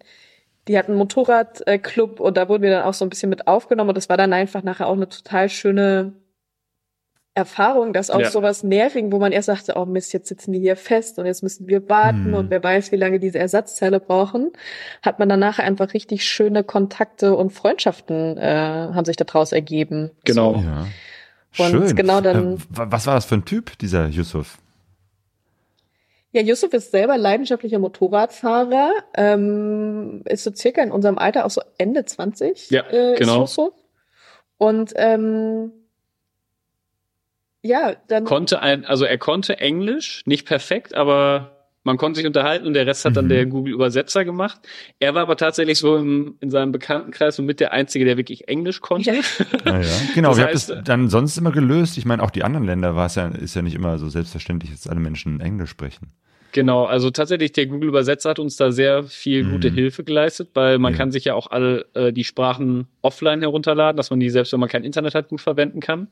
die 0.68 0.78
hatten 0.80 0.94
einen 0.94 1.00
Motorradclub 1.00 1.84
Club 1.84 2.20
und 2.20 2.38
da 2.38 2.50
wurden 2.50 2.64
wir 2.64 2.72
dann 2.72 2.84
auch 2.84 2.96
so 2.96 3.06
ein 3.06 3.10
bisschen 3.10 3.30
mit 3.30 3.46
aufgenommen 3.46 3.90
und 3.90 3.98
das 3.98 4.10
war 4.10 4.18
dann 4.18 4.34
einfach 4.34 4.64
nachher 4.64 4.88
auch 4.88 4.94
eine 4.94 5.10
total 5.10 5.48
schöne 5.50 6.14
Erfahrung, 7.34 7.94
dass 7.94 8.10
auch 8.10 8.20
Ja. 8.20 8.30
sowas 8.30 8.62
nervigen, 8.62 9.12
wo 9.14 9.18
man 9.20 9.32
erst 9.32 9.46
sagte, 9.46 9.76
oh 9.78 9.86
Mist, 9.86 10.12
jetzt 10.12 10.28
sitzen 10.28 10.52
die 10.52 10.60
hier 10.60 10.76
fest 10.76 11.18
und 11.18 11.26
jetzt 11.26 11.44
müssen 11.44 11.66
wir 11.68 11.88
warten 11.88 12.26
Hm. 12.26 12.34
und 12.34 12.50
wer 12.50 12.62
weiß, 12.62 12.92
wie 12.92 12.98
lange 12.98 13.20
diese 13.20 13.40
Ersatzteile 13.40 14.00
brauchen, 14.02 14.52
hat 15.02 15.18
man 15.20 15.30
dann 15.30 15.40
nachher 15.40 15.64
einfach 15.64 15.94
richtig 15.94 16.26
schöne 16.26 16.64
Kontakte 16.66 17.36
und 17.36 17.52
Freundschaften 17.52 18.38
äh, 18.38 18.44
haben 18.94 19.06
sich 19.06 19.16
daraus 19.16 19.54
ergeben. 19.54 20.12
Genau. 20.26 20.56
ja. 20.56 20.88
Und 21.58 21.72
Schön. 21.72 21.96
genau 21.96 22.20
dann- 22.22 22.56
Äh, 22.56 22.58
wa- 22.70 22.88
Was 22.90 23.08
war 23.08 23.16
das 23.16 23.26
für 23.26 23.36
ein 23.36 23.46
Typ, 23.46 23.78
dieser 23.80 24.08
Yusuf? 24.08 24.58
Ja, 26.34 26.42
Yusuf 26.42 26.72
ist 26.74 26.92
selber 26.92 27.18
leidenschaftlicher 27.18 27.80
Motorradfahrer, 27.80 28.92
ähm, 29.16 30.22
ist 30.26 30.46
so 30.46 30.52
circa 30.54 30.82
in 30.82 30.92
unserem 30.92 31.18
Alter 31.18 31.46
auch 31.46 31.50
so 31.50 31.62
Ende 31.78 32.06
20. 32.06 32.70
Ja, 32.72 32.84
äh, 32.90 33.16
genau. 33.18 33.44
Ist 33.44 33.58
Yusuf. 33.58 33.74
Und 34.58 34.94
ähm, 34.96 35.72
ja, 37.64 37.96
dann 38.08 38.24
Konnte 38.26 38.62
ein, 38.62 38.86
also 38.86 39.06
er 39.06 39.18
konnte 39.18 39.60
Englisch, 39.60 40.24
nicht 40.26 40.48
perfekt, 40.48 40.96
aber 40.96 41.58
man 41.84 41.98
konnte 41.98 42.18
sich 42.18 42.28
unterhalten 42.28 42.68
und 42.68 42.74
der 42.74 42.86
Rest 42.86 43.06
hat 43.06 43.18
dann 43.18 43.26
Mhm. 43.26 43.30
der 43.30 43.46
Google 43.48 43.74
Übersetzer 43.74 44.24
gemacht. 44.24 44.60
Er 45.00 45.16
war 45.16 45.24
aber 45.24 45.36
tatsächlich 45.36 45.80
so 45.80 45.98
im, 45.98 46.36
in 46.40 46.52
seinem 46.52 46.72
Bekanntenkreis 46.72 47.36
so 47.38 47.42
mit 47.44 47.60
der 47.60 47.72
Einzige, 47.74 48.06
der 48.06 48.18
wirklich 48.18 48.48
Englisch 48.48 48.82
konnte. 48.82 49.12
Ja. 49.12 49.22
Ja, 49.66 49.80
ja. 49.82 49.98
Genau, 50.14 50.30
Das 50.30 50.40
heißt, 50.40 50.70
ihr 50.70 50.76
es 50.78 50.84
dann 50.84 51.10
sonst 51.10 51.38
immer 51.38 51.52
gelöst? 51.52 51.98
Ich 51.98 52.06
meine, 52.06 52.22
auch 52.22 52.30
die 52.30 52.44
anderen 52.44 52.66
Länder 52.68 52.96
war 52.96 53.08
es 53.08 53.16
ja, 53.16 53.28
ist 53.30 53.56
ja 53.56 53.64
nicht 53.64 53.74
immer 53.76 53.98
so 53.98 54.10
selbstverständlich, 54.10 54.72
dass 54.72 54.86
alle 54.88 55.00
Menschen 55.00 55.40
Englisch 55.42 55.72
sprechen. 55.72 56.12
Genau, 56.54 56.84
also 56.86 57.12
tatsächlich 57.12 57.54
der 57.54 57.66
Google 57.68 57.88
Übersetzer 57.88 58.32
hat 58.32 58.38
uns 58.40 58.58
da 58.58 58.72
sehr 58.74 59.04
viel 59.04 59.46
Mhm. 59.46 59.52
gute 59.52 59.70
Hilfe 59.70 60.04
geleistet, 60.04 60.50
weil 60.54 60.80
man 60.80 60.92
Ja. 60.92 60.98
kann 60.98 61.10
sich 61.12 61.24
ja 61.26 61.34
auch 61.34 61.50
alle 61.50 61.86
äh, 61.94 62.12
die 62.12 62.26
Sprachen 62.26 62.88
offline 63.02 63.40
herunterladen, 63.40 63.96
dass 63.98 64.10
man 64.10 64.20
die 64.20 64.30
selbst, 64.30 64.52
wenn 64.52 64.60
man 64.60 64.68
kein 64.70 64.84
Internet 64.84 65.16
hat, 65.16 65.30
gut 65.30 65.40
verwenden 65.42 65.80
kann. 65.80 66.10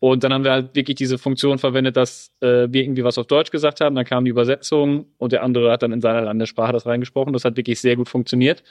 Und 0.00 0.24
dann 0.24 0.32
haben 0.32 0.44
wir 0.44 0.52
halt 0.52 0.74
wirklich 0.74 0.96
diese 0.96 1.18
Funktion 1.18 1.58
verwendet, 1.58 1.96
dass 1.96 2.30
äh, 2.40 2.68
wir 2.70 2.82
irgendwie 2.82 3.04
was 3.04 3.18
auf 3.18 3.26
Deutsch 3.26 3.50
gesagt 3.50 3.80
haben, 3.80 3.96
dann 3.96 4.04
kam 4.04 4.24
die 4.24 4.30
Übersetzung 4.30 5.06
und 5.18 5.32
der 5.32 5.42
andere 5.42 5.72
hat 5.72 5.82
dann 5.82 5.92
in 5.92 6.00
seiner 6.00 6.22
Landessprache 6.22 6.72
das 6.72 6.86
reingesprochen. 6.86 7.32
Das 7.32 7.44
hat 7.44 7.56
wirklich 7.56 7.80
sehr 7.80 7.96
gut 7.96 8.08
funktioniert. 8.08 8.62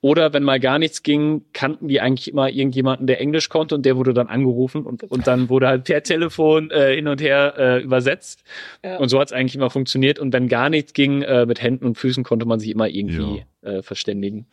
Oder 0.00 0.32
wenn 0.32 0.44
mal 0.44 0.60
gar 0.60 0.78
nichts 0.78 1.02
ging, 1.02 1.44
kannten 1.52 1.88
die 1.88 2.00
eigentlich 2.00 2.28
immer 2.28 2.48
irgendjemanden, 2.48 3.08
der 3.08 3.20
Englisch 3.20 3.48
konnte 3.48 3.74
und 3.74 3.84
der 3.84 3.96
wurde 3.96 4.14
dann 4.14 4.28
angerufen 4.28 4.86
und, 4.86 5.02
und 5.02 5.26
dann 5.26 5.48
wurde 5.48 5.66
halt 5.66 5.84
per 5.84 6.04
Telefon 6.04 6.70
äh, 6.70 6.94
hin 6.94 7.08
und 7.08 7.20
her 7.20 7.54
äh, 7.58 7.82
übersetzt. 7.82 8.44
Ja. 8.84 8.98
Und 8.98 9.08
so 9.08 9.18
hat 9.18 9.28
es 9.28 9.32
eigentlich 9.32 9.56
immer 9.56 9.70
funktioniert. 9.70 10.20
Und 10.20 10.32
wenn 10.32 10.46
gar 10.46 10.70
nichts 10.70 10.92
ging, 10.92 11.22
äh, 11.22 11.46
mit 11.46 11.60
Händen 11.60 11.84
und 11.84 11.98
Füßen 11.98 12.22
konnte 12.22 12.46
man 12.46 12.60
sich 12.60 12.70
immer 12.70 12.88
irgendwie 12.88 13.44
äh, 13.62 13.82
verständigen. 13.82 14.46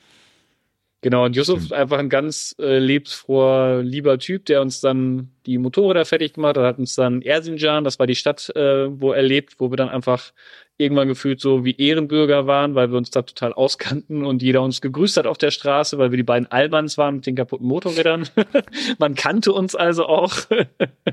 Genau, 1.02 1.26
und 1.26 1.36
Yusuf 1.36 1.60
ist 1.62 1.74
einfach 1.74 2.00
ein 2.00 2.10
ganz 2.10 2.56
äh, 2.58 2.80
lebensfroher, 2.80 3.84
lieber 3.84 4.18
Typ, 4.18 4.48
der 4.48 4.64
uns 4.64 4.82
dann 4.82 5.30
die 5.46 5.58
Motorräder 5.58 6.06
fertig 6.06 6.34
gemacht 6.34 6.58
hat, 6.58 6.64
hat 6.66 6.80
uns 6.80 6.96
dann 6.96 7.22
Erzincan, 7.22 7.84
das 7.84 8.00
war 8.00 8.08
die 8.08 8.16
Stadt, 8.16 8.52
äh, 8.56 8.88
wo 8.90 9.12
er 9.12 9.24
lebt, 9.24 9.60
wo 9.60 9.72
wir 9.72 9.78
dann 9.78 9.90
einfach 9.90 10.32
irgendwann 10.78 11.08
gefühlt 11.08 11.40
so 11.40 11.64
wie 11.64 11.76
Ehrenbürger 11.78 12.48
waren, 12.48 12.76
weil 12.76 12.92
wir 12.92 12.98
uns 12.98 13.10
da 13.10 13.22
total 13.22 13.54
auskannten 13.54 14.26
und 14.26 14.42
jeder 14.42 14.62
uns 14.62 14.82
gegrüßt 14.82 15.16
hat 15.16 15.26
auf 15.26 15.38
der 15.38 15.52
Straße, 15.52 15.98
weil 15.98 16.12
wir 16.12 16.18
die 16.18 16.24
beiden 16.24 16.52
Albans 16.52 16.98
waren 16.98 17.16
mit 17.16 17.26
den 17.26 17.36
kaputten 17.36 17.66
Motorrädern. 17.66 18.28
Man 18.98 19.16
kannte 19.16 19.54
uns 19.54 19.74
also 19.74 20.06
auch. 20.06 20.34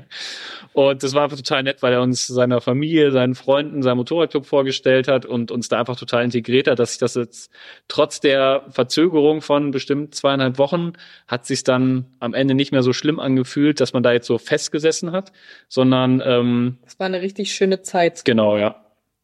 und 0.73 1.01
das 1.01 1.13
war 1.13 1.23
einfach 1.23 1.37
total 1.37 1.63
nett, 1.63 1.81
weil 1.81 1.93
er 1.93 2.01
uns 2.01 2.27
seiner 2.27 2.59
Familie, 2.59 3.11
seinen 3.11 3.35
Freunden, 3.35 3.83
seinem 3.83 3.97
Motorradclub 3.97 4.45
vorgestellt 4.45 5.07
hat 5.07 5.25
und 5.25 5.49
uns 5.49 5.69
da 5.69 5.79
einfach 5.79 5.95
total 5.95 6.25
integriert 6.25 6.67
hat, 6.67 6.79
dass 6.79 6.91
sich 6.91 6.99
das 6.99 7.15
jetzt 7.15 7.49
trotz 7.87 8.19
der 8.19 8.65
Verzögerung 8.69 9.41
von 9.41 9.71
bestimmt 9.71 10.13
zweieinhalb 10.13 10.57
Wochen 10.57 10.93
hat 11.27 11.45
sich 11.45 11.63
dann 11.63 12.05
am 12.19 12.33
Ende 12.33 12.53
nicht 12.53 12.73
mehr 12.73 12.83
so 12.83 12.91
schlimm 12.91 13.19
angefühlt, 13.19 13.79
dass 13.79 13.93
man 13.93 14.03
da 14.03 14.11
jetzt 14.11 14.22
so 14.25 14.37
festgesessen 14.37 15.11
hat, 15.11 15.31
sondern 15.69 16.21
ähm, 16.25 16.77
das 16.83 16.99
war 16.99 17.05
eine 17.07 17.21
richtig 17.21 17.53
schöne 17.53 17.81
Zeit. 17.81 18.25
genau, 18.25 18.57
ja. 18.57 18.75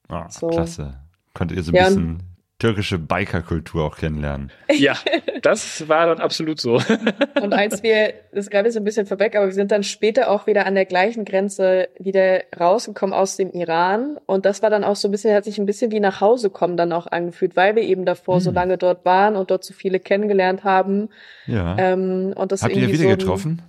Ah, 0.07 0.27
So. 0.29 0.47
klasse. 0.47 0.99
Konntet 1.33 1.57
ihr 1.57 1.63
so 1.63 1.71
ein 1.71 1.75
Ja, 1.75 1.85
bisschen 1.85 2.23
türkische 2.57 2.97
Bikerkultur 2.99 3.85
auch 3.85 3.97
kennenlernen. 3.97 4.51
Ja, 4.75 4.95
das 5.41 5.87
war 5.87 6.07
dann 6.07 6.19
absolut 6.19 6.59
so. 6.59 6.73
Und 7.41 7.53
als 7.53 7.83
wir, 7.83 8.13
das 8.31 8.45
ist 8.45 8.51
gerade 8.51 8.71
so 8.71 8.79
ein 8.79 8.83
bisschen 8.83 9.05
vorweg, 9.05 9.35
aber 9.35 9.45
wir 9.45 9.53
sind 9.53 9.71
dann 9.71 9.83
später 9.83 10.29
auch 10.29 10.45
wieder 10.47 10.65
an 10.65 10.75
der 10.75 10.85
gleichen 10.85 11.23
Grenze 11.25 11.87
wieder 11.99 12.41
rausgekommen 12.59 13.13
aus 13.13 13.37
dem 13.37 13.51
Iran. 13.51 14.17
Und 14.25 14.45
das 14.45 14.61
war 14.61 14.69
dann 14.69 14.83
auch 14.83 14.95
so 14.97 15.07
ein 15.07 15.11
bisschen, 15.11 15.33
hat 15.33 15.45
sich 15.45 15.57
ein 15.59 15.65
bisschen 15.65 15.91
wie 15.91 15.99
nach 16.01 16.19
Hause 16.21 16.49
kommen 16.49 16.75
dann 16.75 16.91
auch 16.91 17.07
angefühlt, 17.07 17.55
weil 17.55 17.75
wir 17.75 17.83
eben 17.83 18.03
davor 18.05 18.41
so 18.41 18.49
Hm. 18.49 18.55
lange 18.55 18.77
dort 18.77 19.05
waren 19.05 19.35
und 19.37 19.51
dort 19.51 19.63
so 19.63 19.73
viele 19.73 19.99
kennengelernt 20.01 20.63
haben. 20.65 21.09
Ja. 21.47 21.77
Ähm, 21.77 22.33
und 22.35 22.51
das 22.51 22.63
Habt 22.63 22.75
ihr 22.75 22.87
wieder 22.87 22.97
so 22.97 23.03
ein- 23.09 23.17
getroffen? 23.17 23.61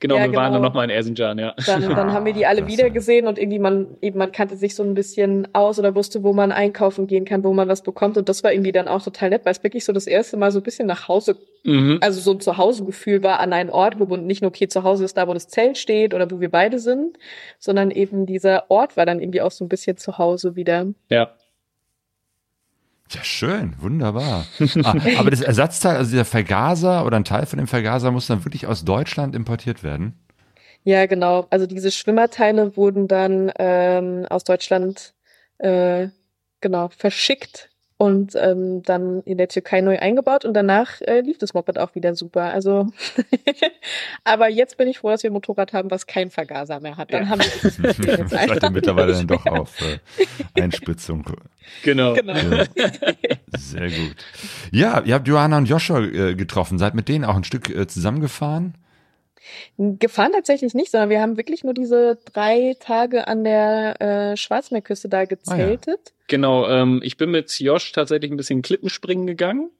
Genau, 0.00 0.16
Ja, 0.16 0.22
wir 0.22 0.32
waren 0.32 0.46
genau. 0.46 0.54
dann 0.54 0.62
nochmal 0.62 0.84
in 0.84 0.90
Erzincan, 0.90 1.38
ja. 1.38 1.54
Dann, 1.66 1.82
dann 1.82 2.12
haben 2.12 2.24
wir 2.26 2.32
die 2.32 2.46
alle 2.46 2.66
wieder 2.66 2.90
gesehen 2.90 3.26
und 3.26 3.38
irgendwie 3.38 3.58
man, 3.58 3.86
eben 4.00 4.18
man 4.18 4.32
kannte 4.32 4.56
sich 4.56 4.74
so 4.74 4.82
ein 4.82 4.94
bisschen 4.94 5.46
aus 5.54 5.78
oder 5.78 5.94
wusste, 5.94 6.22
wo 6.22 6.32
man 6.32 6.52
einkaufen 6.52 7.06
gehen 7.06 7.24
kann, 7.26 7.44
wo 7.44 7.52
man 7.52 7.68
was 7.68 7.82
bekommt. 7.82 8.16
Und 8.16 8.28
das 8.28 8.42
war 8.42 8.52
irgendwie 8.52 8.72
dann 8.72 8.88
auch 8.88 9.02
total 9.02 9.30
nett, 9.30 9.44
weil 9.44 9.52
es 9.52 9.62
wirklich 9.62 9.84
so 9.84 9.92
das 9.92 10.06
erste 10.06 10.36
Mal 10.36 10.50
so 10.50 10.60
ein 10.60 10.62
bisschen 10.62 10.86
nach 10.86 11.06
Hause, 11.08 11.36
Mhm. 11.62 11.98
also 12.00 12.20
so 12.20 12.30
ein 12.32 12.40
Zuhausegefühl 12.40 13.22
war 13.22 13.38
an 13.40 13.52
einen 13.52 13.68
Ort, 13.68 14.00
wo 14.00 14.06
man 14.06 14.24
nicht 14.26 14.40
nur, 14.40 14.48
okay, 14.48 14.66
zu 14.68 14.82
Hause 14.82 15.04
ist 15.04 15.18
da, 15.18 15.28
wo 15.28 15.34
das 15.34 15.48
Zelt 15.48 15.76
steht 15.76 16.14
oder 16.14 16.30
wo 16.30 16.40
wir 16.40 16.50
beide 16.50 16.78
sind, 16.78 17.18
sondern 17.58 17.90
eben 17.90 18.24
dieser 18.24 18.70
Ort 18.70 18.96
war 18.96 19.04
dann 19.04 19.20
irgendwie 19.20 19.42
auch 19.42 19.50
so 19.50 19.66
ein 19.66 19.68
bisschen 19.68 19.98
zu 19.98 20.16
Hause 20.16 20.56
wieder. 20.56 20.86
Ja. 21.10 21.34
Ja, 23.12 23.24
schön, 23.24 23.74
wunderbar. 23.80 24.46
ah, 24.84 24.94
aber 25.18 25.30
das 25.30 25.40
Ersatzteil, 25.40 25.96
also 25.96 26.14
der 26.14 26.24
Vergaser 26.24 27.04
oder 27.04 27.16
ein 27.16 27.24
Teil 27.24 27.46
von 27.46 27.58
dem 27.58 27.66
Vergaser 27.66 28.12
muss 28.12 28.28
dann 28.28 28.44
wirklich 28.44 28.66
aus 28.66 28.84
Deutschland 28.84 29.34
importiert 29.34 29.82
werden? 29.82 30.14
Ja, 30.84 31.06
genau. 31.06 31.46
Also 31.50 31.66
diese 31.66 31.90
Schwimmerteile 31.90 32.76
wurden 32.76 33.08
dann 33.08 33.52
ähm, 33.58 34.26
aus 34.30 34.44
Deutschland 34.44 35.14
äh, 35.58 36.08
genau 36.60 36.88
verschickt 36.88 37.69
und 38.00 38.34
ähm, 38.34 38.82
dann 38.82 39.20
in 39.24 39.36
der 39.36 39.48
Türkei 39.48 39.82
neu 39.82 39.98
eingebaut 39.98 40.46
und 40.46 40.54
danach 40.54 41.02
äh, 41.02 41.20
lief 41.20 41.36
das 41.36 41.52
Moped 41.52 41.78
auch 41.78 41.94
wieder 41.94 42.14
super. 42.14 42.44
Also, 42.44 42.86
aber 44.24 44.48
jetzt 44.48 44.78
bin 44.78 44.88
ich 44.88 45.00
froh, 45.00 45.10
dass 45.10 45.22
wir 45.22 45.28
ein 45.28 45.34
Motorrad 45.34 45.74
haben, 45.74 45.90
was 45.90 46.06
keinen 46.06 46.30
Vergaser 46.30 46.80
mehr 46.80 46.96
hat. 46.96 47.12
Dann 47.12 47.24
Ja. 47.24 47.28
haben 47.28 47.42
wir 47.42 47.70
Problem 47.92 48.16
jetzt 48.20 48.34
einfach 48.34 48.70
mittlerweile 48.70 49.12
dann 49.12 49.26
doch 49.26 49.44
auf 49.44 49.74
äh, 49.82 49.98
Einspritzung. 50.58 51.26
Genau. 51.82 52.14
Genau. 52.14 52.32
Ja. 52.34 52.64
Sehr 53.58 53.90
gut. 53.90 54.16
Ja, 54.72 55.02
ihr 55.04 55.12
habt 55.12 55.28
Johanna 55.28 55.58
und 55.58 55.66
Joshua 55.66 56.00
äh, 56.00 56.34
getroffen, 56.34 56.78
seid 56.78 56.94
mit 56.94 57.06
denen 57.06 57.26
auch 57.26 57.36
ein 57.36 57.44
Stück 57.44 57.68
äh, 57.68 57.86
zusammengefahren? 57.86 58.76
Gefahren 59.78 60.32
tatsächlich 60.32 60.74
nicht, 60.74 60.90
sondern 60.90 61.10
wir 61.10 61.20
haben 61.20 61.36
wirklich 61.36 61.64
nur 61.64 61.74
diese 61.74 62.18
drei 62.32 62.76
Tage 62.80 63.26
an 63.28 63.44
der 63.44 64.00
äh, 64.00 64.36
Schwarzmeerküste 64.36 65.08
da 65.08 65.24
gezeltet. 65.24 66.12
Genau, 66.28 66.68
ähm, 66.68 67.00
ich 67.02 67.16
bin 67.16 67.30
mit 67.30 67.58
Josh 67.58 67.92
tatsächlich 67.92 68.30
ein 68.30 68.36
bisschen 68.36 68.62
Klippenspringen 68.62 69.26
gegangen. 69.26 69.70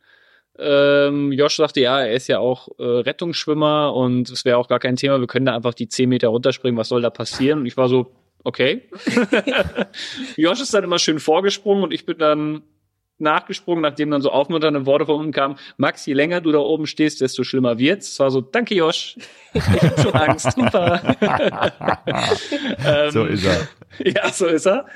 Ähm, 0.58 1.32
Josh 1.32 1.56
sagte, 1.56 1.80
ja, 1.80 2.00
er 2.00 2.12
ist 2.12 2.28
ja 2.28 2.38
auch 2.38 2.68
äh, 2.78 2.82
Rettungsschwimmer 2.82 3.94
und 3.94 4.28
es 4.28 4.44
wäre 4.44 4.58
auch 4.58 4.68
gar 4.68 4.78
kein 4.78 4.96
Thema, 4.96 5.20
wir 5.20 5.26
können 5.26 5.46
da 5.46 5.54
einfach 5.54 5.74
die 5.74 5.88
10 5.88 6.08
Meter 6.08 6.28
runterspringen, 6.28 6.76
was 6.78 6.88
soll 6.88 7.02
da 7.02 7.10
passieren? 7.10 7.60
Und 7.60 7.66
ich 7.66 7.76
war 7.76 7.88
so, 7.88 8.12
okay. 8.44 8.82
Josh 10.36 10.60
ist 10.60 10.74
dann 10.74 10.84
immer 10.84 10.98
schön 10.98 11.18
vorgesprungen 11.18 11.84
und 11.84 11.94
ich 11.94 12.04
bin 12.04 12.18
dann 12.18 12.62
nachgesprungen, 13.20 13.82
nachdem 13.82 14.10
dann 14.10 14.22
so 14.22 14.30
aufmunternde 14.30 14.86
Worte 14.86 15.06
von 15.06 15.16
unten 15.16 15.32
kamen. 15.32 15.56
Max, 15.76 16.06
je 16.06 16.14
länger 16.14 16.40
du 16.40 16.52
da 16.52 16.58
oben 16.58 16.86
stehst, 16.86 17.20
desto 17.20 17.44
schlimmer 17.44 17.78
wird's. 17.78 18.12
Es 18.12 18.20
war 18.20 18.30
so, 18.30 18.40
danke 18.40 18.74
Josh. 18.74 19.16
Ich 19.54 19.62
hab 19.62 20.00
schon 20.00 20.14
Angst. 20.14 20.52
Super. 20.56 21.16
Ähm, 22.86 23.10
So 23.10 23.24
ist 23.24 23.44
er. 23.44 23.68
ja, 24.04 24.30
so 24.30 24.46
ist 24.46 24.66
er. 24.66 24.86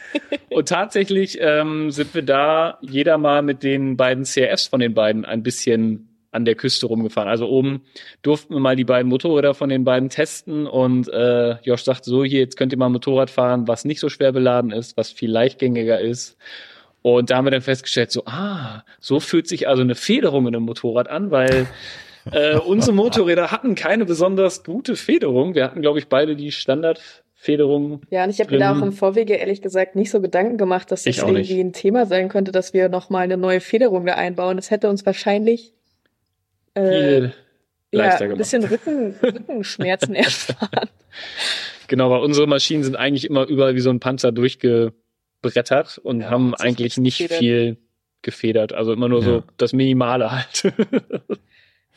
Und 0.50 0.68
tatsächlich 0.68 1.38
ähm, 1.40 1.90
sind 1.90 2.14
wir 2.14 2.22
da 2.22 2.78
jeder 2.80 3.18
mal 3.18 3.42
mit 3.42 3.62
den 3.62 3.96
beiden 3.96 4.24
CRFs 4.24 4.68
von 4.68 4.80
den 4.80 4.94
beiden 4.94 5.24
ein 5.24 5.42
bisschen 5.42 6.08
an 6.34 6.44
der 6.44 6.56
Küste 6.56 6.86
rumgefahren. 6.86 7.28
Also 7.28 7.48
oben 7.48 7.82
durften 8.22 8.54
wir 8.54 8.60
mal 8.60 8.76
die 8.76 8.84
beiden 8.84 9.08
Motorräder 9.08 9.54
von 9.54 9.68
den 9.68 9.84
beiden 9.84 10.08
testen 10.08 10.66
und 10.66 11.08
äh, 11.08 11.56
Josh 11.62 11.84
sagte 11.84 12.10
so, 12.10 12.24
hier, 12.24 12.40
jetzt 12.40 12.56
könnt 12.56 12.72
ihr 12.72 12.78
mal 12.78 12.86
ein 12.86 12.92
Motorrad 12.92 13.30
fahren, 13.30 13.68
was 13.68 13.84
nicht 13.84 14.00
so 14.00 14.08
schwer 14.08 14.32
beladen 14.32 14.72
ist, 14.72 14.96
was 14.96 15.12
viel 15.12 15.30
leichtgängiger 15.30 16.00
ist. 16.00 16.36
Und 17.06 17.28
da 17.28 17.36
haben 17.36 17.44
wir 17.44 17.50
dann 17.50 17.60
festgestellt, 17.60 18.10
so, 18.10 18.24
ah, 18.24 18.82
so 18.98 19.20
fühlt 19.20 19.46
sich 19.46 19.68
also 19.68 19.82
eine 19.82 19.94
Federung 19.94 20.46
in 20.46 20.56
einem 20.56 20.64
Motorrad 20.64 21.10
an, 21.10 21.30
weil 21.30 21.66
äh, 22.32 22.56
unsere 22.56 22.96
Motorräder 22.96 23.50
hatten 23.50 23.74
keine 23.74 24.06
besonders 24.06 24.64
gute 24.64 24.96
Federung. 24.96 25.54
Wir 25.54 25.64
hatten, 25.64 25.82
glaube 25.82 25.98
ich, 25.98 26.08
beide 26.08 26.34
die 26.34 26.50
Standardfederung 26.50 28.00
Ja, 28.08 28.24
und 28.24 28.30
ich 28.30 28.40
habe 28.40 28.52
mir 28.52 28.58
da 28.58 28.72
auch 28.72 28.80
im 28.80 28.92
Vorwege 28.92 29.34
ehrlich 29.34 29.60
gesagt 29.60 29.96
nicht 29.96 30.10
so 30.10 30.22
Gedanken 30.22 30.56
gemacht, 30.56 30.90
dass 30.90 31.02
das 31.02 31.20
auch 31.20 31.28
nicht. 31.28 31.50
irgendwie 31.50 31.68
ein 31.68 31.74
Thema 31.74 32.06
sein 32.06 32.30
könnte, 32.30 32.52
dass 32.52 32.72
wir 32.72 32.88
nochmal 32.88 33.24
eine 33.24 33.36
neue 33.36 33.60
Federung 33.60 34.06
da 34.06 34.14
einbauen. 34.14 34.56
Das 34.56 34.70
hätte 34.70 34.88
uns 34.88 35.04
wahrscheinlich 35.04 35.74
äh, 36.72 36.80
viel 36.80 37.32
ja, 37.90 37.98
leichter 37.98 38.24
ein 38.24 38.30
gemacht. 38.30 38.38
bisschen 38.38 38.64
Rücken, 38.64 39.14
Rückenschmerzen 39.22 40.14
erfahren. 40.14 40.88
Genau, 41.88 42.08
weil 42.08 42.20
unsere 42.20 42.46
Maschinen 42.46 42.82
sind 42.82 42.96
eigentlich 42.96 43.26
immer 43.26 43.46
überall 43.46 43.74
wie 43.74 43.80
so 43.80 43.90
ein 43.90 44.00
Panzer 44.00 44.32
durchgebrettert 45.44 45.98
und 45.98 46.20
Ja, 46.22 46.30
haben 46.30 46.54
eigentlich 46.54 46.96
nicht 46.98 47.18
gefedert. 47.18 47.38
viel 47.38 47.76
gefedert. 48.22 48.72
Also 48.72 48.92
immer 48.92 49.08
nur 49.08 49.20
Ja. 49.20 49.24
so 49.24 49.42
das 49.56 49.72
Minimale 49.72 50.30
halt. 50.32 50.72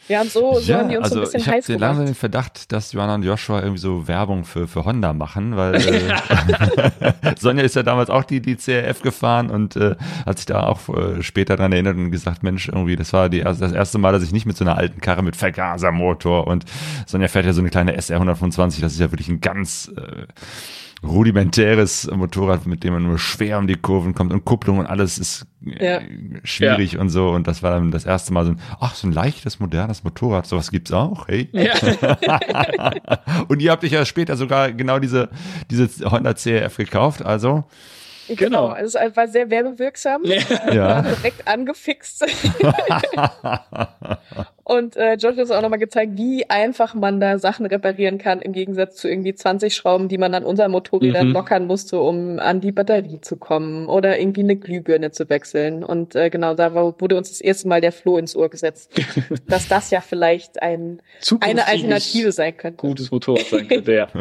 Ja, 0.10 0.22
und 0.22 0.32
so, 0.32 0.58
so 0.60 0.74
haben 0.74 0.88
die 0.88 0.95
uns 0.95 1.10
so 1.10 1.16
also 1.16 1.18
ein 1.20 1.22
bisschen 1.24 1.39
ich 1.41 1.48
habe 1.48 1.58
heiß 1.58 1.66
den 1.66 1.80
langsam 1.80 1.98
den 1.98 2.06
gemacht. 2.06 2.20
Verdacht, 2.20 2.72
dass 2.72 2.93
Johanna 2.93 3.16
und 3.16 3.24
Joshua 3.24 3.60
irgendwie 3.60 3.80
so 3.82 4.08
Werbung 4.08 4.45
für, 4.45 4.66
für 4.66 4.86
Honda 4.86 5.12
machen, 5.12 5.58
weil 5.58 5.76
äh, 5.76 7.34
Sonja 7.38 7.64
ist 7.64 7.76
ja 7.76 7.84
damals 7.84 8.10
auch 8.10 8.24
die, 8.24 8.39
die 8.41 8.56
CRF 8.56 9.02
gefahren 9.02 9.50
und 9.50 9.76
äh, 9.76 9.95
hat 10.26 10.38
sich 10.38 10.45
da 10.45 10.64
auch 10.64 10.88
äh, 10.95 11.22
später 11.24 11.58
dran 11.58 11.74
erinnert 11.74 11.98
und 11.98 12.12
gesagt, 12.12 12.41
Mensch, 12.41 12.70
irgendwie, 12.70 12.95
das 12.95 13.12
war 13.12 13.28
die, 13.28 13.43
also 13.43 13.60
das 13.60 13.74
erste 13.74 13.98
Mal, 13.98 14.14
dass 14.14 14.24
ich 14.24 14.32
nicht 14.32 14.45
mit 14.45 14.56
so 14.56 14.64
einer 14.64 14.78
alten 14.78 15.02
Karre 15.02 15.24
mit 15.24 15.36
Vergasermotor 15.36 16.48
und 16.48 16.64
Sonja 17.06 17.28
fährt 17.28 17.45
ja 17.45 17.52
so 17.52 17.60
eine 17.60 17.70
kleine 17.70 17.93
SR 17.98 18.16
125, 18.16 18.80
das 18.80 18.93
ist 18.93 19.00
ja 19.00 19.12
wirklich 19.12 19.28
ein 19.28 19.41
ganz 19.41 19.91
äh, 19.98 20.26
rudimentäres 21.04 22.10
Motorrad, 22.12 22.66
mit 22.66 22.84
dem 22.84 22.93
man 22.93 23.04
nur 23.04 23.20
schwer 23.20 23.60
um 23.60 23.68
die 23.68 23.76
Kurven 23.76 24.14
kommt 24.16 24.34
und 24.34 24.45
Kupplung 24.45 24.80
und 24.80 24.86
alles 24.88 25.18
ist 25.18 25.45
äh, 25.66 25.93
Ja. 25.93 26.02
schwierig 26.43 26.98
und 26.98 27.10
so. 27.10 27.30
Und 27.30 27.48
das 27.48 27.62
war 27.64 27.72
dann 27.72 27.91
das 27.91 28.06
erste 28.06 28.34
Mal 28.34 28.45
so 28.45 28.52
ein, 28.52 28.60
ach, 28.80 28.95
so 28.95 29.08
ein 29.08 29.12
leichtes, 29.14 29.60
modernes 29.60 30.04
Motorrad, 30.04 30.48
sowas 30.48 30.72
gibt's 30.72 30.91
auch, 30.91 31.28
hey. 31.28 31.50
ja. 31.52 31.74
Und 33.48 33.62
ihr 33.62 33.72
habt 33.72 33.84
euch 33.84 33.91
ja 33.91 34.06
später 34.06 34.36
sogar 34.38 34.72
genau 34.72 35.00
diese, 35.00 35.30
diese 35.70 35.88
Honda 36.10 36.34
CRF 36.34 36.78
gekauft, 36.78 37.24
also. 37.26 37.64
Genau. 38.30 38.67
Also 38.67 38.97
es 38.99 39.15
war 39.15 39.28
sehr 39.28 39.49
werbewirksam. 39.49 40.23
Ja. 40.25 40.38
Wir 40.65 40.73
Ja. 40.73 41.01
direkt 41.01 41.47
angefixt. 41.47 42.25
Und 44.63 44.97
äh, 44.97 45.13
Josh 45.13 45.32
hat 45.32 45.39
uns 45.39 45.51
auch 45.51 45.61
nochmal 45.61 45.80
gezeigt, 45.80 46.13
wie 46.17 46.49
einfach 46.49 46.93
man 46.93 47.21
da 47.21 47.39
Sachen 47.39 47.65
reparieren 47.65 48.17
kann, 48.17 48.41
im 48.41 48.51
Gegensatz 48.51 48.97
zu 48.97 49.07
irgendwie 49.07 49.34
20 49.34 49.73
Schrauben, 49.73 50.09
die 50.09 50.17
man 50.17 50.34
an 50.34 50.43
unseren 50.43 50.71
Motorrädern 50.71 51.28
Mhm. 51.28 51.34
lockern 51.34 51.67
musste, 51.67 52.01
um 52.01 52.38
an 52.39 52.59
die 52.59 52.73
Batterie 52.73 53.21
zu 53.21 53.38
kommen 53.38 53.88
oder 53.88 54.19
irgendwie 54.19 54.41
eine 54.41 54.57
Glühbirne 54.57 55.11
zu 55.11 55.30
wechseln. 55.30 55.86
Und 55.86 56.15
äh, 56.15 56.30
genau, 56.30 56.53
da 56.53 56.73
wurde 56.75 57.15
uns 57.15 57.30
das 57.30 57.39
erste 57.39 57.69
Mal 57.69 57.80
der 57.80 57.93
Floh 57.93 58.17
ins 58.17 58.36
Ohr 58.36 58.49
gesetzt, 58.49 58.91
dass 59.47 59.69
das 59.69 59.89
ja 59.89 60.01
vielleicht 60.01 60.61
ein, 60.61 61.01
eine 61.39 61.65
Alternative 61.65 62.34
sein 62.34 62.57
könnte. 62.57 62.78
Gutes 62.78 63.09
Motorrad 63.09 63.45
sein 63.45 63.67
könnte, 63.69 63.93
ja. 63.93 64.07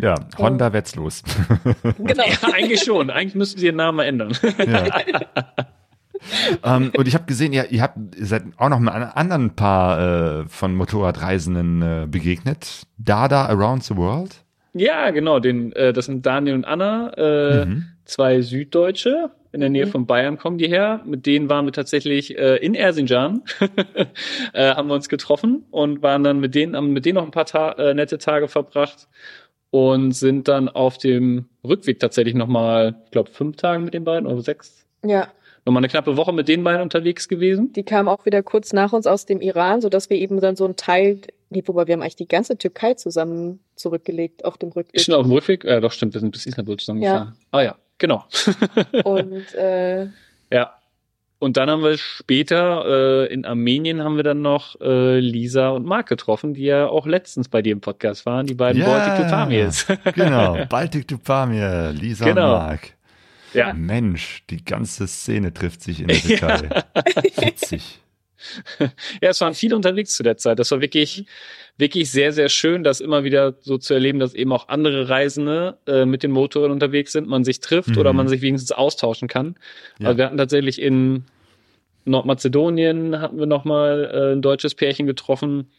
Ja, 0.00 0.14
Honda 0.38 0.72
Wetzlos. 0.72 1.22
Genau. 1.98 2.24
ja. 2.24 2.52
Eigentlich 2.54 2.82
schon. 2.82 3.10
Eigentlich 3.10 3.34
müssten 3.34 3.58
sie 3.60 3.66
ihren 3.66 3.76
Namen 3.76 4.00
ändern. 4.00 4.32
ja. 4.66 4.84
ähm, 6.76 6.90
und 6.96 7.06
ich 7.08 7.14
habe 7.14 7.24
gesehen, 7.26 7.52
ihr, 7.52 7.70
ihr 7.70 7.82
habt 7.82 7.96
ihr 8.16 8.26
seid 8.26 8.44
auch 8.56 8.68
noch 8.68 8.78
mit 8.80 8.92
einem 8.92 9.10
anderen 9.14 9.54
Paar 9.54 10.40
äh, 10.42 10.48
von 10.48 10.74
Motorradreisenden 10.74 11.82
äh, 11.82 12.06
begegnet. 12.08 12.82
Dada 12.98 13.46
Around 13.46 13.84
the 13.84 13.96
World. 13.96 14.36
ja, 14.74 15.10
genau. 15.10 15.38
Den, 15.40 15.72
äh, 15.72 15.92
das 15.92 16.06
sind 16.06 16.24
Daniel 16.26 16.54
und 16.56 16.64
Anna, 16.64 17.12
äh, 17.16 17.66
Mhm. 17.66 17.84
zwei 18.04 18.40
Süddeutsche. 18.40 19.30
In 19.50 19.60
der 19.60 19.70
Nähe 19.70 19.86
Mhm. 19.86 19.90
von 19.90 20.06
Bayern 20.06 20.36
kommen 20.38 20.58
die 20.58 20.68
her. 20.68 21.00
Mit 21.06 21.24
denen 21.24 21.48
waren 21.48 21.64
wir 21.64 21.72
tatsächlich 21.72 22.36
äh, 22.38 22.56
in 22.56 22.74
Erzincan, 22.74 23.42
äh, 24.52 24.74
haben 24.74 24.88
wir 24.88 24.94
uns 24.94 25.08
getroffen 25.08 25.64
und 25.70 26.02
waren 26.02 26.22
dann 26.22 26.38
mit 26.38 26.54
denen, 26.54 26.76
haben 26.76 26.92
mit 26.92 27.06
denen 27.06 27.14
noch 27.16 27.24
ein 27.24 27.30
paar 27.30 27.46
Ta 27.46 27.72
äh, 27.72 27.94
nette 27.94 28.18
Tage 28.18 28.46
verbracht 28.48 29.08
und 29.70 30.12
sind 30.12 30.48
dann 30.48 30.68
auf 30.68 30.98
dem 30.98 31.46
Rückweg 31.64 32.00
tatsächlich 32.00 32.34
nochmal, 32.34 32.94
ich 33.04 33.10
glaube, 33.10 33.30
fünf 33.30 33.56
Tage 33.56 33.82
mit 33.82 33.94
den 33.94 34.04
beiden 34.04 34.26
oder 34.26 34.40
sechs, 34.40 34.84
Ja, 35.04 35.28
nochmal 35.64 35.80
eine 35.82 35.88
knappe 35.88 36.16
Woche 36.16 36.32
mit 36.32 36.48
den 36.48 36.64
beiden 36.64 36.80
unterwegs 36.82 37.28
gewesen. 37.28 37.72
die 37.74 37.82
kamen 37.82 38.08
auch 38.08 38.24
wieder 38.24 38.42
kurz 38.42 38.72
nach 38.72 38.92
uns 38.92 39.06
aus 39.06 39.26
dem 39.26 39.40
Iran, 39.40 39.80
so 39.80 39.88
dass 39.88 40.08
wir 40.10 40.16
eben 40.16 40.40
dann 40.40 40.56
so 40.56 40.64
ein 40.64 40.76
Teil, 40.76 41.20
nee, 41.50 41.62
wobei 41.66 41.86
wir 41.86 41.92
haben 41.94 42.02
eigentlich 42.02 42.16
die 42.16 42.28
ganze 42.28 42.56
Türkei 42.56 42.94
zusammen 42.94 43.60
zurückgelegt 43.76 44.44
auf 44.44 44.56
dem 44.56 44.70
Rückweg. 44.70 44.94
Ist 44.94 45.04
schon 45.04 45.14
auf 45.14 45.24
dem 45.24 45.32
Rückweg? 45.32 45.64
Ja, 45.64 45.80
doch, 45.80 45.92
stimmt, 45.92 46.14
wir 46.14 46.20
sind 46.20 46.30
bis 46.30 46.46
Istanbul 46.46 46.78
zusammengefahren. 46.78 47.34
Ah 47.52 47.60
ja, 47.62 47.76
genau. 47.98 48.24
Und 49.04 49.54
äh, 49.54 50.06
Ja. 50.50 50.77
Und 51.40 51.56
dann 51.56 51.70
haben 51.70 51.82
wir 51.84 51.96
später 51.98 53.26
äh, 53.28 53.32
in 53.32 53.44
Armenien 53.44 54.02
haben 54.02 54.16
wir 54.16 54.24
dann 54.24 54.42
noch 54.42 54.80
äh, 54.80 55.20
Lisa 55.20 55.68
und 55.68 55.86
Marc 55.86 56.08
getroffen, 56.08 56.54
die 56.54 56.64
ja 56.64 56.88
auch 56.88 57.06
letztens 57.06 57.48
bei 57.48 57.62
dir 57.62 57.72
im 57.72 57.80
Podcast 57.80 58.26
waren, 58.26 58.46
die 58.46 58.54
beiden 58.54 58.82
Ja. 58.82 58.86
Baltic 58.88 59.24
to 59.24 59.30
Tamis. 59.30 59.86
Genau, 60.14 60.64
Baltic 60.68 61.06
to 61.06 61.16
Pamir, 61.18 61.92
Lisa 61.92 62.24
Genau. 62.24 62.54
und 62.54 62.58
Mark. 62.66 62.92
ja. 63.54 63.72
Mensch, 63.72 64.42
die 64.50 64.64
ganze 64.64 65.06
Szene 65.06 65.54
trifft 65.54 65.82
sich 65.82 66.00
in 66.00 66.08
der 66.08 66.16
Türkei. 66.20 66.68
Witzig. 67.36 68.00
ja, 69.20 69.30
es 69.30 69.40
waren 69.40 69.54
viele 69.54 69.74
unterwegs 69.76 70.14
zu 70.16 70.22
der 70.22 70.36
Zeit. 70.36 70.58
Das 70.58 70.70
war 70.70 70.80
wirklich, 70.80 71.26
wirklich 71.78 72.10
sehr, 72.10 72.32
sehr 72.32 72.48
schön, 72.48 72.82
das 72.82 73.00
immer 73.00 73.24
wieder 73.24 73.54
so 73.60 73.78
zu 73.78 73.94
erleben, 73.94 74.18
dass 74.18 74.34
eben 74.34 74.52
auch 74.52 74.68
andere 74.68 75.08
Reisende 75.08 75.78
äh, 75.86 76.04
mit 76.04 76.22
den 76.22 76.32
Motorrädern 76.32 76.72
unterwegs 76.72 77.12
sind, 77.12 77.28
man 77.28 77.44
sich 77.44 77.60
trifft 77.60 77.90
Mhm. 77.90 77.98
oder 77.98 78.12
man 78.12 78.28
sich 78.28 78.42
wenigstens 78.42 78.72
austauschen 78.72 79.28
kann. 79.28 79.54
Ja. 79.98 80.08
Also 80.08 80.18
wir 80.18 80.24
hatten 80.26 80.36
tatsächlich 80.36 80.80
in 80.80 81.24
Nordmazedonien 82.04 83.20
hatten 83.20 83.38
wir 83.38 83.46
noch 83.46 83.64
mal 83.64 84.10
äh, 84.12 84.32
ein 84.32 84.42
deutsches 84.42 84.74
Pärchen 84.74 85.06
getroffen, 85.06 85.70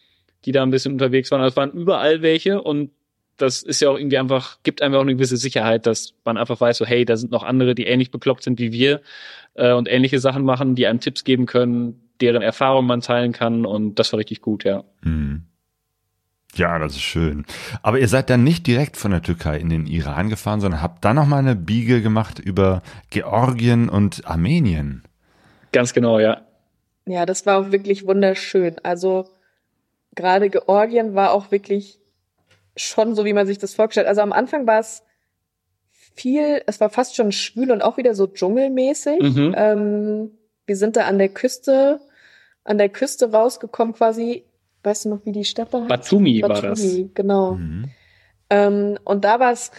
die 0.46 0.52
da 0.52 0.64
ein 0.64 0.72
bisschen 0.72 0.94
unterwegs 0.94 1.32
waren. 1.32 1.42
Also 1.42 1.54
es 1.54 1.58
waren 1.58 1.72
überall 1.72 2.22
welche 2.22 2.62
und 2.62 2.92
das 3.38 3.64
ist 3.64 3.80
ja 3.82 3.90
auch 3.90 3.98
irgendwie 3.98 4.18
einfach, 4.18 4.58
gibt 4.64 4.82
einfach 4.82 5.00
auch 5.00 5.04
eine 5.04 5.16
gewisse 5.16 5.38
Sicherheit, 5.38 5.86
dass 5.86 6.14
man 6.26 6.38
einfach 6.38 6.60
weiß, 6.60 6.78
so 6.78 6.86
hey, 6.86 7.06
da 7.06 7.16
sind 7.18 7.32
noch 7.32 7.44
andere, 7.44 7.74
die 7.74 7.86
ähnlich 7.86 8.12
bekloppt 8.12 8.44
sind 8.44 8.60
wie 8.60 8.72
wir 8.72 9.02
äh, 9.56 9.74
und 9.74 9.90
ähnliche 9.90 10.20
Sachen 10.20 10.44
machen, 10.44 10.76
die 10.76 10.88
einem 10.88 11.00
Tipps 11.00 11.24
geben 11.24 11.46
können, 11.46 12.10
deren 12.22 12.42
Erfahrung 12.42 12.86
man 12.86 13.02
teilen 13.02 13.32
kann 13.32 13.66
und 13.66 13.96
das 13.96 14.12
war 14.14 14.20
richtig 14.20 14.42
gut, 14.42 14.64
ja. 14.66 14.84
Mhm. 15.02 15.44
Ja, 16.56 16.80
das 16.80 16.94
ist 16.94 17.02
schön. 17.02 17.46
Aber 17.84 18.00
ihr 18.00 18.08
seid 18.08 18.30
dann 18.30 18.44
nicht 18.44 18.66
direkt 18.66 18.98
von 18.98 19.12
der 19.12 19.22
Türkei 19.22 19.58
in 19.58 19.70
den 19.70 19.86
Iran 19.86 20.30
gefahren, 20.30 20.62
sondern 20.62 20.82
habt 20.82 21.06
dann 21.06 21.16
noch 21.16 21.28
mal 21.28 21.38
eine 21.38 21.56
Biege 21.56 22.02
gemacht 22.02 22.40
über 22.40 22.82
Georgien 23.12 23.88
und 23.88 24.26
Armenien. 24.26 25.04
Ganz 25.72 25.94
genau, 25.94 26.20
ja. 26.20 26.42
Ja, 27.06 27.26
das 27.26 27.46
war 27.46 27.60
auch 27.60 27.72
wirklich 27.72 28.06
wunderschön. 28.06 28.76
Also 28.84 29.30
gerade 30.16 30.50
Georgien 30.50 31.16
war 31.16 31.32
auch 31.32 31.52
wirklich 31.52 32.00
schon 32.76 33.16
so, 33.16 33.26
wie 33.26 33.34
man 33.34 33.48
sich 33.48 33.58
das 33.58 33.74
vorgestellt 33.74 34.08
hat. 34.08 34.10
Also 34.10 34.22
am 34.22 34.34
Anfang 34.34 34.66
war 34.68 34.80
es 34.80 35.04
viel, 36.16 36.62
es 36.66 36.80
war 36.80 36.90
fast 36.90 37.16
schon 37.16 37.32
schwül 37.32 37.72
und 37.72 37.82
auch 37.82 37.98
wieder 37.98 38.16
so 38.16 38.28
dschungelmäßig. 38.28 39.22
Mhm. 39.22 39.56
Ähm, 39.58 40.32
wir 40.66 40.76
sind 40.76 40.96
da 40.98 41.06
an 41.06 41.18
der 41.18 41.30
Küste, 41.30 42.00
an 42.64 42.78
der 42.78 42.90
Küste 42.90 43.32
rausgekommen 43.32 43.94
quasi. 43.94 44.46
Weißt 44.84 45.06
du 45.06 45.10
noch, 45.10 45.26
wie 45.26 45.32
die 45.32 45.46
Stadt 45.46 45.74
da 45.74 45.80
heißt? 45.80 45.90
Batumi, 45.90 46.42
war 46.42 46.62
das. 46.62 46.98
genau. 47.14 47.54
Mhm. 47.54 47.90
Ähm, 48.50 48.98
und 49.04 49.26
da 49.26 49.40
war 49.40 49.52
es 49.52 49.72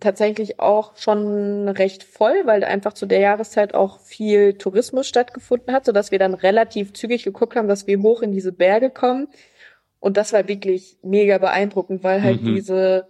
tatsächlich 0.00 0.60
auch 0.60 0.96
schon 0.96 1.68
recht 1.68 2.04
voll, 2.04 2.42
weil 2.44 2.62
einfach 2.64 2.92
zu 2.92 3.06
der 3.06 3.18
Jahreszeit 3.20 3.74
auch 3.74 4.00
viel 4.00 4.54
Tourismus 4.54 5.08
stattgefunden 5.08 5.74
hat, 5.74 5.84
sodass 5.84 6.10
wir 6.12 6.18
dann 6.18 6.34
relativ 6.34 6.92
zügig 6.92 7.24
geguckt 7.24 7.56
haben, 7.56 7.68
dass 7.68 7.86
wir 7.86 8.00
hoch 8.00 8.22
in 8.22 8.32
diese 8.32 8.52
Berge 8.52 8.90
kommen. 8.90 9.28
Und 10.00 10.16
das 10.16 10.32
war 10.32 10.46
wirklich 10.46 10.98
mega 11.02 11.38
beeindruckend, 11.38 12.04
weil 12.04 12.22
halt 12.22 12.42
Mhm. 12.42 12.54
diese, 12.54 13.08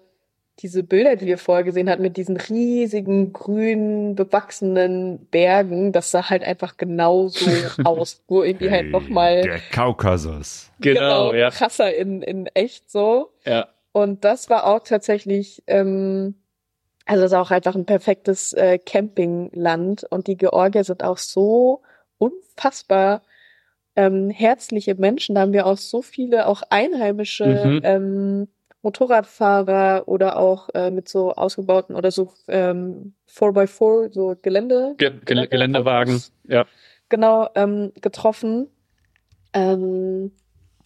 diese 0.60 0.82
Bilder, 0.82 1.16
die 1.16 1.26
wir 1.26 1.38
vorher 1.38 1.64
gesehen 1.64 1.88
hatten, 1.88 2.02
mit 2.02 2.16
diesen 2.16 2.36
riesigen, 2.36 3.32
grün 3.32 4.14
bewachsenen 4.16 5.26
Bergen, 5.30 5.92
das 5.92 6.10
sah 6.10 6.28
halt 6.30 6.42
einfach 6.42 6.76
genauso 6.76 7.46
aus. 7.84 8.22
Nur 8.28 8.44
irgendwie 8.44 8.70
halt 8.70 8.84
Hey, 8.84 8.90
nochmal 8.90 9.42
Der 9.42 9.60
Kaukasus. 9.72 10.70
Genau, 10.80 11.32
ja. 11.32 11.50
krasser 11.50 11.94
in, 11.94 12.22
in 12.22 12.46
echt 12.54 12.90
so. 12.90 13.30
Ja. 13.44 13.68
Und 13.92 14.24
das 14.24 14.50
war 14.50 14.66
auch 14.66 14.80
tatsächlich, 14.80 15.62
ähm, 15.66 16.34
also 17.06 17.22
das 17.22 17.32
ist 17.32 17.38
auch 17.38 17.50
einfach 17.50 17.74
ein 17.74 17.86
perfektes 17.86 18.52
äh, 18.52 18.78
Campingland. 18.78 20.04
Und 20.10 20.26
die 20.26 20.36
Georgier 20.36 20.84
sind 20.84 21.04
auch 21.04 21.18
so 21.18 21.82
unfassbar 22.18 23.22
ähm, 23.96 24.30
herzliche 24.30 24.94
Menschen. 24.94 25.34
Da 25.34 25.42
haben 25.42 25.52
wir 25.52 25.66
auch 25.66 25.76
so 25.76 26.02
viele, 26.02 26.46
auch 26.46 26.62
einheimische 26.68 27.46
Mhm. 27.46 27.80
ähm, 27.84 28.48
Motorradfahrer 28.82 30.04
oder 30.06 30.38
auch 30.38 30.68
äh, 30.74 30.90
mit 30.90 31.08
so 31.08 31.34
ausgebauten 31.34 31.96
oder 31.96 32.10
so 32.10 32.32
ähm, 32.46 33.14
4x4, 33.28 34.12
so 34.12 34.36
Gelände. 34.40 34.94
Ge 34.98 35.12
Gel 35.24 35.48
Geländewagen, 35.48 36.22
ja. 36.44 36.66
Genau, 37.08 37.48
ähm, 37.54 37.92
getroffen. 38.00 38.68
Ähm, 39.52 40.32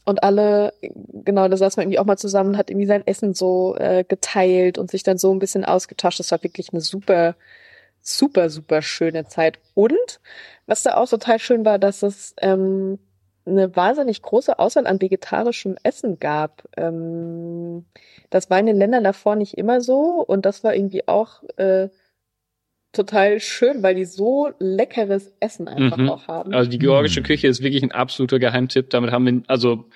und 0.05 0.23
alle, 0.23 0.73
genau, 0.81 1.47
da 1.47 1.57
saß 1.57 1.77
man 1.77 1.85
irgendwie 1.85 1.99
auch 1.99 2.05
mal 2.05 2.17
zusammen, 2.17 2.57
hat 2.57 2.71
irgendwie 2.71 2.87
sein 2.87 3.07
Essen 3.07 3.35
so 3.35 3.77
äh, 3.77 4.05
geteilt 4.07 4.79
und 4.79 4.91
sich 4.91 5.03
dann 5.03 5.19
so 5.19 5.33
ein 5.33 5.39
bisschen 5.39 5.65
ausgetauscht. 5.65 6.19
Das 6.19 6.31
war 6.33 6.43
wirklich 6.43 6.73
eine 6.73 6.81
super, 6.81 7.37
super, 8.01 8.51
super 8.51 8.83
schöne 8.83 9.27
Zeit. 9.27 9.61
Und 9.75 10.21
was 10.67 10.83
da 10.83 10.97
auch 10.97 11.09
total 11.09 11.39
schön 11.39 11.65
war, 11.65 11.79
dass 11.79 12.03
es 12.03 12.35
ähm, 12.41 12.99
eine 13.45 13.75
wahnsinnig 13.75 14.23
große 14.23 14.59
Auswahl 14.59 14.87
an 14.87 15.01
vegetarischem 15.01 15.77
Essen 15.83 16.19
gab. 16.19 16.69
Ähm, 16.77 17.85
das 18.31 18.51
war 18.51 18.59
in 18.59 18.67
den 18.67 18.77
Ländern 18.77 19.05
davor 19.05 19.37
nicht 19.37 19.59
immer 19.59 19.81
so 19.81 20.25
und 20.27 20.47
das 20.47 20.63
war 20.65 20.75
irgendwie 20.75 21.09
auch 21.09 21.43
äh, 21.57 21.89
total 22.93 23.41
schön, 23.41 23.83
weil 23.83 23.95
die 23.95 24.05
so 24.05 24.51
leckeres 24.59 25.33
Essen 25.41 25.67
einfach 25.67 25.97
Mhm. 25.97 26.09
auch 26.11 26.29
haben. 26.29 26.53
Also 26.53 26.71
die 26.71 26.79
georgische 26.79 27.21
Hm. 27.21 27.25
Küche 27.25 27.49
ist 27.49 27.63
wirklich 27.63 27.83
ein 27.83 27.93
absoluter 27.93 28.39
Geheimtipp. 28.39 28.91
Damit 28.91 29.11
haben 29.11 29.25
wir, 29.27 29.43
also 29.49 29.87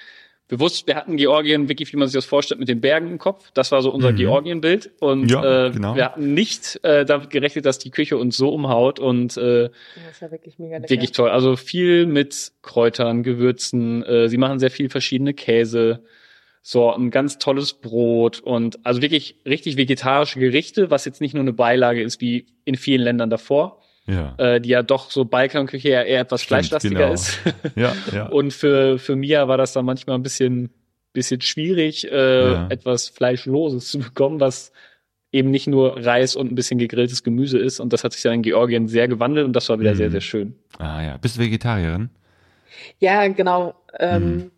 bewusst, 0.49 0.87
wir 0.87 0.95
hatten 0.95 1.17
Georgien 1.17 1.69
wirklich, 1.69 1.93
wie 1.93 1.97
man 1.97 2.07
sich 2.09 2.15
das 2.15 2.25
vorstellt, 2.25 2.61
mit 2.61 2.69
den 2.69 2.81
Bergen 2.81 3.09
im 3.11 3.19
Kopf. 3.19 3.51
Das 3.55 3.73
war 3.73 3.83
so 3.83 3.91
unser 3.93 4.13
Mhm. 4.13 4.17
Georgien-Bild. 4.17 4.93
Und 5.01 5.31
Ja, 5.31 5.67
äh, 5.67 5.71
genau. 5.71 5.95
wir 5.97 6.05
hatten 6.05 6.35
nicht 6.35 6.79
äh, 6.85 7.05
damit 7.05 7.31
gerechnet, 7.31 7.67
dass 7.67 7.79
die 7.79 7.91
Küche 7.91 8.17
uns 8.17 8.37
so 8.37 8.51
umhaut 8.51 8.99
und 9.01 9.37
äh, 9.37 9.71
das 10.09 10.23
war 10.23 10.31
wirklich 10.31 10.59
mega 10.59 10.77
lecker. 10.77 10.91
wirklich 10.91 11.13
toll. 11.13 11.31
Also 11.31 11.57
viel 11.57 12.07
mit 12.07 12.53
Kräutern, 12.63 13.23
Gewürzen. 13.23 14.03
Äh, 14.05 14.29
sie 14.29 14.37
machen 14.39 14.59
sehr 14.59 14.71
viel 14.71 14.89
verschiedene 14.89 15.35
Käse. 15.35 16.03
Sorten, 16.63 17.13
ganz 17.13 17.39
tolles 17.39 17.75
Brot 17.75 18.41
und 18.41 18.85
also 18.85 19.01
wirklich 19.01 19.37
richtig 19.47 19.77
vegetarische 19.77 20.41
Gerichte, 20.41 20.91
was 20.91 21.05
jetzt 21.05 21.21
nicht 21.21 21.33
nur 21.33 21.43
eine 21.43 21.53
Beilage 21.53 22.03
ist 22.03 22.21
wie 22.21 22.47
in 22.65 22.75
vielen 22.75 23.03
Ländern 23.03 23.31
davor, 23.31 23.81
Ja. 24.09 24.35
äh, 24.39 24.61
die 24.61 24.69
ja 24.71 24.83
doch 24.83 25.11
so 25.11 25.25
Balkanküche 25.25 25.89
ja 25.89 26.03
eher 26.03 26.21
etwas 26.21 26.43
Stimmt, 26.43 26.49
fleischlastiger 26.67 26.95
genau. 27.01 27.13
ist. 27.15 27.39
Ja, 27.77 27.93
ja. 28.13 28.27
Und 28.31 28.53
für, 28.53 28.99
für 28.99 29.17
Mia 29.17 29.49
war 29.49 29.57
das 29.59 29.73
dann 29.73 29.85
manchmal 29.85 30.17
ein 30.17 30.23
bisschen, 30.23 30.71
bisschen 31.13 31.41
schwierig, 31.41 32.11
äh, 32.11 32.53
Ja. 32.53 32.67
etwas 32.71 33.09
Fleischloses 33.09 33.91
zu 33.91 33.99
bekommen, 33.99 34.39
was 34.41 34.73
eben 35.33 35.51
nicht 35.51 35.67
nur 35.67 36.05
Reis 36.05 36.37
und 36.37 36.51
ein 36.53 36.55
bisschen 36.55 36.79
gegrilltes 36.79 37.23
Gemüse 37.25 37.59
ist. 37.59 37.81
Und 37.81 37.93
das 37.93 38.05
hat 38.05 38.13
sich 38.13 38.23
dann 38.23 38.35
in 38.35 38.43
Georgien 38.43 38.87
sehr 38.89 39.09
gewandelt 39.09 39.45
und 39.47 39.55
das 39.55 39.69
war 39.69 39.79
wieder 39.81 39.93
Mhm. 39.93 39.97
sehr, 39.97 40.11
sehr 40.13 40.21
schön. 40.21 40.55
Ah 40.79 41.03
ja. 41.03 41.17
Bist 41.17 41.37
du 41.37 41.41
Vegetarierin? 41.41 42.09
Ja, 43.01 43.27
genau. 43.29 43.75
Ähm, 43.99 44.37
Mhm. 44.37 44.51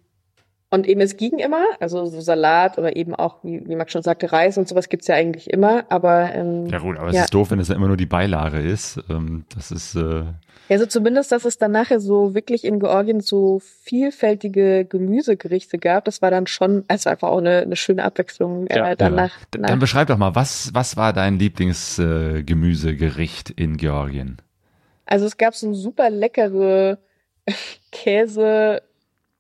Und 0.71 0.87
eben 0.87 1.01
es 1.01 1.17
ging 1.17 1.39
immer, 1.39 1.65
also 1.81 2.05
so 2.05 2.21
Salat 2.21 2.77
oder 2.77 2.95
eben 2.95 3.15
auch, 3.15 3.43
wie, 3.43 3.67
wie 3.67 3.75
Max 3.75 3.91
schon 3.93 4.03
sagte, 4.03 4.31
Reis 4.33 4.59
und 4.59 4.69
sowas 4.69 4.91
gibt's 4.91 5.07
ja 5.07 5.15
eigentlich 5.15 5.49
immer, 5.51 5.87
aber 5.89 6.35
ähm, 6.35 6.67
Ja 6.67 6.79
gut, 6.79 6.99
aber 6.99 7.09
es 7.09 7.17
Ja. 7.17 7.23
ist 7.25 7.33
doof, 7.33 7.51
wenn 7.51 7.59
es 7.59 7.69
ja 7.69 7.75
immer 7.75 7.89
nur 7.89 7.97
die 7.97 8.05
Beilage 8.05 8.59
ist. 8.61 9.01
Ähm, 9.09 9.45
das 9.55 9.71
ist 9.71 9.95
äh, 9.95 10.25
ja, 10.69 10.79
so 10.79 10.85
zumindest, 10.85 11.33
dass 11.33 11.47
es 11.47 11.57
dann 11.57 11.71
nachher 11.73 12.01
so 12.01 12.35
wirklich 12.35 12.65
in 12.65 12.81
Georgien 12.81 13.21
so 13.21 13.61
vielfältige 13.61 14.85
Gemüsegerichte 14.85 15.79
gab, 15.79 16.05
das 16.05 16.21
war 16.21 16.31
dann 16.31 16.47
schon, 16.47 16.85
also 16.89 17.09
einfach 17.09 17.29
auch 17.29 17.39
eine, 17.39 17.61
eine 17.61 17.77
schöne 17.77 18.05
Abwechslung 18.05 18.67
Ja. 18.71 18.91
äh, 18.91 18.97
dann 18.97 19.15
ja. 19.17 19.23
nach, 19.23 19.45
D- 19.55 19.59
nach 19.61 19.69
Dann 19.71 19.79
beschreib 19.79 20.09
doch 20.09 20.19
mal, 20.19 20.35
was 20.35 20.69
was 20.75 20.99
war 20.99 21.15
dein 21.15 21.39
Lieblingsgemüsegericht 21.39 22.41
äh, 22.41 22.43
Gemüsegericht 22.43 23.51
in 23.51 23.79
Georgien? 23.79 24.37
Also 25.07 25.25
es 25.25 25.39
gab 25.39 25.55
so 25.55 25.73
super 25.73 26.11
leckere 26.11 26.99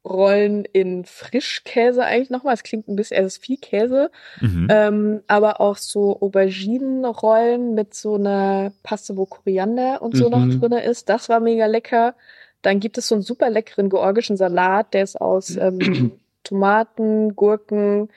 Käserollen 0.09 0.64
in 0.64 1.04
Frischkäse 1.04 2.02
eigentlich 2.04 2.30
nochmal. 2.30 2.54
Es 2.54 2.62
klingt 2.62 2.88
ein 2.88 2.96
bisschen, 2.96 3.24
es 3.24 3.36
ist 3.36 3.44
viel 3.44 3.59
Käse, 3.59 4.11
Mhm. 4.40 4.68
ähm, 4.70 5.22
aber 5.26 5.61
auch 5.61 5.76
so 5.76 6.18
Auberginenrollen 6.20 7.74
mit 7.74 7.94
so 7.94 8.14
einer 8.14 8.72
Paste, 8.82 9.16
wo 9.16 9.26
Koriander 9.26 10.02
und 10.02 10.16
so 10.16 10.24
Mhm. 10.26 10.30
noch 10.30 10.59
drinne 10.61 10.82
ist. 10.84 11.09
Das 11.09 11.28
war 11.28 11.40
mega 11.40 11.66
lecker. 11.66 12.14
Dann 12.62 12.80
gibt 12.80 12.98
es 12.98 13.09
so 13.09 13.14
einen 13.14 13.22
super 13.22 13.50
leckeren 13.50 13.88
georgischen 13.90 14.36
Salat, 14.36 14.94
der 14.94 15.02
ist 15.04 15.20
aus 15.20 15.56
ähm, 15.61 16.12
Tomaten, 16.42 17.36
Gurken, 17.36 18.09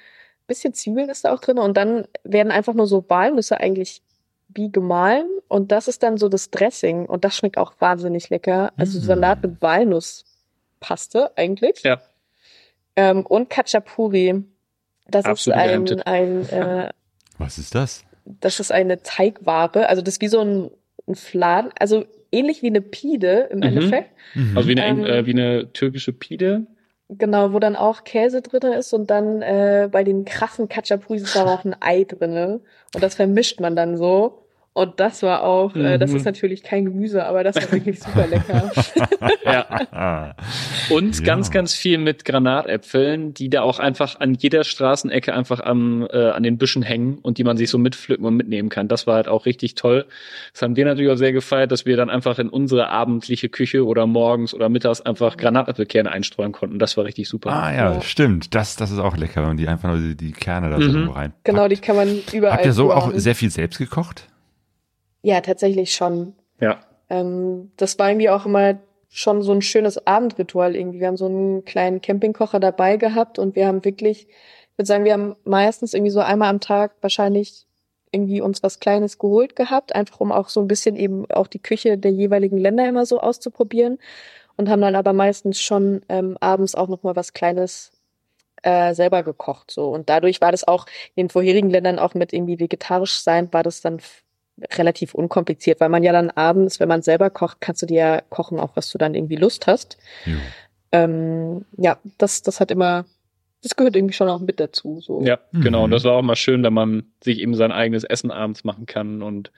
bisschen 0.48 0.74
Zwiebeln 0.74 1.10
ist 1.10 1.26
da 1.26 1.34
auch 1.34 1.40
drin 1.40 1.58
und 1.58 1.78
dann 1.78 2.06
werden 2.24 2.52
einfach 2.52 2.74
nur 2.74 2.88
so 2.88 3.06
Walnüsse 3.08 3.58
eigentlich 3.60 4.02
wie 4.54 4.70
gemahlen 4.70 5.28
und 5.48 5.72
das 5.72 5.88
ist 5.88 6.04
dann 6.04 6.18
so 6.18 6.28
das 6.28 6.50
Dressing 6.50 7.06
und 7.06 7.24
das 7.24 7.38
schmeckt 7.38 7.58
auch 7.58 7.74
wahnsinnig 7.80 8.30
lecker. 8.30 8.74
Also 8.76 9.00
Mm. 9.00 9.02
Salat 9.04 9.42
mit 9.44 9.62
Walnusspaste 10.82 11.32
eigentlich. 11.38 11.84
Ja. 11.84 12.02
Ähm, 12.96 13.26
und 13.26 13.50
Khachapuri. 13.50 14.44
Das 15.08 15.26
Absoluter 15.26 15.66
ist 15.84 16.06
ein, 16.06 16.50
ein 16.50 16.50
äh, 16.88 16.90
Was 17.38 17.58
ist 17.58 17.76
das? 17.76 18.04
das 18.24 18.60
ist 18.60 18.72
eine 18.72 19.02
Teigware, 19.02 19.90
also 19.90 20.02
das 20.04 20.16
ist 20.16 20.22
wie 20.22 20.28
so 20.28 20.42
ein, 20.42 20.70
ein 21.08 21.16
Fladen, 21.16 21.72
also 21.80 22.06
ähnlich 22.32 22.62
wie 22.62 22.68
eine 22.68 22.82
Pide 22.82 23.50
im 23.52 23.58
Mhm. 23.58 23.64
Endeffekt. 23.64 24.12
Mhm. 24.36 24.56
Also 24.58 24.70
wie 24.70 24.80
eine, 24.80 24.86
Ähm, 24.86 25.06
äh, 25.06 25.26
wie 25.26 25.32
eine 25.32 25.74
türkische 25.74 26.14
Pide. 26.14 26.68
Genau, 27.10 27.52
wo 27.52 27.60
dann 27.60 27.76
auch 27.76 28.04
Käse 28.06 28.42
drinne 28.42 28.76
ist 28.76 28.94
und 28.94 29.10
dann 29.10 29.42
äh, 29.42 29.90
bei 29.92 30.04
den 30.06 30.24
krassen 30.24 30.70
Kachapuris 30.70 31.24
ist 31.24 31.36
da 31.36 31.46
auch 31.46 31.66
ein 31.66 31.76
Ei 31.82 32.06
drinne 32.06 32.62
und 32.94 33.04
das 33.04 33.16
vermischt 33.16 33.60
man 33.60 33.76
dann 33.76 33.98
so. 33.98 34.41
Und 34.74 35.02
das 35.02 35.22
war 35.22 35.44
auch, 35.44 35.76
äh, 35.76 35.98
das 35.98 36.12
Mhm. 36.12 36.16
ist 36.18 36.24
natürlich 36.26 36.64
kein 36.64 36.86
Gemüse, 36.86 37.26
aber 37.26 37.44
das 37.44 37.58
war 37.58 37.72
wirklich 37.74 38.00
super 38.00 38.26
lecker. 38.26 38.72
Ja. 39.44 40.36
Und 40.90 41.20
Ja. 41.20 41.26
ganz, 41.26 41.52
ganz 41.52 41.74
viel 41.74 41.98
mit 41.98 42.24
Granatäpfeln, 42.26 43.34
die 43.34 43.50
da 43.50 43.62
auch 43.64 43.80
einfach 43.80 44.20
an 44.22 44.34
jeder 44.34 44.64
Straßenecke 44.64 45.34
einfach 45.34 45.60
am, 45.60 46.08
äh, 46.12 46.30
an 46.30 46.44
den 46.44 46.58
Büschen 46.58 46.84
hängen 46.84 47.18
und 47.22 47.38
die 47.38 47.44
man 47.44 47.58
sich 47.58 47.70
so 47.70 47.78
mitpflücken 47.78 48.26
und 48.26 48.36
mitnehmen 48.38 48.70
kann. 48.70 48.88
Das 48.88 49.08
war 49.08 49.16
halt 49.16 49.28
auch 49.28 49.46
richtig 49.46 49.76
toll. 49.76 50.06
Das 50.54 50.62
haben 50.62 50.76
wir 50.78 50.86
natürlich 50.86 51.12
auch 51.12 51.16
sehr 51.18 51.34
gefeiert, 51.34 51.72
dass 51.72 51.86
wir 51.86 51.98
dann 51.98 52.10
einfach 52.10 52.40
in 52.40 52.48
unsere 52.50 52.88
abendliche 52.90 53.50
Küche 53.50 53.86
oder 53.86 54.08
morgens 54.08 54.54
oder 54.54 54.70
mittags 54.70 55.02
einfach 55.02 55.36
Granatäpfelkerne 55.38 56.10
einstreuen 56.12 56.52
konnten. 56.54 56.80
Das 56.80 56.96
war 56.98 57.04
richtig 57.06 57.28
super. 57.28 57.52
Ah 57.52 57.74
ja, 57.74 57.94
Ja. 57.96 58.02
stimmt. 58.02 58.56
Das, 58.56 58.76
das 58.78 58.92
ist 58.92 59.00
auch 59.00 59.18
lecker, 59.18 59.42
wenn 59.42 59.50
man 59.50 59.58
die 59.58 59.68
einfach 59.68 59.90
nur 59.90 59.98
die, 59.98 60.16
die 60.16 60.32
Kerne 60.32 60.70
da 60.70 60.82
so 60.82 60.90
Mhm. 60.92 61.10
rein. 61.10 61.34
genau, 61.44 61.68
die 61.68 61.76
kann 61.78 61.96
man 61.98 62.20
überall. 62.34 62.54
Habt 62.54 62.66
ihr 62.66 62.74
so 62.74 62.92
auch 62.94 63.12
sehr 63.14 63.36
viel 63.36 63.50
selbst 63.50 63.78
gekocht? 63.78 64.28
Ja, 65.22 65.42
tatsächlich 65.42 65.94
schon. 65.94 66.34
Ja. 66.60 66.80
Ähm, 67.10 67.72
das 67.78 67.98
war 68.00 68.10
irgendwie 68.10 68.30
auch 68.30 68.46
immer 68.46 68.80
schon 69.10 69.42
so 69.42 69.52
ein 69.52 69.62
schönes 69.62 70.08
Abendritual 70.08 70.76
irgendwie. 70.76 71.02
Wir 71.02 71.08
haben 71.08 71.18
so 71.18 71.26
einen 71.26 71.66
kleinen 71.66 72.02
Campingkocher 72.02 72.60
dabei 72.60 72.98
gehabt 72.98 73.40
und 73.40 73.56
wir 73.56 73.68
haben 73.68 73.84
wirklich, 73.84 74.28
ich 74.28 74.78
würde 74.78 74.88
sagen, 74.88 75.04
wir 75.04 75.14
haben 75.14 75.36
meistens 75.44 75.94
irgendwie 75.94 76.12
so 76.12 76.22
einmal 76.22 76.50
am 76.50 76.62
Tag 76.62 76.94
wahrscheinlich 77.02 77.66
irgendwie 78.12 78.42
uns 78.42 78.64
was 78.64 78.80
Kleines 78.80 79.20
geholt 79.20 79.56
gehabt, 79.56 79.96
einfach 79.96 80.20
um 80.20 80.32
auch 80.32 80.50
so 80.50 80.62
ein 80.62 80.68
bisschen 80.68 80.96
eben 80.96 81.30
auch 81.32 81.48
die 81.48 81.62
Küche 81.62 81.98
der 81.98 82.12
jeweiligen 82.12 82.58
Länder 82.58 82.88
immer 82.88 83.06
so 83.06 83.20
auszuprobieren 83.20 84.00
und 84.58 84.70
haben 84.70 84.82
dann 84.82 84.96
aber 84.96 85.14
meistens 85.14 85.60
schon 85.60 86.02
ähm, 86.10 86.38
abends 86.40 86.76
auch 86.76 86.88
noch 86.88 87.04
mal 87.04 87.16
was 87.16 87.34
Kleines 87.34 87.92
äh, 88.64 88.94
selber 88.94 89.24
gekocht 89.24 89.72
so 89.72 89.90
und 89.90 90.10
dadurch 90.10 90.42
war 90.42 90.52
das 90.52 90.68
auch 90.68 90.86
in 91.16 91.24
den 91.24 91.30
vorherigen 91.30 91.70
Ländern 91.70 92.00
auch 92.00 92.14
mit 92.14 92.34
irgendwie 92.34 92.60
vegetarisch 92.60 93.22
sein 93.22 93.52
war 93.54 93.64
das 93.64 93.82
dann 93.82 94.00
relativ 94.74 95.14
unkompliziert, 95.16 95.80
weil 95.80 95.90
man 95.90 96.04
ja 96.04 96.12
dann 96.12 96.30
abends, 96.30 96.80
wenn 96.80 96.88
man 96.90 97.02
selber 97.02 97.30
kocht, 97.30 97.58
kannst 97.62 97.82
du 97.82 97.86
dir 97.86 97.98
ja 98.00 98.22
kochen, 98.30 98.60
auch 98.60 98.76
was 98.76 98.92
du 98.92 98.98
dann 98.98 99.16
irgendwie 99.16 99.36
Lust 99.38 99.66
hast. 99.68 99.98
Jo. 100.26 100.38
Ähm, 100.92 101.66
ja, 101.78 101.98
das, 102.18 102.42
das 102.42 102.60
hat 102.60 102.70
immer, 102.70 103.06
das 103.64 103.76
gehört 103.76 103.96
irgendwie 103.96 104.14
schon 104.14 104.28
auch 104.28 104.40
mit 104.40 104.60
dazu. 104.60 105.00
So. 105.02 105.22
Ja, 105.24 105.40
Mhm. 105.52 105.62
genau. 105.62 105.84
Und 105.86 105.92
das 105.92 106.04
war 106.04 106.14
auch 106.14 106.22
mal 106.22 106.36
schön, 106.36 106.64
wenn 106.64 106.74
man 106.74 107.04
sich 107.24 107.40
eben 107.40 107.56
sein 107.56 107.72
eigenes 107.72 108.04
Essen 108.04 108.30
abends 108.30 108.64
machen 108.64 108.86
kann 108.86 109.22
und 109.24 109.52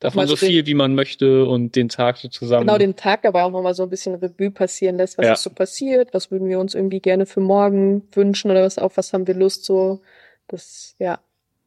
davon 0.00 0.26
so 0.26 0.36
viel, 0.36 0.66
wie 0.66 0.74
man 0.74 0.94
möchte 0.94 1.44
und 1.46 1.76
den 1.76 1.88
Tag 1.88 2.16
so 2.16 2.28
zusammen. 2.28 2.66
Genau 2.66 2.78
den 2.78 2.96
Tag 2.96 3.22
dabei 3.22 3.44
auch 3.44 3.50
nochmal 3.50 3.74
so 3.74 3.84
ein 3.84 3.90
bisschen 3.90 4.14
Revue 4.16 4.50
passieren 4.50 4.96
lässt, 4.96 5.18
was 5.18 5.26
Ja. 5.26 5.32
ist 5.34 5.42
so 5.44 5.50
passiert, 5.50 6.12
was 6.14 6.30
würden 6.30 6.48
wir 6.48 6.58
uns 6.58 6.74
irgendwie 6.74 7.00
gerne 7.00 7.26
für 7.26 7.40
morgen 7.40 8.02
wünschen 8.12 8.50
oder 8.50 8.62
was 8.64 8.78
auf 8.78 8.96
was 8.96 9.12
haben 9.12 9.26
wir 9.26 9.34
Lust 9.34 9.64
so. 9.64 10.02
Das, 10.48 10.94
ja, 10.98 11.20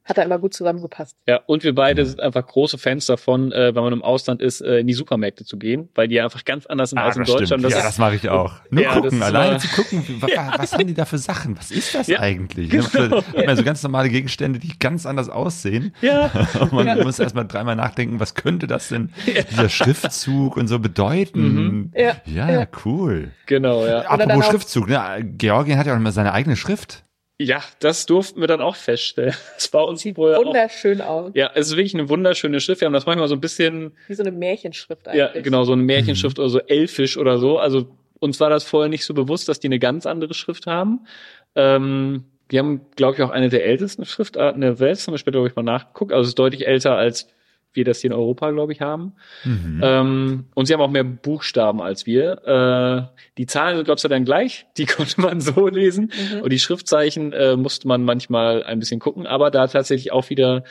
hat 0.06 0.18
da 0.18 0.22
immer 0.22 0.38
gut 0.40 0.54
zusammengepasst. 0.54 1.18
Ja, 1.28 1.42
und 1.48 1.64
wir 1.64 1.74
beide 1.76 2.06
sind 2.06 2.20
einfach 2.22 2.46
große 2.46 2.78
Fans 2.78 3.08
davon, 3.08 3.52
äh, 3.52 3.74
wenn 3.76 3.84
man 3.84 3.92
im 3.92 4.04
Ausland 4.04 4.42
ist, 4.42 4.62
äh, 4.62 4.78
in 4.80 4.88
die 4.88 4.94
Supermärkte 4.94 5.44
zu 5.46 5.58
gehen, 5.58 5.90
weil 5.96 6.08
die 6.08 6.22
einfach 6.22 6.46
ganz 6.46 6.66
anders 6.68 6.92
sind 6.92 7.00
Ah, 7.00 7.06
als 7.06 7.18
in. 7.18 7.24
Deutschland. 7.24 7.64
Das 7.64 7.72
ja, 7.74 7.80
ist- 7.80 7.86
das 7.86 7.98
mache 7.98 8.16
ich 8.16 8.30
auch. 8.30 8.54
Nur 8.70 8.84
Ja, 8.84 8.94
gucken, 9.00 9.24
alleine 9.24 9.58
zu 9.58 9.68
gucken, 9.70 10.04
wa- 10.22 10.54
was 10.58 10.74
haben 10.74 10.86
die 10.88 10.94
da 10.94 11.06
für 11.06 11.18
Sachen? 11.18 11.58
Was 11.58 11.72
ist 11.72 11.96
das 11.96 12.08
Ja, 12.08 12.20
eigentlich? 12.20 12.70
genau. 12.70 13.18
Hat 13.18 13.46
man 13.46 13.58
so 13.58 13.64
ganz 13.64 13.82
normale 13.84 14.10
Gegenstände, 14.10 14.60
die 14.60 14.78
ganz 14.78 15.06
anders 15.06 15.30
aussehen. 15.30 15.94
ja, 16.02 16.30
Und 16.60 16.72
man 16.74 16.86
Ja. 16.86 17.04
muss 17.04 17.18
erstmal 17.18 17.48
dreimal 17.48 17.76
nachdenken, 17.76 18.20
was 18.20 18.36
könnte 18.36 18.68
das 18.68 18.90
denn, 18.90 19.10
dieser 19.50 19.70
Schriftzug 19.70 20.58
und 20.58 20.68
so 20.68 20.78
bedeuten? 20.80 21.42
Mhm. 21.54 21.92
Ja, 21.96 22.16
Ja, 22.26 22.52
ja. 22.52 22.68
cool. 22.86 23.32
genau, 23.48 23.86
ja. 23.86 24.02
Apropos 24.02 24.46
Schriftzug, 24.46 24.88
ne? 24.90 25.02
Georgien 25.38 25.78
hat 25.80 25.88
ja 25.88 25.94
auch 25.94 25.98
immer 25.98 26.12
seine 26.12 26.32
eigene 26.34 26.56
Schrift. 26.56 27.05
Ja, 27.38 27.62
das 27.80 28.06
durften 28.06 28.40
wir 28.40 28.48
dann 28.48 28.62
auch 28.62 28.76
feststellen. 28.76 29.34
Das 29.56 29.74
war 29.74 29.88
uns 29.88 30.02
sieht 30.02 30.16
vorher 30.16 30.40
auch. 30.40 30.46
wunderschön 30.46 31.02
aus. 31.02 31.32
Ja, 31.34 31.52
es 31.54 31.68
ist 31.68 31.76
wirklich 31.76 31.94
eine 31.94 32.08
wunderschöne 32.08 32.60
Schrift. 32.62 32.82
Wir 32.82 32.86
haben 32.86 32.94
das 32.94 33.06
manchmal 33.06 33.28
so 33.28 33.36
ein 33.36 33.42
bisschen 33.42 33.92
Wie 34.08 34.14
so 34.14 34.24
eine 34.24 34.32
Märchenschrift 34.32 35.08
eigentlich. 35.08 35.20
Ja, 35.20 35.42
genau, 35.42 35.64
so 35.66 35.74
eine 35.74 35.84
Märchenschrift 35.84 36.40
oder 36.40 36.50
so 36.50 36.60
elfisch 36.60 37.18
oder 37.18 37.38
so. 37.38 37.58
Also 37.60 37.88
uns 38.20 38.40
war 38.40 38.50
das 38.50 38.64
vorher 38.64 38.90
nicht 38.90 39.06
so 39.06 39.14
bewusst, 39.14 39.50
dass 39.50 39.60
die 39.60 39.68
eine 39.68 39.80
ganz 39.80 40.06
andere 40.06 40.34
Schrift 40.34 40.66
haben. 40.68 41.06
Ähm, 41.56 42.24
die 42.52 42.60
haben, 42.60 42.82
glaube 42.96 43.16
ich, 43.16 43.22
auch 43.24 43.32
eine 43.32 43.50
der 43.50 43.66
ältesten 43.66 44.06
Schriftarten 44.06 44.62
der 44.62 44.80
Welt. 44.80 44.98
Das 44.98 45.08
haben 45.08 45.14
wir 45.14 45.18
später, 45.18 45.40
glaube 45.40 45.50
ich, 45.50 45.56
mal 45.56 45.64
nachgeguckt. 45.64 46.14
Also 46.14 46.22
es 46.24 46.28
ist 46.30 46.40
deutlich 46.40 46.68
älter, 46.68 46.96
als 46.96 47.28
wir 47.76 47.86
das 47.86 48.02
hier 48.02 48.12
in 48.12 48.18
Europa, 48.18 48.52
glaube 48.52 48.74
ich, 48.74 48.82
haben. 48.82 49.14
Mhm. 49.44 49.82
Ähm, 49.84 50.46
und 50.54 50.66
sie 50.66 50.74
haben 50.74 50.82
auch 50.82 50.90
mehr 50.90 51.04
Buchstaben 51.04 51.82
als 51.82 52.06
wir. 52.06 53.12
Äh, 53.12 53.20
die 53.38 53.46
Zahlen 53.46 53.76
sind, 53.76 53.86
glaube 53.86 54.00
ich, 54.02 54.10
dann 54.10 54.26
gleich. 54.26 54.66
Die 54.78 54.86
konnte 54.86 55.22
man 55.22 55.42
so 55.42 55.68
lesen. 55.68 56.12
Mhm. 56.34 56.42
Und 56.42 56.52
die 56.52 56.60
Schriftzeichen 56.60 57.34
äh, 57.34 57.56
musste 57.56 57.88
man 57.88 58.04
manchmal 58.04 58.64
ein 58.64 58.80
bisschen 58.80 59.00
gucken. 59.00 59.26
Aber 59.26 59.52
da 59.52 59.68
tatsächlich 59.68 60.12
auch 60.12 60.30
wieder 60.30 60.64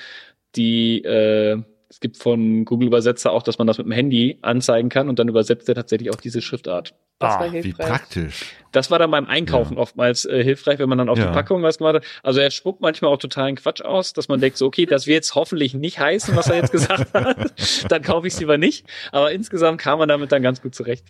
die, 0.56 1.02
äh, 1.04 1.62
es 1.94 2.00
gibt 2.00 2.16
von 2.16 2.64
Google 2.64 2.88
Übersetzer 2.88 3.30
auch, 3.30 3.44
dass 3.44 3.58
man 3.58 3.68
das 3.68 3.78
mit 3.78 3.86
dem 3.86 3.92
Handy 3.92 4.38
anzeigen 4.42 4.88
kann 4.88 5.08
und 5.08 5.20
dann 5.20 5.28
übersetzt 5.28 5.68
er 5.68 5.76
tatsächlich 5.76 6.10
auch 6.10 6.16
diese 6.16 6.42
Schriftart. 6.42 6.92
Das 7.20 7.34
war 7.34 7.42
ah, 7.42 7.52
wie 7.52 7.62
hilfreich. 7.62 7.86
praktisch. 7.86 8.44
Das 8.72 8.90
war 8.90 8.98
dann 8.98 9.12
beim 9.12 9.26
Einkaufen 9.26 9.78
oftmals 9.78 10.24
äh, 10.24 10.42
hilfreich, 10.42 10.80
wenn 10.80 10.88
man 10.88 10.98
dann 10.98 11.08
auf 11.08 11.16
Ja. 11.16 11.26
die 11.28 11.32
Packung 11.32 11.62
was 11.62 11.78
gemacht 11.78 11.94
hat. 11.94 12.04
Also 12.24 12.40
er 12.40 12.50
spuckt 12.50 12.80
manchmal 12.80 13.12
auch 13.12 13.18
totalen 13.18 13.54
Quatsch 13.54 13.80
aus, 13.82 14.12
dass 14.12 14.26
man 14.26 14.40
denkt, 14.40 14.56
so, 14.56 14.66
okay, 14.66 14.84
das 14.86 15.06
wird 15.06 15.14
jetzt 15.14 15.36
hoffentlich 15.36 15.74
nicht 15.74 16.00
heißen, 16.00 16.34
was 16.34 16.48
er 16.48 16.56
jetzt 16.56 16.72
gesagt 16.72 17.14
hat. 17.14 17.54
dann 17.88 18.02
kaufe 18.02 18.26
ich 18.26 18.34
es 18.34 18.40
lieber 18.40 18.58
nicht. 18.58 18.84
Aber 19.12 19.30
insgesamt 19.30 19.80
kam 19.80 20.00
man 20.00 20.08
damit 20.08 20.32
dann 20.32 20.42
ganz 20.42 20.60
gut 20.60 20.74
zurecht. 20.74 21.06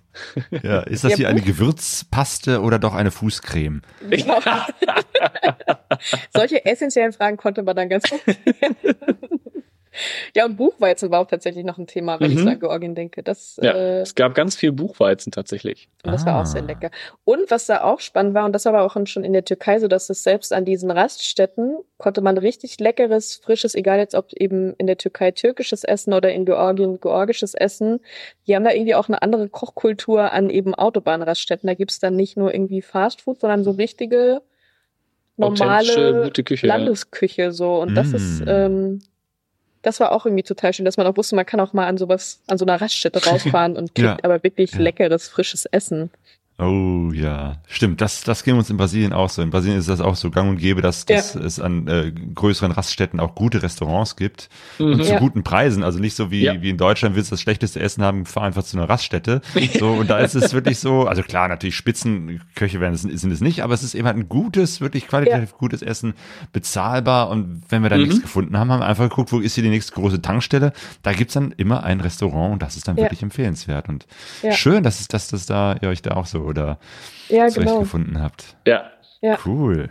Ja, 0.63 0.81
ist 0.81 1.05
das 1.05 1.13
Ja, 1.13 1.17
hier 1.17 1.29
eine 1.31 1.41
Buch- 1.41 1.47
Gewürzpaste 1.47 2.61
oder 2.61 2.79
doch 2.79 2.93
eine 2.93 3.11
Fußcreme? 3.11 3.81
Solche 6.35 6.67
essentiellen 6.67 7.15
Fragen 7.15 7.39
konnte 7.39 7.63
man 7.63 7.75
dann 7.75 7.89
ganz 7.89 8.05
gut. 8.11 8.21
Ja, 10.35 10.45
und 10.45 10.57
Buchweizen 10.57 11.11
war 11.11 11.21
auch 11.21 11.27
tatsächlich 11.27 11.65
noch 11.65 11.79
ein 11.79 11.87
Thema, 11.87 12.19
wenn 12.21 12.31
ich 12.31 12.39
Mhm. 12.39 12.43
so 12.45 12.49
an 12.51 12.61
Georgien 12.61 12.95
denke. 12.95 13.23
Das, 13.23 13.59
Ja, 13.63 13.73
äh, 13.73 14.01
es 14.01 14.15
gab 14.15 14.35
ganz 14.35 14.57
viel 14.57 14.73
Buchweizen 14.73 15.33
tatsächlich. 15.33 15.89
und 16.05 16.13
das 16.13 16.27
war 16.27 16.35
Ah. 16.35 16.41
auch 16.43 16.47
sehr 16.47 16.63
lecker. 16.63 16.91
Und 17.25 17.51
was 17.51 17.67
da 17.67 17.83
auch 17.85 18.01
spannend 18.01 18.35
war, 18.35 18.45
und 18.45 18.53
das 18.53 18.65
war 18.65 18.75
aber 18.75 18.83
auch 18.85 19.07
schon 19.07 19.25
in 19.25 19.33
der 19.33 19.45
Türkei 19.45 19.79
so, 19.79 19.89
dass 19.89 20.11
es 20.11 20.23
selbst 20.23 20.53
an 20.53 20.65
diesen 20.65 20.91
Raststätten 20.91 21.77
konnte 21.99 22.21
man 22.21 22.37
richtig 22.37 22.79
leckeres, 22.81 23.37
frisches, 23.37 23.75
egal 23.75 23.99
jetzt 23.99 24.15
ob 24.15 24.33
eben 24.35 24.75
in 24.79 24.87
der 24.87 24.99
Türkei 24.99 25.31
türkisches 25.31 25.85
Essen 25.85 26.13
oder 26.13 26.33
in 26.33 26.45
Georgien 26.45 27.01
georgisches 27.01 27.55
Essen, 27.55 28.01
die 28.47 28.55
haben 28.55 28.65
da 28.65 28.73
irgendwie 28.73 28.95
auch 28.95 29.09
eine 29.09 29.23
andere 29.23 29.49
Kochkultur 29.49 30.33
an 30.33 30.51
eben 30.51 30.75
Autobahnraststätten. 30.75 31.67
Da 31.67 31.75
gibt's 31.75 32.01
dann 32.01 32.17
nicht 32.17 32.37
nur 32.37 32.53
irgendwie 32.53 32.83
Fastfood, 32.83 33.41
sondern 33.41 33.65
so 33.65 33.71
richtige 33.71 34.43
normale 35.37 36.25
gute 36.25 36.45
Küche. 36.45 36.67
ja. 36.67 36.77
Landesküche 36.77 37.53
so. 37.53 37.77
Und 37.81 37.95
das 37.97 38.13
Mm. 38.13 38.17
ist, 38.17 38.43
ähm, 38.47 38.99
das 39.85 40.01
war 40.01 40.11
auch 40.13 40.27
irgendwie 40.27 40.43
total 40.43 40.73
schön, 40.73 40.85
dass 40.85 40.97
man 40.97 41.07
auch 41.07 41.17
wusste, 41.17 41.37
man 41.37 41.47
kann 41.47 41.61
auch 41.61 41.73
mal 41.73 41.87
an 41.87 41.97
sowas, 41.99 42.41
an 42.49 42.59
so 42.59 42.65
einer 42.65 42.81
Raststätte 42.81 43.25
rausfahren 43.27 43.77
und 43.77 43.95
kriegt 43.95 44.09
Ja. 44.09 44.17
aber 44.23 44.43
wirklich 44.43 44.73
Ja. 44.73 44.81
leckeres, 44.81 45.29
frisches 45.29 45.67
Essen. 45.67 46.11
Oh 46.57 47.11
ja, 47.13 47.57
stimmt. 47.67 48.01
Das, 48.01 48.23
das 48.23 48.45
ging 48.45 48.57
uns 48.57 48.71
in 48.71 48.77
Brasilien 48.77 49.13
auch 49.13 49.29
so. 49.29 49.43
In 49.43 49.51
Brasilien 49.51 49.77
ist 49.77 49.89
das 49.89 50.01
auch 50.01 50.15
so 50.15 50.31
gang 50.31 50.49
und 50.51 50.59
gäbe, 50.59 50.83
dass, 50.83 51.05
dass 51.05 51.35
es 51.35 51.59
an 51.59 51.89
äh, 51.89 52.13
größeren 52.13 52.71
Raststätten 52.71 53.19
auch 53.19 53.35
gute 53.35 53.61
Restaurants 53.61 54.15
gibt 54.15 54.49
und 54.79 54.99
Mhm. 54.99 55.03
zu 55.03 55.13
Ja. 55.15 55.19
guten 55.19 55.43
Preisen. 55.43 55.83
Also 55.83 55.99
nicht 55.99 56.15
so 56.15 56.31
wie, 56.31 56.45
Ja. 56.45 56.63
wie 56.63 56.71
in 56.71 56.77
Deutschland, 56.79 57.17
willst 57.17 57.33
du 57.33 57.35
das 57.35 57.41
schlechteste 57.41 57.81
Essen 57.81 58.05
haben, 58.05 58.25
fahr 58.25 58.45
einfach 58.45 58.63
zu 58.63 58.77
einer 58.77 58.89
Raststätte. 58.89 59.41
So, 59.81 59.95
und 59.95 60.09
da 60.11 60.19
ist 60.21 60.37
es 60.37 60.53
wirklich 60.53 60.79
so, 60.79 61.09
also 61.09 61.23
klar, 61.25 61.49
natürlich 61.49 61.75
Spitzenköche 61.75 62.79
werden 62.79 62.95
es, 62.95 63.03
sind 63.03 63.33
es 63.33 63.41
nicht, 63.41 63.65
aber 63.65 63.75
es 63.75 63.83
ist 63.83 63.97
eben 63.97 64.07
halt 64.07 64.17
ein 64.17 64.29
gutes, 64.29 64.81
wirklich 64.81 65.09
qualitativ 65.09 65.55
gutes 65.59 65.83
Essen, 65.83 66.15
bezahlbar. 66.53 67.31
Und 67.31 67.63
wenn 67.69 67.83
wir 67.83 67.91
da 67.91 67.97
Mhm. 67.97 68.05
nichts 68.05 68.23
gefunden 68.23 68.57
haben, 68.57 68.71
haben 68.71 68.81
wir 68.81 68.87
einfach 68.87 69.09
geguckt, 69.09 69.33
wo 69.33 69.41
ist 69.41 69.57
hier 69.57 69.65
die 69.65 69.71
nächste 69.71 69.93
große 69.95 70.23
Tankstelle. 70.23 70.73
Da 71.03 71.13
gibt's 71.15 71.35
dann 71.35 71.53
immer 71.57 71.83
ein 71.83 72.01
Restaurant 72.01 72.53
und 72.53 72.63
das 72.63 72.77
ist 72.77 72.87
dann 72.87 72.97
Ja. 72.97 73.03
wirklich 73.03 73.23
empfehlenswert. 73.25 73.89
Und 73.89 74.07
Ja. 74.43 74.53
schön, 74.53 74.85
dass 74.85 75.01
es, 75.01 75.09
dass 75.09 75.27
das 75.27 75.47
da 75.47 75.75
ihr 75.83 75.89
euch 75.89 76.01
da 76.01 76.13
auch 76.13 76.27
so 76.27 76.44
oder 76.45 76.79
Ja, 77.29 77.49
genau. 77.49 77.81
gefunden 77.81 78.21
habt. 78.21 78.57
Ja, 78.67 78.91
Ja. 79.21 79.39
Cool. 79.45 79.91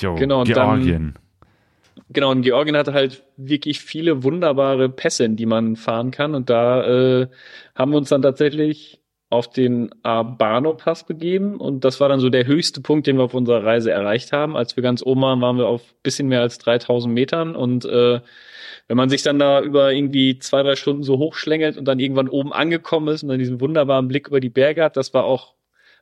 Jo, 0.00 0.14
Genau, 0.16 0.40
und 0.40 0.48
dann- 0.56 0.80
Georgien. 0.82 1.14
Genau, 2.10 2.30
und 2.32 2.42
Georgien 2.42 2.76
hatte 2.76 2.92
halt 2.92 3.22
wirklich 3.36 3.80
viele 3.80 4.22
wunderbare 4.24 4.88
Pässe, 4.88 5.24
in 5.24 5.36
die 5.36 5.46
man 5.46 5.76
fahren 5.76 6.10
kann. 6.10 6.34
Und 6.34 6.50
da 6.50 6.84
äh, 7.22 7.28
haben 7.74 7.92
wir 7.92 7.98
uns 7.98 8.08
dann 8.08 8.22
tatsächlich 8.22 9.00
auf 9.34 9.50
den 9.50 9.90
Abano-Pass 10.02 11.04
begeben. 11.04 11.56
Und 11.60 11.84
das 11.84 12.00
war 12.00 12.08
dann 12.08 12.20
so 12.20 12.30
der 12.30 12.46
höchste 12.46 12.80
Punkt, 12.80 13.06
den 13.06 13.16
wir 13.16 13.24
auf 13.24 13.34
unserer 13.34 13.64
Reise 13.64 13.90
erreicht 13.90 14.32
haben. 14.32 14.56
Als 14.56 14.76
wir 14.76 14.82
ganz 14.82 15.02
oben 15.02 15.22
waren, 15.22 15.40
waren 15.40 15.58
wir 15.58 15.66
auf 15.66 15.94
bisschen 16.02 16.28
mehr 16.28 16.40
als 16.40 16.58
3000 16.58 17.12
Metern. 17.12 17.56
Und 17.56 17.84
äh, 17.84 18.20
wenn 18.88 18.96
man 18.96 19.08
sich 19.08 19.22
dann 19.22 19.38
da 19.38 19.60
über 19.60 19.92
irgendwie 19.92 20.38
zwei, 20.38 20.62
drei 20.62 20.76
Stunden 20.76 21.02
so 21.02 21.18
hochschlängelt 21.18 21.76
und 21.76 21.86
dann 21.86 21.98
irgendwann 21.98 22.28
oben 22.28 22.52
angekommen 22.52 23.08
ist 23.08 23.22
und 23.22 23.28
dann 23.28 23.38
diesen 23.38 23.60
wunderbaren 23.60 24.08
Blick 24.08 24.28
über 24.28 24.40
die 24.40 24.50
Berge 24.50 24.82
hat, 24.82 24.96
das 24.96 25.14
war 25.14 25.24
auch 25.24 25.54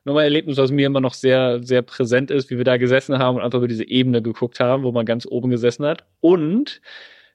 nochmal 0.05 0.23
ein 0.23 0.27
Erlebnis, 0.27 0.57
was 0.57 0.71
mir 0.71 0.87
immer 0.87 1.01
noch 1.01 1.13
sehr, 1.13 1.63
sehr 1.63 1.81
präsent 1.81 2.29
ist, 2.29 2.49
wie 2.49 2.57
wir 2.57 2.65
da 2.65 2.77
gesessen 2.77 3.19
haben 3.19 3.37
und 3.37 3.41
einfach 3.41 3.59
über 3.59 3.67
diese 3.67 3.87
Ebene 3.87 4.21
geguckt 4.21 4.59
haben, 4.59 4.83
wo 4.83 4.91
man 4.91 5.05
ganz 5.05 5.25
oben 5.25 5.49
gesessen 5.49 5.85
hat. 5.85 6.05
Und 6.19 6.81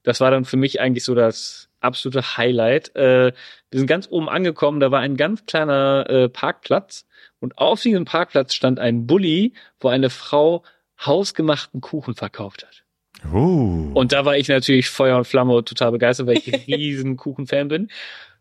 das 0.02 0.20
war 0.20 0.30
dann 0.30 0.44
für 0.44 0.56
mich 0.56 0.80
eigentlich 0.80 1.04
so 1.04 1.14
das 1.14 1.67
absolute 1.80 2.36
Highlight. 2.36 2.94
Äh, 2.96 3.32
wir 3.70 3.78
sind 3.78 3.86
ganz 3.86 4.08
oben 4.10 4.28
angekommen, 4.28 4.80
da 4.80 4.90
war 4.90 5.00
ein 5.00 5.16
ganz 5.16 5.46
kleiner 5.46 6.08
äh, 6.08 6.28
Parkplatz 6.28 7.06
und 7.40 7.58
auf 7.58 7.82
diesem 7.82 8.04
Parkplatz 8.04 8.54
stand 8.54 8.78
ein 8.78 9.06
Bulli, 9.06 9.52
wo 9.80 9.88
eine 9.88 10.10
Frau 10.10 10.64
hausgemachten 11.04 11.80
Kuchen 11.80 12.14
verkauft 12.14 12.66
hat. 12.66 12.84
Oh. 13.32 13.90
Und 13.94 14.12
da 14.12 14.24
war 14.24 14.36
ich 14.36 14.48
natürlich 14.48 14.90
Feuer 14.90 15.16
und 15.16 15.26
Flamme 15.26 15.64
total 15.64 15.92
begeistert, 15.92 16.26
weil 16.26 16.38
ich 16.38 16.52
ein 16.52 16.60
riesen 16.66 17.16
Kuchenfan 17.16 17.68
bin. 17.68 17.88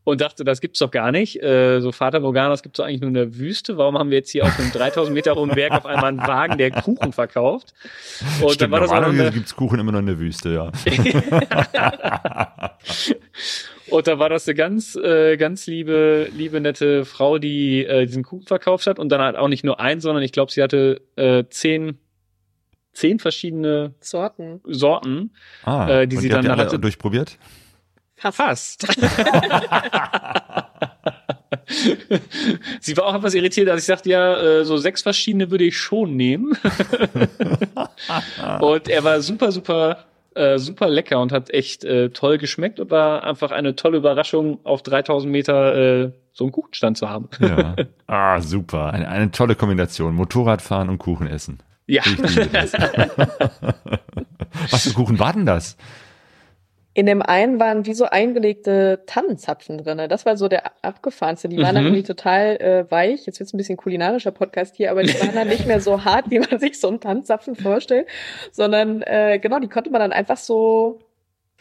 Und 0.07 0.21
dachte, 0.21 0.45
das 0.45 0.61
gibt's 0.61 0.79
doch 0.79 0.89
gar 0.89 1.11
nicht. 1.11 1.43
Äh, 1.43 1.81
so 1.81 1.91
Vater 1.91 2.21
Morgana, 2.21 2.47
das 2.47 2.63
gibt's 2.63 2.77
doch 2.77 2.85
eigentlich 2.85 3.01
nur 3.01 3.09
in 3.09 3.13
der 3.13 3.35
Wüste. 3.35 3.77
Warum 3.77 3.97
haben 3.97 4.09
wir 4.09 4.19
jetzt 4.19 4.29
hier 4.29 4.45
auf 4.45 4.57
einem 4.57 4.71
3000 4.71 5.13
Meter 5.13 5.35
hohen 5.35 5.49
Berg 5.49 5.73
auf 5.73 5.85
einmal 5.85 6.05
einen 6.05 6.19
Wagen, 6.19 6.57
der 6.57 6.71
Kuchen 6.71 7.11
verkauft? 7.11 7.73
Und 8.41 8.53
Stimmt, 8.53 8.61
dann 8.61 8.71
war 8.71 8.79
das 8.79 8.89
auch 8.91 9.01
eine, 9.03 9.31
gibt's 9.31 9.53
Kuchen 9.53 9.77
immer 9.79 9.91
noch 9.91 9.99
in 9.99 10.05
der 10.05 10.17
Wüste, 10.17 10.53
ja. 10.53 10.71
und 13.89 14.07
da 14.07 14.17
war 14.17 14.29
das 14.29 14.47
eine 14.47 14.55
ganz, 14.55 14.95
äh, 14.95 15.35
ganz 15.35 15.67
liebe, 15.67 16.29
liebe, 16.33 16.61
nette 16.61 17.03
Frau, 17.03 17.37
die 17.37 17.85
äh, 17.85 18.05
diesen 18.05 18.23
Kuchen 18.23 18.45
verkauft 18.47 18.87
hat. 18.87 18.99
Und 18.99 19.09
dann 19.09 19.21
halt 19.21 19.35
auch 19.35 19.49
nicht 19.49 19.63
nur 19.65 19.79
einen, 19.81 20.01
sondern 20.01 20.23
ich 20.23 20.31
glaube, 20.31 20.51
sie 20.53 20.61
hatte 20.63 21.01
äh, 21.17 21.43
zehn, 21.49 21.97
zehn 22.93 23.19
verschiedene 23.19 23.93
Sorten. 23.99 24.61
Sorten. 24.65 25.31
Ah, 25.63 25.89
Äh, 26.01 26.07
die 26.07 26.15
und 26.15 26.21
sie 26.21 26.29
dann 26.29 26.43
die 26.43 26.49
alle 26.49 26.63
hatte- 26.63 26.79
durchprobiert? 26.79 27.37
Fast. 28.17 28.35
Fast. 28.35 28.87
Sie 32.79 32.97
war 32.97 33.05
auch 33.05 33.15
etwas 33.15 33.33
irritiert, 33.33 33.69
als 33.69 33.81
ich 33.81 33.87
sagte, 33.87 34.09
ja, 34.09 34.41
äh, 34.41 34.65
so 34.65 34.77
sechs 34.77 35.01
verschiedene 35.01 35.51
würde 35.51 35.65
ich 35.65 35.77
schon 35.77 36.15
nehmen. 36.15 36.53
und 38.61 38.87
er 38.87 39.03
war 39.03 39.21
super, 39.21 39.51
super, 39.51 40.05
äh, 40.33 40.57
super 40.57 40.89
lecker 40.89 41.19
und 41.19 41.31
hat 41.31 41.49
echt 41.51 41.83
äh, 41.83 42.09
toll 42.09 42.37
geschmeckt 42.37 42.79
und 42.79 42.89
war 42.89 43.23
einfach 43.23 43.51
eine 43.51 43.75
tolle 43.75 43.97
Überraschung, 43.97 44.59
auf 44.63 44.81
3000 44.81 45.31
Meter 45.31 45.75
äh, 45.75 46.11
so 46.31 46.45
einen 46.45 46.51
Kuchenstand 46.51 46.97
zu 46.97 47.09
haben. 47.09 47.29
Ja. 47.39 47.75
Ah, 48.09 48.39
super. 48.39 48.93
Eine, 48.93 49.09
eine 49.09 49.31
tolle 49.31 49.55
Kombination. 49.55 50.15
Motorradfahren 50.15 50.87
und 50.87 50.97
Kuchen 50.97 51.27
essen. 51.27 51.59
Ja. 51.87 52.03
Was 54.71 54.87
für 54.87 54.93
Kuchen 54.93 55.19
war 55.19 55.33
denn 55.33 55.45
das? 55.45 55.75
In 56.97 57.05
dem 57.05 57.21
einen 57.21 57.59
waren 57.59 57.85
wie 57.85 57.93
so 57.93 58.05
eingelegte 58.05 59.03
Tannenzapfen 59.05 59.77
drinne. 59.77 60.07
Das 60.07 60.25
war 60.25 60.35
so 60.35 60.47
der 60.47 60.63
abgefahrenste. 60.81 61.47
Die 61.47 61.57
waren 61.59 61.75
dann 61.75 61.83
Mhm. 61.83 61.89
irgendwie 61.89 62.01
total 62.07 62.55
äh, 62.59 62.89
weich. 62.91 63.27
Jetzt 63.27 63.39
wird's 63.39 63.53
ein 63.53 63.57
bisschen 63.57 63.77
kulinarischer 63.77 64.31
Podcast 64.31 64.75
hier, 64.77 64.89
aber 64.89 65.03
die 65.03 65.13
waren 65.21 65.35
dann 65.35 65.47
nicht 65.47 65.67
mehr 65.67 65.79
so 65.79 66.03
hart, 66.05 66.31
wie 66.31 66.39
man 66.39 66.57
sich 66.57 66.79
so 66.79 66.87
einen 66.87 66.99
Tannenzapfen 66.99 67.55
vorstellt, 67.55 68.07
sondern 68.51 69.03
äh, 69.03 69.37
genau, 69.39 69.59
die 69.59 69.67
konnte 69.67 69.91
man 69.91 70.01
dann 70.01 70.11
einfach 70.11 70.37
so 70.37 70.97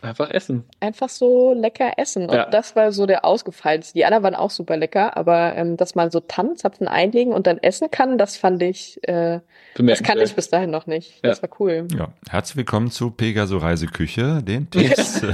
Einfach 0.06 0.30
essen. 0.30 0.64
einfach 0.80 1.08
so 1.08 1.52
lecker 1.52 1.92
essen. 1.98 2.28
Und 2.28 2.34
Ja. 2.34 2.46
das 2.46 2.76
war 2.76 2.92
so 2.92 3.06
der 3.06 3.24
ausgefallenste. 3.24 3.94
Die 3.94 4.04
anderen 4.04 4.24
waren 4.24 4.34
auch 4.34 4.50
super 4.50 4.76
lecker, 4.76 5.16
aber 5.16 5.54
ähm, 5.56 5.76
dass 5.76 5.94
man 5.94 6.10
so 6.10 6.20
Tannenzapfen 6.20 6.88
einlegen 6.88 7.32
und 7.32 7.46
dann 7.46 7.58
essen 7.58 7.90
kann, 7.90 8.18
das 8.18 8.36
fand 8.36 8.62
ich, 8.62 8.98
äh, 9.08 9.40
das 9.74 10.02
kannte 10.02 10.24
ich 10.24 10.34
bis 10.34 10.48
dahin 10.48 10.70
noch 10.70 10.86
nicht. 10.86 11.24
Das 11.24 11.42
war 11.42 11.50
cool. 11.60 11.86
Ja, 11.96 12.08
herzlich 12.30 12.56
willkommen 12.56 12.90
zu 12.90 13.10
Pegaso 13.10 13.58
Reiseküche, 13.58 14.42
den 14.42 14.70
Tipps 14.70 15.22
äh, 15.22 15.32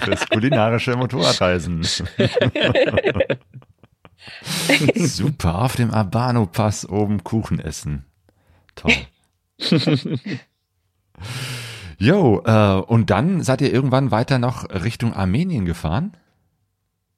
fürs 0.00 0.28
kulinarische 0.28 0.96
Motorradreisen. 0.96 1.82
Super, 4.96 5.62
auf 5.62 5.76
dem 5.76 5.90
Abano-Pass 5.92 6.88
oben 6.88 7.22
Kuchen 7.24 7.60
essen. 7.60 8.04
Toll. 8.74 8.92
Jo, 11.98 12.42
äh, 12.44 12.80
und 12.86 13.10
dann 13.10 13.42
seid 13.42 13.60
ihr 13.60 13.72
irgendwann 13.72 14.10
weiter 14.10 14.38
noch 14.38 14.68
Richtung 14.70 15.14
Armenien 15.14 15.64
gefahren? 15.64 16.16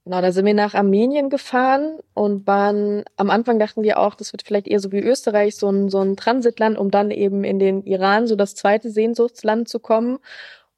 Genau, 0.07 0.21
da 0.21 0.31
sind 0.31 0.47
wir 0.47 0.55
nach 0.55 0.75
Armenien 0.75 1.31
gefahren 1.31 1.99
und 2.15 2.47
waren, 2.47 3.03
am 3.17 3.29
Anfang 3.29 3.59
dachten 3.59 3.83
wir 3.83 3.99
auch, 3.99 4.15
das 4.15 4.33
wird 4.33 4.43
vielleicht 4.45 4.69
eher 4.69 4.79
so 4.79 4.93
wie 4.93 5.01
Österreich, 5.01 5.57
so 5.57 5.69
ein, 5.69 5.89
so 5.89 5.99
ein 6.01 6.17
Transitland, 6.17 6.79
um 6.79 6.93
dann 6.93 7.11
eben 7.11 7.43
in 7.43 7.59
den 7.59 7.83
Iran, 7.83 8.29
so 8.29 8.37
das 8.37 8.55
zweite 8.55 8.89
Sehnsuchtsland 8.89 9.69
zu 9.69 9.81
kommen. 9.81 10.19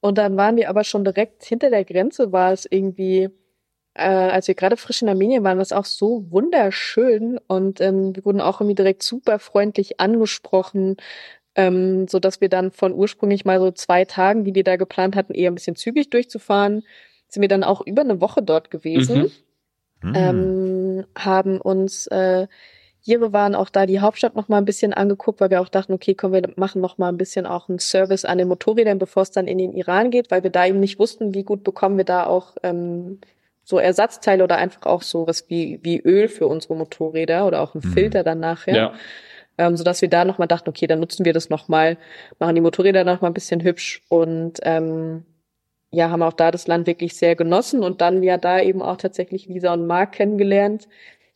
Und 0.00 0.16
dann 0.16 0.38
waren 0.38 0.56
wir 0.56 0.70
aber 0.70 0.82
schon 0.82 1.04
direkt 1.04 1.44
hinter 1.44 1.68
der 1.68 1.84
Grenze, 1.84 2.32
war 2.32 2.52
es 2.52 2.66
irgendwie, 2.70 3.28
äh, 3.92 4.08
als 4.08 4.48
wir 4.48 4.54
gerade 4.54 4.78
frisch 4.78 5.02
in 5.02 5.10
Armenien 5.10 5.44
waren, 5.44 5.58
war 5.58 5.62
es 5.62 5.72
auch 5.72 5.84
so 5.84 6.24
wunderschön 6.30 7.38
und 7.48 7.82
ähm, 7.82 8.16
wir 8.16 8.24
wurden 8.24 8.40
auch 8.40 8.62
irgendwie 8.62 8.76
direkt 8.76 9.02
super 9.02 9.38
freundlich 9.38 10.00
angesprochen, 10.00 10.96
ähm, 11.54 12.08
so 12.08 12.18
dass 12.18 12.40
wir 12.40 12.48
dann 12.48 12.70
von 12.70 12.92
ursprünglich 12.92 13.44
mal 13.44 13.58
so 13.60 13.70
zwei 13.70 14.04
Tagen, 14.04 14.44
die 14.44 14.54
wir 14.54 14.64
da 14.64 14.76
geplant 14.76 15.16
hatten, 15.16 15.34
eher 15.34 15.50
ein 15.50 15.54
bisschen 15.54 15.76
zügig 15.76 16.10
durchzufahren, 16.10 16.84
sind 17.28 17.40
wir 17.40 17.48
dann 17.48 17.64
auch 17.64 17.86
über 17.86 18.02
eine 18.02 18.20
Woche 18.20 18.42
dort 18.42 18.70
gewesen 18.70 19.18
Mhm. 19.22 19.30
Hm. 20.00 20.14
ähm, 20.14 21.04
haben 21.16 21.60
uns 21.60 22.06
äh, 22.08 22.46
hier 23.00 23.32
waren 23.32 23.54
auch 23.54 23.70
da 23.70 23.86
die 23.86 24.00
Hauptstadt 24.00 24.36
noch 24.36 24.48
mal 24.48 24.58
ein 24.58 24.64
bisschen 24.64 24.92
angeguckt, 24.92 25.40
weil 25.40 25.50
wir 25.50 25.60
auch 25.60 25.68
dachten, 25.68 25.92
okay, 25.92 26.14
komm, 26.14 26.32
wir 26.32 26.42
machen 26.56 26.80
noch 26.80 26.98
mal 26.98 27.08
ein 27.08 27.16
bisschen 27.16 27.46
auch 27.46 27.68
einen 27.68 27.78
Service 27.78 28.24
an 28.24 28.38
den 28.38 28.48
Motorrädern, 28.48 28.98
bevor 28.98 29.22
es 29.22 29.30
dann 29.30 29.46
in 29.46 29.58
den 29.58 29.72
Iran 29.72 30.10
geht, 30.10 30.30
weil 30.30 30.42
wir 30.42 30.50
da 30.50 30.66
eben 30.66 30.80
nicht 30.80 30.98
wussten, 30.98 31.32
wie 31.34 31.42
gut 31.42 31.64
bekommen 31.64 31.96
wir 31.96 32.04
da 32.04 32.26
auch 32.26 32.56
ähm, 32.62 33.18
so 33.64 33.78
Ersatzteile 33.78 34.44
oder 34.44 34.56
einfach 34.56 34.82
auch 34.86 35.02
so 35.02 35.26
was 35.26 35.48
wie 35.48 35.80
wie 35.82 36.00
Öl 36.00 36.28
für 36.28 36.46
unsere 36.46 36.76
Motorräder 36.76 37.46
oder 37.46 37.60
auch 37.60 37.74
ein 37.74 37.82
Mhm. 37.84 37.92
Filter 37.92 38.24
dann 38.24 38.40
nachher 38.40 38.76
Ja. 38.76 38.92
Ähm, 39.58 39.76
sodass 39.76 40.00
wir 40.00 40.08
da 40.08 40.24
nochmal 40.24 40.48
dachten, 40.48 40.68
okay, 40.68 40.86
dann 40.86 41.00
nutzen 41.00 41.24
wir 41.24 41.32
das 41.32 41.50
nochmal, 41.50 41.98
machen 42.38 42.54
die 42.54 42.60
Motorräder 42.60 43.04
nochmal 43.04 43.30
ein 43.30 43.34
bisschen 43.34 43.62
hübsch 43.62 44.02
und 44.08 44.60
ähm, 44.62 45.24
ja, 45.90 46.10
haben 46.10 46.22
auch 46.22 46.32
da 46.32 46.50
das 46.50 46.66
Land 46.66 46.86
wirklich 46.86 47.16
sehr 47.16 47.34
genossen 47.34 47.82
und 47.82 48.00
dann 48.00 48.22
ja 48.22 48.36
da 48.36 48.60
eben 48.60 48.82
auch 48.82 48.96
tatsächlich 48.96 49.46
Lisa 49.46 49.72
und 49.72 49.86
Marc 49.86 50.12
kennengelernt, 50.12 50.88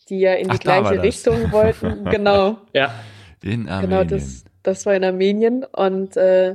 die 0.09 0.21
ja 0.21 0.35
in 0.35 0.49
die 0.49 0.59
Ach, 0.61 0.67
war 0.67 0.83
gleiche. 0.83 1.03
Richtung 1.03 1.53
wollten. 1.53 2.05
genau, 2.11 2.59
Ja. 2.73 2.95
In 3.43 3.69
Armenien. 3.69 3.81
genau, 3.91 4.05
das, 4.05 4.45
das 4.63 4.87
war 4.87 4.95
in 4.95 5.03
Armenien 5.03 5.65
und 5.65 6.17
äh, 6.17 6.55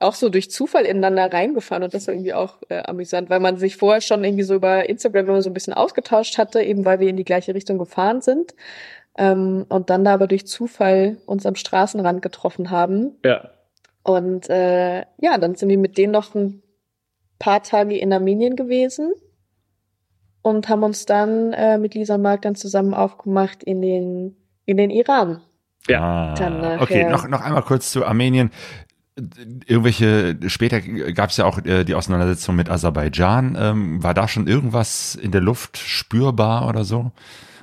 auch 0.00 0.14
so 0.14 0.30
durch 0.30 0.50
Zufall 0.50 0.86
ineinander 0.86 1.32
reingefahren 1.32 1.84
und 1.84 1.94
das 1.94 2.06
war 2.06 2.14
irgendwie 2.14 2.32
auch 2.32 2.56
äh, 2.68 2.82
amüsant, 2.82 3.28
weil 3.30 3.38
man 3.38 3.58
sich 3.58 3.76
vorher 3.76 4.00
schon 4.00 4.24
irgendwie 4.24 4.42
so 4.42 4.54
über 4.54 4.88
Instagram 4.88 5.28
immer 5.28 5.42
so 5.42 5.50
ein 5.50 5.54
bisschen 5.54 5.74
ausgetauscht 5.74 6.38
hatte, 6.38 6.62
eben 6.62 6.84
weil 6.84 7.00
wir 7.00 7.08
in 7.08 7.16
die 7.16 7.24
gleiche 7.24 7.54
Richtung 7.54 7.78
gefahren 7.78 8.22
sind. 8.22 8.54
Ähm, 9.16 9.66
und 9.68 9.90
dann 9.90 10.04
da 10.04 10.14
aber 10.14 10.26
durch 10.26 10.46
Zufall 10.46 11.18
uns 11.26 11.44
am 11.46 11.56
Straßenrand 11.56 12.22
getroffen 12.22 12.70
haben. 12.70 13.16
Ja. 13.24 13.50
Und 14.02 14.48
äh, 14.48 15.00
ja, 15.18 15.38
dann 15.38 15.56
sind 15.56 15.68
wir 15.68 15.78
mit 15.78 15.98
denen 15.98 16.12
noch 16.12 16.34
ein 16.34 16.62
paar 17.38 17.62
Tage 17.62 17.96
in 17.96 18.12
Armenien 18.12 18.56
gewesen 18.56 19.12
und 20.42 20.68
haben 20.68 20.82
uns 20.82 21.06
dann 21.06 21.52
äh, 21.52 21.76
mit 21.78 21.94
Lisa 21.94 22.14
und 22.14 22.22
Marc 22.22 22.42
dann 22.42 22.54
zusammen 22.54 22.94
aufgemacht 22.94 23.62
in 23.62 23.82
den, 23.82 24.36
in 24.64 24.76
den 24.76 24.90
Iran. 24.90 25.42
Ja. 25.88 26.34
Dann 26.34 26.60
nachher- 26.60 26.82
okay, 26.82 27.10
noch, 27.10 27.28
noch 27.28 27.40
einmal 27.40 27.62
kurz 27.62 27.90
zu 27.90 28.06
Armenien. 28.06 28.50
Irgendwelche, 29.66 30.38
später 30.46 30.80
gab 30.80 31.30
es 31.30 31.36
ja 31.36 31.44
auch 31.44 31.58
äh, 31.64 31.84
die 31.84 31.94
Auseinandersetzung 31.94 32.56
mit 32.56 32.70
Aserbaidschan. 32.70 33.56
Ähm, 33.60 34.02
war 34.02 34.14
da 34.14 34.28
schon 34.28 34.46
irgendwas 34.46 35.14
in 35.14 35.30
der 35.30 35.42
Luft 35.42 35.76
spürbar 35.76 36.68
oder 36.68 36.84
so? 36.84 37.12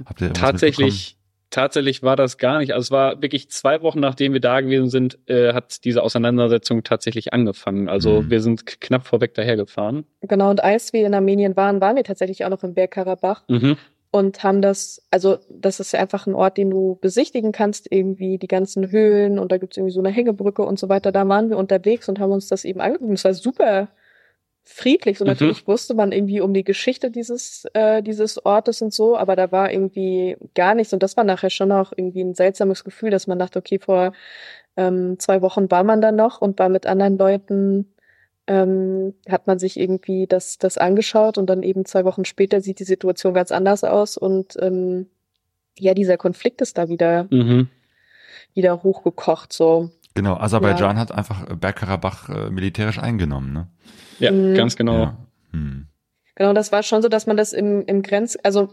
Habt 0.06 0.22
ihr 0.22 0.28
irgendwas 0.28 0.52
Tatsächlich, 0.52 1.17
tatsächlich 1.50 2.04
war 2.04 2.16
das 2.16 2.38
gar 2.38 2.60
nicht. 2.60 2.74
Also 2.74 2.82
es 2.88 2.92
war 2.92 3.22
wirklich 3.22 3.50
zwei 3.50 3.82
Wochen 3.82 4.00
nachdem 4.00 4.34
wir 4.34 4.40
da 4.42 4.62
gewesen 4.62 4.90
sind, 4.90 5.18
äh, 5.28 5.54
hat 5.54 5.84
diese 5.86 6.04
Auseinandersetzung 6.04 6.84
tatsächlich 6.84 7.34
angefangen. 7.34 7.90
Also 7.90 8.22
Mhm. 8.22 8.30
wir 8.30 8.42
sind 8.42 8.66
knapp 8.82 9.06
vorweg 9.08 9.34
dahergefahren. 9.34 10.06
Genau, 10.22 10.50
und 10.50 10.64
als 10.64 10.94
wir 10.94 11.06
in 11.06 11.14
Armenien 11.14 11.56
waren, 11.56 11.82
waren 11.82 11.96
wir 11.96 12.04
tatsächlich 12.04 12.44
auch 12.46 12.50
noch 12.50 12.64
im 12.64 12.74
Bergkarabach 12.74 13.44
Mhm. 13.48 13.78
und 14.12 14.44
haben 14.44 14.62
das, 14.62 15.02
also 15.12 15.38
das 15.50 15.80
ist 15.80 15.92
ja 15.94 16.00
einfach 16.00 16.28
ein 16.28 16.36
Ort, 16.36 16.58
den 16.58 16.70
du 16.70 16.98
besichtigen 17.02 17.52
kannst, 17.52 17.92
irgendwie 17.92 18.38
die 18.38 18.48
ganzen 18.48 18.92
Höhlen 18.92 19.40
und 19.40 19.52
da 19.52 19.58
gibt's 19.58 19.78
irgendwie 19.78 19.94
so 19.94 20.00
eine 20.00 20.10
Hängebrücke 20.10 20.64
und 20.64 20.80
so 20.80 20.90
weiter. 20.90 21.12
Da 21.12 21.28
waren 21.28 21.50
wir 21.50 21.58
unterwegs 21.58 22.08
und 22.10 22.20
haben 22.20 22.32
uns 22.32 22.48
das 22.48 22.66
eben 22.66 22.82
angeguckt. 22.82 23.12
Es 23.14 23.24
war 23.26 23.34
super 23.34 23.88
friedlich. 24.68 25.18
So 25.18 25.24
Mhm. 25.26 25.30
natürlich 25.30 25.68
wusste 25.68 25.94
man 25.94 26.12
irgendwie 26.12 26.42
um 26.42 26.54
die 26.54 26.64
Geschichte 26.64 27.10
dieses, 27.10 27.66
äh, 27.74 28.04
dieses 28.04 28.46
Ortes 28.46 28.82
und 28.82 28.94
so, 28.94 29.18
aber 29.18 29.36
da 29.36 29.52
war 29.52 29.72
irgendwie 29.72 30.38
gar 30.56 30.76
nichts. 30.76 30.94
Und 30.94 31.02
das 31.04 31.16
war 31.18 31.24
nachher 31.24 31.50
schon 31.50 31.72
auch 31.72 31.94
irgendwie 31.96 32.22
ein 32.24 32.36
seltsames 32.36 32.84
Gefühl, 32.84 33.10
dass 33.10 33.28
man 33.28 33.40
dachte, 33.40 33.60
okay, 33.60 33.80
vor 33.80 34.14
ähm, 34.76 35.18
zwei 35.20 35.42
Wochen 35.42 35.72
war 35.72 35.84
man 35.84 36.02
da 36.02 36.12
noch 36.12 36.42
und 36.42 36.60
war 36.60 36.70
mit 36.70 36.86
anderen 36.86 37.18
Leuten 37.18 37.94
ähm, 38.50 39.14
hat 39.28 39.48
man 39.48 39.60
sich 39.60 39.78
irgendwie 39.80 40.26
das, 40.28 40.58
das 40.58 40.78
angeschaut 40.78 41.38
und 41.38 41.48
dann 41.50 41.64
eben 41.64 41.84
zwei 41.86 42.06
Wochen 42.06 42.24
später 42.26 42.62
sieht 42.62 42.80
die 42.80 42.86
Situation 42.86 43.34
ganz 43.34 43.52
anders 43.52 43.84
aus 43.84 44.18
und 44.18 44.56
ähm, 44.62 45.08
ja, 45.80 45.94
dieser 45.94 46.18
Konflikt 46.18 46.62
ist 46.62 46.78
da 46.78 46.88
wieder, 46.90 47.28
Mhm. 47.30 47.68
wieder 48.54 48.84
hochgekocht, 48.84 49.52
so. 49.54 49.90
Genau, 50.18 50.36
Aserbaidschan 50.36 50.98
hat 51.00 51.12
einfach 51.12 51.50
äh, 51.50 51.56
Bergkarabach 51.56 52.30
äh, 52.30 52.50
militärisch 52.50 53.00
eingenommen, 53.00 53.54
ne? 53.54 53.68
Ja, 54.20 54.32
Mhm. 54.32 54.56
ganz 54.56 54.76
genau. 54.76 54.98
Ja. 55.00 55.18
Hm. 55.52 55.88
Genau, 56.36 56.54
das 56.54 56.72
war 56.72 56.84
schon 56.84 57.02
so, 57.02 57.08
dass 57.10 57.26
man 57.28 57.38
das 57.38 57.54
im, 57.54 57.84
im 57.86 58.02
Grenz, 58.02 58.38
also 58.44 58.70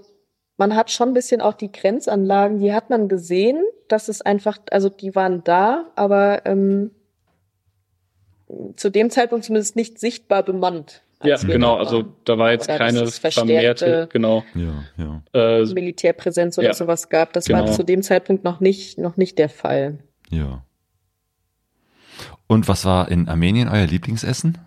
man 0.57 0.77
hat 0.77 0.91
schon 0.91 1.09
ein 1.09 1.15
bisschen 1.15 1.41
auch 1.41 1.55
die 1.55 1.73
Grenzanlagen, 1.73 2.59
die 2.61 2.73
hat 2.73 2.91
man 2.91 3.09
gesehen, 3.09 3.59
dass 3.89 4.09
es 4.09 4.21
einfach, 4.23 4.59
also 4.71 4.89
die 4.89 5.15
waren 5.15 5.43
da, 5.45 5.87
aber 5.97 6.45
ähm, 6.47 6.91
zu 8.77 8.91
dem 8.91 9.11
Zeitpunkt 9.11 9.45
zumindest 9.45 9.77
nicht 9.77 9.99
sichtbar 9.99 10.43
bemannt. 10.43 11.03
Ja, 11.23 11.37
genau. 11.37 11.77
da 11.77 11.81
Also 11.81 12.05
da 12.25 12.37
war 12.39 12.53
jetzt 12.53 12.69
Oder 12.69 12.77
keine 12.79 13.07
vermehrte, 13.07 14.09
genau. 14.13 14.45
Ja, 14.55 15.23
ja. 15.33 15.61
Äh, 15.61 15.65
Militärpräsenz 15.65 16.59
oder 16.59 16.69
Ja, 16.69 16.75
sowas 16.75 17.09
gab. 17.09 17.33
Das 17.33 17.49
war 17.49 17.63
genau. 17.63 17.73
zu 17.73 17.83
dem 17.83 18.03
Zeitpunkt 18.03 18.45
noch 18.45 18.61
nicht, 18.61 18.99
noch 18.99 19.17
nicht 19.17 19.39
der 19.39 19.49
Fall. 19.49 19.99
Ja. 20.29 20.65
Und 22.47 22.69
was 22.69 22.85
war 22.85 23.11
in 23.11 23.29
Armenien 23.29 23.69
euer 23.69 23.87
Lieblingsessen? 23.87 24.59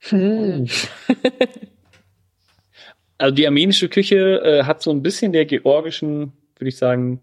Hm. 0.00 0.66
Also 3.18 3.34
die 3.34 3.46
armenische 3.46 3.88
Küche 3.88 4.42
äh, 4.44 4.64
hat 4.64 4.82
so 4.82 4.90
ein 4.90 5.02
bisschen 5.02 5.32
der 5.32 5.46
georgischen, 5.46 6.34
würde 6.58 6.68
ich 6.68 6.76
sagen, 6.76 7.20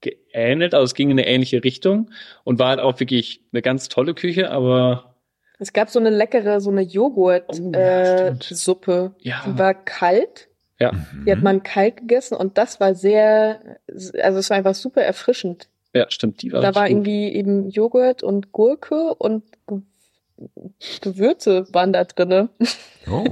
geähnelt. 0.00 0.72
Also 0.72 0.84
es 0.84 0.94
ging 0.94 1.10
in 1.10 1.18
eine 1.18 1.26
ähnliche 1.26 1.64
Richtung 1.64 2.10
und 2.44 2.60
war 2.60 2.68
halt 2.68 2.78
auch 2.78 3.00
wirklich 3.00 3.42
eine 3.52 3.60
ganz 3.60 3.88
tolle 3.88 4.14
Küche, 4.14 4.52
aber 4.52 5.16
Es 5.58 5.72
gab 5.72 5.90
so 5.90 5.98
eine 5.98 6.10
leckere, 6.10 6.60
so 6.60 6.70
eine 6.70 6.82
Oh, 6.82 6.84
ja, 6.84 6.90
Joghurt-Suppe. 6.92 7.76
Äh, 7.76 8.34
stimmt. 8.36 8.42
Suppe. 8.44 9.14
ja. 9.18 9.42
Die 9.46 9.58
war 9.58 9.74
kalt. 9.74 10.48
ja, 10.78 10.92
Die 11.26 11.32
hat 11.32 11.42
man 11.42 11.64
kalt 11.64 11.96
gegessen 11.96 12.36
und 12.36 12.56
das 12.56 12.78
war 12.78 12.94
sehr, 12.94 13.78
also 13.88 14.38
es 14.38 14.48
war 14.48 14.56
einfach 14.58 14.76
super 14.76 15.02
erfrischend. 15.02 15.68
Ja, 15.94 16.06
stimmt. 16.10 16.42
Die 16.42 16.52
war 16.52 16.60
Da 16.60 16.74
war 16.74 16.84
gut. 16.84 16.90
irgendwie 16.92 17.28
eben 17.32 17.68
Joghurt 17.70 18.22
und 18.22 18.52
Gurke 18.52 19.14
und 19.14 19.42
Ge- 19.66 19.80
Gewürze 21.02 21.66
waren 21.72 21.92
da 21.92 22.04
drinne. 22.04 22.48
Oh, 23.10 23.24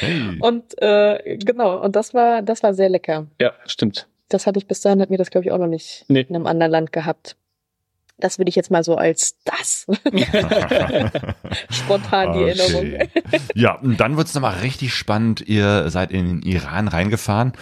hey. 0.00 0.38
Und 0.40 0.80
äh, 0.82 1.36
genau, 1.38 1.82
und 1.82 1.96
das 1.96 2.12
war, 2.14 2.42
das 2.42 2.62
war 2.62 2.74
sehr 2.74 2.88
lecker. 2.88 3.26
Ja, 3.40 3.52
stimmt. 3.66 4.08
Das 4.28 4.46
hatte 4.46 4.58
ich 4.58 4.66
bis 4.66 4.80
dahin, 4.80 5.00
hat 5.00 5.10
mir 5.10 5.16
das, 5.18 5.30
glaube 5.30 5.46
ich, 5.46 5.52
auch 5.52 5.58
noch 5.58 5.66
nicht 5.66 6.04
Nee. 6.08 6.26
in 6.28 6.34
einem 6.36 6.46
anderen 6.46 6.70
Land 6.72 6.92
gehabt. 6.92 7.36
Das 8.20 8.38
würde 8.38 8.48
ich 8.48 8.56
jetzt 8.56 8.70
mal 8.70 8.84
so 8.84 8.96
als 8.96 9.36
das 9.44 9.86
spontan 11.70 12.32
die 12.32 12.44
Erinnerung. 12.44 12.86
Okay. 12.86 13.08
Ja, 13.54 13.74
und 13.74 13.98
dann 13.98 14.16
wird's 14.16 14.34
nochmal 14.34 14.58
richtig 14.58 14.94
spannend. 14.94 15.40
Ihr 15.46 15.90
seid 15.90 16.10
in 16.10 16.40
den 16.40 16.42
Iran 16.42 16.88
reingefahren. 16.88 17.52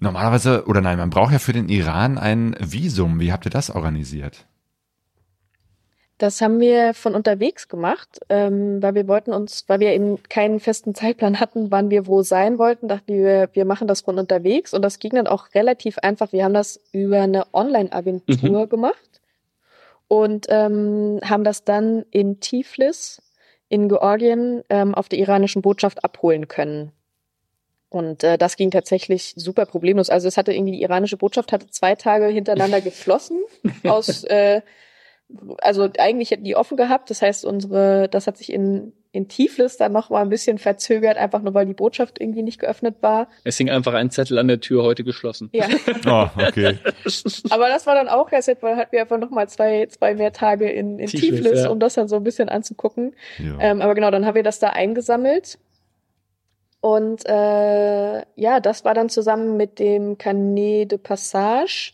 Normalerweise, 0.00 0.64
oder 0.66 0.80
nein, 0.80 0.98
man 0.98 1.10
braucht 1.10 1.32
ja 1.32 1.38
für 1.38 1.52
den 1.52 1.68
Iran 1.68 2.18
ein 2.18 2.56
Visum. 2.58 3.20
Wie 3.20 3.32
habt 3.32 3.46
ihr 3.46 3.50
das 3.50 3.70
organisiert? 3.70 4.46
Das 6.18 6.40
haben 6.40 6.58
wir 6.58 6.94
von 6.94 7.14
unterwegs 7.14 7.68
gemacht, 7.68 8.20
ähm, 8.28 8.82
weil 8.82 8.96
wir 8.96 9.06
wollten 9.06 9.32
uns, 9.32 9.64
weil 9.68 9.78
wir 9.78 9.92
eben 9.92 10.20
keinen 10.24 10.58
festen 10.58 10.92
Zeitplan 10.92 11.38
hatten, 11.38 11.70
wann 11.70 11.90
wir 11.90 12.08
wo 12.08 12.22
sein 12.22 12.58
wollten, 12.58 12.88
dachten 12.88 13.14
wir, 13.14 13.48
wir 13.52 13.64
machen 13.64 13.86
das 13.86 14.00
von 14.00 14.18
unterwegs 14.18 14.74
und 14.74 14.82
das 14.82 14.98
ging 14.98 15.12
dann 15.12 15.28
auch 15.28 15.54
relativ 15.54 15.98
einfach. 15.98 16.32
Wir 16.32 16.42
haben 16.42 16.54
das 16.54 16.80
über 16.90 17.20
eine 17.20 17.46
Online-Agentur 17.54 18.66
gemacht 18.66 19.07
und 20.08 20.46
ähm, 20.48 21.20
haben 21.22 21.44
das 21.44 21.64
dann 21.64 22.04
in 22.10 22.40
Tiflis 22.40 23.22
in 23.68 23.88
Georgien 23.88 24.62
ähm, 24.70 24.94
auf 24.94 25.08
der 25.08 25.18
iranischen 25.18 25.62
Botschaft 25.62 26.02
abholen 26.02 26.48
können. 26.48 26.92
Und 27.90 28.24
äh, 28.24 28.36
das 28.36 28.56
ging 28.56 28.70
tatsächlich 28.70 29.34
super 29.36 29.66
problemlos. 29.66 30.10
Also 30.10 30.28
es 30.28 30.36
hatte 30.36 30.52
irgendwie 30.52 30.72
die 30.72 30.82
iranische 30.82 31.16
Botschaft 31.16 31.52
hatte 31.52 31.68
zwei 31.68 31.94
Tage 31.94 32.26
hintereinander 32.26 32.80
geflossen 32.82 33.38
aus 33.84 34.24
äh, 34.24 34.62
also 35.58 35.88
eigentlich 35.98 36.30
hätten 36.30 36.44
die 36.44 36.56
offen 36.56 36.76
gehabt. 36.76 37.10
Das 37.10 37.22
heißt, 37.22 37.44
unsere, 37.44 38.08
das 38.08 38.26
hat 38.26 38.36
sich 38.36 38.52
in, 38.52 38.92
in 39.10 39.28
Tiflis 39.28 39.76
dann 39.78 39.92
noch 39.92 40.10
mal 40.10 40.20
ein 40.20 40.28
bisschen 40.28 40.58
verzögert, 40.58 41.16
einfach 41.16 41.40
nur 41.40 41.54
weil 41.54 41.66
die 41.66 41.74
Botschaft 41.74 42.20
irgendwie 42.20 42.42
nicht 42.42 42.60
geöffnet 42.60 42.96
war. 43.00 43.28
Es 43.44 43.56
hing 43.56 43.70
einfach 43.70 43.94
ein 43.94 44.10
Zettel 44.10 44.38
an 44.38 44.48
der 44.48 44.60
Tür, 44.60 44.82
heute 44.82 45.02
geschlossen. 45.02 45.48
Ja. 45.52 45.66
Oh, 46.06 46.26
okay. 46.46 46.78
Aber 47.50 47.68
das 47.68 47.86
war 47.86 47.94
dann 47.94 48.08
auch 48.08 48.30
ganz 48.30 48.46
nett, 48.46 48.58
weil 48.62 48.76
hatten 48.76 48.92
wir 48.92 49.00
einfach 49.00 49.18
noch 49.18 49.30
mal 49.30 49.48
zwei, 49.48 49.86
zwei 49.86 50.14
mehr 50.14 50.32
Tage 50.32 50.70
in, 50.70 50.98
in 50.98 51.06
Tiflis, 51.06 51.42
Tiflis, 51.42 51.62
ja. 51.64 51.70
um 51.70 51.80
das 51.80 51.94
dann 51.94 52.08
so 52.08 52.16
ein 52.16 52.24
bisschen 52.24 52.48
anzugucken. 52.48 53.14
Ja. 53.38 53.56
Ähm, 53.60 53.80
aber 53.80 53.94
genau, 53.94 54.10
dann 54.10 54.26
haben 54.26 54.34
wir 54.34 54.42
das 54.42 54.58
da 54.58 54.68
eingesammelt. 54.68 55.58
Und 56.80 57.26
äh, 57.26 58.18
ja, 58.36 58.60
das 58.60 58.84
war 58.84 58.94
dann 58.94 59.08
zusammen 59.08 59.56
mit 59.56 59.78
dem 59.78 60.16
Carnet 60.18 60.92
de 60.92 60.98
Passage 60.98 61.92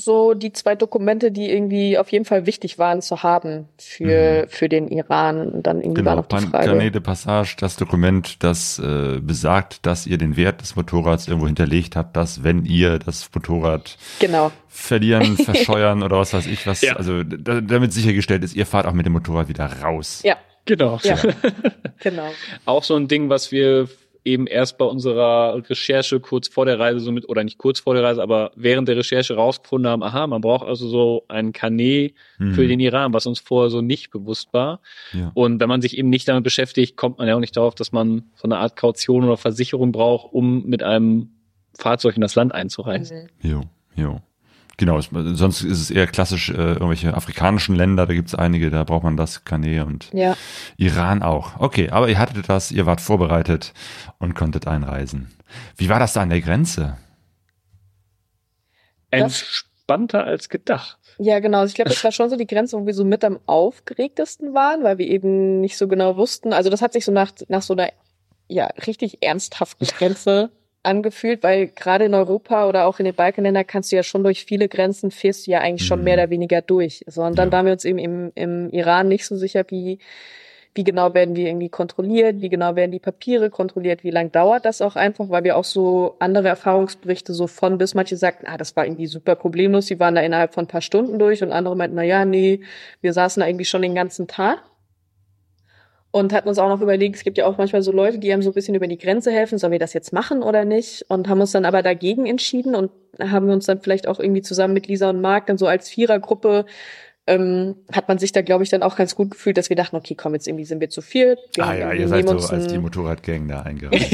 so 0.00 0.32
die 0.34 0.52
zwei 0.52 0.76
Dokumente, 0.76 1.32
die 1.32 1.50
irgendwie 1.50 1.98
auf 1.98 2.12
jeden 2.12 2.24
Fall 2.24 2.46
wichtig 2.46 2.78
waren 2.78 3.02
zu 3.02 3.24
haben 3.24 3.68
für, 3.78 4.46
für 4.48 4.68
den 4.68 4.86
Iran. 4.88 5.48
Und 5.48 5.66
dann 5.66 5.80
irgendwie 5.82 6.04
war 6.04 6.14
Genau, 6.14 6.22
noch 6.22 6.40
die 6.40 6.46
Frage. 6.46 6.66
Carnet 6.66 6.94
de 6.94 7.00
Passage, 7.02 7.56
das 7.58 7.76
Dokument, 7.76 8.42
das 8.44 8.78
äh, 8.78 9.18
besagt, 9.20 9.84
dass 9.86 10.06
ihr 10.06 10.16
den 10.16 10.36
Wert 10.36 10.60
des 10.60 10.76
Motorrads 10.76 11.26
irgendwo 11.26 11.46
hinterlegt 11.48 11.96
habt, 11.96 12.16
dass 12.16 12.44
wenn 12.44 12.64
ihr 12.64 13.00
das 13.00 13.28
Motorrad 13.34 13.96
Genau. 14.20 14.52
verlieren, 14.68 15.36
verscheuern 15.36 16.04
oder 16.04 16.18
was 16.18 16.32
weiß 16.32 16.46
ich 16.46 16.64
was, 16.66 16.80
Ja. 16.82 16.94
also 16.94 17.24
da, 17.24 17.60
damit 17.60 17.92
sichergestellt 17.92 18.44
ist, 18.44 18.54
ihr 18.54 18.66
fahrt 18.66 18.86
auch 18.86 18.92
mit 18.92 19.04
dem 19.04 19.14
Motorrad 19.14 19.48
wieder 19.48 19.66
raus. 19.82 20.20
Ja, 20.24 20.36
Genau. 20.64 21.00
ja. 21.02 21.16
genau. 21.98 22.28
Auch 22.66 22.84
so 22.84 22.94
ein 22.94 23.08
Ding, 23.08 23.30
was 23.30 23.50
wir 23.50 23.88
eben 24.28 24.46
erst 24.46 24.78
bei 24.78 24.84
unserer 24.84 25.62
Recherche 25.68 26.20
kurz 26.20 26.48
vor 26.48 26.66
der 26.66 26.78
Reise 26.78 27.00
so 27.00 27.10
mit, 27.10 27.28
oder 27.28 27.42
nicht 27.42 27.58
kurz 27.58 27.80
vor 27.80 27.94
der 27.94 28.02
Reise, 28.02 28.22
aber 28.22 28.52
während 28.54 28.88
der 28.88 28.96
Recherche 28.96 29.34
rausgefunden 29.34 29.90
haben, 29.90 30.02
aha, 30.02 30.26
man 30.26 30.40
braucht 30.40 30.66
also 30.66 30.88
so 30.88 31.24
ein 31.28 31.52
Carnet 31.52 32.14
Hm. 32.38 32.54
für 32.54 32.66
den 32.66 32.80
Iran, 32.80 33.12
was 33.12 33.26
uns 33.26 33.40
vorher 33.40 33.70
so 33.70 33.80
nicht 33.80 34.10
bewusst 34.10 34.52
war. 34.52 34.80
Ja. 35.12 35.30
Und 35.34 35.60
wenn 35.60 35.68
man 35.68 35.82
sich 35.82 35.98
eben 35.98 36.08
nicht 36.08 36.28
damit 36.28 36.44
beschäftigt, 36.44 36.96
kommt 36.96 37.18
man 37.18 37.26
ja 37.26 37.34
auch 37.34 37.40
nicht 37.40 37.56
darauf, 37.56 37.74
dass 37.74 37.92
man 37.92 38.30
so 38.34 38.44
eine 38.44 38.58
Art 38.58 38.76
Kaution 38.76 39.24
oder 39.24 39.36
Versicherung 39.36 39.92
braucht, 39.92 40.32
um 40.32 40.64
mit 40.66 40.82
einem 40.82 41.30
Fahrzeug 41.76 42.16
in 42.16 42.20
das 42.20 42.34
Land 42.34 42.54
einzureisen. 42.54 43.28
Mhm. 43.42 43.50
Jo, 43.50 43.60
jo. 43.96 44.20
Genau, 44.78 45.00
sonst 45.00 45.62
ist 45.62 45.80
es 45.80 45.90
eher 45.90 46.06
klassisch 46.06 46.50
äh, 46.50 46.52
irgendwelche 46.52 47.12
afrikanischen 47.12 47.74
Länder, 47.74 48.06
da 48.06 48.14
gibt 48.14 48.28
es 48.28 48.36
einige, 48.36 48.70
da 48.70 48.84
braucht 48.84 49.02
man 49.02 49.16
das, 49.16 49.44
Kanä 49.44 49.82
und 49.82 50.08
Ja. 50.12 50.36
Iran 50.76 51.22
auch. 51.22 51.58
Okay, 51.58 51.90
aber 51.90 52.08
ihr 52.08 52.16
hattet 52.16 52.48
das, 52.48 52.70
ihr 52.70 52.86
wart 52.86 53.00
vorbereitet 53.00 53.74
und 54.18 54.36
konntet 54.36 54.68
einreisen. 54.68 55.34
Wie 55.76 55.88
war 55.88 55.98
das 55.98 56.12
da 56.12 56.22
an 56.22 56.30
der 56.30 56.40
Grenze? 56.40 56.96
Entspannter 59.10 60.24
als 60.24 60.48
gedacht. 60.48 60.98
Ja, 61.18 61.40
genau. 61.40 61.58
Also 61.58 61.70
ich 61.72 61.74
glaube, 61.74 61.90
das 61.90 62.04
war 62.04 62.12
schon 62.12 62.30
so 62.30 62.36
die 62.36 62.46
Grenze, 62.46 62.78
wo 62.78 62.86
wir 62.86 62.94
so 62.94 63.04
mit 63.04 63.24
am 63.24 63.40
aufgeregtesten 63.46 64.54
waren, 64.54 64.84
weil 64.84 64.98
wir 64.98 65.08
eben 65.08 65.60
nicht 65.60 65.76
so 65.76 65.88
genau 65.88 66.16
wussten. 66.16 66.52
Also 66.52 66.70
das 66.70 66.82
hat 66.82 66.92
sich 66.92 67.04
so 67.04 67.10
nach, 67.10 67.32
nach 67.48 67.62
so 67.62 67.74
einer 67.74 67.88
ja, 68.46 68.66
richtig 68.86 69.22
ernsthaften 69.22 69.86
Grenze 69.86 70.50
angefühlt, 70.88 71.42
weil 71.42 71.68
gerade 71.68 72.06
in 72.06 72.14
Europa 72.14 72.68
oder 72.68 72.86
auch 72.86 72.98
in 72.98 73.04
den 73.04 73.14
Balkanländern 73.14 73.66
kannst 73.66 73.92
du 73.92 73.96
ja 73.96 74.02
schon 74.02 74.24
durch 74.24 74.44
viele 74.44 74.68
Grenzen 74.68 75.10
fährst 75.10 75.46
du 75.46 75.52
ja 75.52 75.60
eigentlich 75.60 75.84
schon 75.84 76.00
Mhm. 76.00 76.04
mehr 76.04 76.14
oder 76.14 76.30
weniger 76.30 76.60
durch. 76.62 77.04
So, 77.06 77.22
und 77.22 77.38
dann 77.38 77.48
Ja. 77.48 77.52
waren 77.52 77.66
wir 77.66 77.72
uns 77.72 77.84
eben 77.84 77.98
im, 77.98 78.32
im 78.34 78.70
Iran 78.70 79.08
nicht 79.08 79.26
so 79.26 79.36
sicher, 79.36 79.64
wie, 79.68 79.98
wie 80.74 80.84
genau 80.84 81.14
werden 81.14 81.34
die 81.34 81.46
irgendwie 81.46 81.68
kontrolliert, 81.68 82.40
wie 82.40 82.48
genau 82.48 82.76
werden 82.76 82.92
die 82.92 82.98
Papiere 83.00 83.50
kontrolliert, 83.50 84.04
wie 84.04 84.10
lang 84.10 84.30
dauert 84.32 84.64
das 84.64 84.80
auch 84.80 84.96
einfach, 84.96 85.28
weil 85.28 85.44
wir 85.44 85.56
auch 85.56 85.64
so 85.64 86.16
andere 86.20 86.48
Erfahrungsberichte 86.48 87.32
so 87.34 87.46
von 87.46 87.78
bis 87.78 87.94
manche 87.94 88.16
sagten, 88.16 88.46
ah, 88.46 88.56
das 88.56 88.76
war 88.76 88.84
irgendwie 88.86 89.06
super 89.06 89.34
problemlos, 89.34 89.86
die 89.86 89.98
waren 90.00 90.14
da 90.14 90.20
innerhalb 90.22 90.54
von 90.54 90.64
ein 90.64 90.68
paar 90.68 90.80
Stunden 90.82 91.18
durch 91.18 91.42
und 91.42 91.52
andere 91.52 91.76
meinten, 91.76 91.96
na 91.96 92.04
ja, 92.04 92.24
nee, 92.24 92.60
wir 93.00 93.12
saßen 93.12 93.40
da 93.40 93.46
irgendwie 93.46 93.64
schon 93.64 93.82
den 93.82 93.94
ganzen 93.94 94.26
Tag. 94.28 94.62
Und 96.10 96.32
hatten 96.32 96.48
uns 96.48 96.58
auch 96.58 96.68
noch 96.68 96.80
überlegt, 96.80 97.16
es 97.16 97.24
gibt 97.24 97.36
ja 97.36 97.46
auch 97.46 97.58
manchmal 97.58 97.82
so 97.82 97.92
Leute, 97.92 98.18
die 98.18 98.32
einem 98.32 98.40
so 98.42 98.50
ein 98.50 98.54
bisschen 98.54 98.74
über 98.74 98.86
die 98.86 98.96
Grenze 98.96 99.30
helfen, 99.30 99.58
sollen 99.58 99.72
wir 99.72 99.78
das 99.78 99.92
jetzt 99.92 100.12
machen 100.12 100.42
oder 100.42 100.64
nicht? 100.64 101.04
Und 101.08 101.28
haben 101.28 101.40
uns 101.40 101.52
dann 101.52 101.66
aber 101.66 101.82
dagegen 101.82 102.24
entschieden 102.24 102.74
und 102.74 102.90
haben 103.20 103.50
uns 103.50 103.66
dann 103.66 103.80
vielleicht 103.82 104.08
auch 104.08 104.18
irgendwie 104.18 104.40
zusammen 104.40 104.72
mit 104.72 104.86
Lisa 104.86 105.10
und 105.10 105.20
Marc 105.20 105.46
dann 105.46 105.58
so 105.58 105.66
als 105.66 105.88
Vierergruppe 105.90 106.64
ähm, 107.28 107.76
hat 107.92 108.08
man 108.08 108.18
sich 108.18 108.32
da, 108.32 108.40
glaube 108.40 108.64
ich, 108.64 108.70
dann 108.70 108.82
auch 108.82 108.96
ganz 108.96 109.14
gut 109.14 109.32
gefühlt, 109.32 109.58
dass 109.58 109.68
wir 109.68 109.76
dachten, 109.76 109.96
okay, 109.96 110.14
komm, 110.14 110.32
jetzt 110.32 110.48
irgendwie 110.48 110.64
sind 110.64 110.80
wir 110.80 110.88
zu 110.88 111.02
viel. 111.02 111.36
Wir, 111.54 111.64
Ah 111.64 111.74
ja, 111.74 111.92
ihr 111.92 112.08
seid 112.08 112.26
so 112.26 112.38
als 112.38 112.68
die 112.68 112.78
Motorradgang 112.78 113.46
da 113.46 113.60
eingereist. 113.64 114.10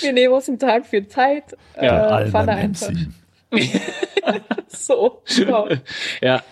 wir 0.00 0.12
nehmen 0.14 0.32
uns 0.32 0.48
einen 0.48 0.58
Tag 0.58 0.86
für 0.86 1.06
Zeit, 1.06 1.44
Ja, 1.76 2.20
äh, 2.20 2.26
fahren 2.28 2.46
da 2.46 2.54
einfach 2.54 2.90
MC. 2.90 3.08
so. 4.68 5.22
Genau. 5.36 5.68
Ja, 6.22 6.42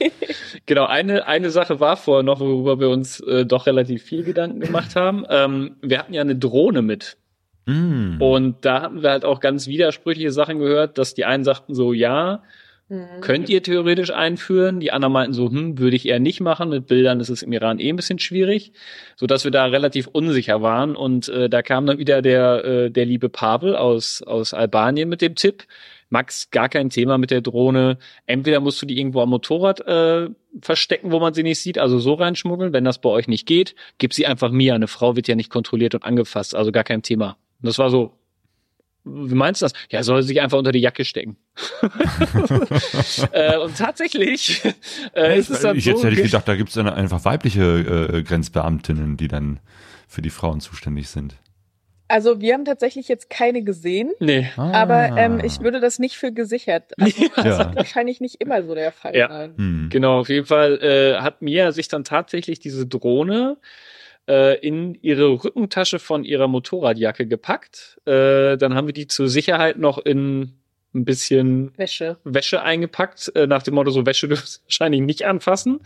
genau. 0.67 0.87
Eine, 0.87 1.27
eine 1.27 1.51
Sache 1.51 1.81
war 1.81 1.97
vorher 1.97 2.23
noch, 2.23 2.41
worüber 2.41 2.81
wir 2.81 2.89
uns 2.89 3.21
äh, 3.21 3.47
doch 3.47 3.67
relativ 3.67 4.03
viel 4.03 4.25
Gedanken 4.25 4.61
gemacht 4.61 4.97
haben. 4.97 5.25
Ähm, 5.29 5.77
wir 5.81 5.99
hatten 5.99 6.15
ja 6.15 6.21
eine 6.21 6.37
Drohne 6.37 6.83
mit. 6.83 7.17
Mm. 7.67 8.21
Und 8.21 8.65
da 8.65 8.83
hatten 8.83 9.03
wir 9.03 9.11
halt 9.11 9.25
auch 9.25 9.41
ganz 9.41 9.67
widersprüchliche 9.67 10.33
Sachen 10.33 10.59
gehört, 10.59 10.99
dass 10.99 11.15
die 11.15 11.25
einen 11.25 11.45
sagten 11.45 11.75
so, 11.75 11.93
ja, 11.93 12.43
Mhm. 12.91 13.21
könnt 13.21 13.49
ihr 13.49 13.63
theoretisch 13.63 14.11
einführen. 14.11 14.81
Die 14.81 14.91
anderen 14.91 15.13
meinten 15.13 15.33
so, 15.33 15.49
hm, 15.49 15.79
würde 15.79 15.95
ich 15.95 16.09
eher 16.09 16.19
nicht 16.19 16.41
machen. 16.41 16.71
Mit 16.71 16.89
Bildern 16.89 17.21
ist 17.21 17.29
es 17.29 17.43
im 17.43 17.53
Iran 17.53 17.79
eh 17.79 17.89
ein 17.89 17.95
bisschen 17.95 18.19
schwierig, 18.19 18.73
so 19.15 19.27
dass 19.27 19.45
wir 19.45 19.53
da 19.53 19.67
relativ 19.67 20.09
unsicher 20.09 20.61
waren. 20.61 20.97
Und 20.97 21.29
äh, 21.29 21.49
da 21.49 21.63
kam 21.63 21.87
dann 21.87 21.99
wieder 21.99 22.21
der 22.21 22.65
äh, 22.65 22.91
der 22.91 23.07
liebe 23.07 23.29
Pavel 23.29 23.77
aus 23.77 24.23
aus 24.23 24.53
Albanien 24.55 25.09
mit 25.09 25.23
dem 25.23 25.37
Tipp. 25.37 25.67
Max, 26.11 26.51
gar 26.51 26.69
kein 26.69 26.91
Thema 26.91 27.19
mit 27.19 27.31
der 27.31 27.41
Drohne. 27.41 27.99
Entweder 28.27 28.61
musst 28.61 28.83
du 28.83 28.87
die 28.87 28.99
irgendwo 28.99 29.21
am 29.23 29.31
Motorrad 29.31 29.81
äh, 29.87 30.29
verstecken, 30.61 31.13
wo 31.13 31.21
man 31.21 31.35
sie 31.35 31.45
nicht 31.45 31.61
sieht, 31.61 31.79
also 31.79 31.99
so 32.01 32.15
reinschmuggeln. 32.15 32.73
Wenn 32.73 32.85
das 32.85 33.01
bei 33.01 33.09
euch 33.09 33.29
nicht 33.29 33.47
geht, 33.47 33.75
gib 33.99 34.13
sie 34.13 34.27
einfach 34.27 34.51
mir. 34.51 34.75
Eine 34.75 34.89
Frau 34.89 35.17
wird 35.17 35.29
ja 35.29 35.37
nicht 35.37 35.51
kontrolliert 35.51 35.95
und 35.95 36.05
angefasst, 36.05 36.55
also 36.55 36.73
gar 36.73 36.85
kein 36.85 37.03
Thema. 37.03 37.37
Und 37.63 37.69
das 37.69 37.79
war 37.79 37.91
so, 37.91 38.13
wie 39.05 39.35
meinst 39.35 39.63
du 39.63 39.67
das? 39.67 39.73
Ja, 39.89 40.03
soll 40.03 40.21
sie 40.23 40.29
sich 40.29 40.41
einfach 40.41 40.59
unter 40.59 40.73
die 40.73 40.81
Jacke 40.81 41.05
stecken. 41.05 41.37
äh, 43.33 43.57
und 43.59 43.77
tatsächlich 43.77 44.63
äh, 45.15 45.39
ist 45.39 45.51
es 45.51 45.61
dann 45.61 45.77
ich, 45.77 45.85
so. 45.85 45.91
jetzt 45.91 46.03
hätte 46.03 46.13
ich 46.13 46.17
ge- 46.17 46.25
gedacht, 46.27 46.47
da 46.49 46.57
gibt 46.57 46.69
es 46.71 46.75
dann 46.75 46.89
einfach 46.89 47.25
weibliche 47.25 48.09
äh, 48.13 48.23
Grenzbeamtinnen, 48.23 49.17
die 49.17 49.29
dann 49.29 49.61
für 50.07 50.23
die 50.23 50.31
Frauen 50.31 50.61
zuständig 50.61 51.09
sind. 51.09 51.37
Also 52.11 52.41
wir 52.41 52.55
haben 52.55 52.65
tatsächlich 52.65 53.09
jetzt 53.09 53.31
keine 53.31 53.63
gesehen. 53.63 54.11
Nee. 54.21 54.49
Aber 54.57 55.17
ähm, 55.17 55.39
Ah. 55.41 55.45
ich 55.45 55.61
würde 55.61 55.81
das 55.81 55.99
nicht 55.99 56.17
für 56.17 56.33
gesichert. 56.33 56.93
Also, 56.99 57.23
das 57.37 57.45
Ja. 57.45 57.59
wird 57.61 57.77
wahrscheinlich 57.77 58.21
nicht 58.21 58.41
immer 58.41 58.63
so 58.63 58.75
der 58.75 58.93
Fall 58.93 59.17
Ja. 59.17 59.29
sein. 59.29 59.55
Hm. 59.57 59.89
Genau, 59.91 60.21
auf 60.21 60.29
jeden 60.29 60.47
Fall 60.47 60.79
äh, 60.83 61.21
hat 61.21 61.41
Mia 61.43 61.73
sich 61.73 61.89
dann 61.89 62.05
tatsächlich 62.05 62.59
diese 62.61 62.87
Drohne 62.87 63.57
äh, 64.29 64.59
in 64.61 64.95
ihre 65.03 65.29
Rückentasche 65.45 65.99
von 65.99 66.25
ihrer 66.25 66.49
Motorradjacke 66.49 67.27
gepackt. 67.27 67.99
Äh, 68.07 68.57
dann 68.59 68.75
haben 68.75 68.87
wir 68.87 68.95
die 68.95 69.07
zur 69.07 69.29
Sicherheit 69.29 69.79
noch 69.79 69.99
in 69.99 70.53
ein 70.95 71.05
bisschen 71.05 71.73
Wäsche. 71.79 72.17
Wäsche 72.25 72.63
eingepackt, 72.63 73.31
äh, 73.37 73.47
nach 73.47 73.63
dem 73.63 73.75
Motto, 73.75 73.91
so 73.93 74.05
Wäsche 74.07 74.27
dürfen 74.29 74.49
wahrscheinlich 74.65 75.01
nicht 75.03 75.25
anfassen. 75.25 75.81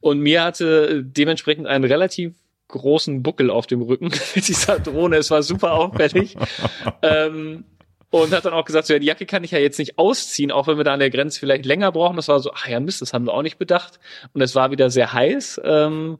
Und 0.00 0.20
mir 0.20 0.42
hatte 0.42 1.04
dementsprechend 1.04 1.66
einen 1.66 1.84
relativ 1.84 2.32
großen 2.70 3.22
Buckel 3.22 3.50
auf 3.50 3.66
dem 3.66 3.82
Rücken 3.82 4.10
mit 4.34 4.48
dieser 4.48 4.78
Drohne. 4.78 5.16
Es 5.16 5.30
war 5.30 5.42
super 5.42 5.72
auffällig. 5.74 6.36
ähm, 7.02 7.64
und 8.10 8.32
hat 8.32 8.44
dann 8.44 8.54
auch 8.54 8.64
gesagt, 8.64 8.86
so, 8.88 8.92
ja, 8.92 8.98
die 8.98 9.06
Jacke 9.06 9.24
kann 9.24 9.44
ich 9.44 9.52
ja 9.52 9.58
jetzt 9.60 9.78
nicht 9.78 9.96
ausziehen, 9.98 10.50
auch 10.50 10.66
wenn 10.66 10.76
wir 10.76 10.82
da 10.84 10.94
an 10.94 10.98
der 11.00 11.10
Grenze 11.10 11.38
vielleicht 11.38 11.64
länger 11.64 11.92
brauchen. 11.92 12.16
Das 12.16 12.26
war 12.26 12.40
so, 12.40 12.50
ach 12.52 12.66
ja, 12.66 12.80
Mist, 12.80 13.00
das 13.02 13.12
haben 13.12 13.26
wir 13.26 13.32
auch 13.34 13.42
nicht 13.42 13.58
bedacht. 13.58 14.00
Und 14.34 14.40
es 14.40 14.54
war 14.56 14.72
wieder 14.72 14.90
sehr 14.90 15.12
heiß. 15.12 15.60
Ähm, 15.64 16.18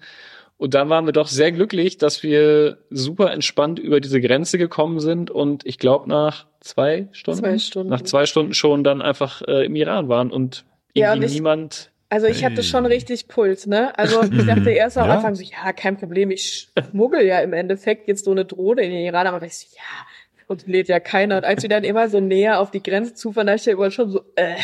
Und 0.57 0.75
dann 0.75 0.89
waren 0.89 1.07
wir 1.07 1.13
doch 1.13 1.27
sehr 1.27 1.51
glücklich, 1.53 1.99
dass 1.99 2.23
wir 2.23 2.79
super 2.91 3.33
entspannt 3.33 3.79
über 3.81 3.99
diese 4.01 4.21
Grenze 4.21 4.57
gekommen 4.59 5.01
sind 5.01 5.31
und 5.33 5.65
ich 5.67 5.79
glaube 5.79 6.09
nach 6.09 6.47
zwei 6.61 7.09
Stunden, 7.13 7.41
Zwei 7.41 7.59
Stunden. 7.59 7.89
nach 7.89 8.03
zwei 8.03 8.27
Stunden 8.27 8.53
schon 8.55 8.85
dann 8.85 9.01
einfach 9.03 9.41
äh, 9.49 9.65
im 9.65 9.75
Iran 9.75 10.09
waren 10.11 10.31
und 10.31 10.65
Ja, 10.95 11.09
irgendwie 11.15 11.25
und 11.25 11.31
ich- 11.31 11.35
niemand. 11.35 11.91
Also 12.11 12.27
ich 12.27 12.45
hatte 12.45 12.65
schon 12.65 12.87
richtig 12.87 13.28
Puls, 13.28 13.66
ne? 13.66 13.97
Also 13.97 14.23
ich 14.32 14.45
dachte 14.45 14.70
erst 14.70 14.99
am 14.99 15.09
Ja? 15.09 15.15
Anfang 15.16 15.37
so, 15.37 15.43
ja, 15.43 15.73
kein 15.73 15.97
Problem, 15.97 16.31
ich 16.31 16.69
schmuggel 16.91 17.24
ja 17.24 17.41
im 17.41 17.53
Endeffekt 17.53 18.09
jetzt 18.09 18.24
so 18.24 18.32
eine 18.32 18.45
Drohne 18.45 18.82
in 18.82 18.91
den 18.91 19.05
Iran, 19.07 19.28
aber 19.28 19.47
ich 19.47 19.57
so, 19.57 19.66
ja, 19.77 20.07
und 20.49 20.66
lädt 20.66 20.89
ja 20.89 20.99
keiner. 20.99 21.37
Und 21.37 21.45
als 21.45 21.62
wir 21.62 21.69
dann 21.69 21.85
immer 21.85 22.09
so 22.09 22.19
näher 22.19 22.59
auf 22.59 22.73
die 22.73 22.82
Grenze 22.82 23.15
zufahren, 23.15 23.47
da 23.47 23.55
ich 23.55 23.66
ja 23.66 23.74
immer 23.74 23.93
schon 23.93 24.11
so, 24.11 24.24
äh, 24.35 24.57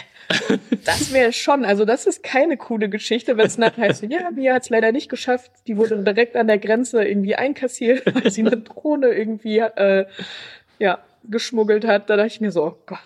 das 0.85 1.12
wäre 1.12 1.32
schon, 1.32 1.64
also 1.64 1.85
das 1.85 2.06
ist 2.06 2.24
keine 2.24 2.56
coole 2.56 2.89
Geschichte, 2.89 3.36
wenn 3.36 3.47
es 3.47 3.56
nachher 3.56 3.85
heißt, 3.85 4.02
ja, 4.02 4.32
Mia 4.32 4.55
hat 4.55 4.64
es 4.64 4.68
leider 4.68 4.90
nicht 4.90 5.09
geschafft, 5.09 5.52
die 5.68 5.77
wurde 5.77 6.02
direkt 6.02 6.35
an 6.35 6.48
der 6.48 6.59
Grenze 6.59 7.05
irgendwie 7.05 7.36
einkassiert, 7.36 8.02
weil 8.14 8.32
sie 8.32 8.40
eine 8.40 8.56
Drohne 8.56 9.10
irgendwie, 9.10 9.59
äh, 9.59 10.06
ja, 10.81 10.98
geschmuggelt 11.31 11.86
hat. 11.86 12.11
Da 12.11 12.16
dachte 12.16 12.28
ich 12.28 12.40
mir 12.40 12.53
so, 12.53 12.65
oh 12.65 12.78
Gott. 12.86 12.98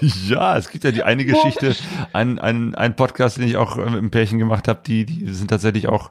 ja, 0.28 0.56
es 0.56 0.70
gibt 0.70 0.84
ja 0.84 0.90
die 0.90 1.02
eine 1.02 1.24
Geschichte, 1.24 1.74
ein, 2.12 2.38
ein, 2.38 2.96
Podcast, 2.96 3.38
den 3.38 3.46
ich 3.46 3.56
auch 3.56 3.76
äh, 3.76 3.82
mit 3.82 3.94
einem 3.94 4.10
Pärchen 4.10 4.38
gemacht 4.38 4.68
habe, 4.68 4.80
die, 4.86 5.04
die 5.04 5.32
sind 5.32 5.48
tatsächlich 5.48 5.88
auch 5.88 6.10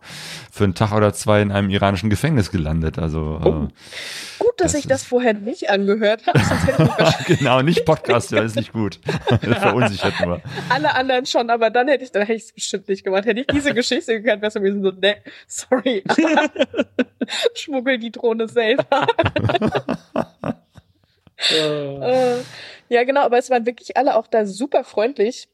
für 0.52 0.64
einen 0.64 0.76
Tag 0.76 0.92
oder 0.94 1.14
zwei 1.14 1.42
in 1.42 1.52
einem 1.52 1.70
iranischen 1.70 2.10
Gefängnis 2.10 2.52
gelandet. 2.52 3.00
Also 3.00 3.38
Oh. 3.48 3.68
Gut, 4.40 4.54
dass 4.58 4.74
Das 4.74 4.82
ich 4.82 4.88
das 4.88 5.04
vorher 5.04 5.34
nicht 5.34 5.70
angehört 5.70 6.26
habe, 6.28 6.40
äh, 6.40 7.24
genau, 7.36 7.62
nicht 7.62 7.86
Podcast, 7.86 8.32
ja, 8.32 8.42
ist 8.42 8.56
nicht 8.56 8.74
gut. 8.74 9.00
Das 9.42 9.60
verunsichert 9.60 10.14
nur. 10.26 10.42
alle 10.70 10.94
anderen 10.94 11.26
schon, 11.26 11.50
aber 11.50 11.70
dann 11.70 11.88
hätte 11.88 12.04
ich, 12.04 12.12
dann 12.12 12.24
hätte 12.24 12.34
ich 12.34 12.44
es 12.44 12.54
bestimmt 12.54 12.88
nicht 12.88 13.04
gemacht. 13.04 13.26
Hätte 13.26 13.42
ich 13.42 13.48
diese 13.48 13.74
Geschichte 13.74 14.22
gekannt, 14.22 14.42
wäre 14.42 14.50
es 14.50 14.54
gewesen 14.54 14.84
so, 14.84 14.92
ne, 14.92 15.18
sorry. 15.48 16.04
Schmuggel 17.56 17.98
die 17.98 18.12
Drohne 18.12 18.48
selber. 18.48 19.08
Äh, 22.02 22.44
ja, 22.90 23.04
genau, 23.04 23.22
aber 23.22 23.38
es 23.38 23.50
waren 23.50 23.66
wirklich 23.66 23.98
alle 23.98 24.16
auch 24.16 24.28
da 24.28 24.46
super 24.46 24.84
freundlich. 24.84 25.48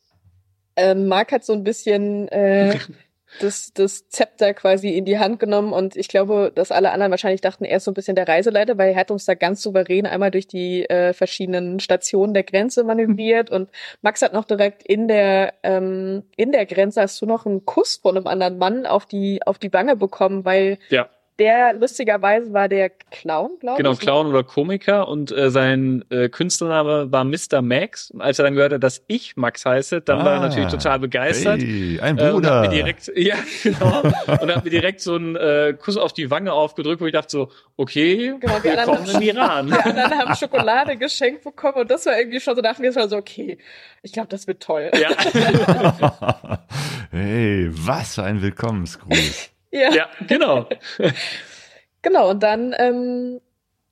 Ähm, 0.76 1.08
Marc 1.08 1.32
hat 1.32 1.46
so 1.46 1.54
ein 1.54 1.64
bisschen 1.64 2.28
äh, 2.30 2.78
das, 3.40 3.74
das 3.74 4.10
Zepter 4.10 4.54
quasi 4.54 4.90
in 4.90 5.06
die 5.06 5.20
Hand 5.20 5.40
genommen 5.40 5.74
und 5.74 5.96
ich 5.96 6.08
glaube, 6.08 6.52
dass 6.54 6.72
alle 6.72 6.92
anderen 6.92 7.12
wahrscheinlich 7.12 7.42
dachten, 7.42 7.66
er 7.66 7.78
ist 7.78 7.84
so 7.84 7.92
ein 7.92 7.96
bisschen 7.96 8.16
der 8.16 8.28
Reiseleiter, 8.28 8.78
weil 8.78 8.92
er 8.92 8.96
hat 8.96 9.12
uns 9.12 9.26
da 9.26 9.34
ganz 9.34 9.62
souverän 9.62 10.06
einmal 10.06 10.32
durch 10.32 10.48
die 10.48 10.90
äh, 10.90 11.14
verschiedenen 11.14 11.80
Stationen 11.80 12.34
der 12.34 12.44
Grenze 12.44 12.84
manövriert 12.84 13.50
und 13.50 13.70
Max 14.02 14.22
hat 14.22 14.34
noch 14.34 14.46
direkt 14.46 14.84
in 14.84 15.08
der 15.08 15.54
ähm, 15.64 16.24
in 16.36 16.52
der 16.52 16.66
Grenze 16.66 17.02
hast 17.02 17.22
du 17.22 17.26
noch 17.26 17.46
einen 17.46 17.66
Kuss 17.66 17.98
von 17.98 18.18
einem 18.18 18.28
anderen 18.28 18.58
Mann 18.58 18.86
auf 18.86 19.06
die 19.06 19.42
auf 19.46 19.58
die 19.58 19.74
Wange 19.74 19.96
bekommen, 19.96 20.46
weil 20.46 20.78
Ja. 20.90 21.10
Der 21.40 21.74
lustigerweise 21.74 22.54
war 22.54 22.70
der 22.70 22.90
Clown, 22.90 23.52
glaube 23.60 23.78
Genau, 23.78 23.92
ich. 23.94 24.00
ne? 24.00 24.04
Clown 24.06 24.28
oder 24.28 24.44
Komiker 24.44 25.08
und 25.08 25.32
äh, 25.32 25.50
sein 25.50 26.06
äh, 26.10 26.30
Künstlername 26.30 27.12
war 27.12 27.24
Mr. 27.24 27.62
Max. 27.62 28.12
Und 28.12 28.22
als 28.22 28.38
er 28.40 28.46
dann 28.46 28.54
gehört 28.54 28.74
hat, 28.74 28.84
dass 28.84 29.02
ich 29.08 29.36
Max 29.36 29.66
heiße, 29.66 30.02
dann 30.02 30.20
war 30.20 30.34
er 30.34 30.42
Ah, 30.42 30.48
natürlich 30.48 30.70
total 30.70 31.00
begeistert. 31.00 31.62
Hey, 31.62 32.00
ein 32.02 32.18
Äh, 32.18 32.22
und 32.22 32.26
hat 32.28 32.34
Bruder. 32.34 32.62
mir 32.62 32.70
direkt, 32.70 33.12
ja, 33.16 33.36
genau, 33.64 34.02
und 34.02 34.56
hat 34.56 34.64
mir 34.64 34.70
direkt 34.70 35.02
so 35.02 35.16
einen 35.16 35.36
äh, 35.36 35.74
Kuss 35.80 35.98
auf 35.98 36.14
die 36.14 36.30
Wange 36.30 36.54
aufgedrückt, 36.54 37.02
wo 37.02 37.06
ich 37.08 37.14
dachte 37.14 37.30
so, 37.32 37.52
okay, 37.78 38.36
Genau, 38.40 38.60
die 38.60 38.64
willkommen 38.66 38.98
anderen- 39.00 39.22
im 39.22 39.28
Iran. 39.28 39.68
Die 39.68 39.74
anderen 39.74 40.12
haben 40.20 40.36
Schokolade 40.36 40.98
geschenkt 40.98 41.44
bekommen 41.44 41.78
und 41.82 41.90
das 41.92 42.06
war 42.06 42.18
irgendwie 42.18 42.40
schon 42.40 42.56
so, 42.56 42.62
dachten 42.62 42.84
wir 42.84 42.92
es 42.92 42.96
war 42.96 43.08
so, 43.10 43.18
okay, 43.18 43.58
ich 44.04 44.12
glaube, 44.14 44.28
das 44.30 44.46
wird 44.48 44.62
toll. 44.62 44.92
Ja, 45.00 45.10
hey, 47.12 47.70
was 47.72 48.16
für 48.16 48.24
ein 48.24 48.42
Willkommensgruß. 48.42 49.50
Ja, 49.74 49.92
ja, 49.92 50.10
genau. 50.28 50.68
genau. 52.02 52.30
Und 52.30 52.44
dann, 52.44 52.76
ähm, 52.78 53.42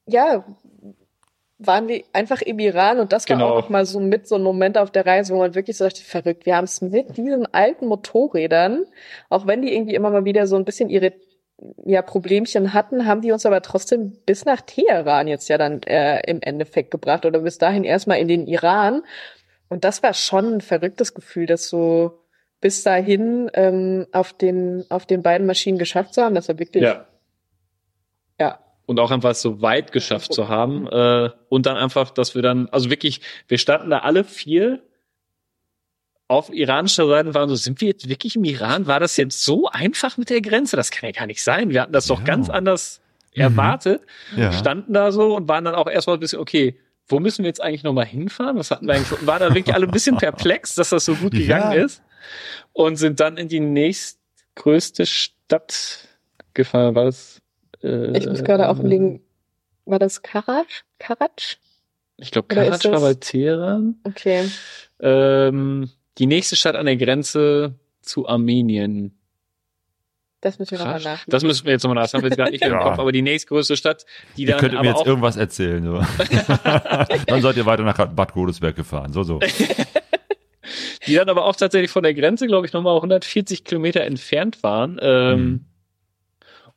ja, 0.07 0.45
waren 1.57 1.87
wir 1.87 2.03
einfach 2.13 2.41
im 2.41 2.59
Iran 2.59 2.99
und 2.99 3.11
das 3.13 3.27
war 3.29 3.35
Genau. 3.35 3.49
auch 3.49 3.61
noch 3.61 3.69
mal 3.69 3.85
so 3.85 3.99
mit 3.99 4.27
so 4.27 4.35
ein 4.35 4.41
Moment 4.43 4.77
auf 4.77 4.89
der 4.91 5.05
Reise, 5.05 5.33
wo 5.33 5.39
man 5.39 5.53
wirklich 5.53 5.77
so 5.77 5.83
dachte, 5.85 6.01
verrückt, 6.01 6.45
wir 6.45 6.55
haben 6.55 6.65
es 6.65 6.81
mit 6.81 7.17
diesen 7.17 7.51
alten 7.53 7.87
Motorrädern, 7.87 8.85
auch 9.29 9.45
wenn 9.47 9.61
die 9.61 9.73
irgendwie 9.73 9.93
immer 9.95 10.09
mal 10.09 10.25
wieder 10.25 10.47
so 10.47 10.55
ein 10.55 10.65
bisschen 10.65 10.89
ihre 10.89 11.13
ja, 11.85 12.01
Problemchen 12.01 12.73
hatten, 12.73 13.05
haben 13.05 13.21
die 13.21 13.31
uns 13.31 13.45
aber 13.45 13.61
trotzdem 13.61 14.13
bis 14.25 14.45
nach 14.45 14.61
Teheran 14.61 15.27
jetzt 15.27 15.47
ja 15.49 15.59
dann 15.59 15.83
äh, 15.83 16.21
im 16.27 16.41
Endeffekt 16.41 16.89
gebracht 16.89 17.25
oder 17.25 17.39
bis 17.39 17.59
dahin 17.59 17.83
erstmal 17.83 18.17
in 18.19 18.27
den 18.27 18.47
Iran. 18.47 19.03
Und 19.69 19.83
das 19.83 20.01
war 20.01 20.15
schon 20.15 20.55
ein 20.55 20.61
verrücktes 20.61 21.13
Gefühl, 21.13 21.45
das 21.45 21.69
so 21.69 22.20
bis 22.61 22.83
dahin 22.83 23.49
ähm, 23.53 24.05
auf 24.11 24.33
den 24.33 24.85
auf 24.89 25.05
den 25.05 25.21
beiden 25.23 25.45
Maschinen 25.47 25.77
geschafft 25.77 26.13
zu 26.13 26.21
haben. 26.23 26.35
Das 26.35 26.47
war 26.47 26.57
wirklich 26.59 26.83
Ja. 26.83 27.05
ja 28.39 28.59
Und 28.85 28.99
auch 28.99 29.11
einfach 29.11 29.33
so 29.35 29.61
weit 29.61 29.91
geschafft 29.91 30.33
zu 30.33 30.47
haben. 30.47 30.88
Äh, 30.88 31.29
und 31.49 31.65
dann 31.65 31.77
einfach, 31.77 32.11
dass 32.11 32.35
wir 32.35 32.41
dann, 32.41 32.69
also 32.69 32.89
wirklich, 32.89 33.21
wir 33.47 33.57
standen 33.57 33.89
da 33.89 33.99
alle 33.99 34.23
vier 34.23 34.81
auf 36.27 36.53
iranischer 36.53 37.07
Seite 37.07 37.29
und 37.29 37.35
waren 37.35 37.49
so, 37.49 37.55
sind 37.55 37.81
wir 37.81 37.89
jetzt 37.89 38.07
wirklich 38.07 38.35
im 38.38 38.43
Iran? 38.45 38.88
War 38.88 38.99
das 39.01 39.17
jetzt 39.17 39.43
so 39.43 39.67
einfach 39.67 40.17
mit 40.17 40.29
der 40.29 40.41
Grenze? 40.41 40.77
Das 40.77 40.89
kann 40.91 41.09
ja 41.09 41.11
gar 41.19 41.27
nicht 41.27 41.43
sein. 41.43 41.71
Wir 41.71 41.81
hatten 41.81 41.91
das 41.93 42.07
doch 42.07 42.19
Ja. 42.19 42.25
ganz 42.25 42.49
anders 42.49 43.01
Mhm. 43.35 43.41
erwartet. 43.41 44.01
Ja. 44.38 44.51
standen 44.53 44.93
da 44.93 45.11
so 45.11 45.35
und 45.35 45.47
waren 45.49 45.65
dann 45.65 45.75
auch 45.75 45.88
erstmal 45.89 46.17
ein 46.17 46.19
bisschen, 46.19 46.39
okay, 46.39 46.77
wo 47.07 47.19
müssen 47.19 47.43
wir 47.43 47.47
jetzt 47.49 47.61
eigentlich 47.61 47.83
nochmal 47.83 48.05
hinfahren? 48.05 48.57
Was 48.57 48.71
hatten 48.71 48.88
wir 48.88 48.93
eigentlich? 48.93 49.25
Waren 49.27 49.39
dann 49.39 49.55
wirklich 49.55 49.73
alle 49.75 49.85
ein 49.88 49.91
bisschen 49.91 50.17
perplex, 50.17 50.75
dass 50.75 50.89
das 50.89 51.03
so 51.05 51.15
gut 51.15 51.31
gegangen 51.33 51.77
Ja. 51.77 51.83
ist. 51.85 52.01
Und 52.73 52.95
sind 52.98 53.19
dann 53.19 53.38
in 53.38 53.48
die 53.48 53.60
nächstgrößte 53.60 55.06
Stadt 55.06 56.07
gefahren. 56.53 56.95
War 56.95 57.06
das? 57.06 57.41
Äh, 57.84 58.18
Ich 58.18 58.27
muss 58.27 58.43
gerade 58.43 58.69
auch 58.69 58.80
überlegen, 58.80 59.22
war 59.85 59.99
das 59.99 60.22
Karaj? 60.22 60.65
Karaj? 60.99 61.30
Ich 62.18 62.31
glaube, 62.31 62.48
Karaj 62.48 62.84
war 62.91 63.02
bei 63.02 63.14
Teheran. 63.15 63.95
Okay. 64.03 64.49
Ähm, 64.99 65.89
die 66.18 66.27
nächste 66.27 66.56
Stadt 66.56 66.76
an 66.76 66.85
der 66.85 66.98
Grenze 66.98 67.76
zu 68.02 68.27
Armenien. 68.27 69.18
Das 70.41 70.57
müssen 70.57 70.72
wir 70.72 70.80
nochmal 70.80 71.02
nach. 71.02 71.23
Das 71.27 71.43
müssen 71.43 71.65
wir 71.65 71.73
jetzt 71.73 71.84
nochmal 71.84 71.95
nach. 71.95 72.03
Das 72.03 72.14
haben 72.15 72.23
wir 72.23 72.30
jetzt 72.30 72.38
gerade 72.38 72.52
nicht 72.52 72.64
im 72.65 72.72
Ja. 72.72 72.80
Kopf, 72.84 72.98
aber 72.99 73.11
die 73.11 73.22
nächstgrößte 73.22 73.77
Stadt, 73.77 74.06
die 74.38 74.41
Ihr 74.43 74.48
dann 74.49 74.60
könnt 74.60 74.73
mir 74.73 74.80
aber 74.80 74.88
jetzt 74.89 75.06
irgendwas 75.06 75.38
erzählen. 75.38 75.84
So. 75.84 75.93
Dann 77.27 77.41
seid 77.43 77.57
ihr 77.57 77.65
weiter 77.68 77.84
nach 77.84 77.95
Bad 78.07 78.34
Godesberg 78.34 78.76
gefahren. 78.76 79.14
So, 79.14 79.22
so. 79.23 79.39
die 81.07 81.15
dann 81.15 81.29
aber 81.29 81.45
auch 81.45 81.55
tatsächlich 81.55 81.91
von 81.91 82.03
der 82.03 82.13
Grenze, 82.13 82.47
glaube 82.47 82.65
ich, 82.67 82.73
nochmal 82.73 82.95
140 82.95 83.63
Kilometer 83.63 84.01
entfernt 84.01 84.61
waren. 84.63 84.99
Ähm, 85.01 85.39
Mhm. 85.39 85.65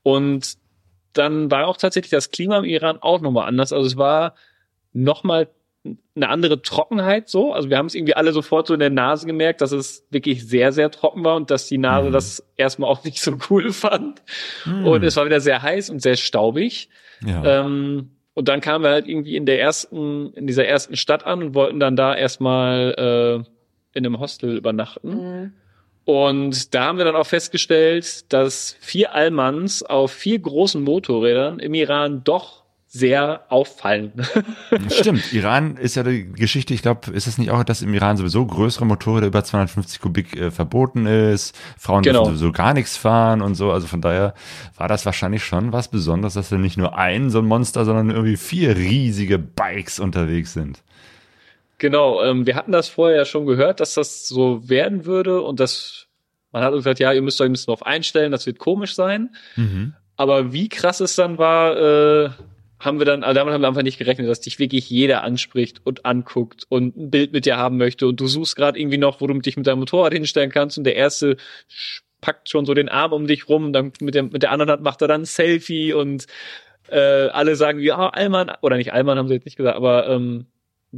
Und 0.02 0.54
dann 1.12 1.50
war 1.50 1.66
auch 1.66 1.76
tatsächlich 1.76 2.10
das 2.10 2.30
Klima 2.30 2.58
im 2.58 2.64
Iran 2.64 2.98
auch 3.00 3.20
nochmal 3.20 3.46
anders. 3.48 3.72
Also 3.72 3.86
es 3.86 3.96
war 3.96 4.34
nochmal 4.92 5.48
eine 6.16 6.28
andere 6.28 6.60
Trockenheit 6.62 7.28
so. 7.28 7.52
Also 7.52 7.70
wir 7.70 7.76
haben 7.78 7.86
es 7.86 7.94
irgendwie 7.94 8.14
alle 8.16 8.32
sofort 8.32 8.66
so 8.66 8.74
in 8.74 8.80
der 8.80 8.90
Nase 8.90 9.26
gemerkt, 9.26 9.60
dass 9.60 9.72
es 9.72 10.06
wirklich 10.10 10.46
sehr, 10.46 10.72
sehr 10.72 10.90
trocken 10.90 11.24
war 11.24 11.36
und 11.36 11.50
dass 11.50 11.68
die 11.68 11.78
Nase 11.78 12.08
Mhm. 12.08 12.12
das 12.12 12.46
erstmal 12.56 12.90
auch 12.90 13.04
nicht 13.04 13.20
so 13.20 13.36
cool 13.50 13.72
fand. 13.72 14.22
Und 14.66 15.02
es 15.04 15.16
war 15.16 15.24
wieder 15.26 15.40
sehr 15.40 15.62
heiß 15.62 15.90
und 15.90 16.00
sehr 16.02 16.16
staubig. 16.16 16.88
ja. 17.24 17.60
Ähm, 17.64 18.10
und 18.36 18.48
dann 18.48 18.60
kamen 18.60 18.82
wir 18.82 18.90
halt 18.90 19.06
irgendwie 19.06 19.36
in 19.36 19.46
der 19.46 19.60
ersten, 19.60 20.32
in 20.34 20.48
dieser 20.48 20.66
ersten 20.66 20.96
Stadt 20.96 21.24
an 21.24 21.40
und 21.40 21.54
wollten 21.54 21.78
dann 21.78 21.94
da 21.94 22.12
erstmal 22.16 23.44
äh, 23.46 23.48
in 23.94 24.04
einem 24.04 24.18
Hostel 24.18 24.56
übernachten. 24.56 25.08
Mhm. 25.08 25.52
Und 26.04 26.74
da 26.74 26.84
haben 26.84 26.98
wir 26.98 27.04
dann 27.06 27.16
auch 27.16 27.26
festgestellt, 27.26 28.30
dass 28.32 28.76
vier 28.80 29.14
Allmanns 29.14 29.82
auf 29.82 30.12
vier 30.12 30.38
großen 30.38 30.82
Motorrädern 30.82 31.58
im 31.60 31.72
Iran 31.72 32.22
doch 32.24 32.64
sehr 32.94 33.40
auffallen. 33.48 34.12
Stimmt, 34.88 35.32
Iran 35.32 35.76
ist 35.76 35.96
ja 35.96 36.04
die 36.04 36.30
Geschichte, 36.30 36.74
ich 36.74 36.82
glaube, 36.82 37.10
ist 37.10 37.26
es 37.26 37.38
nicht 37.38 37.50
auch, 37.50 37.64
dass 37.64 37.82
im 37.82 37.92
Iran 37.92 38.16
sowieso 38.16 38.46
größere 38.46 38.86
Motorräder 38.86 39.26
über 39.26 39.42
250 39.42 40.00
Kubik 40.00 40.36
äh, 40.36 40.52
verboten 40.52 41.06
ist, 41.06 41.56
Frauen 41.76 42.02
Genau. 42.04 42.22
dürfen 42.22 42.36
sowieso 42.36 42.52
gar 42.52 42.72
nichts 42.72 42.96
fahren 42.96 43.42
und 43.42 43.56
so, 43.56 43.72
also 43.72 43.88
von 43.88 44.00
daher 44.00 44.34
war 44.76 44.86
das 44.86 45.04
wahrscheinlich 45.06 45.42
schon 45.42 45.72
was 45.72 45.88
Besonderes, 45.88 46.34
dass 46.34 46.50
da 46.50 46.56
nicht 46.56 46.76
nur 46.76 46.96
ein 46.96 47.30
so 47.30 47.40
ein 47.40 47.46
Monster, 47.46 47.84
sondern 47.84 48.10
irgendwie 48.10 48.36
vier 48.36 48.76
riesige 48.76 49.40
Bikes 49.40 49.98
unterwegs 49.98 50.52
sind. 50.52 50.80
Genau, 51.78 52.22
ähm, 52.22 52.46
wir 52.46 52.56
hatten 52.56 52.72
das 52.72 52.88
vorher 52.88 53.18
ja 53.18 53.24
schon 53.24 53.46
gehört, 53.46 53.80
dass 53.80 53.94
das 53.94 54.26
so 54.28 54.68
werden 54.68 55.04
würde 55.04 55.42
und 55.42 55.60
das, 55.60 56.06
man 56.52 56.62
hat 56.62 56.72
uns 56.72 56.84
gesagt, 56.84 57.00
ja, 57.00 57.12
ihr 57.12 57.22
müsst 57.22 57.40
euch 57.40 57.48
ein 57.48 57.52
bisschen 57.52 57.72
drauf 57.72 57.84
einstellen, 57.84 58.32
das 58.32 58.46
wird 58.46 58.58
komisch 58.58 58.94
sein. 58.94 59.34
Mhm. 59.56 59.94
Aber 60.16 60.52
wie 60.52 60.68
krass 60.68 61.00
es 61.00 61.16
dann 61.16 61.38
war, 61.38 61.76
äh, 61.76 62.30
haben 62.78 62.98
wir 62.98 63.06
dann, 63.06 63.22
also 63.22 63.34
damit 63.34 63.54
haben 63.54 63.62
wir 63.62 63.68
einfach 63.68 63.82
nicht 63.82 63.98
gerechnet, 63.98 64.28
dass 64.28 64.40
dich 64.40 64.58
wirklich 64.58 64.90
jeder 64.90 65.22
anspricht 65.22 65.80
und 65.84 66.04
anguckt 66.04 66.64
und 66.68 66.96
ein 66.96 67.10
Bild 67.10 67.32
mit 67.32 67.46
dir 67.46 67.56
haben 67.56 67.78
möchte 67.78 68.06
und 68.06 68.20
du 68.20 68.26
suchst 68.26 68.56
gerade 68.56 68.78
irgendwie 68.78 68.98
noch, 68.98 69.20
wo 69.20 69.26
du 69.26 69.38
dich 69.40 69.56
mit 69.56 69.66
deinem 69.66 69.80
Motorrad 69.80 70.12
hinstellen 70.12 70.50
kannst 70.50 70.76
und 70.78 70.84
der 70.84 70.96
erste 70.96 71.36
packt 72.20 72.48
schon 72.48 72.66
so 72.66 72.74
den 72.74 72.88
Arm 72.88 73.12
um 73.12 73.26
dich 73.26 73.48
rum, 73.48 73.72
dann 73.72 73.92
mit 74.00 74.14
der, 74.14 74.24
mit 74.24 74.42
der 74.42 74.50
anderen 74.50 74.70
Hand 74.70 74.82
macht 74.82 75.02
er 75.02 75.08
dann 75.08 75.22
ein 75.22 75.26
Selfie 75.26 75.92
und 75.92 76.26
äh, 76.88 77.28
alle 77.28 77.56
sagen, 77.56 77.80
ja, 77.80 78.08
Alman, 78.08 78.52
oder 78.60 78.76
nicht 78.76 78.92
Alman 78.92 79.18
haben 79.18 79.28
sie 79.28 79.34
jetzt 79.34 79.44
nicht 79.46 79.56
gesagt, 79.56 79.76
aber 79.76 80.08
ähm, 80.08 80.46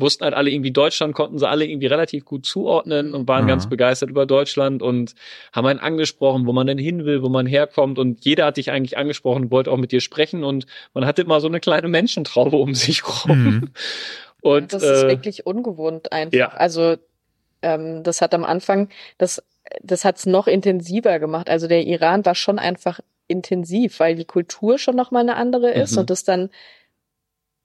wussten 0.01 0.25
halt 0.25 0.35
alle 0.35 0.51
irgendwie 0.51 0.71
Deutschland, 0.71 1.15
konnten 1.15 1.39
sie 1.39 1.49
alle 1.49 1.67
irgendwie 1.67 1.87
relativ 1.87 2.25
gut 2.25 2.47
zuordnen 2.47 3.15
und 3.15 3.29
waren 3.29 3.45
mhm. 3.45 3.49
ganz 3.49 3.69
begeistert 3.69 4.11
über 4.11 4.27
Deutschland 4.27 4.83
und 4.83 5.15
haben 5.53 5.67
einen 5.67 5.81
angesprochen, 5.81 6.47
wo 6.47 6.53
man 6.53 6.67
denn 6.67 6.79
hin 6.79 7.05
will, 7.05 7.23
wo 7.23 7.29
man 7.29 7.47
herkommt 7.47 7.99
und 7.99 8.25
jeder 8.25 8.47
hat 8.47 8.57
dich 8.57 8.71
eigentlich 8.71 8.99
angesprochen 8.99 9.45
und 9.45 9.51
wollte 9.51 9.71
auch 9.71 9.77
mit 9.77 9.93
dir 9.93 10.01
sprechen 10.01 10.45
und 10.45 10.67
man 10.95 11.07
hatte 11.07 11.23
immer 11.23 11.41
so 11.41 11.49
eine 11.49 11.61
kleine 11.61 11.89
Menschentraube 11.89 12.57
um 12.57 12.75
sich 12.75 13.03
rum. 13.07 13.45
Mhm. 13.45 13.71
Und, 14.43 14.73
das 14.73 14.85
ist 14.85 15.03
äh, 15.03 15.09
wirklich 15.09 15.45
ungewohnt 15.45 16.13
einfach. 16.13 16.39
Ja. 16.39 16.49
Also 16.49 16.97
ähm, 17.63 18.05
das 18.05 18.21
hat 18.21 18.33
am 18.33 18.45
Anfang, 18.45 18.91
das, 19.19 19.43
das 19.83 20.05
hat 20.05 20.19
es 20.19 20.27
noch 20.27 20.47
intensiver 20.47 21.19
gemacht. 21.19 21.51
Also 21.51 21.67
der 21.67 21.85
Iran 21.85 22.25
war 22.25 22.37
schon 22.37 22.61
einfach 22.61 23.01
intensiv, 23.27 23.99
weil 23.99 24.15
die 24.15 24.25
Kultur 24.25 24.79
schon 24.79 24.95
noch 24.95 25.11
mal 25.11 25.21
eine 25.21 25.37
andere 25.37 25.73
ist 25.73 25.93
mhm. 25.93 25.99
und 25.99 26.11
das 26.11 26.23
dann 26.23 26.51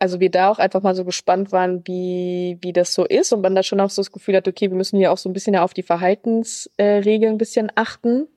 also 0.01 0.19
wir 0.19 0.31
da 0.31 0.49
auch 0.49 0.57
einfach 0.57 0.81
mal 0.81 0.95
so 0.95 1.05
gespannt 1.05 1.51
waren, 1.51 1.85
wie, 1.85 2.57
wie 2.61 2.73
das 2.73 2.95
so 2.95 3.05
ist 3.05 3.31
und 3.33 3.41
man 3.41 3.53
da 3.53 3.61
schon 3.61 3.79
auch 3.79 3.91
so 3.91 4.01
das 4.01 4.11
Gefühl 4.11 4.35
hat, 4.35 4.47
okay, 4.47 4.71
wir 4.71 4.75
müssen 4.75 4.97
hier 4.97 5.11
auch 5.11 5.17
so 5.19 5.29
ein 5.29 5.33
bisschen 5.33 5.55
auf 5.55 5.75
die 5.75 5.83
Verhaltensregeln 5.83 7.35
ein 7.35 7.37
bisschen 7.37 7.71
achten. 7.75 8.27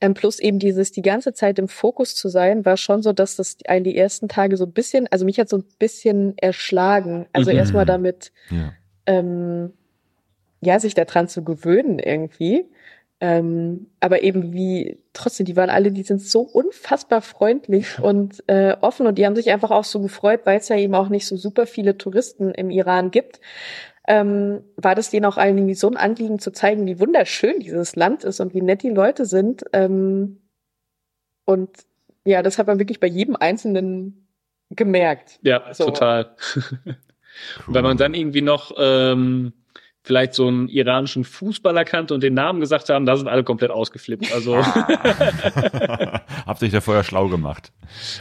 Ähm, 0.00 0.14
plus 0.14 0.38
eben 0.38 0.60
dieses 0.60 0.92
die 0.92 1.02
ganze 1.02 1.32
Zeit 1.32 1.58
im 1.58 1.66
Fokus 1.66 2.14
zu 2.14 2.28
sein, 2.28 2.64
war 2.64 2.76
schon 2.76 3.02
so, 3.02 3.12
dass 3.12 3.34
das 3.34 3.56
einen 3.66 3.82
die 3.82 3.96
ersten 3.96 4.28
Tage 4.28 4.56
so 4.56 4.66
ein 4.66 4.72
bisschen, 4.72 5.08
also 5.10 5.24
mich 5.24 5.40
hat 5.40 5.48
so 5.48 5.56
ein 5.56 5.64
bisschen 5.80 6.38
erschlagen. 6.38 7.26
Also 7.32 7.50
mhm. 7.50 7.58
erstmal 7.58 7.84
damit, 7.84 8.30
ja. 8.50 8.72
Ähm, 9.06 9.72
ja, 10.60 10.78
sich 10.78 10.94
daran 10.94 11.26
zu 11.26 11.42
gewöhnen 11.42 11.98
irgendwie. 11.98 12.66
Ähm, 13.20 13.88
aber 13.98 14.22
eben 14.22 14.52
wie, 14.52 15.02
trotzdem, 15.12 15.44
die 15.44 15.56
waren 15.56 15.70
alle, 15.70 15.90
die 15.90 16.04
sind 16.04 16.22
so 16.22 16.40
unfassbar 16.40 17.20
freundlich 17.20 17.98
und 17.98 18.44
äh, 18.46 18.76
offen 18.80 19.08
und 19.08 19.18
die 19.18 19.26
haben 19.26 19.34
sich 19.34 19.50
einfach 19.50 19.72
auch 19.72 19.84
so 19.84 20.00
gefreut, 20.00 20.42
weil 20.44 20.58
es 20.58 20.68
ja 20.68 20.76
eben 20.76 20.94
auch 20.94 21.08
nicht 21.08 21.26
so 21.26 21.36
super 21.36 21.66
viele 21.66 21.98
Touristen 21.98 22.52
im 22.52 22.70
Iran 22.70 23.10
gibt. 23.10 23.40
Ähm, 24.06 24.62
war 24.76 24.94
das 24.94 25.10
denen 25.10 25.26
auch 25.26 25.36
allen 25.36 25.58
irgendwie 25.58 25.74
so 25.74 25.88
ein 25.88 25.96
Anliegen 25.96 26.38
zu 26.38 26.52
zeigen, 26.52 26.86
wie 26.86 27.00
wunderschön 27.00 27.58
dieses 27.58 27.96
Land 27.96 28.22
ist 28.24 28.40
und 28.40 28.54
wie 28.54 28.62
nett 28.62 28.82
die 28.82 28.90
Leute 28.90 29.26
sind. 29.26 29.64
Ähm, 29.72 30.40
und 31.44 31.70
ja, 32.24 32.42
das 32.42 32.56
hat 32.58 32.68
man 32.68 32.78
wirklich 32.78 33.00
bei 33.00 33.08
jedem 33.08 33.36
Einzelnen 33.36 34.28
gemerkt. 34.70 35.40
Ja, 35.42 35.74
so. 35.74 35.86
total. 35.86 36.36
Cool. 37.66 37.74
Wenn 37.74 37.84
man 37.84 37.96
dann 37.96 38.14
irgendwie 38.14 38.42
noch 38.42 38.72
ähm, 38.76 39.52
vielleicht 40.08 40.32
so 40.32 40.48
einen 40.48 40.68
iranischen 40.68 41.22
Fußballer 41.22 41.84
kannte 41.84 42.14
und 42.14 42.22
den 42.22 42.32
Namen 42.32 42.60
gesagt 42.60 42.88
haben, 42.88 43.04
da 43.04 43.16
sind 43.16 43.28
alle 43.28 43.44
komplett 43.44 43.70
ausgeflippt. 43.70 44.32
Also 44.32 44.56
habt 46.46 46.62
ihr 46.62 46.66
euch 46.66 46.72
da 46.72 46.80
vorher 46.80 47.04
schlau 47.04 47.28
gemacht? 47.28 47.72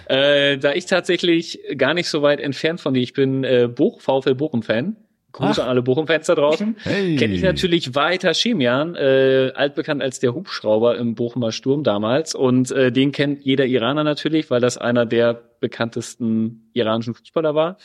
Äh, 0.10 0.58
da 0.58 0.74
ich 0.74 0.86
tatsächlich 0.86 1.60
gar 1.78 1.94
nicht 1.94 2.10
so 2.10 2.22
weit 2.22 2.42
entfernt 2.42 2.82
von 2.82 2.94
dir, 2.94 3.00
ich 3.00 3.14
bin 3.14 3.46
äh, 3.46 3.70
Buch, 3.74 4.02
VfL 4.02 4.36
Bochum-Fan. 4.36 4.98
Grüße 5.32 5.64
an 5.64 5.70
alle 5.70 5.82
Bochum-Fans 5.82 6.26
da 6.26 6.36
draußen. 6.36 6.76
Hey. 6.84 7.16
Kenne 7.16 7.36
ich 7.36 7.42
natürlich 7.42 7.96
weiter 7.96 8.34
Schemian, 8.34 8.96
äh, 8.96 9.52
altbekannt 9.56 10.02
als 10.02 10.20
der 10.20 10.34
Hubschrauber 10.34 10.98
im 10.98 11.16
Bochumer 11.16 11.54
Sturm 11.54 11.84
damals. 11.84 12.36
Und 12.36 12.72
äh, 12.72 12.92
den 12.92 13.14
kennt 13.14 13.46
jeder 13.46 13.66
Iraner 13.66 14.04
natürlich, 14.04 14.50
weil 14.50 14.60
das 14.60 14.78
einer 14.78 15.06
der 15.06 15.42
bekanntesten 15.62 16.70
iranischen 16.74 17.14
Fußballer 17.14 17.56
war. 17.56 17.78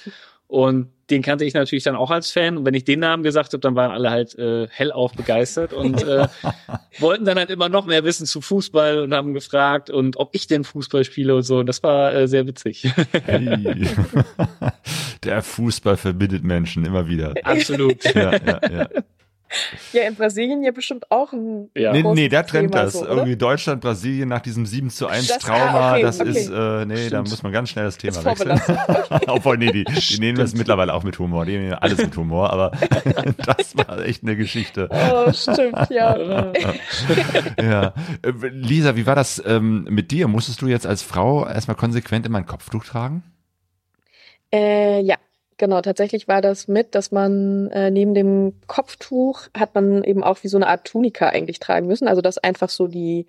Und 0.48 0.88
den 1.12 1.22
kannte 1.22 1.44
ich 1.44 1.54
natürlich 1.54 1.84
dann 1.84 1.94
auch 1.94 2.10
als 2.10 2.30
Fan. 2.30 2.56
Und 2.56 2.64
wenn 2.64 2.74
ich 2.74 2.84
den 2.84 3.00
Namen 3.00 3.22
gesagt 3.22 3.52
habe, 3.52 3.60
dann 3.60 3.76
waren 3.76 3.90
alle 3.90 4.10
halt 4.10 4.36
äh, 4.38 4.66
hellauf 4.68 5.12
begeistert 5.12 5.72
und 5.72 6.02
äh, 6.02 6.26
wollten 6.98 7.24
dann 7.24 7.38
halt 7.38 7.50
immer 7.50 7.68
noch 7.68 7.86
mehr 7.86 8.02
wissen 8.02 8.26
zu 8.26 8.40
Fußball 8.40 9.00
und 9.00 9.12
haben 9.12 9.34
gefragt 9.34 9.90
und 9.90 10.16
ob 10.16 10.34
ich 10.34 10.46
denn 10.46 10.64
Fußball 10.64 11.04
spiele 11.04 11.36
und 11.36 11.42
so. 11.42 11.58
Und 11.58 11.66
das 11.66 11.82
war 11.82 12.14
äh, 12.14 12.26
sehr 12.26 12.46
witzig. 12.46 12.90
hey. 13.24 13.86
Der 15.24 15.42
Fußball 15.42 15.96
verbindet 15.96 16.42
Menschen 16.42 16.84
immer 16.84 17.06
wieder. 17.08 17.34
Absolut. 17.44 18.02
Ja, 18.12 18.32
ja, 18.32 18.60
ja. 18.70 18.88
Ja, 19.92 20.02
in 20.02 20.14
Brasilien 20.14 20.62
ja 20.62 20.70
bestimmt 20.70 21.10
auch 21.10 21.32
ein. 21.32 21.70
Ja. 21.74 21.92
Nee, 21.92 22.02
nee, 22.02 22.28
der 22.28 22.46
trennt 22.46 22.74
das. 22.74 22.94
So, 22.94 23.06
Irgendwie 23.06 23.36
Deutschland, 23.36 23.80
Brasilien 23.80 24.28
nach 24.28 24.40
diesem 24.40 24.66
7 24.66 24.90
zu 24.90 25.06
1 25.06 25.28
das, 25.28 25.38
Trauma, 25.38 25.90
ah, 25.90 25.92
okay, 25.92 26.02
das 26.02 26.20
okay. 26.20 26.30
ist, 26.30 26.50
äh, 26.50 26.84
nee, 26.86 26.96
Stimmt. 26.96 27.12
da 27.12 27.20
muss 27.22 27.42
man 27.42 27.52
ganz 27.52 27.70
schnell 27.70 27.84
das 27.84 27.98
Thema 27.98 28.24
wechseln. 28.24 28.60
Obwohl, 29.26 29.58
nee, 29.58 29.72
die, 29.72 29.84
die 29.84 30.20
nehmen 30.20 30.38
das 30.38 30.54
mittlerweile 30.54 30.94
auch 30.94 31.02
mit 31.02 31.18
Humor. 31.18 31.44
Die 31.44 31.58
nehmen 31.58 31.74
alles 31.74 31.98
mit 31.98 32.16
Humor, 32.16 32.52
aber 32.52 32.72
das 33.36 33.76
war 33.76 34.04
echt 34.04 34.22
eine 34.22 34.36
Geschichte. 34.36 34.88
Oh, 34.90 35.32
stimmt, 35.32 35.90
ja. 35.90 36.52
ja. 37.60 37.94
Lisa, 38.50 38.96
wie 38.96 39.06
war 39.06 39.14
das 39.14 39.42
ähm, 39.44 39.84
mit 39.90 40.10
dir? 40.10 40.28
Musstest 40.28 40.62
du 40.62 40.66
jetzt 40.66 40.86
als 40.86 41.02
Frau 41.02 41.46
erstmal 41.46 41.76
konsequent 41.76 42.26
immer 42.26 42.38
ein 42.38 42.46
Kopftuch 42.46 42.84
tragen? 42.84 43.22
Äh, 44.52 45.00
ja, 45.00 45.16
Genau, 45.58 45.80
tatsächlich 45.80 46.28
war 46.28 46.40
das 46.40 46.66
mit, 46.68 46.94
dass 46.94 47.12
man 47.12 47.70
äh, 47.70 47.90
neben 47.90 48.14
dem 48.14 48.54
Kopftuch 48.66 49.48
hat 49.56 49.74
man 49.74 50.02
eben 50.02 50.24
auch 50.24 50.42
wie 50.42 50.48
so 50.48 50.56
eine 50.56 50.66
Art 50.66 50.86
Tunika 50.86 51.28
eigentlich 51.28 51.60
tragen 51.60 51.86
müssen. 51.86 52.08
Also 52.08 52.20
dass 52.22 52.38
einfach 52.38 52.68
so 52.68 52.88
die, 52.88 53.26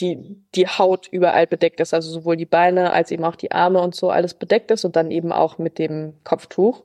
die, 0.00 0.36
die 0.54 0.66
Haut 0.68 1.08
überall 1.08 1.46
bedeckt 1.46 1.80
ist. 1.80 1.94
Also 1.94 2.10
sowohl 2.10 2.36
die 2.36 2.46
Beine 2.46 2.92
als 2.92 3.10
eben 3.10 3.24
auch 3.24 3.36
die 3.36 3.52
Arme 3.52 3.80
und 3.80 3.94
so 3.94 4.10
alles 4.10 4.34
bedeckt 4.34 4.70
ist 4.70 4.84
und 4.84 4.96
dann 4.96 5.10
eben 5.10 5.32
auch 5.32 5.58
mit 5.58 5.78
dem 5.78 6.14
Kopftuch. 6.24 6.84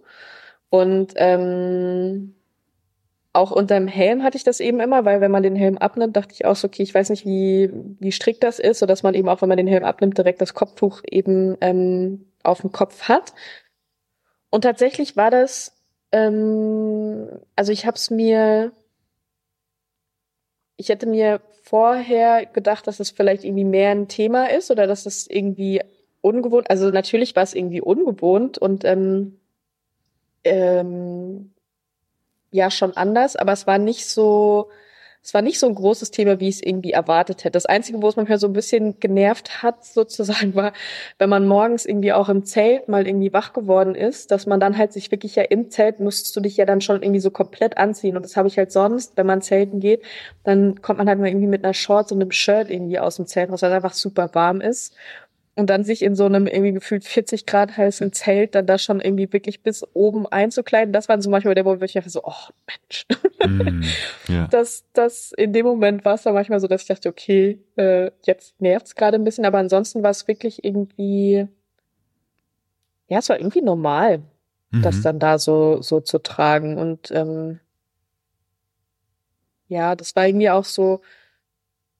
Und 0.69 1.13
ähm, 1.15 2.35
auch 3.33 3.51
unter 3.51 3.75
dem 3.75 3.87
Helm 3.87 4.23
hatte 4.23 4.37
ich 4.37 4.43
das 4.43 4.59
eben 4.59 4.79
immer, 4.79 5.05
weil 5.05 5.21
wenn 5.21 5.31
man 5.31 5.43
den 5.43 5.55
Helm 5.55 5.77
abnimmt, 5.77 6.15
dachte 6.15 6.33
ich 6.33 6.45
auch 6.45 6.55
so, 6.55 6.67
okay, 6.67 6.83
ich 6.83 6.93
weiß 6.93 7.09
nicht, 7.09 7.25
wie, 7.25 7.71
wie 7.99 8.11
strikt 8.11 8.43
das 8.43 8.59
ist, 8.59 8.79
so 8.79 8.85
dass 8.85 9.03
man 9.03 9.13
eben 9.13 9.29
auch, 9.29 9.41
wenn 9.41 9.49
man 9.49 9.57
den 9.57 9.67
Helm 9.67 9.83
abnimmt, 9.83 10.17
direkt 10.17 10.41
das 10.41 10.53
Kopftuch 10.53 11.01
eben 11.09 11.55
ähm, 11.61 12.25
auf 12.43 12.61
dem 12.61 12.71
Kopf 12.71 13.03
hat. 13.03 13.33
Und 14.49 14.61
tatsächlich 14.61 15.15
war 15.15 15.31
das, 15.31 15.73
ähm, 16.11 17.27
also 17.55 17.71
ich 17.71 17.85
habe 17.85 17.95
es 17.95 18.09
mir, 18.09 18.71
ich 20.77 20.89
hätte 20.89 21.05
mir 21.05 21.41
vorher 21.63 22.45
gedacht, 22.45 22.87
dass 22.87 22.99
es 22.99 23.09
das 23.09 23.15
vielleicht 23.15 23.43
irgendwie 23.43 23.65
mehr 23.65 23.91
ein 23.91 24.07
Thema 24.07 24.49
ist 24.49 24.71
oder 24.71 24.87
dass 24.87 25.05
es 25.05 25.25
das 25.25 25.27
irgendwie 25.27 25.81
ungewohnt, 26.21 26.69
also 26.69 26.89
natürlich 26.89 27.35
war 27.35 27.43
es 27.43 27.53
irgendwie 27.53 27.81
ungewohnt 27.81 28.57
und 28.57 28.83
ähm, 28.85 29.39
ähm, 30.43 31.53
ja 32.51 32.71
schon 32.71 32.97
anders, 32.97 33.35
aber 33.35 33.51
es 33.51 33.67
war 33.67 33.77
nicht 33.77 34.07
so, 34.07 34.69
es 35.21 35.33
war 35.33 35.41
nicht 35.41 35.59
so 35.59 35.67
ein 35.67 35.75
großes 35.75 36.11
Thema, 36.11 36.39
wie 36.39 36.47
ich 36.47 36.55
es 36.55 36.63
irgendwie 36.63 36.91
erwartet 36.91 37.43
hätte. 37.43 37.51
Das 37.51 37.65
Einzige, 37.65 38.01
wo 38.01 38.07
es 38.07 38.15
manchmal 38.15 38.39
so 38.39 38.47
ein 38.47 38.53
bisschen 38.53 38.99
genervt 38.99 39.61
hat, 39.61 39.83
sozusagen, 39.93 40.55
war, 40.55 40.73
wenn 41.17 41.29
man 41.29 41.47
morgens 41.47 41.85
irgendwie 41.85 42.13
auch 42.13 42.29
im 42.29 42.45
Zelt 42.45 42.87
mal 42.87 43.05
irgendwie 43.05 43.33
wach 43.33 43.53
geworden 43.53 43.95
ist, 43.95 44.31
dass 44.31 44.45
man 44.45 44.59
dann 44.59 44.77
halt 44.77 44.93
sich 44.93 45.11
wirklich 45.11 45.35
ja 45.35 45.43
im 45.43 45.69
Zelt 45.69 45.99
musstest 45.99 46.35
du 46.35 46.41
dich 46.41 46.57
ja 46.57 46.65
dann 46.65 46.81
schon 46.81 47.03
irgendwie 47.03 47.19
so 47.19 47.31
komplett 47.31 47.77
anziehen. 47.77 48.15
Und 48.15 48.23
das 48.23 48.37
habe 48.37 48.47
ich 48.47 48.57
halt 48.57 48.71
sonst, 48.71 49.17
wenn 49.17 49.27
man 49.27 49.41
zelten 49.41 49.79
geht, 49.79 50.03
dann 50.43 50.81
kommt 50.81 50.99
man 50.99 51.09
halt 51.09 51.19
mal 51.19 51.27
irgendwie 51.27 51.47
mit 51.47 51.63
einer 51.63 51.73
Shorts 51.73 52.11
und 52.11 52.21
einem 52.21 52.31
Shirt 52.31 52.69
irgendwie 52.69 52.99
aus 52.99 53.17
dem 53.17 53.27
Zelt 53.27 53.51
raus, 53.51 53.61
weil 53.61 53.69
es 53.69 53.75
einfach 53.75 53.93
super 53.93 54.29
warm 54.33 54.61
ist 54.61 54.95
und 55.55 55.69
dann 55.69 55.83
sich 55.83 56.01
in 56.01 56.15
so 56.15 56.25
einem 56.25 56.47
irgendwie 56.47 56.71
gefühlt 56.71 57.03
40 57.03 57.45
Grad 57.45 57.75
heißen 57.75 58.13
Zelt 58.13 58.55
dann 58.55 58.65
da 58.65 58.77
schon 58.77 59.01
irgendwie 59.01 59.31
wirklich 59.33 59.61
bis 59.61 59.85
oben 59.93 60.25
einzukleiden, 60.25 60.93
das 60.93 61.09
war 61.09 61.21
so 61.21 61.29
manchmal 61.29 61.55
der 61.55 61.63
Moment, 61.63 61.81
wo 61.81 61.85
ich 61.85 61.93
dachte 61.93 62.09
so, 62.09 62.21
oh 62.23 62.33
Mensch. 62.67 63.05
Mm, 63.45 63.83
ja. 64.31 64.47
Das, 64.47 64.85
das, 64.93 65.33
in 65.33 65.51
dem 65.51 65.65
Moment 65.65 66.05
war 66.05 66.15
es 66.15 66.23
dann 66.23 66.33
manchmal 66.33 66.59
so, 66.59 66.67
dass 66.67 66.83
ich 66.83 66.87
dachte, 66.87 67.09
okay, 67.09 67.59
äh, 67.75 68.11
jetzt 68.23 68.59
nervt's 68.61 68.95
gerade 68.95 69.15
ein 69.15 69.23
bisschen, 69.23 69.45
aber 69.45 69.57
ansonsten 69.57 70.01
war 70.01 70.11
es 70.11 70.27
wirklich 70.27 70.63
irgendwie, 70.63 71.47
ja, 73.07 73.19
es 73.19 73.27
war 73.27 73.37
irgendwie 73.37 73.61
normal, 73.61 74.21
mhm. 74.71 74.81
das 74.81 75.01
dann 75.01 75.19
da 75.19 75.39
so, 75.39 75.81
so 75.81 75.99
zu 75.99 76.19
tragen 76.19 76.77
und, 76.77 77.11
ähm, 77.11 77.59
ja, 79.67 79.95
das 79.95 80.15
war 80.15 80.25
irgendwie 80.25 80.49
auch 80.49 80.65
so, 80.65 81.01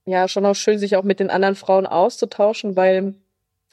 ja, 0.06 0.28
schon 0.28 0.46
auch 0.46 0.56
schön, 0.56 0.80
sich 0.80 0.96
auch 0.96 1.04
mit 1.04 1.20
den 1.20 1.30
anderen 1.30 1.56
Frauen 1.56 1.86
auszutauschen, 1.86 2.76
weil 2.76 3.14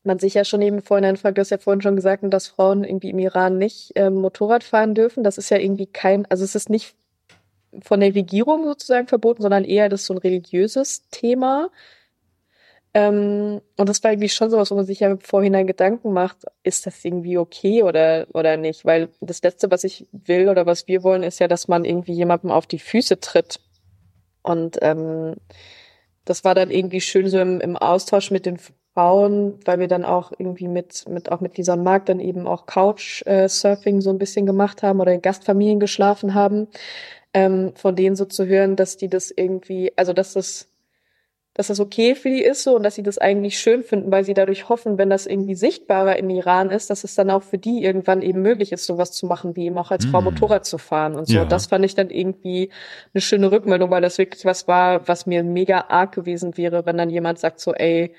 man 0.07 0.19
sich 0.19 0.35
ja 0.35 0.45
schon 0.45 0.63
eben 0.63 0.83
vorhin 0.83 1.17
fragt, 1.17 1.37
du 1.37 1.41
hast 1.41 1.51
ja 1.51 1.59
vorhin 1.59 1.83
schon 1.83 1.97
gesagt, 1.97 2.23
dass 2.25 2.49
Frauen 2.49 2.85
irgendwie 2.85 3.11
im 3.11 3.19
Iran 3.19 3.59
nicht 3.59 3.93
ähm, 3.95 4.15
Motorrad 4.15 4.65
fahren 4.65 4.95
dürfen. 4.95 5.25
Das 5.25 5.39
ist 5.39 5.51
ja 5.51 5.59
irgendwie 5.59 5.87
kein, 5.87 6.27
also 6.27 6.45
es 6.45 6.55
ist 6.55 6.71
nicht 6.71 6.95
von 7.83 8.01
der 8.01 8.15
Regierung 8.15 8.65
sozusagen 8.65 9.07
verboten, 9.07 9.43
sondern 9.43 9.65
eher 9.65 9.89
das 9.89 10.07
so 10.07 10.15
ein 10.15 10.19
religiöses 10.19 11.09
Thema. 11.11 11.71
Ähm, 12.95 13.61
und 13.77 13.89
das 13.89 14.03
war 14.03 14.13
irgendwie 14.13 14.31
schon 14.31 14.49
sowas, 14.49 14.71
wo 14.71 14.75
man 14.75 14.87
sich 14.87 15.01
ja 15.01 15.11
im 15.11 15.21
Vorhinein 15.21 15.67
Gedanken 15.67 16.13
macht, 16.13 16.45
ist 16.63 16.87
das 16.87 17.05
irgendwie 17.05 17.37
okay 17.37 17.83
oder, 17.83 18.27
oder 18.33 18.57
nicht? 18.57 18.87
Weil 18.87 19.11
das 19.21 19.43
Letzte, 19.43 19.71
was 19.71 19.85
ich 19.85 20.07
will 20.13 20.49
oder 20.49 20.65
was 20.65 20.89
wir 20.89 21.03
wollen, 21.03 21.23
ist 21.23 21.39
ja, 21.39 21.49
dass 21.49 21.69
man 21.69 21.85
irgendwie 21.85 22.15
jemandem 22.15 22.51
auf 22.51 22.67
die 22.67 22.79
Füße 22.79 23.21
tritt. 23.21 23.61
Und 24.43 24.79
ähm, 24.81 25.35
das 26.25 26.45
war 26.45 26.55
dann 26.55 26.71
irgendwie 26.71 27.01
schön 27.01 27.29
so 27.29 27.39
im, 27.39 27.61
im 27.61 27.77
Austausch 27.77 28.31
mit 28.31 28.47
den 28.47 28.59
Frauen, 28.97 29.59
weil 29.67 29.79
wir 29.79 29.89
dann 29.89 30.07
auch 30.07 30.33
irgendwie 30.39 30.69
mit, 30.69 31.07
mit 31.07 31.31
auch 31.31 31.43
mit 31.43 31.59
Lisa 31.59 31.75
und 31.75 31.85
Marc 31.85 32.07
dann 32.07 32.19
eben 32.19 32.47
auch 32.47 32.65
Couch-Surfing 32.65 34.01
so 34.01 34.09
ein 34.09 34.19
bisschen 34.19 34.47
gemacht 34.47 34.83
haben 34.83 35.01
oder 35.01 35.13
in 35.13 35.21
Gastfamilien 35.21 35.81
geschlafen 35.81 36.33
haben, 36.33 36.69
ähm, 37.35 37.73
von 37.75 37.95
denen 37.95 38.17
so 38.17 38.25
zu 38.25 38.47
hören, 38.47 38.75
dass 38.75 38.97
die 38.97 39.09
das 39.09 39.31
irgendwie, 39.31 39.93
also 39.97 40.15
dass 40.15 40.33
das 40.33 40.73
dass 41.53 41.69
das 41.69 41.81
okay 41.81 42.15
für 42.15 42.29
die 42.29 42.43
ist 42.43 42.63
so 42.65 42.77
und 42.77 42.83
dass 42.83 42.97
sie 42.97 43.03
das 43.03 43.17
eigentlich 43.17 43.59
schön 43.59 43.83
finden, 43.83 44.13
weil 44.13 44.25
sie 44.25 44.35
dadurch 44.35 44.69
hoffen, 44.69 44.99
wenn 44.99 45.09
das 45.09 45.27
irgendwie 45.27 45.55
sichtbarer 45.55 46.19
im 46.19 46.29
Iran 46.29 46.69
ist, 46.71 46.91
dass 46.91 47.03
es 47.03 47.15
dann 47.15 47.31
auch 47.31 47.43
für 47.43 47.57
die 47.57 47.83
irgendwann 47.83 48.21
eben 48.21 48.43
möglich 48.43 48.73
ist, 48.73 48.85
sowas 48.85 49.13
zu 49.13 49.25
machen, 49.25 49.57
wie 49.57 49.65
eben 49.67 49.79
auch 49.79 49.91
als 49.91 50.05
Frau 50.05 50.21
Mhm. 50.21 50.25
Motorrad 50.27 50.67
zu 50.67 50.77
fahren 50.77 51.15
und 51.17 51.27
so. 51.29 51.39
Ja. 51.39 51.45
Das 51.47 51.67
fand 51.67 51.85
ich 51.87 51.95
dann 51.95 52.11
irgendwie 52.11 52.71
eine 53.15 53.23
schöne 53.23 53.51
Rückmeldung, 53.51 53.91
weil 53.91 54.03
das 54.03 54.19
wirklich 54.19 54.45
was 54.45 54.69
war, 54.69 55.09
was 55.09 55.25
mir 55.25 55.43
mega 55.45 55.87
arg 55.89 56.13
gewesen 56.13 56.59
wäre, 56.59 56.85
wenn 56.85 56.99
dann 56.99 57.09
jemand 57.11 57.39
sagt 57.39 57.61
so, 57.61 57.73
ey, 57.73 58.13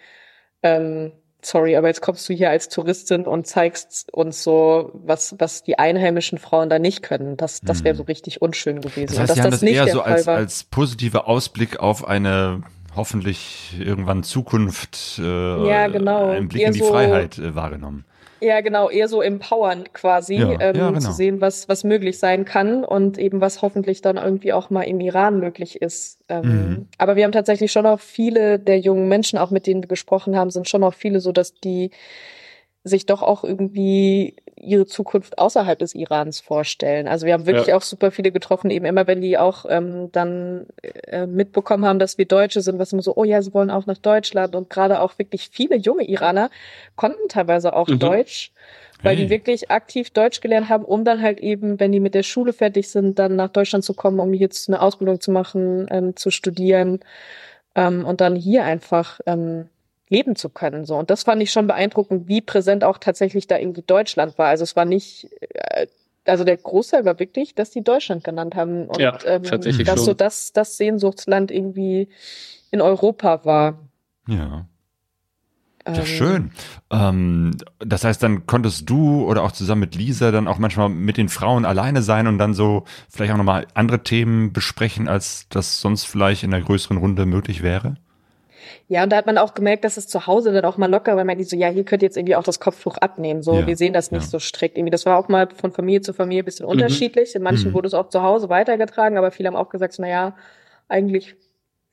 ähm, 0.64 1.12
sorry, 1.42 1.76
aber 1.76 1.88
jetzt 1.88 2.02
kommst 2.02 2.28
du 2.28 2.34
hier 2.34 2.50
als 2.50 2.70
Touristin 2.70 3.26
und 3.26 3.48
zeigst 3.48 4.14
uns 4.14 4.44
so, 4.44 4.92
was, 4.94 5.36
was 5.40 5.64
die 5.64 5.80
einheimischen 5.80 6.38
Frauen 6.38 6.70
da 6.70 6.80
nicht 6.80 7.04
können. 7.04 7.38
Das, 7.38 7.62
das 7.62 7.84
wäre 7.84 7.96
so 7.96 8.04
richtig 8.04 8.42
unschön 8.42 8.82
gewesen. 8.82 9.08
Das 9.16 9.20
heißt, 9.20 9.36
Sie 9.36 9.42
haben 9.42 9.52
dass 9.52 9.60
das 9.62 9.70
eher 9.70 9.88
so 9.88 10.02
als, 10.02 10.28
als 10.28 10.64
positiver 10.66 11.28
Ausblick 11.28 11.80
auf 11.80 12.08
eine 12.08 12.64
hoffentlich 12.96 13.76
irgendwann 13.80 14.24
Zukunft, 14.24 15.20
äh, 15.20 15.68
Ja, 15.70 15.88
genau. 15.88 16.32
einen 16.32 16.48
Blick 16.48 16.64
Eher 16.64 16.68
in 16.70 16.74
die 16.74 16.80
so- 16.80 16.88
Freiheit 16.92 17.38
äh, 17.38 17.56
wahrgenommen. 17.56 18.06
Ja, 18.40 18.62
genau, 18.62 18.90
eher 18.90 19.08
so 19.08 19.22
empowern 19.22 19.86
quasi, 19.94 20.36
Ja, 20.36 20.52
ähm, 20.60 20.76
ja, 20.76 20.88
genau. 20.90 21.00
zu 21.00 21.12
sehen, 21.12 21.42
was, 21.42 21.68
was 21.68 21.84
möglich 21.84 22.20
sein 22.20 22.46
kann 22.46 22.84
und 22.84 23.18
eben 23.18 23.42
was 23.42 23.62
hoffentlich 23.62 24.02
dann 24.02 24.18
irgendwie 24.18 24.54
auch 24.54 24.70
mal 24.70 24.84
im 24.84 25.00
Iran 25.00 25.40
möglich 25.40 25.82
ist. 25.82 26.20
Ähm, 26.30 26.42
Mhm. 26.48 26.88
Aber 26.98 27.16
wir 27.16 27.24
haben 27.24 27.32
tatsächlich 27.32 27.72
schon 27.72 27.86
auch 27.86 28.00
viele 28.00 28.60
der 28.60 28.80
jungen 28.80 29.08
Menschen, 29.08 29.40
auch 29.40 29.52
mit 29.52 29.68
denen 29.68 29.84
wir 29.84 29.88
gesprochen 29.88 30.36
haben, 30.36 30.50
sind 30.52 30.70
schon 30.70 30.84
auch 30.84 30.94
viele 30.94 31.20
so, 31.20 31.32
dass 31.32 31.54
die 31.54 31.92
sich 32.84 33.06
doch 33.06 33.22
auch 33.22 33.44
irgendwie 33.44 34.36
ihre 34.60 34.86
Zukunft 34.86 35.38
außerhalb 35.38 35.78
des 35.80 35.96
Irans 35.96 36.40
vorstellen. 36.40 37.08
Also 37.08 37.26
wir 37.26 37.34
haben 37.34 37.46
wirklich 37.46 37.68
Ja. 37.68 37.78
auch 37.78 37.82
super 37.82 38.12
viele 38.12 38.32
getroffen, 38.32 38.70
eben 38.70 38.86
immer 38.86 39.08
wenn 39.08 39.22
die 39.22 39.38
auch 39.38 39.66
ähm, 39.70 40.12
dann 40.12 40.66
äh, 40.82 41.26
mitbekommen 41.26 41.86
haben, 41.86 42.00
dass 42.00 42.18
wir 42.18 42.26
Deutsche 42.26 42.62
sind, 42.62 42.80
was 42.80 42.94
immer 42.94 43.02
so, 43.02 43.16
oh 43.16 43.24
ja, 43.24 43.42
sie 43.42 43.54
wollen 43.54 43.70
auch 43.72 43.86
nach 43.86 43.98
Deutschland 43.98 44.56
und 44.56 44.70
gerade 44.70 45.02
auch 45.02 45.18
wirklich 45.20 45.50
viele 45.52 45.76
junge 45.76 46.04
Iraner 46.08 46.50
konnten 46.96 47.28
teilweise 47.30 47.74
auch 47.76 47.88
Mhm. 47.88 48.00
Deutsch, 48.00 48.52
weil 49.04 49.16
Hey. 49.16 49.26
die 49.26 49.30
wirklich 49.30 49.70
aktiv 49.72 50.10
Deutsch 50.10 50.42
gelernt 50.42 50.70
haben, 50.70 50.84
um 50.86 51.06
dann 51.06 51.22
halt 51.22 51.40
eben, 51.40 51.80
wenn 51.80 51.92
die 51.92 52.00
mit 52.00 52.16
der 52.16 52.24
Schule 52.24 52.52
fertig 52.54 52.90
sind, 52.90 53.20
dann 53.20 53.36
nach 53.36 53.50
Deutschland 53.50 53.84
zu 53.86 53.94
kommen, 53.94 54.20
um 54.20 54.34
jetzt 54.34 54.70
eine 54.70 54.82
Ausbildung 54.82 55.22
zu 55.22 55.32
machen, 55.32 55.88
ähm, 55.92 56.16
zu 56.16 56.32
studieren 56.32 57.00
ähm, 57.76 58.06
und 58.06 58.22
dann 58.22 58.36
hier 58.36 58.64
einfach 58.64 59.20
ähm, 59.26 59.70
leben 60.10 60.36
zu 60.36 60.50
können. 60.50 60.86
So. 60.86 60.96
Und 60.96 61.10
das 61.10 61.24
fand 61.24 61.42
ich 61.42 61.52
schon 61.52 61.68
beeindruckend, 61.68 62.28
wie 62.28 62.42
präsent 62.42 62.84
auch 62.84 62.98
tatsächlich 62.98 63.48
da 63.48 63.58
irgendwie 63.58 63.82
Deutschland 63.82 64.38
war. 64.38 64.48
Also 64.48 64.64
es 64.64 64.76
war 64.76 64.86
nicht, 64.86 65.30
äh, 65.42 65.88
also 66.26 66.44
der 66.44 66.58
Großteil 66.58 67.06
war 67.06 67.20
wirklich, 67.20 67.56
dass 67.56 67.72
die 67.72 67.84
Deutschland 67.84 68.24
genannt 68.24 68.56
haben 68.56 68.88
und 68.88 69.00
Ja, 69.00 69.18
ähm, 69.26 69.44
tatsächlich 69.44 69.88
dass 69.88 69.98
schon. 69.98 70.06
so 70.06 70.14
das, 70.14 70.54
das 70.54 70.78
Sehnsuchtsland 70.78 71.52
irgendwie 71.52 72.10
in 72.72 72.82
Europa 72.82 73.46
war. 73.46 73.80
Ja. 74.28 74.68
Ja, 75.88 75.94
Ähm, 76.00 76.06
schön. 76.06 76.52
Ähm, 76.92 77.52
das 77.80 78.04
heißt, 78.04 78.22
dann 78.22 78.46
konntest 78.46 78.90
du 78.90 79.24
oder 79.26 79.44
auch 79.44 79.54
zusammen 79.54 79.82
mit 79.82 79.96
Lisa 79.96 80.32
dann 80.32 80.50
auch 80.50 80.58
manchmal 80.58 80.90
mit 80.90 81.16
den 81.16 81.30
Frauen 81.30 81.64
alleine 81.64 82.02
sein 82.02 82.28
und 82.28 82.38
dann 82.40 82.54
so 82.54 82.84
vielleicht 83.10 83.32
auch 83.32 83.38
nochmal 83.38 83.68
andere 83.74 84.04
Themen 84.04 84.52
besprechen, 84.52 85.08
als 85.08 85.48
das 85.50 85.80
sonst 85.80 86.04
vielleicht 86.04 86.44
in 86.44 86.54
einer 86.54 86.64
größeren 86.64 86.98
Runde 86.98 87.26
möglich 87.26 87.64
wäre? 87.64 87.96
Ja, 88.88 89.04
und 89.04 89.12
da 89.12 89.18
hat 89.18 89.26
man 89.26 89.38
auch 89.38 89.54
gemerkt, 89.54 89.84
dass 89.84 89.98
es 89.98 90.08
zu 90.08 90.28
Hause 90.28 90.52
dann 90.54 90.66
auch 90.66 90.78
mal 90.78 90.90
locker, 90.90 91.16
weil 91.18 91.26
man 91.26 91.38
die 91.38 91.44
so, 91.44 91.56
ja, 91.56 91.68
hier 91.70 91.84
könnt 91.84 92.02
ihr 92.04 92.08
jetzt 92.08 92.18
irgendwie 92.18 92.36
auch 92.36 92.44
das 92.44 92.60
Kopftuch 92.60 92.98
abnehmen. 92.98 93.42
So, 93.44 93.60
Ja, 93.60 93.68
wir 93.68 93.76
sehen 93.78 93.94
das 93.94 94.12
nicht 94.12 94.24
ja. 94.24 94.30
so 94.30 94.40
strikt. 94.40 94.78
Irgendwie, 94.78 94.92
das 94.92 95.06
war 95.06 95.18
auch 95.18 95.28
mal 95.28 95.48
von 95.56 95.72
Familie 95.72 96.02
zu 96.02 96.14
Familie 96.14 96.44
ein 96.44 96.46
bisschen 96.46 96.66
unterschiedlich. 96.66 97.36
In 97.36 97.44
manchen 97.44 97.72
Mhm. 97.72 97.74
wurde 97.76 97.88
es 97.88 97.94
auch 97.94 98.10
zu 98.10 98.22
Hause 98.24 98.50
weitergetragen, 98.50 99.18
aber 99.18 99.32
viele 99.32 99.48
haben 99.48 99.56
auch 99.56 99.70
gesagt, 99.70 99.96
na 100.00 100.08
ja, 100.08 100.36
eigentlich 100.88 101.36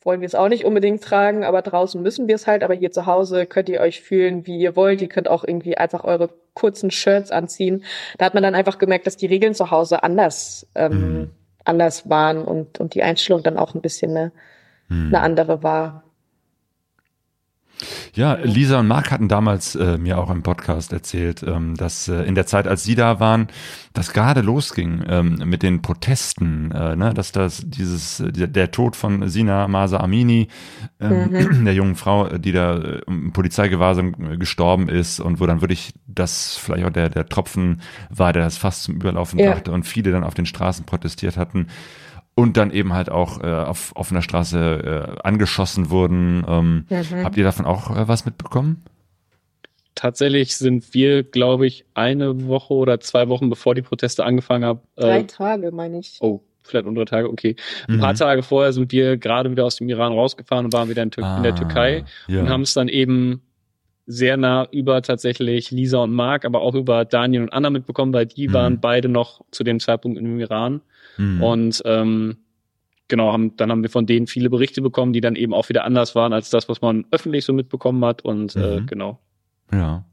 wollen 0.03 0.21
wir 0.21 0.27
es 0.27 0.35
auch 0.35 0.49
nicht 0.49 0.65
unbedingt 0.67 1.03
tragen, 1.03 1.45
aber 1.45 1.63
draußen 1.63 2.01
müssen 2.03 2.29
wir 2.29 2.35
es 2.35 2.47
halt. 2.47 2.63
Aber 2.63 2.75
hier 2.75 2.93
zu 2.93 3.07
Hause 3.07 3.47
könnt 3.47 3.69
ihr 3.71 3.81
euch 3.81 4.03
fühlen, 4.03 4.47
wie 4.47 4.59
ihr 4.59 4.77
wollt. 4.77 5.01
Ihr 5.01 5.09
könnt 5.09 5.29
auch 5.29 5.45
irgendwie 5.45 5.79
einfach 5.79 6.05
eure 6.05 6.29
kurzen 6.53 6.91
Shirts 6.91 7.31
anziehen. 7.31 7.85
Da 8.19 8.27
hat 8.27 8.35
man 8.35 8.43
dann 8.43 8.55
einfach 8.55 8.79
gemerkt, 8.79 9.07
dass 9.07 9.17
die 9.17 9.27
Regeln 9.27 9.55
zu 9.55 9.71
Hause 9.71 10.03
anders, 10.03 10.67
ähm, 10.75 10.93
Mhm. 10.93 11.31
anders 11.65 12.11
waren 12.11 12.45
und, 12.45 12.79
und 12.79 12.95
die 12.95 13.03
Einstellung 13.03 13.43
dann 13.43 13.57
auch 13.59 13.75
ein 13.75 13.81
bisschen 13.81 14.11
eine, 14.11 14.33
Hm. 14.89 15.07
eine 15.09 15.21
andere 15.21 15.63
war. 15.63 16.04
Ja, 18.15 18.35
Lisa 18.35 18.81
und 18.81 18.87
Marc 18.87 19.11
hatten 19.11 19.29
damals 19.29 19.75
äh, 19.75 19.99
mir 19.99 20.19
auch 20.19 20.31
im 20.31 20.43
Podcast 20.43 20.93
erzählt, 20.93 21.43
ähm, 21.47 21.77
dass 21.77 22.09
äh, 22.09 22.23
in 22.23 22.35
der 22.35 22.47
Zeit, 22.47 22.67
als 22.69 22.85
sie 22.85 22.95
da 22.95 23.21
waren, 23.21 23.49
das 23.93 24.13
gerade 24.13 24.41
losging 24.41 25.05
ähm, 25.09 25.43
mit 25.45 25.63
den 25.63 25.83
Protesten, 25.83 26.71
äh, 26.71 26.97
ne, 26.97 27.13
dass 27.15 27.33
das 27.33 27.63
dieses 27.65 28.21
äh, 28.21 28.49
der, 28.49 28.71
Tod 28.71 28.97
von 28.97 29.29
Sina 29.29 29.69
Masa 29.69 29.99
Amini, 29.99 30.49
ähm, 31.01 31.65
der 31.65 31.75
jungen 31.75 31.97
Frau, 31.97 32.27
äh, 32.29 32.41
die 32.41 32.53
da 32.53 32.77
äh, 32.79 33.01
im 33.07 33.33
Polizeigewahrsam 33.33 34.39
gestorben 34.39 34.89
ist 34.89 35.21
und 35.21 35.41
wo 35.41 35.47
dann 35.47 35.61
wirklich 35.61 35.93
das 36.07 36.57
vielleicht 36.57 36.87
auch 36.87 36.91
der 36.91 37.09
der 37.09 37.29
Tropfen 37.29 37.81
war, 38.11 38.33
der 38.33 38.45
das 38.45 38.57
fast 38.57 38.85
zum 38.85 38.97
Überlaufen 38.97 39.39
Ja. 39.39 39.53
brachte 39.53 39.73
und 39.73 39.85
viele 39.85 40.13
dann 40.13 40.25
auf 40.25 40.35
den 40.35 40.47
Straßen 40.47 40.85
protestiert 40.85 41.37
hatten 41.37 41.67
und 42.37 42.57
dann 42.57 42.71
eben 42.73 42.93
halt 42.93 43.11
auch 43.11 43.43
äh, 43.43 43.47
auf 43.47 43.93
offener 43.95 44.23
Straße 44.23 45.17
äh, 45.17 45.21
angeschossen 45.23 45.91
wurden. 45.91 46.45
Ähm, 46.49 46.87
Mhm. 46.91 47.25
Habt 47.25 47.37
ihr 47.37 47.45
davon 47.45 47.65
auch 47.67 47.97
äh, 47.97 48.09
was 48.09 48.25
mitbekommen? 48.27 48.83
Tatsächlich 49.95 50.57
sind 50.57 50.93
wir, 50.93 51.23
glaube 51.23 51.67
ich, 51.69 51.85
eine 51.95 52.49
Woche 52.49 52.75
oder 52.75 52.99
zwei 52.99 53.29
Wochen 53.29 53.49
bevor 53.49 53.77
die 53.77 53.83
Proteste 53.83 54.25
angefangen 54.25 54.65
haben. 54.65 54.81
Drei 54.97 55.21
Äh, 55.21 55.25
Tage, 55.27 55.71
meine 55.71 56.01
ich. 56.01 56.17
oh, 56.21 56.41
vielleicht 56.65 56.87
unter 56.87 57.07
Tage, 57.07 57.31
okay. 57.31 57.55
Ein 57.89 58.01
paar 58.01 58.13
Mhm. 58.13 58.17
Tage 58.17 58.43
vorher 58.43 58.73
sind 58.73 58.91
wir 58.91 59.17
gerade 59.19 59.51
wieder 59.53 59.65
aus 59.65 59.77
dem 59.77 59.89
Iran 59.89 60.13
rausgefahren 60.13 60.65
und 60.65 60.73
waren 60.73 60.89
wieder 60.89 61.05
in, 61.05 61.13
Tür 61.13 61.37
in 61.37 61.45
der 61.45 61.53
Ah, 61.53 61.57
Türkei 61.57 62.05
ja. 62.27 62.41
und 62.41 62.49
haben 62.49 62.63
es 62.63 62.75
dann 62.75 62.89
eben 62.89 63.43
sehr 64.07 64.37
nah 64.37 64.67
über 64.73 65.01
tatsächlich 65.01 65.71
Lisa 65.71 65.99
und 65.99 66.13
Marc, 66.13 66.45
aber 66.45 66.61
auch 66.61 66.75
über 66.75 67.05
Daniel 67.05 67.43
und 67.43 67.53
Anna 67.53 67.71
mitbekommen, 67.71 68.13
weil 68.13 68.27
die 68.27 68.49
Mhm. 68.49 68.53
waren 68.53 68.81
beide 68.81 69.09
noch 69.09 69.43
zu 69.53 69.63
dem 69.63 69.79
Zeitpunkt 69.79 70.19
im 70.19 70.41
Iran. 70.41 70.81
Mhm. 71.17 71.43
Und 71.43 71.83
ähm, 71.85 72.37
genau, 73.09 73.33
haben, 73.33 73.57
dann 73.57 73.71
haben 73.71 73.83
wir 73.83 73.91
von 73.91 74.07
denen 74.07 74.27
viele 74.27 74.51
Berichte 74.51 74.81
bekommen, 74.83 75.13
die 75.13 75.21
dann 75.21 75.37
eben 75.37 75.55
auch 75.55 75.69
wieder 75.69 75.85
anders 75.85 76.15
waren 76.15 76.33
als 76.33 76.51
das, 76.51 76.69
was 76.69 76.81
man 76.81 77.05
öffentlich 77.11 77.45
so 77.45 77.53
mitbekommen 77.53 78.05
hat. 78.05 78.23
Und 78.25 78.57
äh, 78.57 78.81
Mhm. 78.81 78.87
genau. 78.87 79.19
ja. 79.73 80.05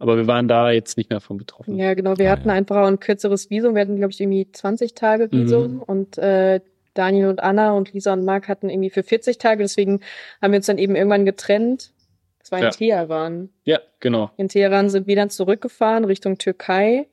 Aber 0.00 0.16
wir 0.16 0.26
waren 0.26 0.48
da 0.48 0.70
jetzt 0.70 0.98
nicht 0.98 1.08
mehr 1.08 1.20
von 1.20 1.38
betroffen. 1.38 1.76
Ja, 1.78 1.94
genau. 1.94 2.18
Wir 2.18 2.28
Ah, 2.28 2.32
hatten 2.32 2.48
ja. 2.48 2.54
einfach 2.54 2.76
auch 2.76 2.86
ein 2.88 2.98
kürzeres 3.00 3.48
Visum. 3.48 3.74
Wir 3.74 3.82
hatten, 3.82 3.96
glaube 3.96 4.10
ich, 4.12 4.20
irgendwie 4.20 4.50
20 4.50 4.94
Tage 4.94 5.30
Visum 5.32 5.74
Mhm. 5.76 5.82
und 5.82 6.18
äh, 6.18 6.60
Daniel 6.94 7.28
und 7.28 7.40
Anna 7.42 7.72
und 7.72 7.92
Lisa 7.92 8.12
und 8.12 8.24
Marc 8.24 8.48
hatten 8.48 8.68
irgendwie 8.68 8.90
für 8.90 9.02
40 9.02 9.38
Tage. 9.38 9.62
Deswegen 9.62 10.00
haben 10.42 10.52
wir 10.52 10.58
uns 10.58 10.66
dann 10.66 10.78
eben 10.78 10.94
irgendwann 10.96 11.24
getrennt. 11.24 11.92
Das 12.40 12.52
war 12.52 12.58
in 12.58 12.64
Ja. 12.64 12.70
Teheran. 12.70 13.48
Ja, 13.64 13.78
genau. 14.00 14.30
In 14.36 14.48
Teheran 14.48 14.90
sind 14.90 15.06
wir 15.06 15.16
dann 15.16 15.30
zurückgefahren 15.30 16.04
Richtung 16.04 16.36
Türkei. 16.38 17.06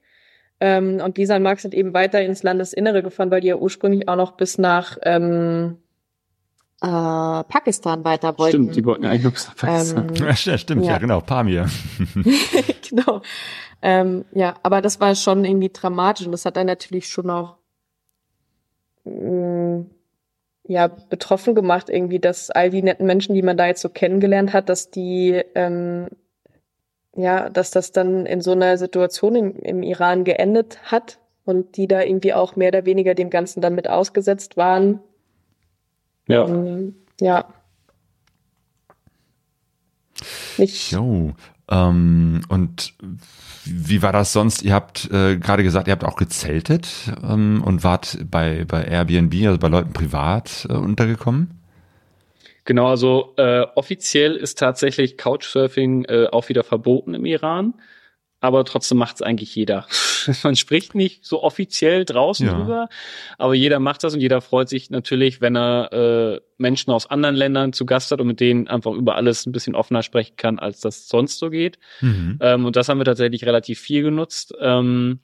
Ähm, 0.62 1.02
und 1.04 1.18
Lisa 1.18 1.36
und 1.36 1.44
Marc 1.44 1.60
sind 1.60 1.74
eben 1.74 1.94
weiter 1.94 2.22
ins 2.22 2.44
Landesinnere 2.44 3.02
gefahren, 3.04 3.32
weil 3.32 3.42
die 3.42 3.48
ja 3.48 3.56
ursprünglich 3.58 4.08
auch 4.08 4.16
noch 4.16 4.34
bis 4.38 4.58
nach 4.60 4.98
ähm, 5.02 5.78
äh, 6.82 6.88
Pakistan 6.88 8.04
weiter 8.06 8.38
wollten. 8.38 8.58
Stimmt, 8.66 8.76
die 8.76 8.86
wollten 8.86 9.04
ja 9.04 9.10
eigentlich 9.10 9.24
noch 9.24 9.34
bis 9.34 9.48
nach 9.48 9.56
Pakistan. 9.56 10.08
Ähm, 10.10 10.16
Ja, 10.28 10.32
st- 10.34 10.58
stimmt, 10.60 10.86
ja, 10.86 10.94
Ja. 10.94 10.98
genau, 11.00 11.20
Pamir. 11.22 11.66
genau. 12.90 13.22
Ähm, 13.82 14.26
ja, 14.34 14.54
aber 14.62 14.82
das 14.82 15.00
war 15.00 15.16
schon 15.16 15.44
irgendwie 15.44 15.70
dramatisch 15.74 16.26
und 16.28 16.32
das 16.32 16.46
hat 16.46 16.56
dann 16.58 16.68
natürlich 16.68 17.08
schon 17.08 17.30
auch 17.32 17.58
mh, 19.06 19.86
ja 20.68 20.88
betroffen 20.88 21.56
gemacht 21.56 21.90
irgendwie, 21.90 22.20
dass 22.20 22.52
all 22.52 22.70
die 22.70 22.84
netten 22.84 23.08
Menschen, 23.08 23.34
die 23.34 23.42
man 23.42 23.58
da 23.58 23.66
jetzt 23.66 23.82
so 23.82 23.90
kennengelernt 23.90 24.54
hat, 24.54 24.70
dass 24.70 24.92
die 24.92 25.42
ähm, 25.56 26.08
ja, 27.16 27.50
dass 27.50 27.72
das 27.72 27.92
dann 27.92 28.26
in 28.26 28.42
so 28.42 28.52
einer 28.52 28.78
Situation 28.78 29.36
im, 29.36 29.56
im 29.58 29.84
Iran 29.84 30.24
geendet 30.24 30.80
hat 30.84 31.20
und 31.46 31.78
die 31.78 31.88
da 31.88 32.02
irgendwie 32.02 32.34
auch 32.34 32.56
mehr 32.56 32.70
oder 32.70 32.86
weniger 32.86 33.16
dem 33.16 33.30
Ganzen 33.30 33.62
dann 33.62 33.76
mit 33.76 33.90
ausgesetzt 33.90 34.58
waren. 34.58 35.00
ja. 36.28 36.48
Ähm, 36.48 36.96
ja. 37.20 37.46
Nicht, 40.58 40.92
Jo. 40.92 41.34
Ähm, 41.70 42.42
und 42.50 42.94
wie 43.66 44.02
war 44.02 44.12
das 44.12 44.34
sonst? 44.34 44.62
Ihr 44.62 44.74
habt 44.74 45.10
äh, 45.12 45.38
gerade 45.38 45.64
gesagt, 45.64 45.88
ihr 45.88 45.94
habt 45.94 46.04
auch 46.04 46.18
gezeltet 46.18 46.90
ähm, 47.24 47.64
und 47.66 47.84
wart 47.84 48.18
bei, 48.30 48.66
bei 48.66 48.84
Airbnb, 48.84 49.34
also 49.48 49.58
bei 49.58 49.68
Leuten 49.68 49.94
privat 49.94 50.68
äh, 50.70 50.74
untergekommen? 50.74 51.61
Genau, 52.66 52.88
also 52.88 53.34
äh, 53.38 53.66
offiziell 53.76 54.36
ist 54.36 54.60
tatsächlich 54.60 55.18
Couchsurfing 55.18 56.06
äh, 56.06 56.28
auch 56.32 56.50
wieder 56.50 56.64
verboten 56.64 57.14
im 57.16 57.26
Iran, 57.26 57.74
aber 58.40 58.66
trotzdem 58.66 58.98
macht 59.00 59.16
es 59.16 59.22
eigentlich 59.22 59.56
jeder. 59.56 59.88
Man 60.44 60.56
spricht 60.56 60.94
nicht 60.94 61.26
so 61.26 61.42
offiziell 61.42 62.06
draußen 62.06 62.46
Ja. 62.46 62.54
drüber, 62.54 62.90
aber 63.40 63.56
jeder 63.56 63.80
macht 63.80 64.04
das 64.04 64.14
und 64.14 64.22
jeder 64.22 64.42
freut 64.42 64.70
sich 64.70 64.92
natürlich, 64.92 65.42
wenn 65.42 65.56
er 65.58 65.92
äh, 65.92 66.42
Menschen 66.58 66.92
aus 66.92 67.08
anderen 67.08 67.36
Ländern 67.36 67.74
zu 67.74 67.88
Gast 67.88 68.12
hat 68.12 68.22
und 68.22 68.28
mit 68.28 68.40
denen 68.40 68.68
einfach 68.68 68.92
über 68.94 69.16
alles 69.16 69.48
ein 69.48 69.52
bisschen 69.52 69.74
offener 69.74 70.04
sprechen 70.04 70.36
kann, 70.38 70.60
als 70.60 70.82
das 70.82 71.08
sonst 71.08 71.40
so 71.40 71.50
geht. 71.50 71.80
Mhm. 72.02 72.38
Ähm, 72.42 72.66
und 72.66 72.76
das 72.76 72.90
haben 72.90 73.00
wir 73.00 73.06
tatsächlich 73.06 73.46
relativ 73.46 73.80
viel 73.80 74.04
genutzt. 74.04 74.54
Ähm, 74.60 75.20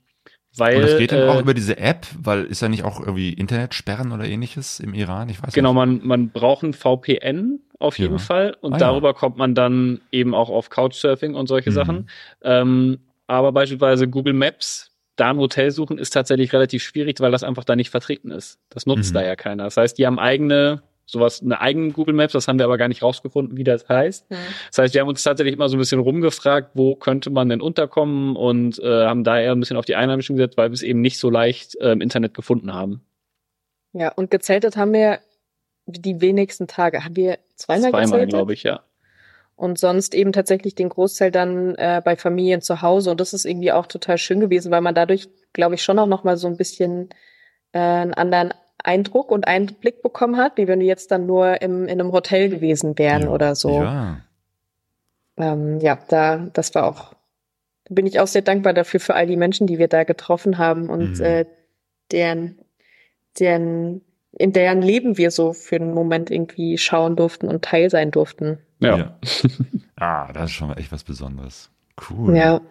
Weil, 0.56 0.76
Und 0.78 0.82
das 0.84 0.98
geht 0.98 1.12
dann 1.12 1.22
äh, 1.22 1.26
auch 1.28 1.42
über 1.42 1.54
diese 1.54 1.78
App, 1.78 2.08
weil 2.20 2.46
ist 2.46 2.62
ja 2.62 2.70
nicht 2.70 2.84
auch 2.84 3.00
irgendwie 3.00 3.34
Internetsperren 3.34 4.12
oder 4.12 4.26
ähnliches 4.26 4.80
im 4.80 4.94
Iran? 4.94 5.30
Ich 5.30 5.42
weiß 5.42 5.54
Genau, 5.54 5.70
nicht. 5.74 5.76
man, 6.04 6.08
man 6.08 6.30
braucht 6.30 6.64
ein 6.64 6.74
VPN 6.74 7.60
auf 7.80 8.00
jeden 8.00 8.14
Ja. 8.14 8.20
Fall 8.20 8.58
und 8.62 8.74
Ah, 8.74 8.78
ja. 8.80 8.88
darüber 8.88 9.14
kommt 9.14 9.38
man 9.38 9.54
dann 9.54 10.02
eben 10.12 10.34
auch 10.34 10.50
auf 10.50 10.70
Couchsurfing 10.70 11.36
und 11.36 11.48
solche 11.48 11.70
Mhm. 11.70 11.76
Sachen. 11.76 12.10
Ähm, 12.42 13.00
aber 13.28 13.52
beispielsweise 13.52 14.08
Google 14.08 14.34
Maps, 14.34 14.92
da 15.16 15.30
ein 15.32 15.38
Hotel 15.38 15.70
suchen, 15.72 15.98
ist 16.00 16.12
tatsächlich 16.12 16.54
relativ 16.54 16.82
schwierig, 16.84 17.20
weil 17.20 17.32
das 17.32 17.44
einfach 17.44 17.64
da 17.64 17.76
nicht 17.76 17.90
vertreten 17.92 18.32
ist. 18.32 18.60
Das 18.70 18.86
nutzt 18.86 19.12
Mhm. 19.12 19.16
da 19.16 19.24
ja 19.26 19.36
keiner. 19.36 19.66
Das 19.66 19.78
heißt, 19.78 19.98
die 19.98 20.06
haben 20.08 20.18
eigene, 20.18 20.82
sowas, 21.08 21.42
eine 21.42 21.60
eigene 21.62 21.94
Google 21.94 22.14
Maps, 22.14 22.34
das 22.34 22.48
haben 22.48 22.60
wir 22.60 22.66
aber 22.66 22.78
gar 22.78 22.90
nicht 22.90 23.02
rausgefunden, 23.02 23.58
wie 23.58 23.64
das 23.64 23.88
heißt. 23.88 24.30
Hm. 24.30 24.38
Das 24.68 24.78
heißt, 24.78 24.94
wir 24.94 25.02
haben 25.02 25.08
uns 25.08 25.24
tatsächlich 25.24 25.56
immer 25.56 25.70
so 25.70 25.78
ein 25.78 25.80
bisschen 25.80 26.00
rumgefragt, 26.00 26.72
wo 26.74 26.96
könnte 26.96 27.30
man 27.30 27.48
denn 27.50 27.62
unterkommen 27.62 28.36
und 28.36 28.78
äh, 28.80 29.06
haben 29.06 29.24
da 29.24 29.40
eher 29.40 29.54
ein 29.54 29.60
bisschen 29.60 29.78
auf 29.78 29.86
die 29.86 29.96
Einheimischen 29.96 30.36
gesetzt, 30.36 30.58
weil 30.58 30.70
wir 30.70 30.74
es 30.74 30.84
eben 30.84 31.02
nicht 31.02 31.18
so 31.18 31.30
leicht 31.30 31.76
äh, 31.78 31.94
im 31.94 32.02
Internet 32.02 32.34
gefunden 32.34 32.74
haben. 32.74 33.02
Ja, 33.94 34.10
und 34.10 34.30
gezeltet 34.30 34.76
haben 34.76 34.92
wir 34.92 35.20
die 35.88 36.20
wenigsten 36.20 36.68
Tage. 36.68 37.06
Haben 37.06 37.16
wir 37.16 37.40
zweimal, 37.56 37.92
Zweimal, 37.92 38.04
gezeltet? 38.04 38.30
glaube 38.30 38.54
ich, 38.54 38.64
ja. 38.64 38.82
Und 39.56 39.80
sonst 39.80 40.14
eben 40.14 40.34
tatsächlich 40.34 40.76
den 40.76 40.90
Großteil 40.90 41.32
dann 41.32 41.74
äh, 41.76 42.02
bei 42.04 42.16
Familien 42.16 42.62
zu 42.62 42.82
Hause. 42.82 43.10
Und 43.12 43.20
das 43.22 43.34
ist 43.34 43.46
irgendwie 43.46 43.72
auch 43.72 43.88
total 43.88 44.18
schön 44.18 44.40
gewesen, 44.40 44.72
weil 44.72 44.82
man 44.82 44.94
dadurch, 44.94 45.30
glaube 45.54 45.76
ich, 45.76 45.84
schon 45.84 45.98
auch 45.98 46.06
noch 46.06 46.24
mal 46.24 46.38
so 46.38 46.48
ein 46.48 46.58
bisschen 46.58 47.10
äh, 47.72 47.80
einen 47.80 48.14
anderen 48.14 48.54
Eindruck 48.88 49.32
und 49.32 49.48
Einblick 49.48 50.02
bekommen 50.02 50.38
hat, 50.38 50.58
wie 50.58 50.68
wenn 50.68 50.80
wir 50.80 50.88
jetzt 50.88 51.12
dann 51.12 51.26
nur 51.26 51.62
im, 51.62 51.84
in 51.84 52.00
einem 52.00 52.12
Hotel 52.14 52.50
gewesen 52.50 52.98
wären 52.98 53.24
Ja. 53.24 53.30
oder 53.30 53.56
so. 53.56 53.82
Ja. 53.84 54.22
Ähm, 55.38 55.80
ja, 55.80 56.00
da, 56.08 56.48
das 56.54 56.74
war 56.74 56.86
auch, 56.86 57.14
da 57.86 57.94
bin 57.96 58.06
ich 58.08 58.20
auch 58.20 58.28
sehr 58.28 58.42
dankbar 58.42 58.74
dafür 58.74 59.00
für 59.00 59.14
all 59.16 59.28
die 59.28 59.38
Menschen, 59.38 59.68
die 59.68 59.78
wir 59.78 59.88
da 59.88 60.04
getroffen 60.04 60.58
haben 60.58 60.90
und 60.90 61.20
Mhm. 61.20 61.24
äh, 61.26 61.46
deren, 62.12 62.60
deren, 63.40 64.02
in 64.32 64.54
deren 64.54 64.82
Leben 64.82 65.18
wir 65.18 65.32
so 65.32 65.54
für 65.54 65.76
einen 65.76 65.94
Moment 65.94 66.32
irgendwie 66.32 66.78
schauen 66.78 67.16
durften 67.16 67.48
und 67.48 67.64
Teil 67.64 67.90
sein 67.90 68.12
durften. 68.12 68.60
Ja. 68.80 69.18
ah, 69.98 70.32
das 70.34 70.46
ist 70.46 70.52
schon 70.54 70.70
mal 70.70 70.80
echt 70.80 70.92
was 70.92 71.04
Besonderes. 71.04 71.70
Cool. 72.10 72.36
Ja. 72.36 72.62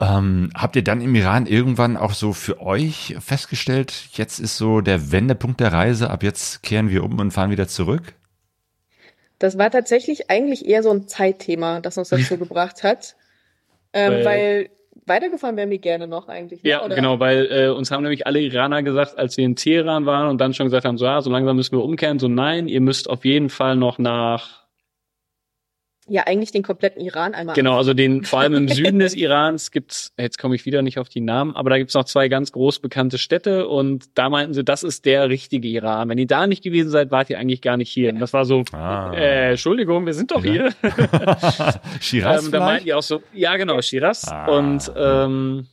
Ähm, 0.00 0.50
habt 0.54 0.76
ihr 0.76 0.84
dann 0.84 1.00
im 1.00 1.14
Iran 1.16 1.46
irgendwann 1.46 1.96
auch 1.96 2.12
so 2.12 2.32
für 2.32 2.60
euch 2.60 3.16
festgestellt, 3.18 3.92
jetzt 4.12 4.38
ist 4.38 4.56
so 4.56 4.80
der 4.80 5.10
Wendepunkt 5.10 5.58
der 5.60 5.72
Reise, 5.72 6.10
ab 6.10 6.22
jetzt 6.22 6.62
kehren 6.62 6.88
wir 6.88 7.02
um 7.02 7.18
und 7.18 7.32
fahren 7.32 7.50
wieder 7.50 7.66
zurück? 7.66 8.14
Das 9.40 9.58
war 9.58 9.70
tatsächlich 9.70 10.30
eigentlich 10.30 10.66
eher 10.66 10.82
so 10.82 10.90
ein 10.90 11.08
Zeitthema, 11.08 11.80
das 11.80 11.98
uns 11.98 12.10
dazu 12.10 12.36
gebracht 12.38 12.82
hat. 12.84 13.16
Ähm, 13.92 14.12
Weil- 14.12 14.24
weil 14.24 14.70
weitergefahren 15.06 15.56
wären 15.56 15.70
wir 15.70 15.78
gerne 15.78 16.06
noch 16.06 16.28
eigentlich. 16.28 16.62
ne? 16.62 16.68
Ja, 16.70 16.84
Oder- 16.84 16.94
genau, 16.94 17.18
weil 17.18 17.46
äh, 17.50 17.68
uns 17.68 17.90
haben 17.90 18.02
nämlich 18.02 18.26
alle 18.26 18.40
Iraner 18.40 18.82
gesagt, 18.82 19.16
als 19.18 19.36
wir 19.36 19.44
in 19.46 19.56
Teheran 19.56 20.04
waren 20.06 20.28
und 20.28 20.38
dann 20.38 20.52
schon 20.54 20.66
gesagt 20.66 20.84
haben, 20.84 20.98
so, 20.98 21.06
ja, 21.06 21.20
so 21.22 21.30
langsam 21.30 21.56
müssen 21.56 21.76
wir 21.76 21.82
umkehren, 21.82 22.18
so 22.18 22.28
nein, 22.28 22.68
ihr 22.68 22.80
müsst 22.82 23.08
auf 23.08 23.24
jeden 23.24 23.48
Fall 23.48 23.74
noch 23.76 23.98
nach, 23.98 24.64
Ja, 26.10 26.22
eigentlich 26.26 26.52
den 26.52 26.62
kompletten 26.62 27.02
Iran 27.02 27.34
einmal. 27.34 27.54
genau, 27.54 27.76
also 27.76 27.92
den, 27.94 28.24
vor 28.24 28.40
allem 28.40 28.54
im 28.54 28.68
Süden 28.68 28.98
des 28.98 29.14
Irans 29.14 29.70
gibt's, 29.70 30.12
jetzt 30.18 30.38
komme 30.38 30.54
ich 30.54 30.64
wieder 30.64 30.80
nicht 30.82 30.98
auf 30.98 31.08
die 31.08 31.20
Namen, 31.20 31.54
aber 31.54 31.70
da 31.70 31.78
gibt's 31.78 31.94
noch 31.94 32.04
zwei 32.04 32.28
ganz 32.28 32.50
groß 32.52 32.78
bekannte 32.80 33.18
Städte 33.18 33.68
und 33.68 34.06
da 34.14 34.28
meinten 34.30 34.54
sie, 34.54 34.64
das 34.64 34.82
ist 34.82 35.04
der 35.04 35.28
richtige 35.28 35.68
Iran. 35.68 36.08
Wenn 36.08 36.18
ihr 36.18 36.26
da 36.26 36.46
nicht 36.46 36.62
gewesen 36.62 36.90
seid, 36.90 37.10
wart 37.10 37.28
ihr 37.30 37.38
eigentlich 37.38 37.60
gar 37.62 37.76
nicht 37.76 37.90
hier. 37.90 38.10
Und 38.10 38.20
das 38.20 38.32
war 38.32 38.44
so, 38.44 38.64
Ah. 38.72 39.12
äh, 39.14 39.50
Entschuldigung, 39.50 40.06
wir 40.06 40.14
sind 40.14 40.30
doch 40.30 40.44
Ja. 40.44 40.50
hier. 40.52 40.72
Shiraz 42.00 42.46
ähm, 42.46 42.52
da 42.52 42.60
meinten 42.60 42.84
die 42.84 42.94
auch 42.94 43.02
so, 43.02 43.22
ja 43.32 43.56
genau, 43.56 43.80
Shiraz. 43.82 44.26
Ah. 44.28 44.46
Und 44.46 44.90
ähm, 44.96 45.66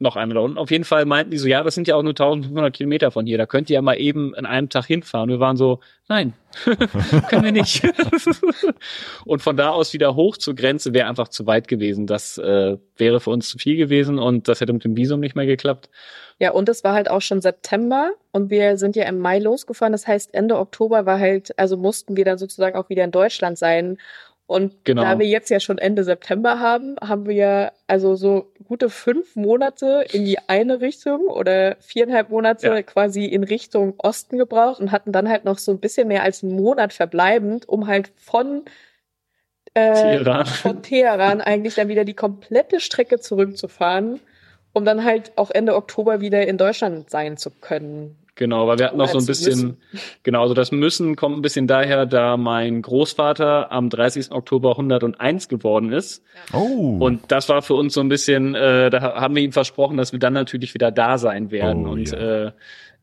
noch 0.00 0.16
eine 0.16 0.34
da 0.34 0.40
unten. 0.40 0.58
Auf 0.58 0.70
jeden 0.70 0.84
Fall 0.84 1.04
meinten 1.04 1.30
die 1.30 1.38
so, 1.38 1.46
ja, 1.46 1.62
das 1.62 1.74
sind 1.74 1.86
ja 1.86 1.94
auch 1.94 2.02
nur 2.02 2.12
1500 2.12 2.74
Kilometer 2.74 3.10
von 3.10 3.26
hier. 3.26 3.38
Da 3.38 3.46
könnt 3.46 3.68
ihr 3.70 3.74
ja 3.74 3.82
mal 3.82 3.94
eben 4.00 4.34
an 4.34 4.46
einem 4.46 4.68
Tag 4.70 4.86
hinfahren. 4.86 5.28
Wir 5.28 5.40
waren 5.40 5.56
so, 5.56 5.80
nein, 6.08 6.32
können 7.28 7.44
wir 7.44 7.52
nicht. 7.52 7.82
und 9.26 9.42
von 9.42 9.56
da 9.56 9.70
aus 9.70 9.92
wieder 9.92 10.16
hoch 10.16 10.38
zur 10.38 10.54
Grenze 10.54 10.94
wäre 10.94 11.08
einfach 11.08 11.28
zu 11.28 11.46
weit 11.46 11.68
gewesen. 11.68 12.06
Das 12.06 12.38
äh, 12.38 12.78
wäre 12.96 13.20
für 13.20 13.30
uns 13.30 13.50
zu 13.50 13.58
viel 13.58 13.76
gewesen 13.76 14.18
und 14.18 14.48
das 14.48 14.60
hätte 14.60 14.72
mit 14.72 14.84
dem 14.84 14.96
Visum 14.96 15.20
nicht 15.20 15.36
mehr 15.36 15.46
geklappt. 15.46 15.90
Ja, 16.38 16.52
und 16.52 16.70
es 16.70 16.82
war 16.82 16.94
halt 16.94 17.10
auch 17.10 17.20
schon 17.20 17.42
September 17.42 18.12
und 18.32 18.48
wir 18.48 18.78
sind 18.78 18.96
ja 18.96 19.04
im 19.04 19.18
Mai 19.18 19.38
losgefahren. 19.38 19.92
Das 19.92 20.06
heißt, 20.06 20.32
Ende 20.32 20.58
Oktober 20.58 21.04
war 21.04 21.18
halt, 21.18 21.56
also 21.58 21.76
mussten 21.76 22.16
wir 22.16 22.24
dann 22.24 22.38
sozusagen 22.38 22.76
auch 22.76 22.88
wieder 22.88 23.04
in 23.04 23.10
Deutschland 23.10 23.58
sein. 23.58 23.98
Und 24.46 24.84
Genau. 24.84 25.02
da 25.02 25.18
wir 25.18 25.26
jetzt 25.26 25.50
ja 25.50 25.60
schon 25.60 25.78
Ende 25.78 26.02
September 26.02 26.58
haben, 26.58 26.96
haben 27.00 27.28
wir 27.28 27.72
also 27.86 28.16
so 28.16 28.50
gute 28.70 28.88
fünf 28.88 29.34
Monate 29.34 30.04
in 30.12 30.24
die 30.24 30.38
eine 30.46 30.80
Richtung 30.80 31.22
oder 31.22 31.74
viereinhalb 31.80 32.28
Monate 32.30 32.68
Ja. 32.68 32.82
quasi 32.82 33.24
in 33.24 33.42
Richtung 33.42 33.94
Osten 33.98 34.38
gebraucht 34.38 34.78
und 34.78 34.92
hatten 34.92 35.10
dann 35.10 35.28
halt 35.28 35.44
noch 35.44 35.58
so 35.58 35.72
ein 35.72 35.80
bisschen 35.80 36.06
mehr 36.06 36.22
als 36.22 36.44
einen 36.44 36.54
Monat 36.54 36.92
verbleibend, 36.92 37.68
um 37.68 37.88
halt 37.88 38.12
von 38.14 38.62
äh, 39.74 39.92
Teheran. 39.92 40.46
von 40.46 40.82
Teheran 40.84 41.40
eigentlich 41.40 41.74
dann 41.74 41.88
wieder 41.88 42.04
die 42.04 42.14
komplette 42.14 42.78
Strecke 42.78 43.18
zurückzufahren, 43.18 44.20
um 44.72 44.84
dann 44.84 45.02
halt 45.02 45.32
auch 45.34 45.50
Ende 45.50 45.74
Oktober 45.74 46.20
wieder 46.20 46.46
in 46.46 46.56
Deutschland 46.56 47.10
sein 47.10 47.36
zu 47.36 47.50
können. 47.50 48.19
Genau, 48.40 48.66
weil 48.66 48.78
wir 48.78 48.86
hatten 48.86 48.96
noch 48.96 49.08
so 49.08 49.18
ein 49.18 49.26
bisschen, 49.26 49.76
genau, 50.22 50.40
also 50.40 50.54
das 50.54 50.72
Müssen 50.72 51.14
kommt 51.14 51.36
ein 51.36 51.42
bisschen 51.42 51.66
daher, 51.66 52.06
da 52.06 52.38
mein 52.38 52.80
Großvater 52.80 53.70
am 53.70 53.90
30. 53.90 54.32
Oktober 54.32 54.70
101 54.70 55.48
geworden 55.48 55.92
ist. 55.92 56.24
Oh. 56.54 56.96
Und 56.98 57.30
das 57.30 57.50
war 57.50 57.60
für 57.60 57.74
uns 57.74 57.92
so 57.92 58.00
ein 58.00 58.08
bisschen, 58.08 58.54
äh, 58.54 58.88
da 58.88 59.02
haben 59.20 59.36
wir 59.36 59.42
ihm 59.42 59.52
versprochen, 59.52 59.98
dass 59.98 60.12
wir 60.12 60.18
dann 60.18 60.32
natürlich 60.32 60.72
wieder 60.72 60.90
da 60.90 61.18
sein 61.18 61.50
werden. 61.50 61.86
Oh, 61.86 61.90
und 61.90 62.12
ja. 62.12 62.46
äh, 62.46 62.52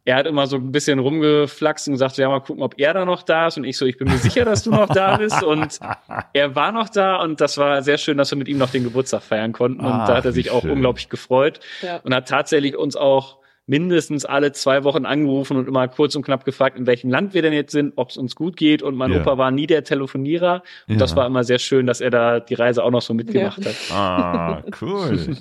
er 0.05 0.15
hat 0.15 0.25
immer 0.25 0.47
so 0.47 0.55
ein 0.55 0.71
bisschen 0.71 0.97
rumgeflaxt 0.97 1.87
und 1.87 1.93
gesagt, 1.93 2.17
ja, 2.17 2.29
mal 2.29 2.39
gucken, 2.39 2.63
ob 2.63 2.79
er 2.79 2.95
da 2.95 3.05
noch 3.05 3.21
da 3.21 3.45
ist. 3.45 3.57
Und 3.57 3.63
ich 3.65 3.77
so, 3.77 3.85
ich 3.85 3.99
bin 3.99 4.07
mir 4.07 4.17
sicher, 4.17 4.43
dass 4.43 4.63
du 4.63 4.71
noch 4.71 4.87
da 4.87 5.17
bist. 5.17 5.43
Und 5.43 5.77
er 6.33 6.55
war 6.55 6.71
noch 6.71 6.89
da 6.89 7.17
und 7.17 7.41
das 7.41 7.59
war 7.59 7.83
sehr 7.83 7.99
schön, 7.99 8.17
dass 8.17 8.31
wir 8.31 8.39
mit 8.39 8.47
ihm 8.47 8.57
noch 8.57 8.71
den 8.71 8.85
Geburtstag 8.85 9.21
feiern 9.21 9.51
konnten. 9.53 9.81
Und 9.81 9.91
Ach, 9.91 10.07
da 10.07 10.15
hat 10.15 10.25
er 10.25 10.31
sich 10.31 10.49
auch 10.49 10.61
schön. 10.63 10.71
unglaublich 10.71 11.09
gefreut 11.09 11.59
Ja. 11.83 11.97
und 11.97 12.15
hat 12.15 12.27
tatsächlich 12.27 12.75
uns 12.75 12.95
auch 12.95 13.37
mindestens 13.69 14.23
alle 14.25 14.53
zwei 14.53 14.83
Wochen 14.85 15.05
angerufen 15.05 15.57
und 15.57 15.67
immer 15.67 15.87
kurz 15.89 16.15
und 16.15 16.23
knapp 16.23 16.45
gefragt, 16.45 16.77
in 16.77 16.87
welchem 16.87 17.09
Land 17.09 17.33
wir 17.33 17.41
denn 17.41 17.53
jetzt 17.53 17.73
sind, 17.73 17.93
ob 17.97 18.09
es 18.09 18.17
uns 18.17 18.35
gut 18.35 18.55
geht. 18.57 18.81
Und 18.81 18.95
mein 18.95 19.11
Ja. 19.11 19.21
Opa 19.21 19.37
war 19.37 19.51
nie 19.51 19.67
der 19.67 19.83
Telefonierer. 19.83 20.63
Und 20.87 20.93
Ja. 20.95 20.99
das 20.99 21.15
war 21.17 21.25
immer 21.27 21.43
sehr 21.43 21.59
schön, 21.59 21.85
dass 21.85 21.99
er 22.01 22.09
da 22.09 22.39
die 22.39 22.53
Reise 22.53 22.83
auch 22.83 22.91
noch 22.91 23.01
so 23.01 23.13
mitgemacht 23.13 23.59
Ja. 23.63 23.71
hat. 23.71 23.75
ah, 23.91 24.63
cool. 24.81 25.19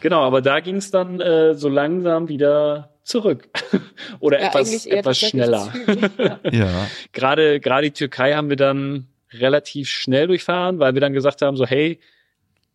Genau, 0.00 0.22
aber 0.22 0.40
da 0.40 0.60
ging 0.60 0.76
es 0.76 0.90
dann 0.90 1.20
äh, 1.20 1.54
so 1.54 1.68
langsam 1.68 2.28
wieder 2.28 2.94
zurück. 3.04 3.48
Oder 4.20 4.40
Ja, 4.40 4.48
etwas, 4.48 4.86
etwas 4.86 5.18
schneller. 5.18 5.70
zügig, 5.72 6.10
ja. 6.18 6.38
ja. 6.50 6.86
Gerade 7.12 7.60
gerade 7.60 7.86
die 7.88 7.92
Türkei 7.92 8.34
haben 8.34 8.48
wir 8.48 8.56
dann 8.56 9.06
relativ 9.32 9.88
schnell 9.88 10.26
durchfahren, 10.26 10.78
weil 10.78 10.94
wir 10.94 11.00
dann 11.00 11.12
gesagt 11.12 11.42
haben, 11.42 11.56
so 11.56 11.66
hey, 11.66 12.00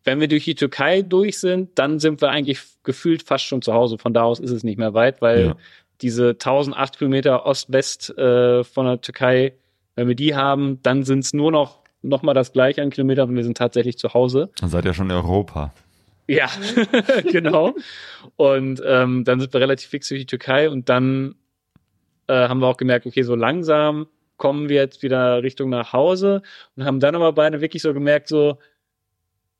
wenn 0.06 0.20
wir 0.20 0.28
durch 0.28 0.44
die 0.44 0.54
Türkei 0.54 1.02
durch 1.02 1.38
sind, 1.38 1.78
dann 1.78 1.98
sind 1.98 2.20
wir 2.22 2.30
eigentlich 2.30 2.60
gefühlt 2.84 3.22
fast 3.24 3.44
schon 3.44 3.60
zu 3.60 3.74
Hause. 3.74 3.98
Von 3.98 4.14
da 4.14 4.22
aus 4.22 4.38
ist 4.40 4.52
es 4.52 4.62
nicht 4.64 4.78
mehr 4.78 4.94
weit, 4.94 5.20
weil 5.20 5.46
Ja. 5.48 5.56
diese 6.00 6.38
1008 6.38 6.96
Kilometer 6.98 7.44
Ost-West 7.44 8.16
äh, 8.16 8.62
von 8.64 8.86
der 8.86 9.00
Türkei, 9.00 9.54
wenn 9.96 10.08
wir 10.08 10.14
die 10.14 10.34
haben, 10.34 10.80
dann 10.82 11.02
sind 11.02 11.20
es 11.20 11.34
nur 11.34 11.50
noch 11.52 11.80
noch 12.02 12.22
mal 12.22 12.34
das 12.34 12.52
gleiche 12.52 12.82
an 12.82 12.90
Kilometern 12.90 13.30
und 13.30 13.34
wir 13.36 13.42
sind 13.42 13.56
tatsächlich 13.58 13.98
zu 13.98 14.14
Hause. 14.14 14.50
Dann 14.60 14.70
seid 14.70 14.84
ihr 14.84 14.94
schon 14.94 15.10
in 15.10 15.16
Europa. 15.16 15.72
Ja, 16.28 16.48
genau. 17.32 17.74
Und 18.36 18.80
ähm, 18.86 19.24
dann 19.24 19.40
sind 19.40 19.52
wir 19.52 19.60
relativ 19.60 19.88
fix 19.90 20.06
durch 20.08 20.20
die 20.20 20.26
Türkei 20.26 20.70
und 20.70 20.88
dann 20.88 21.34
äh, 22.28 22.48
haben 22.48 22.60
wir 22.60 22.68
auch 22.68 22.76
gemerkt, 22.76 23.06
okay, 23.06 23.22
so 23.22 23.34
langsam 23.34 24.06
kommen 24.36 24.68
wir 24.68 24.76
jetzt 24.76 25.02
wieder 25.02 25.42
Richtung 25.42 25.70
nach 25.70 25.92
Hause 25.92 26.42
und 26.76 26.84
haben 26.84 27.00
dann 27.00 27.16
aber 27.16 27.32
beide 27.32 27.60
wirklich 27.60 27.82
so 27.82 27.92
gemerkt, 27.92 28.28
so, 28.28 28.58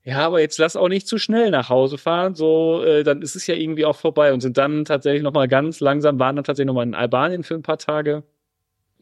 ja, 0.06 0.20
aber 0.20 0.40
jetzt 0.40 0.58
lass 0.58 0.76
auch 0.76 0.88
nicht 0.88 1.08
zu 1.08 1.18
schnell 1.18 1.50
nach 1.50 1.68
Hause 1.68 1.98
fahren, 1.98 2.34
so, 2.36 2.82
äh, 2.84 3.02
dann 3.02 3.22
ist 3.22 3.34
es 3.34 3.46
ja 3.48 3.56
irgendwie 3.56 3.84
auch 3.84 3.96
vorbei 3.96 4.32
und 4.32 4.40
sind 4.40 4.56
dann 4.56 4.84
tatsächlich 4.84 5.22
nochmal 5.22 5.48
ganz 5.48 5.80
langsam, 5.80 6.18
waren 6.20 6.36
dann 6.36 6.44
tatsächlich 6.44 6.68
nochmal 6.68 6.86
in 6.86 6.94
Albanien 6.94 7.42
für 7.42 7.54
ein 7.54 7.62
paar 7.62 7.78
Tage, 7.78 8.22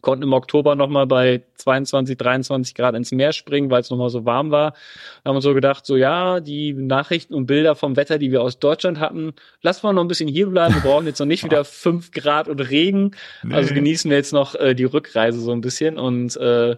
konnten 0.01 0.23
im 0.23 0.33
Oktober 0.33 0.75
nochmal 0.77 1.07
bei 1.07 1.43
22, 1.57 2.17
23 2.17 2.75
Grad 2.75 2.95
ins 2.95 3.11
Meer 3.13 3.33
springen, 3.33 3.71
weil 3.71 3.81
es 3.81 3.91
nochmal 3.91 4.11
so 4.11 4.25
warm 4.27 4.51
war. 4.51 4.73
Da 5.23 5.29
haben 5.31 5.37
wir 5.37 5.41
so 5.43 5.55
gedacht, 5.55 5.87
so 5.87 5.97
ja, 5.97 6.41
die 6.41 6.73
Nachrichten 6.75 7.35
und 7.35 7.47
Bilder 7.47 7.75
vom 7.75 7.97
Wetter, 7.97 8.19
die 8.19 8.31
wir 8.31 8.43
aus 8.43 8.59
Deutschland 8.59 8.99
hatten, 9.01 9.33
lassen 9.63 9.83
wir 9.83 9.93
noch 9.95 10.03
ein 10.05 10.09
bisschen 10.09 10.29
hier 10.29 10.47
bleiben. 10.49 10.75
Wir 10.75 10.83
brauchen 10.83 11.07
jetzt 11.07 11.21
noch 11.21 11.27
nicht 11.27 11.45
wieder 11.45 11.65
fünf 11.67 12.11
Grad 12.13 12.49
und 12.49 12.61
Regen. 12.61 13.13
Also 13.51 13.71
Nee. 13.71 13.77
genießen 13.81 14.11
wir 14.11 14.19
jetzt 14.19 14.33
noch 14.35 14.55
äh, 14.55 14.75
die 14.75 14.85
Rückreise 14.85 15.41
so 15.41 15.53
ein 15.53 15.63
bisschen 15.63 15.99
und 15.99 16.37
äh, 16.37 16.77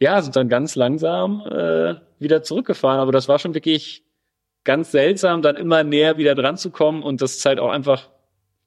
ja, 0.00 0.20
sind 0.22 0.36
dann 0.36 0.48
ganz 0.48 0.74
langsam 0.74 1.42
äh, 1.46 1.94
wieder 2.18 2.42
zurückgefahren. 2.42 3.00
Aber 3.00 3.12
das 3.12 3.28
war 3.28 3.38
schon 3.38 3.54
wirklich 3.54 4.04
ganz 4.64 4.92
seltsam, 4.92 5.42
dann 5.42 5.56
immer 5.56 5.84
näher 5.84 6.18
wieder 6.18 6.34
dran 6.34 6.56
zu 6.56 6.70
kommen 6.70 7.02
und 7.02 7.20
das 7.20 7.36
ist 7.36 7.46
halt 7.46 7.58
auch 7.58 7.70
einfach 7.70 8.08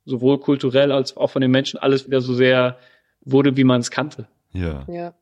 sowohl 0.06 0.40
kulturell 0.40 0.92
als 0.92 1.18
auch 1.18 1.30
von 1.30 1.42
den 1.42 1.52
Menschen 1.52 1.80
alles 1.80 2.06
wieder 2.06 2.22
so 2.22 2.34
sehr 2.34 2.78
wurde, 3.22 3.58
wie 3.58 3.64
man 3.64 3.82
es 3.82 3.92
kannte. 3.92 4.28
Ja. 4.52 4.86
Ja. 4.88 5.14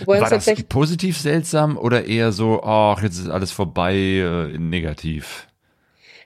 Wobei 0.00 0.14
War 0.14 0.20
das 0.22 0.30
tatsächlich, 0.30 0.68
positiv 0.68 1.18
seltsam 1.18 1.78
oder 1.78 2.04
eher 2.04 2.32
so, 2.32 2.62
ach, 2.62 3.02
jetzt 3.02 3.18
ist 3.18 3.30
alles 3.30 3.52
vorbei, 3.52 3.94
äh, 3.94 4.58
negativ? 4.58 5.46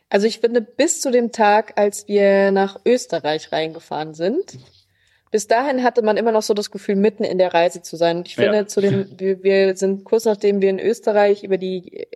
Also 0.08 0.26
ich 0.26 0.40
finde, 0.40 0.60
bis 0.60 1.00
zu 1.00 1.10
dem 1.10 1.32
Tag, 1.32 1.74
als 1.76 2.08
wir 2.08 2.50
nach 2.50 2.78
Österreich 2.84 3.52
reingefahren 3.52 4.14
sind, 4.14 4.58
bis 5.32 5.48
dahin 5.48 5.82
hatte 5.82 6.02
man 6.02 6.16
immer 6.18 6.30
noch 6.30 6.42
so 6.42 6.54
das 6.54 6.70
Gefühl, 6.70 6.94
mitten 6.94 7.24
in 7.24 7.38
der 7.38 7.52
Reise 7.54 7.82
zu 7.82 7.96
sein. 7.96 8.18
Und 8.18 8.28
ich 8.28 8.36
finde, 8.36 8.58
Ja. 8.58 8.66
zu 8.66 8.80
dem, 8.82 9.06
wir, 9.18 9.42
wir 9.42 9.76
sind 9.76 10.04
kurz 10.04 10.26
nachdem 10.26 10.60
wir 10.60 10.70
in 10.70 10.78
Österreich 10.78 11.42
über 11.42 11.56
die 11.56 12.06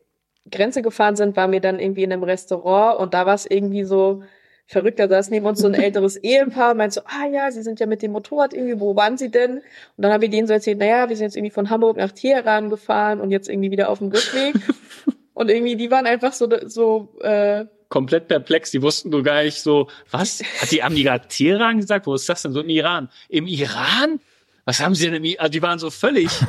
Grenze 0.51 0.82
gefahren 0.82 1.16
sind, 1.16 1.34
waren 1.34 1.51
wir 1.51 1.60
dann 1.60 1.80
irgendwie 1.80 2.05
in 2.05 2.12
einem 2.12 2.22
Restaurant 2.22 3.01
und 3.01 3.14
da 3.14 3.26
war 3.26 3.34
es 3.34 3.47
irgendwie 3.47 3.84
so 3.84 4.22
verrückt. 4.66 4.98
Da 4.98 5.09
saß 5.09 5.30
neben 5.30 5.47
uns 5.47 5.60
so 5.60 5.66
ein 5.66 5.74
älteres 5.74 6.16
Ehepaar 6.22 6.72
und 6.72 6.76
meinte 6.76 6.94
so, 6.94 7.01
ah 7.06 7.26
ja, 7.26 7.51
sie 7.51 7.62
sind 7.62 7.80
ja 7.80 7.86
mit 7.86 8.02
dem 8.02 8.12
Motorrad 8.12 8.52
irgendwie, 8.52 8.78
wo 8.78 8.94
waren 8.94 9.16
sie 9.16 9.30
denn? 9.30 9.56
Und 9.56 9.62
dann 9.97 10.12
haben 10.12 10.20
wir 10.20 10.28
denen 10.28 10.47
so 10.47 10.52
erzählt, 10.52 10.78
naja, 10.78 11.09
wir 11.09 11.16
sind 11.16 11.24
jetzt 11.24 11.36
irgendwie 11.36 11.52
von 11.52 11.70
Hamburg 11.70 11.97
nach 11.97 12.12
Teheran 12.12 12.68
gefahren 12.68 13.20
und 13.20 13.30
jetzt 13.30 13.48
irgendwie 13.48 13.70
wieder 13.70 13.88
auf 13.88 13.98
dem 13.98 14.09
Rückweg. 14.09 14.55
und 15.34 15.51
irgendwie, 15.51 15.76
die 15.76 15.90
waren 15.90 16.06
einfach 16.06 16.34
so, 16.34 16.48
so, 16.66 17.09
äh, 17.22 17.64
komplett 17.88 18.28
perplex. 18.28 18.70
Die 18.70 18.82
wussten 18.82 19.10
nur 19.10 19.22
gar 19.22 19.42
nicht 19.42 19.60
so, 19.60 19.88
was? 20.10 20.42
Hat 20.60 20.70
die, 20.70 20.82
haben 20.82 20.96
Teheran 21.28 21.78
gesagt? 21.78 22.06
Wo 22.06 22.14
ist 22.14 22.28
das 22.28 22.42
denn? 22.42 22.52
So 22.52 22.60
im 22.60 22.68
Iran. 22.68 23.08
Im 23.28 23.46
Iran? 23.46 24.20
Was 24.66 24.80
haben 24.80 24.96
sie 24.96 25.08
denn 25.08 25.24
im? 25.24 25.36
Also 25.38 25.50
die 25.52 25.62
waren 25.62 25.78
so 25.78 25.90
völlig. 25.90 26.28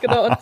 Genau. 0.00 0.26
Und, 0.26 0.38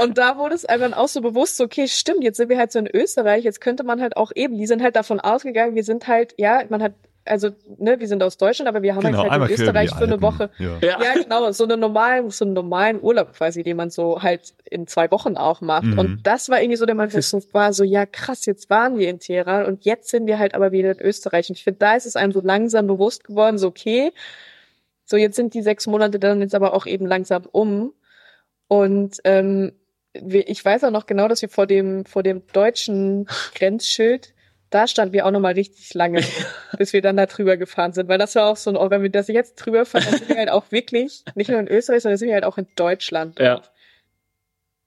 und 0.00 0.18
da 0.18 0.36
wurde 0.36 0.54
es 0.54 0.64
einem 0.66 0.82
dann 0.82 0.94
auch 0.94 1.08
so 1.08 1.20
bewusst, 1.20 1.56
so, 1.56 1.64
okay, 1.64 1.88
stimmt, 1.88 2.22
jetzt 2.24 2.36
sind 2.36 2.48
wir 2.48 2.58
halt 2.58 2.72
so 2.72 2.78
in 2.78 2.86
Österreich, 2.86 3.44
jetzt 3.44 3.60
könnte 3.60 3.84
man 3.84 4.00
halt 4.02 4.16
auch 4.16 4.32
eben, 4.34 4.58
die 4.58 4.66
sind 4.66 4.82
halt 4.82 4.96
davon 4.96 5.20
ausgegangen, 5.20 5.74
wir 5.74 5.84
sind 5.84 6.08
halt, 6.08 6.34
ja, 6.36 6.62
man 6.68 6.82
hat, 6.82 6.92
also, 7.24 7.50
ne, 7.78 8.00
wir 8.00 8.08
sind 8.08 8.22
aus 8.22 8.36
Deutschland, 8.36 8.68
aber 8.68 8.82
wir 8.82 8.94
haben 8.94 9.02
Genau, 9.02 9.18
halt, 9.18 9.30
einmal 9.30 9.48
halt 9.48 9.58
in 9.58 9.64
Österreich 9.64 9.94
für 9.94 10.04
eine. 10.04 10.20
Woche. 10.22 10.50
Ja. 10.58 10.78
Ja. 10.80 11.14
Genau, 11.22 11.50
so 11.52 11.64
einen 11.64 11.80
normalen, 11.80 12.30
so 12.30 12.44
einen 12.44 12.54
normalen 12.54 13.00
Urlaub 13.00 13.32
quasi, 13.32 13.62
den 13.62 13.76
man 13.76 13.90
so 13.90 14.22
halt 14.22 14.54
in 14.68 14.86
zwei 14.86 15.10
Wochen 15.10 15.36
auch 15.36 15.60
macht. 15.60 15.84
Mhm. 15.84 15.98
Und 15.98 16.26
das 16.26 16.48
war 16.48 16.60
irgendwie 16.60 16.76
so 16.76 16.86
der 16.86 16.94
Moment, 16.94 17.14
wo 17.14 17.18
es 17.18 17.30
so 17.30 17.42
war, 17.52 17.72
so, 17.72 17.84
ja, 17.84 18.06
krass, 18.06 18.46
jetzt 18.46 18.70
waren 18.70 18.98
wir 18.98 19.08
in 19.08 19.20
Teheran 19.20 19.66
und 19.66 19.84
jetzt 19.84 20.10
sind 20.10 20.26
wir 20.26 20.38
halt 20.38 20.54
aber 20.54 20.72
wieder 20.72 20.92
in 20.92 21.00
Österreich. 21.00 21.48
Und 21.48 21.56
ich 21.56 21.64
finde, 21.64 21.78
da 21.78 21.94
ist 21.94 22.06
es 22.06 22.16
einem 22.16 22.32
so 22.32 22.40
langsam 22.40 22.86
bewusst 22.86 23.24
geworden, 23.24 23.58
so, 23.58 23.68
okay, 23.68 24.12
so 25.04 25.16
jetzt 25.16 25.36
sind 25.36 25.54
die 25.54 25.62
sechs 25.62 25.86
Monate 25.86 26.18
dann 26.18 26.40
jetzt 26.40 26.54
aber 26.54 26.74
auch 26.74 26.86
eben 26.86 27.06
langsam 27.06 27.44
um. 27.50 27.92
Und 28.68 29.18
ähm, 29.24 29.72
ich 30.12 30.64
weiß 30.64 30.84
auch 30.84 30.90
noch 30.90 31.06
genau, 31.06 31.28
dass 31.28 31.42
wir 31.42 31.48
vor 31.48 31.66
dem, 31.66 32.04
vor 32.04 32.22
dem 32.22 32.42
deutschen 32.52 33.26
Grenzschild, 33.54 34.34
da 34.74 34.86
standen 34.88 35.12
wir 35.12 35.26
auch 35.26 35.30
noch 35.30 35.40
mal 35.40 35.52
richtig 35.54 35.92
lange, 35.94 36.20
bis 36.78 36.92
wir 36.92 37.02
dann 37.02 37.16
da 37.16 37.26
drüber 37.26 37.56
gefahren 37.56 37.92
sind. 37.92 38.08
Weil 38.08 38.18
das 38.18 38.34
war 38.34 38.46
auch 38.46 38.56
so 38.56 38.70
ein, 38.70 38.76
oh, 38.76 38.90
wenn 38.90 39.02
wir 39.02 39.10
das 39.10 39.28
jetzt 39.28 39.56
drüber 39.56 39.84
fahren, 39.84 40.04
dann 40.08 40.18
sind 40.18 40.28
wir 40.28 40.36
halt 40.36 40.50
auch 40.50 40.64
wirklich, 40.70 41.24
nicht 41.34 41.50
nur 41.50 41.60
in 41.60 41.68
Österreich, 41.68 42.02
sondern 42.02 42.18
sind 42.18 42.28
wir 42.28 42.34
halt 42.34 42.44
auch 42.44 42.58
in 42.58 42.66
Deutschland. 42.76 43.38
Ja. 43.38 43.62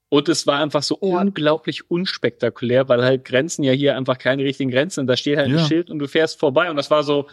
Und 0.10 0.30
es 0.30 0.46
war 0.48 0.60
einfach 0.62 0.84
so 0.84 0.98
Ja. 1.02 1.20
unglaublich 1.22 1.90
unspektakulär, 1.90 2.88
weil 2.88 3.04
halt 3.04 3.26
Grenzen 3.26 3.64
ja 3.64 3.74
hier 3.74 3.98
einfach 3.98 4.18
keine 4.18 4.44
richtigen 4.44 4.70
Grenzen 4.72 5.02
sind. 5.02 5.08
Da 5.08 5.18
steht 5.18 5.38
halt 5.38 5.50
Ja. 5.50 5.58
ein 5.58 5.66
Schild 5.66 5.90
und 5.90 6.00
du 6.00 6.08
fährst 6.08 6.40
vorbei 6.40 6.70
und 6.70 6.78
das 6.78 6.90
war 6.92 7.04
so, 7.04 7.28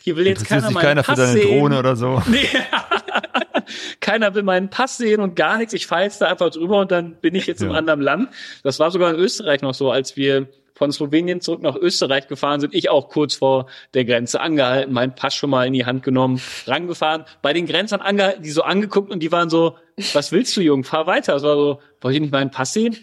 hier 0.00 0.16
will 0.16 0.26
jetzt 0.26 0.42
Interessiert 0.42 0.60
keiner 0.60 0.66
sich 0.68 0.74
meinen 0.74 0.82
keiner 0.84 1.04
für 1.04 1.10
Pass 1.12 1.18
deine 1.18 1.32
sehen. 1.32 1.58
Drohne 1.58 1.78
oder 1.78 1.96
so. 1.96 2.22
Nee. 2.30 2.46
Keiner 4.00 4.34
will 4.34 4.42
meinen 4.42 4.68
Pass 4.70 4.98
sehen 4.98 5.20
und 5.20 5.36
gar 5.36 5.56
nichts. 5.58 5.72
Ich 5.72 5.86
fahre 5.86 6.02
jetzt 6.02 6.20
da 6.20 6.26
einfach 6.26 6.50
drüber 6.50 6.80
und 6.80 6.90
dann 6.90 7.14
bin 7.16 7.34
ich 7.34 7.46
jetzt 7.46 7.62
im 7.62 7.70
Ja. 7.70 7.76
anderen 7.78 8.00
Land. 8.00 8.28
Das 8.62 8.78
war 8.78 8.90
sogar 8.90 9.10
in 9.14 9.16
Österreich 9.20 9.62
noch 9.62 9.74
so, 9.74 9.90
als 9.90 10.16
wir 10.16 10.48
von 10.74 10.90
Slowenien 10.92 11.40
zurück 11.40 11.62
nach 11.62 11.76
Österreich 11.76 12.26
gefahren 12.28 12.60
sind. 12.60 12.74
Ich 12.74 12.90
auch 12.90 13.08
kurz 13.08 13.34
vor 13.34 13.66
der 13.94 14.04
Grenze 14.04 14.40
angehalten, 14.40 14.92
meinen 14.92 15.14
Pass 15.14 15.34
schon 15.34 15.50
mal 15.50 15.66
in 15.66 15.72
die 15.72 15.86
Hand 15.86 16.02
genommen, 16.02 16.40
rangefahren, 16.66 17.24
bei 17.42 17.52
den 17.52 17.66
Grenzern 17.66 18.00
angehalten, 18.00 18.42
die 18.42 18.50
so 18.50 18.62
angeguckt 18.62 19.10
und 19.10 19.20
die 19.20 19.32
waren 19.32 19.50
so, 19.50 19.76
was 20.12 20.32
willst 20.32 20.56
du, 20.56 20.60
Jung? 20.60 20.84
Fahr 20.84 21.06
weiter. 21.06 21.36
Es 21.36 21.42
war 21.42 21.54
so, 21.54 21.80
wollt 22.00 22.14
ihr 22.14 22.20
nicht 22.20 22.32
meinen 22.32 22.50
Pass 22.50 22.72
sehen? 22.72 22.96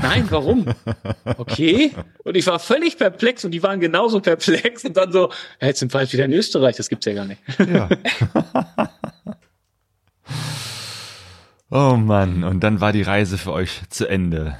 Nein, 0.00 0.26
warum? 0.30 0.66
Okay. 1.36 1.90
Und 2.22 2.36
ich 2.36 2.46
war 2.46 2.60
völlig 2.60 2.96
perplex 2.98 3.44
und 3.44 3.50
die 3.50 3.62
waren 3.64 3.80
genauso 3.80 4.20
perplex 4.20 4.84
und 4.84 4.96
dann 4.96 5.10
so, 5.10 5.30
ja, 5.60 5.66
jetzt 5.66 5.80
sind 5.80 5.92
wir 5.92 5.98
halt 5.98 6.12
wieder 6.12 6.24
in 6.24 6.32
Österreich, 6.32 6.76
das 6.76 6.88
gibt's 6.88 7.06
ja 7.06 7.14
gar 7.14 7.24
nicht. 7.24 7.40
Ja. 7.58 7.88
oh 11.92 11.96
Mann, 11.96 12.44
und 12.44 12.60
dann 12.60 12.80
war 12.80 12.92
die 12.92 13.02
Reise 13.02 13.38
für 13.38 13.52
euch 13.52 13.80
zu 13.88 14.06
Ende. 14.06 14.56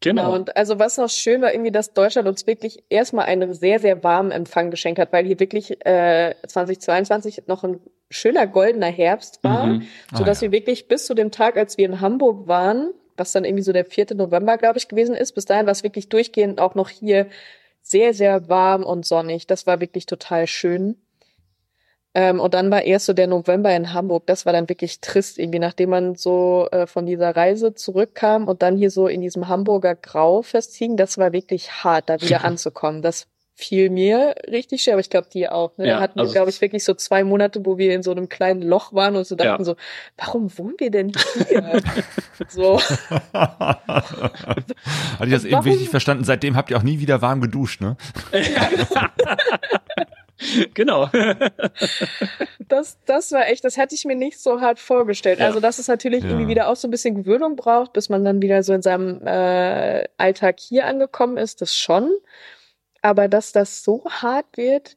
Genau. 0.00 0.32
Und 0.32 0.56
also 0.56 0.78
was 0.78 0.96
noch 0.96 1.10
schön 1.10 1.42
war, 1.42 1.52
irgendwie, 1.52 1.72
dass 1.72 1.92
Deutschland 1.92 2.28
uns 2.28 2.46
wirklich 2.46 2.84
erstmal 2.88 3.26
einen 3.26 3.52
sehr, 3.52 3.80
sehr 3.80 4.04
warmen 4.04 4.30
Empfang 4.30 4.70
geschenkt 4.70 5.00
hat, 5.00 5.12
weil 5.12 5.26
hier 5.26 5.40
wirklich 5.40 5.84
äh, 5.84 6.34
2022 6.46 7.42
noch 7.46 7.64
ein 7.64 7.80
schöner 8.10 8.46
goldener 8.46 8.86
Herbst 8.86 9.42
war, 9.42 9.66
Mhm. 9.66 9.82
Ah, 10.12 10.18
sodass 10.18 10.40
ja. 10.40 10.46
wir 10.46 10.52
wirklich 10.52 10.88
bis 10.88 11.06
zu 11.06 11.14
dem 11.14 11.30
Tag, 11.30 11.56
als 11.56 11.78
wir 11.78 11.86
in 11.86 12.00
Hamburg 12.00 12.46
waren, 12.46 12.92
was 13.16 13.32
dann 13.32 13.44
irgendwie 13.44 13.64
so 13.64 13.72
der 13.72 13.84
4. 13.84 14.14
November, 14.14 14.56
glaube 14.56 14.78
ich, 14.78 14.88
gewesen 14.88 15.16
ist, 15.16 15.32
bis 15.32 15.44
dahin 15.44 15.66
war 15.66 15.72
es 15.72 15.82
wirklich 15.82 16.08
durchgehend 16.08 16.60
auch 16.60 16.74
noch 16.74 16.88
hier 16.88 17.26
sehr, 17.82 18.14
sehr 18.14 18.48
warm 18.48 18.84
und 18.84 19.04
sonnig. 19.04 19.46
Das 19.46 19.66
war 19.66 19.80
wirklich 19.80 20.06
total 20.06 20.46
schön. 20.46 20.96
Ähm, 22.20 22.40
und 22.40 22.52
dann 22.52 22.68
war 22.72 22.82
erst 22.82 23.06
so 23.06 23.12
der 23.12 23.28
November 23.28 23.72
in 23.76 23.92
Hamburg. 23.92 24.26
Das 24.26 24.44
war 24.44 24.52
dann 24.52 24.68
wirklich 24.68 25.00
trist, 25.00 25.38
irgendwie, 25.38 25.60
nachdem 25.60 25.90
man 25.90 26.16
so 26.16 26.66
äh, 26.72 26.88
von 26.88 27.06
dieser 27.06 27.36
Reise 27.36 27.74
zurückkam 27.76 28.48
und 28.48 28.60
dann 28.60 28.76
hier 28.76 28.90
so 28.90 29.06
in 29.06 29.20
diesem 29.20 29.46
Hamburger 29.46 29.94
Grau 29.94 30.42
festhing. 30.42 30.96
Das 30.96 31.16
war 31.16 31.32
wirklich 31.32 31.70
hart, 31.84 32.08
da 32.10 32.20
wieder 32.20 32.42
anzukommen. 32.44 33.02
Das 33.02 33.28
fiel 33.54 33.88
mir 33.90 34.34
richtig 34.50 34.82
schwer, 34.82 34.94
aber 34.94 35.00
ich 35.00 35.10
glaube 35.10 35.28
dir 35.32 35.54
auch. 35.54 35.76
Ne? 35.78 35.86
Ja, 35.86 35.94
da 35.96 36.00
hatten 36.00 36.16
wir, 36.16 36.22
also- 36.22 36.32
glaube 36.32 36.50
ich, 36.50 36.60
wirklich 36.60 36.82
so 36.82 36.92
zwei 36.94 37.22
Monate, 37.22 37.64
wo 37.64 37.78
wir 37.78 37.94
in 37.94 38.02
so 38.02 38.10
einem 38.10 38.28
kleinen 38.28 38.62
Loch 38.62 38.92
waren 38.92 39.14
und 39.14 39.24
so 39.24 39.36
dachten 39.36 39.62
Ja. 39.62 39.64
so, 39.64 39.76
warum 40.16 40.50
wohnen 40.58 40.74
wir 40.78 40.90
denn 40.90 41.12
hier? 41.48 41.80
so. 42.48 42.80
Hatte 42.80 43.78
ich 45.24 45.30
das 45.30 45.44
eben 45.44 45.60
richtig 45.60 45.88
verstanden? 45.88 46.24
Seitdem 46.24 46.56
habt 46.56 46.70
ihr 46.72 46.76
auch 46.78 46.82
nie 46.82 46.98
wieder 46.98 47.22
warm 47.22 47.40
geduscht, 47.40 47.80
ne? 47.80 47.96
Genau. 50.74 51.10
Das, 52.68 52.98
das 53.06 53.32
war 53.32 53.48
echt, 53.48 53.64
das 53.64 53.76
hätte 53.76 53.94
ich 53.94 54.04
mir 54.04 54.14
nicht 54.16 54.38
so 54.40 54.60
hart 54.60 54.78
vorgestellt. 54.78 55.40
Ja. 55.40 55.46
Also, 55.46 55.60
dass 55.60 55.78
es 55.78 55.88
natürlich 55.88 56.22
Ja. 56.22 56.30
irgendwie 56.30 56.48
wieder 56.48 56.68
auch 56.68 56.76
so 56.76 56.86
ein 56.86 56.90
bisschen 56.90 57.14
Gewöhnung 57.16 57.56
braucht, 57.56 57.92
bis 57.92 58.08
man 58.08 58.24
dann 58.24 58.42
wieder 58.42 58.62
so 58.62 58.72
in 58.72 58.82
seinem 58.82 59.26
äh, 59.26 60.04
Alltag 60.16 60.60
hier 60.60 60.86
angekommen 60.86 61.36
ist, 61.38 61.60
das 61.62 61.76
schon. 61.76 62.10
Aber 63.02 63.28
dass 63.28 63.52
das 63.52 63.82
so 63.84 64.04
hart 64.08 64.46
wird, 64.56 64.96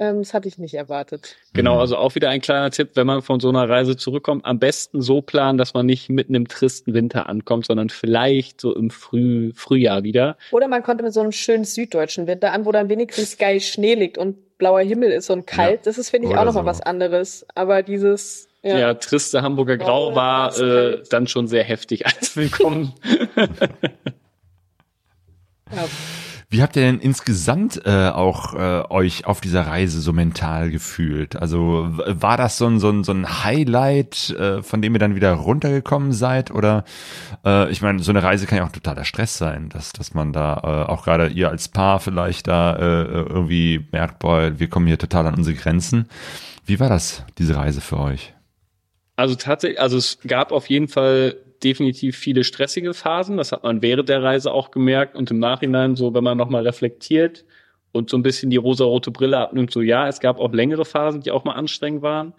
das 0.00 0.32
hatte 0.32 0.48
ich 0.48 0.56
nicht 0.56 0.72
erwartet. 0.74 1.36
Genau, 1.52 1.74
Mhm. 1.74 1.80
also 1.80 1.96
auch 1.98 2.14
wieder 2.14 2.30
ein 2.30 2.40
kleiner 2.40 2.70
Tipp, 2.70 2.90
wenn 2.94 3.06
man 3.06 3.20
von 3.20 3.38
so 3.38 3.50
einer 3.50 3.68
Reise 3.68 3.96
zurückkommt, 3.98 4.46
am 4.46 4.58
besten 4.58 5.02
so 5.02 5.20
planen, 5.20 5.58
dass 5.58 5.74
man 5.74 5.84
nicht 5.84 6.08
mitten 6.08 6.34
im 6.34 6.48
tristen 6.48 6.94
Winter 6.94 7.28
ankommt, 7.28 7.66
sondern 7.66 7.90
vielleicht 7.90 8.60
so 8.60 8.74
im 8.74 8.88
Früh 8.90 9.52
Frühjahr 9.54 10.02
wieder. 10.02 10.38
Oder 10.52 10.68
man 10.68 10.82
konnte 10.82 11.04
mit 11.04 11.12
so 11.12 11.20
einem 11.20 11.32
schönen 11.32 11.64
süddeutschen 11.64 12.26
Winter 12.26 12.52
an, 12.52 12.64
wo 12.64 12.72
dann 12.72 12.88
wenigstens 12.88 13.36
geil 13.36 13.60
Schnee 13.60 13.94
liegt 13.94 14.16
und 14.16 14.56
blauer 14.58 14.80
Himmel 14.80 15.10
ist 15.10 15.28
und 15.30 15.46
kalt. 15.46 15.86
Das 15.86 15.98
ist, 15.98 16.10
finde 16.10 16.28
ich, 16.28 16.32
Oder 16.32 16.40
auch 16.42 16.44
nochmal 16.46 16.64
so. 16.64 16.68
was 16.68 16.80
anderes. 16.80 17.46
Aber 17.54 17.82
dieses, 17.82 18.48
Ja, 18.62 18.78
ja, 18.78 18.94
triste 18.94 19.42
Hamburger 19.42 19.76
Grau 19.76 20.10
Ja, 20.10 20.16
war 20.16 20.58
äh, 20.60 21.02
dann 21.10 21.26
schon 21.26 21.46
sehr 21.46 21.64
heftig 21.64 22.06
als 22.06 22.36
willkommen. 22.36 22.92
ja. 25.74 25.84
Wie 26.52 26.62
habt 26.62 26.74
ihr 26.74 26.82
denn 26.82 26.98
insgesamt 26.98 27.80
äh, 27.86 28.08
auch 28.08 28.54
äh, 28.54 28.82
euch 28.90 29.24
auf 29.24 29.40
dieser 29.40 29.68
Reise 29.68 30.00
so 30.00 30.12
mental 30.12 30.72
gefühlt? 30.72 31.36
Also 31.36 31.86
war 31.88 32.36
das 32.36 32.58
so 32.58 32.66
ein, 32.66 32.80
so 32.80 32.90
ein, 32.90 33.04
so 33.04 33.12
ein 33.12 33.44
Highlight, 33.44 34.30
äh, 34.30 34.60
von 34.60 34.82
dem 34.82 34.92
ihr 34.92 34.98
dann 34.98 35.14
wieder 35.14 35.32
runtergekommen 35.32 36.12
seid? 36.12 36.50
Oder 36.50 36.82
äh, 37.46 37.70
ich 37.70 37.82
meine, 37.82 38.00
so 38.00 38.10
eine 38.10 38.24
Reise 38.24 38.46
kann 38.46 38.58
ja 38.58 38.66
auch 38.66 38.72
totaler 38.72 39.04
Stress 39.04 39.38
sein, 39.38 39.68
dass, 39.68 39.92
dass 39.92 40.12
man 40.12 40.32
da 40.32 40.86
äh, 40.88 40.90
auch 40.90 41.04
gerade 41.04 41.28
ihr 41.28 41.50
als 41.50 41.68
Paar 41.68 42.00
vielleicht 42.00 42.48
da 42.48 42.74
äh, 42.74 43.04
irgendwie 43.04 43.86
merkt, 43.92 44.18
boah, 44.18 44.58
wir 44.58 44.68
kommen 44.68 44.88
hier 44.88 44.98
total 44.98 45.28
an 45.28 45.36
unsere 45.36 45.54
Grenzen. 45.54 46.08
Wie 46.66 46.80
war 46.80 46.88
das, 46.88 47.24
diese 47.38 47.54
Reise 47.54 47.80
für 47.80 48.00
euch? 48.00 48.34
Also 49.14 49.36
tatsächlich, 49.36 49.80
also 49.80 49.98
es 49.98 50.18
gab 50.26 50.50
auf 50.50 50.68
jeden 50.68 50.88
Fall 50.88 51.36
definitiv 51.62 52.16
viele 52.16 52.44
stressige 52.44 52.94
Phasen. 52.94 53.36
Das 53.36 53.52
hat 53.52 53.62
man 53.62 53.82
während 53.82 54.08
der 54.08 54.22
Reise 54.22 54.52
auch 54.52 54.70
gemerkt 54.70 55.16
und 55.16 55.30
im 55.30 55.38
Nachhinein 55.38 55.96
so, 55.96 56.14
wenn 56.14 56.24
man 56.24 56.38
nochmal 56.38 56.66
reflektiert 56.66 57.44
und 57.92 58.10
so 58.10 58.16
ein 58.16 58.22
bisschen 58.22 58.50
die 58.50 58.56
rosarote 58.56 59.10
Brille 59.10 59.38
abnimmt, 59.38 59.72
so 59.72 59.80
ja, 59.80 60.08
es 60.08 60.20
gab 60.20 60.38
auch 60.38 60.52
längere 60.52 60.84
Phasen, 60.84 61.22
die 61.22 61.30
auch 61.30 61.44
mal 61.44 61.54
anstrengend 61.54 62.02
waren. 62.02 62.34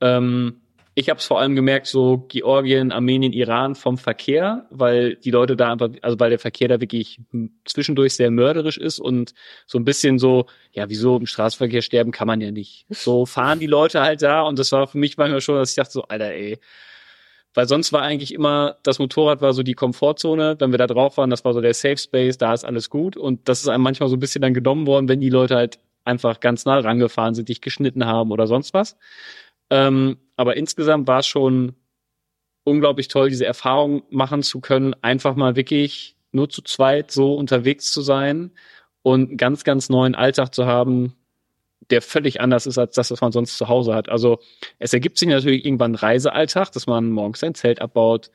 Ähm, 0.00 0.60
ich 0.94 1.08
habe 1.08 1.18
es 1.18 1.26
vor 1.26 1.40
allem 1.40 1.54
gemerkt, 1.54 1.86
so 1.86 2.26
Georgien, 2.28 2.90
Armenien, 2.90 3.32
Iran 3.32 3.74
vom 3.74 3.96
Verkehr, 3.96 4.66
weil 4.70 5.16
die 5.16 5.30
Leute 5.30 5.56
da 5.56 5.72
einfach, 5.72 5.88
also 6.02 6.18
weil 6.18 6.30
der 6.30 6.38
Verkehr 6.38 6.68
da 6.68 6.80
wirklich 6.80 7.20
zwischendurch 7.64 8.14
sehr 8.14 8.30
mörderisch 8.30 8.76
ist 8.76 8.98
und 8.98 9.32
so 9.66 9.78
ein 9.78 9.84
bisschen 9.84 10.18
so, 10.18 10.46
ja, 10.72 10.88
wieso 10.88 11.16
im 11.16 11.26
Straßenverkehr 11.26 11.82
sterben 11.82 12.10
kann 12.10 12.26
man 12.26 12.40
ja 12.40 12.50
nicht. 12.50 12.86
So 12.90 13.24
fahren 13.24 13.60
die 13.60 13.66
Leute 13.66 14.02
halt 14.02 14.20
da 14.22 14.42
und 14.42 14.58
das 14.58 14.72
war 14.72 14.88
für 14.88 14.98
mich 14.98 15.16
manchmal 15.16 15.40
schon, 15.40 15.56
dass 15.56 15.70
ich 15.70 15.76
dachte 15.76 15.92
so, 15.92 16.02
Alter, 16.02 16.32
ey. 16.32 16.58
Weil 17.54 17.66
sonst 17.66 17.92
war 17.92 18.02
eigentlich 18.02 18.32
immer, 18.32 18.76
das 18.84 18.98
Motorrad 18.98 19.40
war 19.40 19.52
so 19.52 19.62
die 19.62 19.74
Komfortzone, 19.74 20.56
wenn 20.60 20.70
wir 20.70 20.78
da 20.78 20.86
drauf 20.86 21.16
waren, 21.16 21.30
das 21.30 21.44
war 21.44 21.52
so 21.52 21.60
der 21.60 21.74
Safe 21.74 21.96
Space, 21.96 22.38
da 22.38 22.54
ist 22.54 22.64
alles 22.64 22.90
gut. 22.90 23.16
Und 23.16 23.48
das 23.48 23.60
ist 23.60 23.68
einem 23.68 23.82
manchmal 23.82 24.08
so 24.08 24.16
ein 24.16 24.20
bisschen 24.20 24.42
dann 24.42 24.54
genommen 24.54 24.86
worden, 24.86 25.08
wenn 25.08 25.20
die 25.20 25.30
Leute 25.30 25.56
halt 25.56 25.80
einfach 26.04 26.40
ganz 26.40 26.64
nah 26.64 26.78
rangefahren 26.78 27.34
sind, 27.34 27.48
dich 27.48 27.60
geschnitten 27.60 28.06
haben 28.06 28.30
oder 28.30 28.46
sonst 28.46 28.72
was. 28.72 28.96
Ähm, 29.70 30.18
aber 30.36 30.56
insgesamt 30.56 31.08
war 31.08 31.20
es 31.20 31.26
schon 31.26 31.74
unglaublich 32.64 33.08
toll, 33.08 33.30
diese 33.30 33.46
Erfahrung 33.46 34.02
machen 34.10 34.42
zu 34.42 34.60
können, 34.60 34.94
einfach 35.02 35.34
mal 35.34 35.56
wirklich 35.56 36.16
nur 36.32 36.48
zu 36.48 36.62
zweit 36.62 37.10
so 37.10 37.34
unterwegs 37.34 37.90
zu 37.92 38.02
sein 38.02 38.52
und 39.02 39.30
einen 39.30 39.36
ganz, 39.36 39.64
ganz 39.64 39.88
neuen 39.88 40.14
Alltag 40.14 40.54
zu 40.54 40.66
haben, 40.66 41.14
der 41.90 42.02
völlig 42.02 42.40
anders 42.40 42.66
ist 42.66 42.78
als 42.78 42.94
das, 42.94 43.10
was 43.10 43.20
man 43.20 43.32
sonst 43.32 43.58
zu 43.58 43.68
Hause 43.68 43.94
hat. 43.94 44.08
Also 44.08 44.38
es 44.78 44.92
ergibt 44.92 45.18
sich 45.18 45.28
natürlich 45.28 45.64
irgendwann 45.64 45.94
Reisealltag, 45.94 46.72
dass 46.72 46.86
man 46.86 47.10
morgens 47.10 47.40
sein 47.40 47.54
Zelt 47.54 47.80
abbaut, 47.80 48.30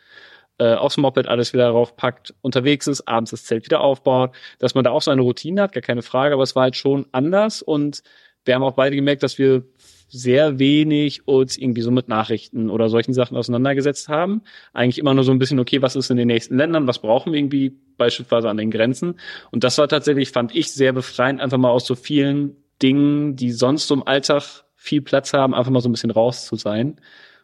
äh, 0.57 0.73
aufs 0.73 0.98
Moped 0.98 1.27
alles 1.27 1.53
wieder 1.53 1.69
raufpackt, 1.69 2.34
unterwegs 2.41 2.88
ist, 2.88 3.07
abends 3.07 3.32
das 3.32 3.44
Zelt 3.44 3.65
wieder 3.65 3.82
aufbaut, 3.82 4.32
dass 4.60 4.76
man 4.76 4.84
da 4.84 4.91
auch 4.91 5.02
so 5.02 5.11
eine 5.11 5.22
Routine 5.22 5.64
hat, 5.64 5.73
gar 5.73 5.82
keine 5.82 6.02
Frage, 6.02 6.34
aber 6.34 6.44
es 6.44 6.56
war 6.56 6.64
halt 6.64 6.76
schon 6.76 7.06
anders 7.11 7.61
und 7.61 8.03
wir 8.45 8.56
haben 8.56 8.64
auch 8.64 8.73
beide 8.73 8.95
gemerkt, 8.95 9.23
dass 9.23 9.38
wir 9.38 9.64
sehr 10.07 10.60
wenig 10.60 11.27
uns 11.27 11.57
irgendwie 11.57 11.82
so 11.82 11.91
mit 11.91 12.07
Nachrichten 12.07 12.69
oder 12.69 12.90
solchen 12.90 13.14
Sachen 13.14 13.36
auseinandergesetzt 13.36 14.07
haben. 14.07 14.44
Eigentlich 14.72 14.99
immer 14.99 15.14
nur 15.14 15.23
so 15.23 15.32
ein 15.32 15.40
bisschen, 15.40 15.60
okay, 15.60 15.82
was 15.82 15.95
ist 15.95 16.11
in 16.11 16.18
den 16.18 16.27
nächsten 16.27 16.57
Ländern, 16.57 16.88
was 16.88 16.99
brauchen 16.99 17.34
wir 17.34 17.40
irgendwie 17.40 17.73
beispielsweise 17.98 18.49
an 18.49 18.57
den 18.57 18.72
Grenzen. 18.72 19.19
Und 19.52 19.64
das 19.64 19.77
war 19.77 19.88
tatsächlich, 19.88 20.30
fand 20.30 20.56
ich, 20.56 20.72
sehr 20.72 20.94
befreiend, 20.94 21.41
einfach 21.41 21.57
mal 21.57 21.72
aus 21.72 21.88
so 21.88 21.95
vielen 21.95 22.56
Dingen, 22.81 23.35
die 23.35 23.52
sonst 23.52 23.88
so 23.88 23.95
im 23.95 24.07
Alltag 24.07 24.64
viel 24.76 25.02
Platz 25.02 25.34
haben, 25.34 25.53
einfach 25.53 25.72
mal 25.72 25.81
so 25.81 25.89
ein 25.89 25.93
bisschen 25.93 26.11
raus 26.11 26.45
zu 26.45 26.56
sein 26.56 26.99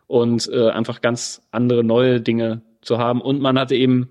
und 0.07 0.49
äh, 0.51 0.69
einfach 0.69 1.01
ganz 1.01 1.41
andere 1.51 1.83
neue 1.83 2.21
Dinge 2.21 2.61
zu 2.81 2.97
haben. 2.97 3.21
Und 3.21 3.41
man 3.41 3.57
hatte 3.57 3.75
eben 3.75 4.09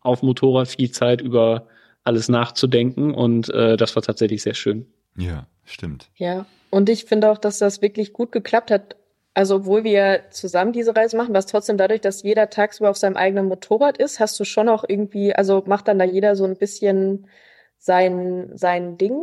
auf 0.00 0.22
Motorrad 0.22 0.68
viel 0.68 0.90
Zeit 0.90 1.20
über 1.20 1.66
alles 2.04 2.28
nachzudenken 2.28 3.14
und 3.14 3.48
äh, 3.48 3.76
das 3.76 3.96
war 3.96 4.02
tatsächlich 4.02 4.42
sehr 4.42 4.54
schön. 4.54 4.86
Ja, 5.16 5.46
stimmt. 5.64 6.10
Ja, 6.16 6.46
und 6.70 6.90
ich 6.90 7.06
finde 7.06 7.30
auch, 7.30 7.38
dass 7.38 7.58
das 7.58 7.80
wirklich 7.80 8.12
gut 8.12 8.30
geklappt 8.30 8.70
hat. 8.70 8.96
Also, 9.32 9.56
obwohl 9.56 9.82
wir 9.82 10.24
zusammen 10.30 10.72
diese 10.72 10.94
Reise 10.94 11.16
machen, 11.16 11.34
was 11.34 11.46
trotzdem 11.46 11.76
dadurch, 11.76 12.02
dass 12.02 12.22
jeder 12.22 12.50
tagsüber 12.50 12.90
auf 12.90 12.96
seinem 12.96 13.16
eigenen 13.16 13.46
Motorrad 13.46 13.98
ist, 13.98 14.20
hast 14.20 14.38
du 14.38 14.44
schon 14.44 14.68
auch 14.68 14.84
irgendwie, 14.86 15.34
also 15.34 15.64
macht 15.66 15.88
dann 15.88 15.98
da 15.98 16.04
jeder 16.04 16.36
so 16.36 16.44
ein 16.44 16.56
bisschen 16.56 17.26
sein, 17.78 18.50
sein 18.54 18.98
Ding. 18.98 19.22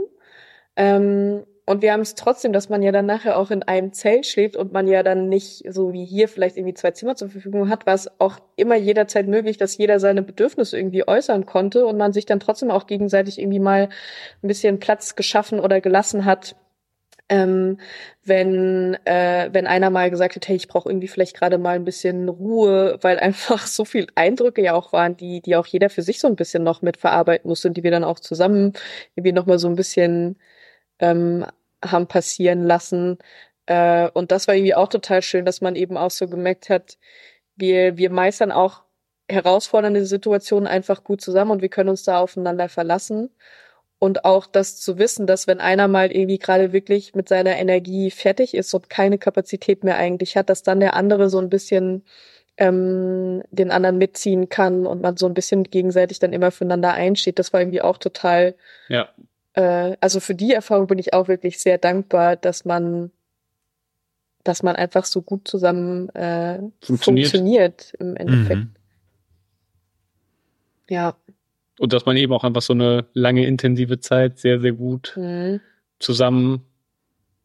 Ähm, 0.76 1.44
und 1.66 1.82
wir 1.82 1.94
haben 1.94 2.02
es 2.02 2.16
trotzdem, 2.16 2.54
dass 2.54 2.70
man 2.70 2.82
ja 2.82 2.92
dann 2.92 3.06
nachher 3.06 3.38
auch 3.38 3.52
in 3.52 3.64
einem 3.64 3.94
Zelt 3.94 4.26
schläft 4.26 4.58
und 4.58 4.74
man 4.74 4.88
ja 4.88 5.04
dann 5.04 5.30
nicht 5.30 5.64
so 5.70 5.94
wie 5.94 6.06
hier 6.06 6.28
vielleicht 6.28 6.58
irgendwie 6.58 6.74
zwei 6.74 6.92
Zimmer 6.92 7.16
zur 7.16 7.30
Verfügung 7.30 7.70
hat, 7.70 7.86
war 7.86 7.94
es 7.94 8.10
auch 8.20 8.40
immer 8.56 8.76
jederzeit 8.76 9.28
möglich, 9.28 9.58
dass 9.58 9.78
jeder 9.78 10.00
seine 10.00 10.22
Bedürfnisse 10.22 10.78
irgendwie 10.78 11.08
äußern 11.08 11.46
konnte 11.46 11.86
und 11.86 11.98
man 11.98 12.14
sich 12.14 12.26
dann 12.26 12.40
trotzdem 12.40 12.72
auch 12.72 12.88
gegenseitig 12.88 13.40
irgendwie 13.40 13.60
mal 13.60 13.90
ein 14.44 14.48
bisschen 14.48 14.80
Platz 14.80 15.16
geschaffen 15.16 15.60
oder 15.60 15.82
gelassen 15.82 16.26
hat, 16.26 16.56
ähm, 17.30 17.78
wenn 18.26 18.98
äh, 19.06 19.50
wenn 19.54 19.66
einer 19.68 19.90
mal 19.90 20.10
gesagt 20.10 20.36
hat, 20.36 20.48
hey, 20.48 20.58
ich 20.58 20.68
brauche 20.68 20.90
irgendwie 20.90 21.08
vielleicht 21.08 21.38
gerade 21.38 21.58
mal 21.58 21.76
ein 21.76 21.86
bisschen 21.86 22.28
Ruhe, 22.28 22.98
weil 23.02 23.20
einfach 23.20 23.66
so 23.68 23.86
viel 23.86 24.08
Eindrücke 24.16 24.62
ja 24.62 24.74
auch 24.74 24.92
waren, 24.94 25.16
die 25.16 25.42
die 25.42 25.56
auch 25.56 25.68
jeder 25.68 25.90
für 25.90 26.02
sich 26.02 26.20
so 26.20 26.28
ein 26.28 26.36
bisschen 26.36 26.64
noch 26.64 26.82
mit 26.82 26.98
verarbeiten 26.98 27.48
musste 27.50 27.70
und 27.70 27.78
die 27.78 27.84
wir 27.84 27.92
dann 27.92 28.04
auch 28.04 28.20
zusammen 28.20 28.74
irgendwie 29.16 29.32
noch 29.32 29.46
mal 29.46 29.60
so 29.60 29.70
ein 29.70 29.76
bisschen 29.76 30.38
ähm, 31.02 31.46
haben 31.84 32.08
passieren 32.08 32.64
lassen. 32.64 33.18
Äh, 33.66 34.10
und 34.14 34.32
das 34.32 34.48
war 34.48 34.56
irgendwie 34.56 34.76
auch 34.76 34.88
total 34.88 35.22
schön, 35.22 35.46
dass 35.46 35.62
man 35.62 35.76
eben 35.76 35.98
auch 35.98 36.12
so 36.12 36.28
gemerkt 36.28 36.70
hat, 36.70 36.98
wir, 37.56 37.98
wir 37.98 38.10
meistern 38.10 38.52
auch 38.52 38.84
herausfordernde 39.30 40.06
Situationen 40.06 40.68
einfach 40.68 41.04
gut 41.04 41.22
zusammen 41.22 41.52
und 41.52 41.62
wir 41.62 41.70
können 41.70 41.90
uns 41.90 42.04
da 42.04 42.20
aufeinander 42.20 42.70
verlassen. 42.70 43.30
Und 44.00 44.26
auch 44.26 44.48
das 44.48 44.78
zu 44.78 44.98
wissen, 44.98 45.28
dass 45.28 45.46
wenn 45.46 45.60
einer 45.60 45.88
mal 45.88 46.12
irgendwie 46.12 46.40
gerade 46.40 46.74
wirklich 46.74 47.14
mit 47.14 47.30
seiner 47.30 47.58
Energie 47.58 48.10
fertig 48.10 48.56
ist 48.56 48.74
und 48.74 48.90
keine 48.90 49.20
Kapazität 49.20 49.84
mehr 49.84 49.98
eigentlich 49.98 50.36
hat, 50.36 50.50
dass 50.50 50.64
dann 50.64 50.80
der 50.80 50.96
andere 50.96 51.30
so 51.30 51.38
ein 51.38 51.52
bisschen 51.52 52.04
ähm, 52.58 53.44
den 53.52 53.70
anderen 53.70 54.00
mitziehen 54.00 54.50
kann 54.50 54.88
und 54.88 55.02
man 55.02 55.18
so 55.18 55.28
ein 55.28 55.36
bisschen 55.36 55.66
gegenseitig 55.66 56.18
dann 56.18 56.34
immer 56.34 56.50
füreinander 56.50 56.94
einsteht. 56.94 57.38
Das 57.38 57.54
war 57.54 57.62
irgendwie 57.62 57.82
auch 57.84 57.98
total 57.98 58.56
Ja, 58.88 59.10
äh, 59.54 59.96
also 60.00 60.20
für 60.20 60.36
die 60.36 60.54
Erfahrung 60.54 60.88
bin 60.88 61.00
ich 61.00 61.14
auch 61.14 61.28
wirklich 61.28 61.60
sehr 61.60 61.78
dankbar, 61.78 62.36
dass 62.36 62.66
man, 62.66 63.12
dass 64.44 64.64
man 64.64 64.76
einfach 64.76 65.06
so 65.06 65.22
gut 65.22 65.48
zusammen 65.48 66.10
äh, 66.10 66.60
Funktioniert. 66.82 67.04
funktioniert 67.32 67.94
im 68.00 68.16
Endeffekt. 68.16 68.62
Mhm. 68.62 68.76
Ja. 70.90 71.16
und 71.80 71.94
dass 71.94 72.06
man 72.06 72.18
eben 72.18 72.34
auch 72.34 72.44
einfach 72.44 72.62
so 72.62 72.74
eine 72.74 73.06
lange 73.14 73.46
intensive 73.46 74.00
Zeit 74.00 74.38
sehr, 74.40 74.60
sehr 74.60 74.74
gut 74.74 75.14
Mhm. 75.16 75.62
zusammen 76.00 76.66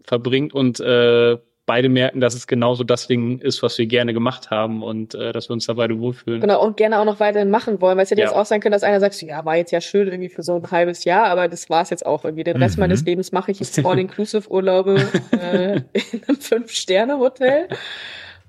verbringt 0.02 0.52
und 0.52 0.80
äh, 0.80 1.38
beide 1.66 1.88
merken, 1.88 2.20
dass 2.20 2.34
es 2.34 2.46
genauso 2.46 2.84
das 2.84 3.06
Ding 3.08 3.40
ist, 3.40 3.62
was 3.62 3.76
wir 3.76 3.86
gerne 3.86 4.14
gemacht 4.14 4.50
haben 4.50 4.82
und 4.82 5.14
äh, 5.14 5.32
dass 5.32 5.48
wir 5.48 5.54
uns 5.54 5.66
da 5.66 5.72
beide 5.74 5.98
wohlfühlen. 5.98 6.40
Genau, 6.40 6.64
und 6.64 6.76
gerne 6.76 6.98
auch 7.00 7.04
noch 7.04 7.18
weiterhin 7.20 7.50
machen 7.50 7.80
wollen, 7.80 7.96
weil 7.96 8.04
es 8.04 8.10
hätte 8.10 8.20
Ja. 8.22 8.28
jetzt 8.28 8.36
auch 8.36 8.46
sein 8.46 8.60
können, 8.60 8.72
dass 8.72 8.84
einer 8.84 9.00
sagt, 9.00 9.20
ja, 9.22 9.44
war 9.44 9.56
jetzt 9.56 9.72
ja 9.72 9.80
schön 9.80 10.06
irgendwie 10.06 10.28
für 10.28 10.42
so 10.42 10.54
ein 10.56 10.70
halbes 10.70 11.04
Jahr, 11.04 11.26
aber 11.26 11.48
das 11.48 11.68
war 11.68 11.82
es 11.82 11.90
jetzt 11.90 12.06
auch 12.06 12.24
irgendwie. 12.24 12.44
Den 12.44 12.56
Rest 12.56 12.76
Mhm. 12.76 12.82
meines 12.82 13.04
Lebens 13.04 13.32
mache 13.32 13.50
ich 13.50 13.58
jetzt 13.60 13.84
All-Inclusive-Urlaube 13.84 14.94
äh, 15.32 15.74
in 16.12 16.22
einem 16.28 16.36
Fünf-Sterne-Hotel. 16.40 17.68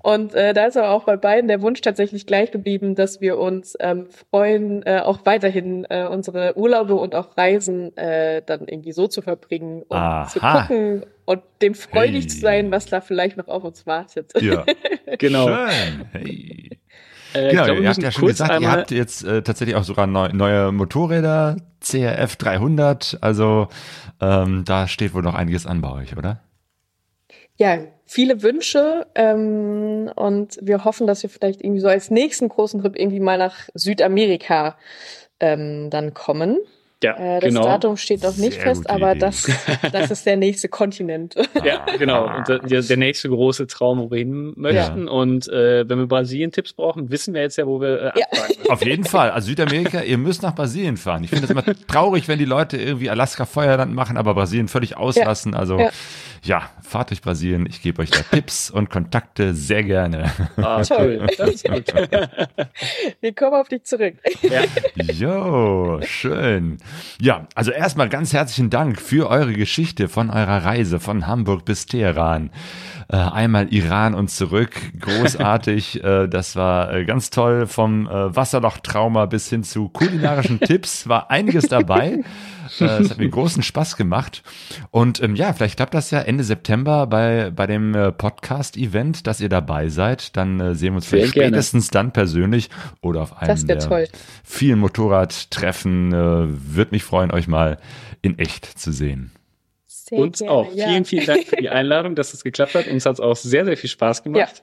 Und 0.00 0.32
äh, 0.34 0.54
da 0.54 0.66
ist 0.66 0.76
aber 0.76 0.90
auch 0.90 1.02
bei 1.04 1.16
beiden 1.16 1.48
der 1.48 1.60
Wunsch 1.60 1.80
tatsächlich 1.80 2.24
gleich 2.24 2.52
geblieben, 2.52 2.94
dass 2.94 3.20
wir 3.20 3.36
uns 3.36 3.76
ähm, 3.80 4.06
freuen, 4.30 4.86
äh, 4.86 5.00
auch 5.00 5.26
weiterhin 5.26 5.84
äh, 5.90 6.06
unsere 6.06 6.56
Urlaube 6.56 6.94
und 6.94 7.16
auch 7.16 7.36
Reisen 7.36 7.96
äh, 7.96 8.42
dann 8.46 8.68
irgendwie 8.68 8.92
so 8.92 9.08
zu 9.08 9.22
verbringen 9.22 9.82
und 9.88 9.96
Aha. 9.96 10.28
zu 10.28 10.38
gucken 10.38 11.02
und 11.28 11.42
dem 11.60 11.74
freudig 11.74 12.22
Hey. 12.22 12.26
zu 12.28 12.40
sein, 12.40 12.70
was 12.70 12.86
da 12.86 13.02
vielleicht 13.02 13.36
noch 13.36 13.48
auf 13.48 13.62
uns 13.62 13.86
wartet. 13.86 14.32
Ja. 14.40 14.64
Genau. 15.18 15.46
Schön. 15.48 16.06
Hey. 16.12 16.78
Äh, 17.34 17.46
ich 17.46 17.50
Genau, 17.50 17.64
glaube, 17.64 17.80
wir 17.80 17.82
ihr 17.82 17.88
habt 17.88 18.02
ja 18.02 18.10
schon 18.12 18.28
gesagt, 18.28 18.60
ihr 18.60 18.70
habt 18.70 18.90
jetzt 18.90 19.24
äh, 19.24 19.42
tatsächlich 19.42 19.74
auch 19.76 19.84
sogar 19.84 20.06
neu, 20.06 20.28
neue 20.32 20.70
Motorräder, 20.70 21.56
CRF 21.80 22.36
300, 22.36 23.18
also 23.20 23.68
ähm, 24.20 24.64
da 24.64 24.86
steht 24.86 25.14
wohl 25.14 25.22
noch 25.22 25.34
einiges 25.34 25.66
an 25.66 25.80
bei 25.80 25.90
euch, 25.92 26.16
oder? 26.16 26.40
ja, 27.56 27.78
viele 28.06 28.42
Wünsche 28.42 29.06
ähm, 29.16 30.10
und 30.14 30.58
wir 30.62 30.84
hoffen, 30.84 31.06
dass 31.08 31.22
wir 31.24 31.30
vielleicht 31.30 31.60
irgendwie 31.62 31.80
so 31.80 31.88
als 31.88 32.10
nächsten 32.10 32.48
großen 32.48 32.80
Trip 32.80 32.96
irgendwie 32.96 33.18
mal 33.20 33.36
nach 33.36 33.68
Südamerika 33.74 34.76
ähm, 35.40 35.90
dann 35.90 36.14
kommen. 36.14 36.58
Ja, 37.02 37.16
Äh, 37.16 37.40
das 37.40 37.48
genau. 37.50 37.62
Datum 37.62 37.96
steht 37.96 38.22
noch 38.22 38.36
nicht 38.36 38.54
Sehr 38.54 38.62
fest, 38.62 38.90
aber 38.90 39.12
Idee. 39.12 39.20
das, 39.20 39.48
das 39.92 40.10
ist 40.10 40.26
der 40.26 40.36
nächste 40.36 40.68
Kontinent. 40.68 41.34
Ja, 41.64 41.84
genau. 41.96 42.26
Und 42.36 42.48
der, 42.48 42.82
der 42.82 42.96
nächste 42.96 43.28
große 43.28 43.66
Traum, 43.68 44.00
wo 44.00 44.10
wir 44.10 44.18
hin 44.18 44.52
möchten. 44.56 45.06
Und 45.08 45.48
äh, 45.48 45.88
wenn 45.88 45.98
wir 45.98 46.06
Brasilien-Tipps 46.06 46.72
brauchen, 46.72 47.10
wissen 47.10 47.34
wir 47.34 47.42
jetzt 47.42 47.56
ja, 47.56 47.66
wo 47.66 47.80
wir 47.80 48.14
äh, 48.16 48.18
Ja. 48.18 48.26
Auf 48.72 48.84
jeden 48.84 49.04
Fall. 49.04 49.30
Also 49.30 49.48
Südamerika, 49.48 50.00
ihr 50.02 50.18
müsst 50.18 50.42
nach 50.42 50.54
Brasilien 50.54 50.96
fahren. 50.96 51.22
Ich 51.24 51.30
finde 51.30 51.46
das 51.46 51.50
immer 51.50 51.64
traurig, 51.86 52.26
wenn 52.28 52.38
die 52.38 52.44
Leute 52.44 52.76
irgendwie 52.76 53.10
Alaska 53.10 53.44
Feuerland 53.46 53.94
machen, 53.94 54.16
aber 54.16 54.34
Brasilien 54.34 54.68
völlig 54.68 54.96
auslassen. 54.96 55.54
Also 55.54 55.78
Ja. 56.44 56.62
fahrt 56.82 57.10
durch 57.10 57.20
Brasilien. 57.22 57.66
Ich 57.66 57.82
gebe 57.82 58.02
euch 58.02 58.10
da 58.10 58.20
Tipps 58.30 58.70
und 58.70 58.88
Kontakte 58.90 59.54
sehr 59.54 59.82
gerne. 59.84 60.30
Ah, 60.56 60.82
Toll. 60.82 61.18
cool. 61.20 61.26
Das 61.36 61.50
ist 61.50 61.64
gut. 61.68 61.84
Wir 63.20 63.34
kommen 63.34 63.54
auf 63.54 63.68
dich 63.68 63.84
zurück. 63.84 64.14
ja. 64.42 64.62
Jo, 64.96 66.00
schön. 66.02 66.78
Ja, 67.20 67.46
also 67.54 67.70
erstmal 67.70 68.08
ganz 68.08 68.32
herzlichen 68.32 68.70
Dank 68.70 69.00
für 69.00 69.28
eure 69.28 69.52
Geschichte 69.52 70.08
von 70.08 70.30
eurer 70.30 70.64
Reise 70.64 71.00
von 71.00 71.26
Hamburg 71.26 71.64
bis 71.64 71.86
Teheran. 71.86 72.50
Äh, 73.10 73.16
einmal 73.16 73.72
Iran 73.72 74.14
und 74.14 74.28
zurück. 74.30 74.72
Großartig. 75.00 76.02
äh, 76.04 76.28
das 76.28 76.56
war 76.56 76.92
äh, 76.92 77.04
ganz 77.04 77.30
toll. 77.30 77.66
Vom 77.66 78.06
Wasserlochtrauma 78.08 79.26
bis 79.26 79.48
hin 79.48 79.62
zu 79.62 79.88
kulinarischen 79.88 80.60
Tipps 80.60 81.08
war 81.08 81.30
einiges 81.30 81.68
dabei. 81.68 82.20
Äh, 82.80 82.84
Es 82.84 83.10
hat 83.10 83.18
mir 83.18 83.28
großen 83.28 83.62
Spaß 83.62 83.96
gemacht. 83.96 84.42
Und 84.90 85.22
ähm, 85.22 85.34
ja, 85.36 85.52
vielleicht 85.52 85.76
klappt 85.76 85.94
das 85.94 86.10
ja 86.10 86.20
Ende 86.20 86.44
September 86.44 87.06
bei, 87.06 87.50
bei 87.54 87.66
dem 87.66 87.94
äh, 87.94 88.12
Podcast-Event, 88.12 89.26
dass 89.26 89.40
ihr 89.40 89.48
dabei 89.48 89.88
seid. 89.88 90.36
Dann 90.36 90.60
äh, 90.60 90.74
sehen 90.74 90.92
wir 90.92 90.96
uns 90.96 91.08
Sehr 91.10 91.18
vielleicht 91.20 91.34
gerne. 91.34 91.48
spätestens 91.48 91.88
dann 91.90 92.12
persönlich 92.12 92.70
oder 93.00 93.22
auf 93.22 93.36
einem 93.40 93.66
der 93.66 93.78
toll. 93.78 94.08
vielen 94.44 94.78
Motorradtreffen. 94.80 96.12
Äh, 96.12 96.14
Würde 96.74 96.90
mich 96.92 97.04
freuen, 97.04 97.30
euch 97.30 97.48
mal 97.48 97.78
in 98.22 98.38
echt 98.38 98.64
zu 98.78 98.92
sehen. 98.92 99.32
Sehr 99.86 100.18
Uns 100.18 100.38
gerne, 100.38 100.52
auch. 100.52 100.74
ja. 100.74 100.88
Vielen, 100.88 101.04
vielen 101.04 101.26
Dank 101.26 101.44
für 101.44 101.56
die 101.56 101.68
Einladung, 101.68 102.14
dass 102.14 102.32
es 102.34 102.42
geklappt 102.44 102.74
hat. 102.74 102.86
Uns 102.88 103.04
hat 103.06 103.14
es 103.14 103.20
auch 103.20 103.36
sehr, 103.36 103.64
sehr 103.64 103.76
viel 103.76 103.90
Spaß 103.90 104.22
gemacht. 104.22 104.62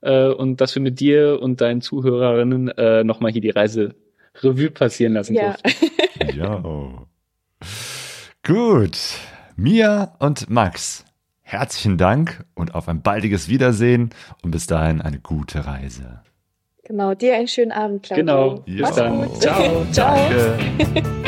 Äh, 0.00 0.28
und 0.28 0.60
dass 0.60 0.74
wir 0.74 0.82
mit 0.82 1.00
dir 1.00 1.40
und 1.42 1.60
deinen 1.60 1.80
Zuhörerinnen 1.80 2.68
äh, 2.68 3.04
nochmal 3.04 3.32
hier 3.32 3.40
die 3.40 3.50
Reise 3.50 3.94
Revue 4.40 4.70
passieren 4.70 5.14
lassen 5.14 5.34
Ja. 5.34 5.56
durften. 5.62 5.70
Ja. 6.36 7.07
Gut. 8.44 8.98
Mia 9.56 10.14
und 10.20 10.48
Max, 10.48 11.04
herzlichen 11.42 11.98
Dank 11.98 12.44
und 12.54 12.74
auf 12.74 12.88
ein 12.88 13.02
baldiges 13.02 13.48
Wiedersehen 13.48 14.10
und 14.42 14.52
bis 14.52 14.66
dahin 14.66 15.02
eine 15.02 15.18
gute 15.18 15.66
Reise. 15.66 16.22
Genau, 16.84 17.14
dir 17.14 17.34
einen 17.34 17.48
schönen 17.48 17.72
Abend, 17.72 18.04
Claudio. 18.04 18.24
Genau. 18.24 18.62
Ja. 18.66 18.82
Mach's 18.82 19.30
gut. 19.30 19.42
Ciao. 19.42 19.86
Ciao. 19.92 20.16
Danke. 20.94 21.02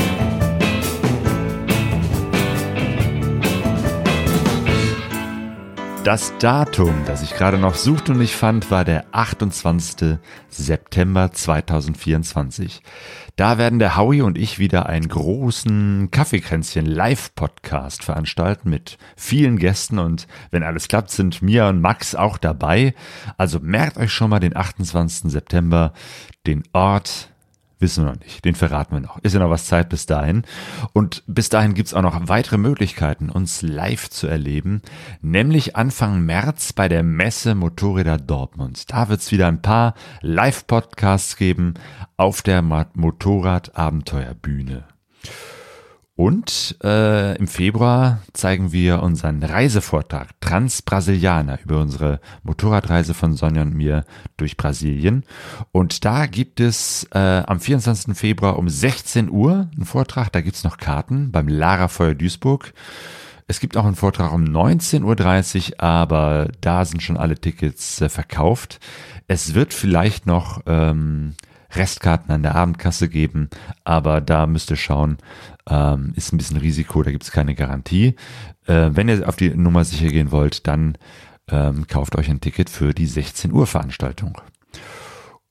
Das 6.04 6.32
Datum, 6.38 6.94
das 7.04 7.22
ich 7.22 7.34
gerade 7.34 7.58
noch 7.58 7.74
suchte 7.74 8.12
und 8.12 8.18
nicht 8.18 8.34
fand, 8.34 8.70
war 8.70 8.86
der 8.86 9.04
28. 9.12 10.18
September 10.48 11.30
2024. 11.30 12.80
Da 13.36 13.58
werden 13.58 13.78
der 13.78 13.98
Howie 13.98 14.22
und 14.22 14.38
ich 14.38 14.58
wieder 14.58 14.86
einen 14.86 15.08
großen 15.08 16.10
Kaffeekränzchen 16.10 16.86
Live-Podcast 16.86 18.02
veranstalten 18.02 18.70
mit 18.70 18.96
vielen 19.14 19.58
Gästen 19.58 19.98
und 19.98 20.26
wenn 20.50 20.62
alles 20.62 20.88
klappt, 20.88 21.10
sind 21.10 21.42
Mia 21.42 21.68
und 21.68 21.82
Max 21.82 22.14
auch 22.14 22.38
dabei. 22.38 22.94
Also 23.36 23.58
merkt 23.60 23.98
euch 23.98 24.10
schon 24.10 24.30
mal 24.30 24.40
den 24.40 24.56
28. 24.56 25.30
September, 25.30 25.92
den 26.46 26.62
Ort, 26.72 27.28
Wissen 27.80 28.04
wir 28.04 28.12
noch 28.12 28.20
nicht. 28.20 28.44
Den 28.44 28.54
verraten 28.54 28.94
wir 28.94 29.00
noch. 29.00 29.18
Ist 29.22 29.32
ja 29.32 29.40
noch 29.40 29.48
was 29.48 29.64
Zeit 29.64 29.88
bis 29.88 30.04
dahin. 30.04 30.42
Und 30.92 31.22
bis 31.26 31.48
dahin 31.48 31.72
gibt's 31.72 31.94
auch 31.94 32.02
noch 32.02 32.28
weitere 32.28 32.58
Möglichkeiten, 32.58 33.30
uns 33.30 33.62
live 33.62 34.10
zu 34.10 34.26
erleben. 34.26 34.82
Nämlich 35.22 35.76
Anfang 35.76 36.20
März 36.20 36.74
bei 36.74 36.88
der 36.88 37.02
Messe 37.02 37.54
Motorräder 37.54 38.18
Dortmund. 38.18 38.92
Da 38.92 39.08
wird's 39.08 39.32
wieder 39.32 39.48
ein 39.48 39.62
paar 39.62 39.94
Live-Podcasts 40.20 41.36
geben 41.36 41.72
auf 42.18 42.42
der 42.42 42.60
Motorrad-Abenteuerbühne. 42.60 44.89
Und 46.20 46.76
äh, 46.84 47.34
im 47.38 47.48
Februar 47.48 48.20
zeigen 48.34 48.72
wir 48.72 49.02
unseren 49.02 49.42
Reisevortrag 49.42 50.38
Transbrasilianer 50.42 51.58
über 51.64 51.80
unsere 51.80 52.20
Motorradreise 52.42 53.14
von 53.14 53.32
Sonja 53.32 53.62
und 53.62 53.74
mir 53.74 54.04
durch 54.36 54.58
Brasilien. 54.58 55.24
Und 55.72 56.04
da 56.04 56.26
gibt 56.26 56.60
es 56.60 57.08
äh, 57.14 57.18
am 57.46 57.58
24. 57.58 58.14
Februar 58.14 58.58
um 58.58 58.68
16 58.68 59.30
Uhr 59.30 59.70
einen 59.74 59.86
Vortrag, 59.86 60.30
da 60.30 60.42
gibt's 60.42 60.62
noch 60.62 60.76
Karten 60.76 61.32
beim 61.32 61.48
Lara 61.48 61.88
Feuer 61.88 62.14
Duisburg. 62.14 62.74
Es 63.46 63.58
gibt 63.58 63.78
auch 63.78 63.86
einen 63.86 63.96
Vortrag 63.96 64.30
um 64.34 64.44
19.30 64.44 65.70
Uhr, 65.70 65.80
aber 65.82 66.50
da 66.60 66.84
sind 66.84 67.02
schon 67.02 67.16
alle 67.16 67.36
Tickets 67.36 67.98
äh, 68.02 68.10
verkauft. 68.10 68.78
Es 69.26 69.54
wird 69.54 69.72
vielleicht 69.72 70.26
noch 70.26 70.60
ähm, 70.66 71.32
Restkarten 71.72 72.32
an 72.32 72.42
der 72.42 72.54
Abendkasse 72.54 73.08
geben, 73.08 73.48
aber 73.84 74.20
da 74.20 74.46
müsst 74.46 74.70
ihr 74.70 74.76
schauen, 74.76 75.18
ähm, 75.68 76.12
ist 76.16 76.32
ein 76.32 76.38
bisschen 76.38 76.56
Risiko, 76.56 77.02
da 77.02 77.10
gibt 77.10 77.24
es 77.24 77.32
keine 77.32 77.54
Garantie. 77.54 78.16
Äh, 78.66 78.90
wenn 78.92 79.08
ihr 79.08 79.28
auf 79.28 79.36
die 79.36 79.50
Nummer 79.50 79.84
sicher 79.84 80.08
gehen 80.08 80.32
wollt, 80.32 80.66
dann 80.66 80.96
ähm, 81.50 81.86
kauft 81.86 82.16
euch 82.16 82.30
ein 82.30 82.40
Ticket 82.40 82.70
für 82.70 82.94
die 82.94 83.06
16 83.06 83.52
Uhr 83.52 83.66
Veranstaltung. 83.66 84.40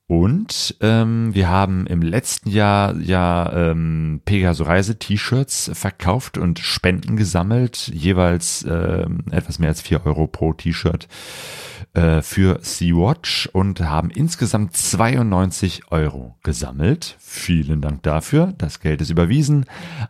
Und 0.08 0.76
ähm, 0.82 1.36
wir 1.36 1.50
haben 1.50 1.86
im 1.86 2.02
letzten 2.02 2.50
Jahr 2.50 2.96
ja 2.96 3.54
ähm, 3.54 4.22
Pegaso 4.26 4.64
Reise 4.64 4.98
T-Shirts 4.98 5.70
verkauft 5.76 6.40
und 6.40 6.58
Spenden 6.58 7.16
gesammelt, 7.16 7.92
jeweils 7.94 8.66
ähm, 8.68 9.20
etwas 9.30 9.60
mehr 9.60 9.70
als 9.70 9.82
vier 9.82 10.04
Euro 10.08 10.26
pro 10.26 10.54
T-Shirt 10.54 11.08
äh, 11.94 12.22
für 12.22 12.60
Sea-Watch 12.62 13.50
und 13.54 13.82
haben 13.82 14.12
insgesamt 14.12 14.76
92 14.76 15.92
Euro 15.92 16.36
gesammelt. 16.44 17.16
Vielen 17.20 17.82
Dank 17.82 18.04
dafür. 18.04 18.54
Das 18.58 18.80
Geld 18.80 19.02
ist 19.02 19.10
überwiesen 19.10 19.66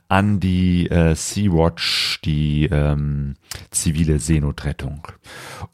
an 0.07 0.39
die 0.39 0.89
äh, 0.89 1.15
Sea-Watch, 1.15 2.21
die 2.23 2.65
ähm, 2.65 3.35
zivile 3.71 4.19
Seenotrettung. 4.19 5.07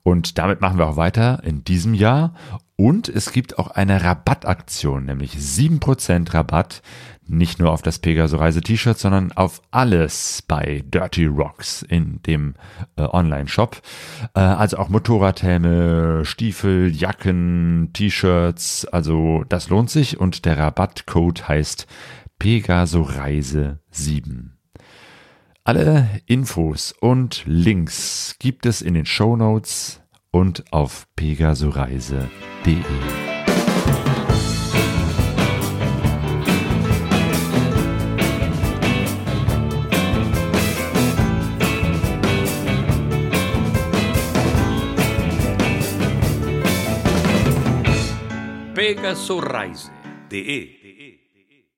Und 0.03 0.37
damit 0.37 0.61
machen 0.61 0.77
wir 0.77 0.87
auch 0.87 0.97
weiter 0.97 1.43
in 1.43 1.63
diesem 1.63 1.93
Jahr. 1.93 2.33
Und 2.77 3.07
es 3.07 3.31
gibt 3.31 3.57
auch 3.57 3.71
eine 3.71 4.03
Rabattaktion, 4.03 5.05
nämlich 5.05 5.33
7% 5.33 6.33
Rabatt 6.33 6.81
nicht 7.27 7.59
nur 7.59 7.71
auf 7.71 7.81
das 7.81 7.99
Pegaso 7.99 8.37
Reise 8.37 8.61
T-Shirt, 8.61 8.97
sondern 8.97 9.31
auf 9.31 9.61
alles 9.71 10.43
bei 10.47 10.83
Dirty 10.85 11.25
Rocks 11.25 11.81
in 11.81 12.21
dem 12.23 12.55
äh, 12.97 13.03
Online-Shop. 13.03 13.81
Äh, 14.33 14.39
also 14.39 14.77
auch 14.77 14.89
Motorradhelme, 14.89 16.23
Stiefel, 16.23 16.93
Jacken, 16.93 17.89
T-Shirts. 17.93 18.85
Also 18.85 19.43
das 19.49 19.69
lohnt 19.69 19.89
sich 19.89 20.19
und 20.19 20.45
der 20.45 20.57
Rabattcode 20.57 21.47
heißt 21.47 21.87
Pegaso 22.39 23.01
Reise 23.01 23.79
7. 23.91 24.57
Alle 25.63 26.07
Infos 26.27 26.91
und 26.91 27.43
Links 27.47 28.35
gibt 28.37 28.67
es 28.67 28.83
in 28.83 28.93
den 28.93 29.07
Show 29.07 29.35
Notes 29.35 30.01
und 30.29 30.71
auf 30.71 31.07
pegasoreise.de. 31.15 33.34
Pegaso 48.85 49.41
Reise.de 49.41 50.84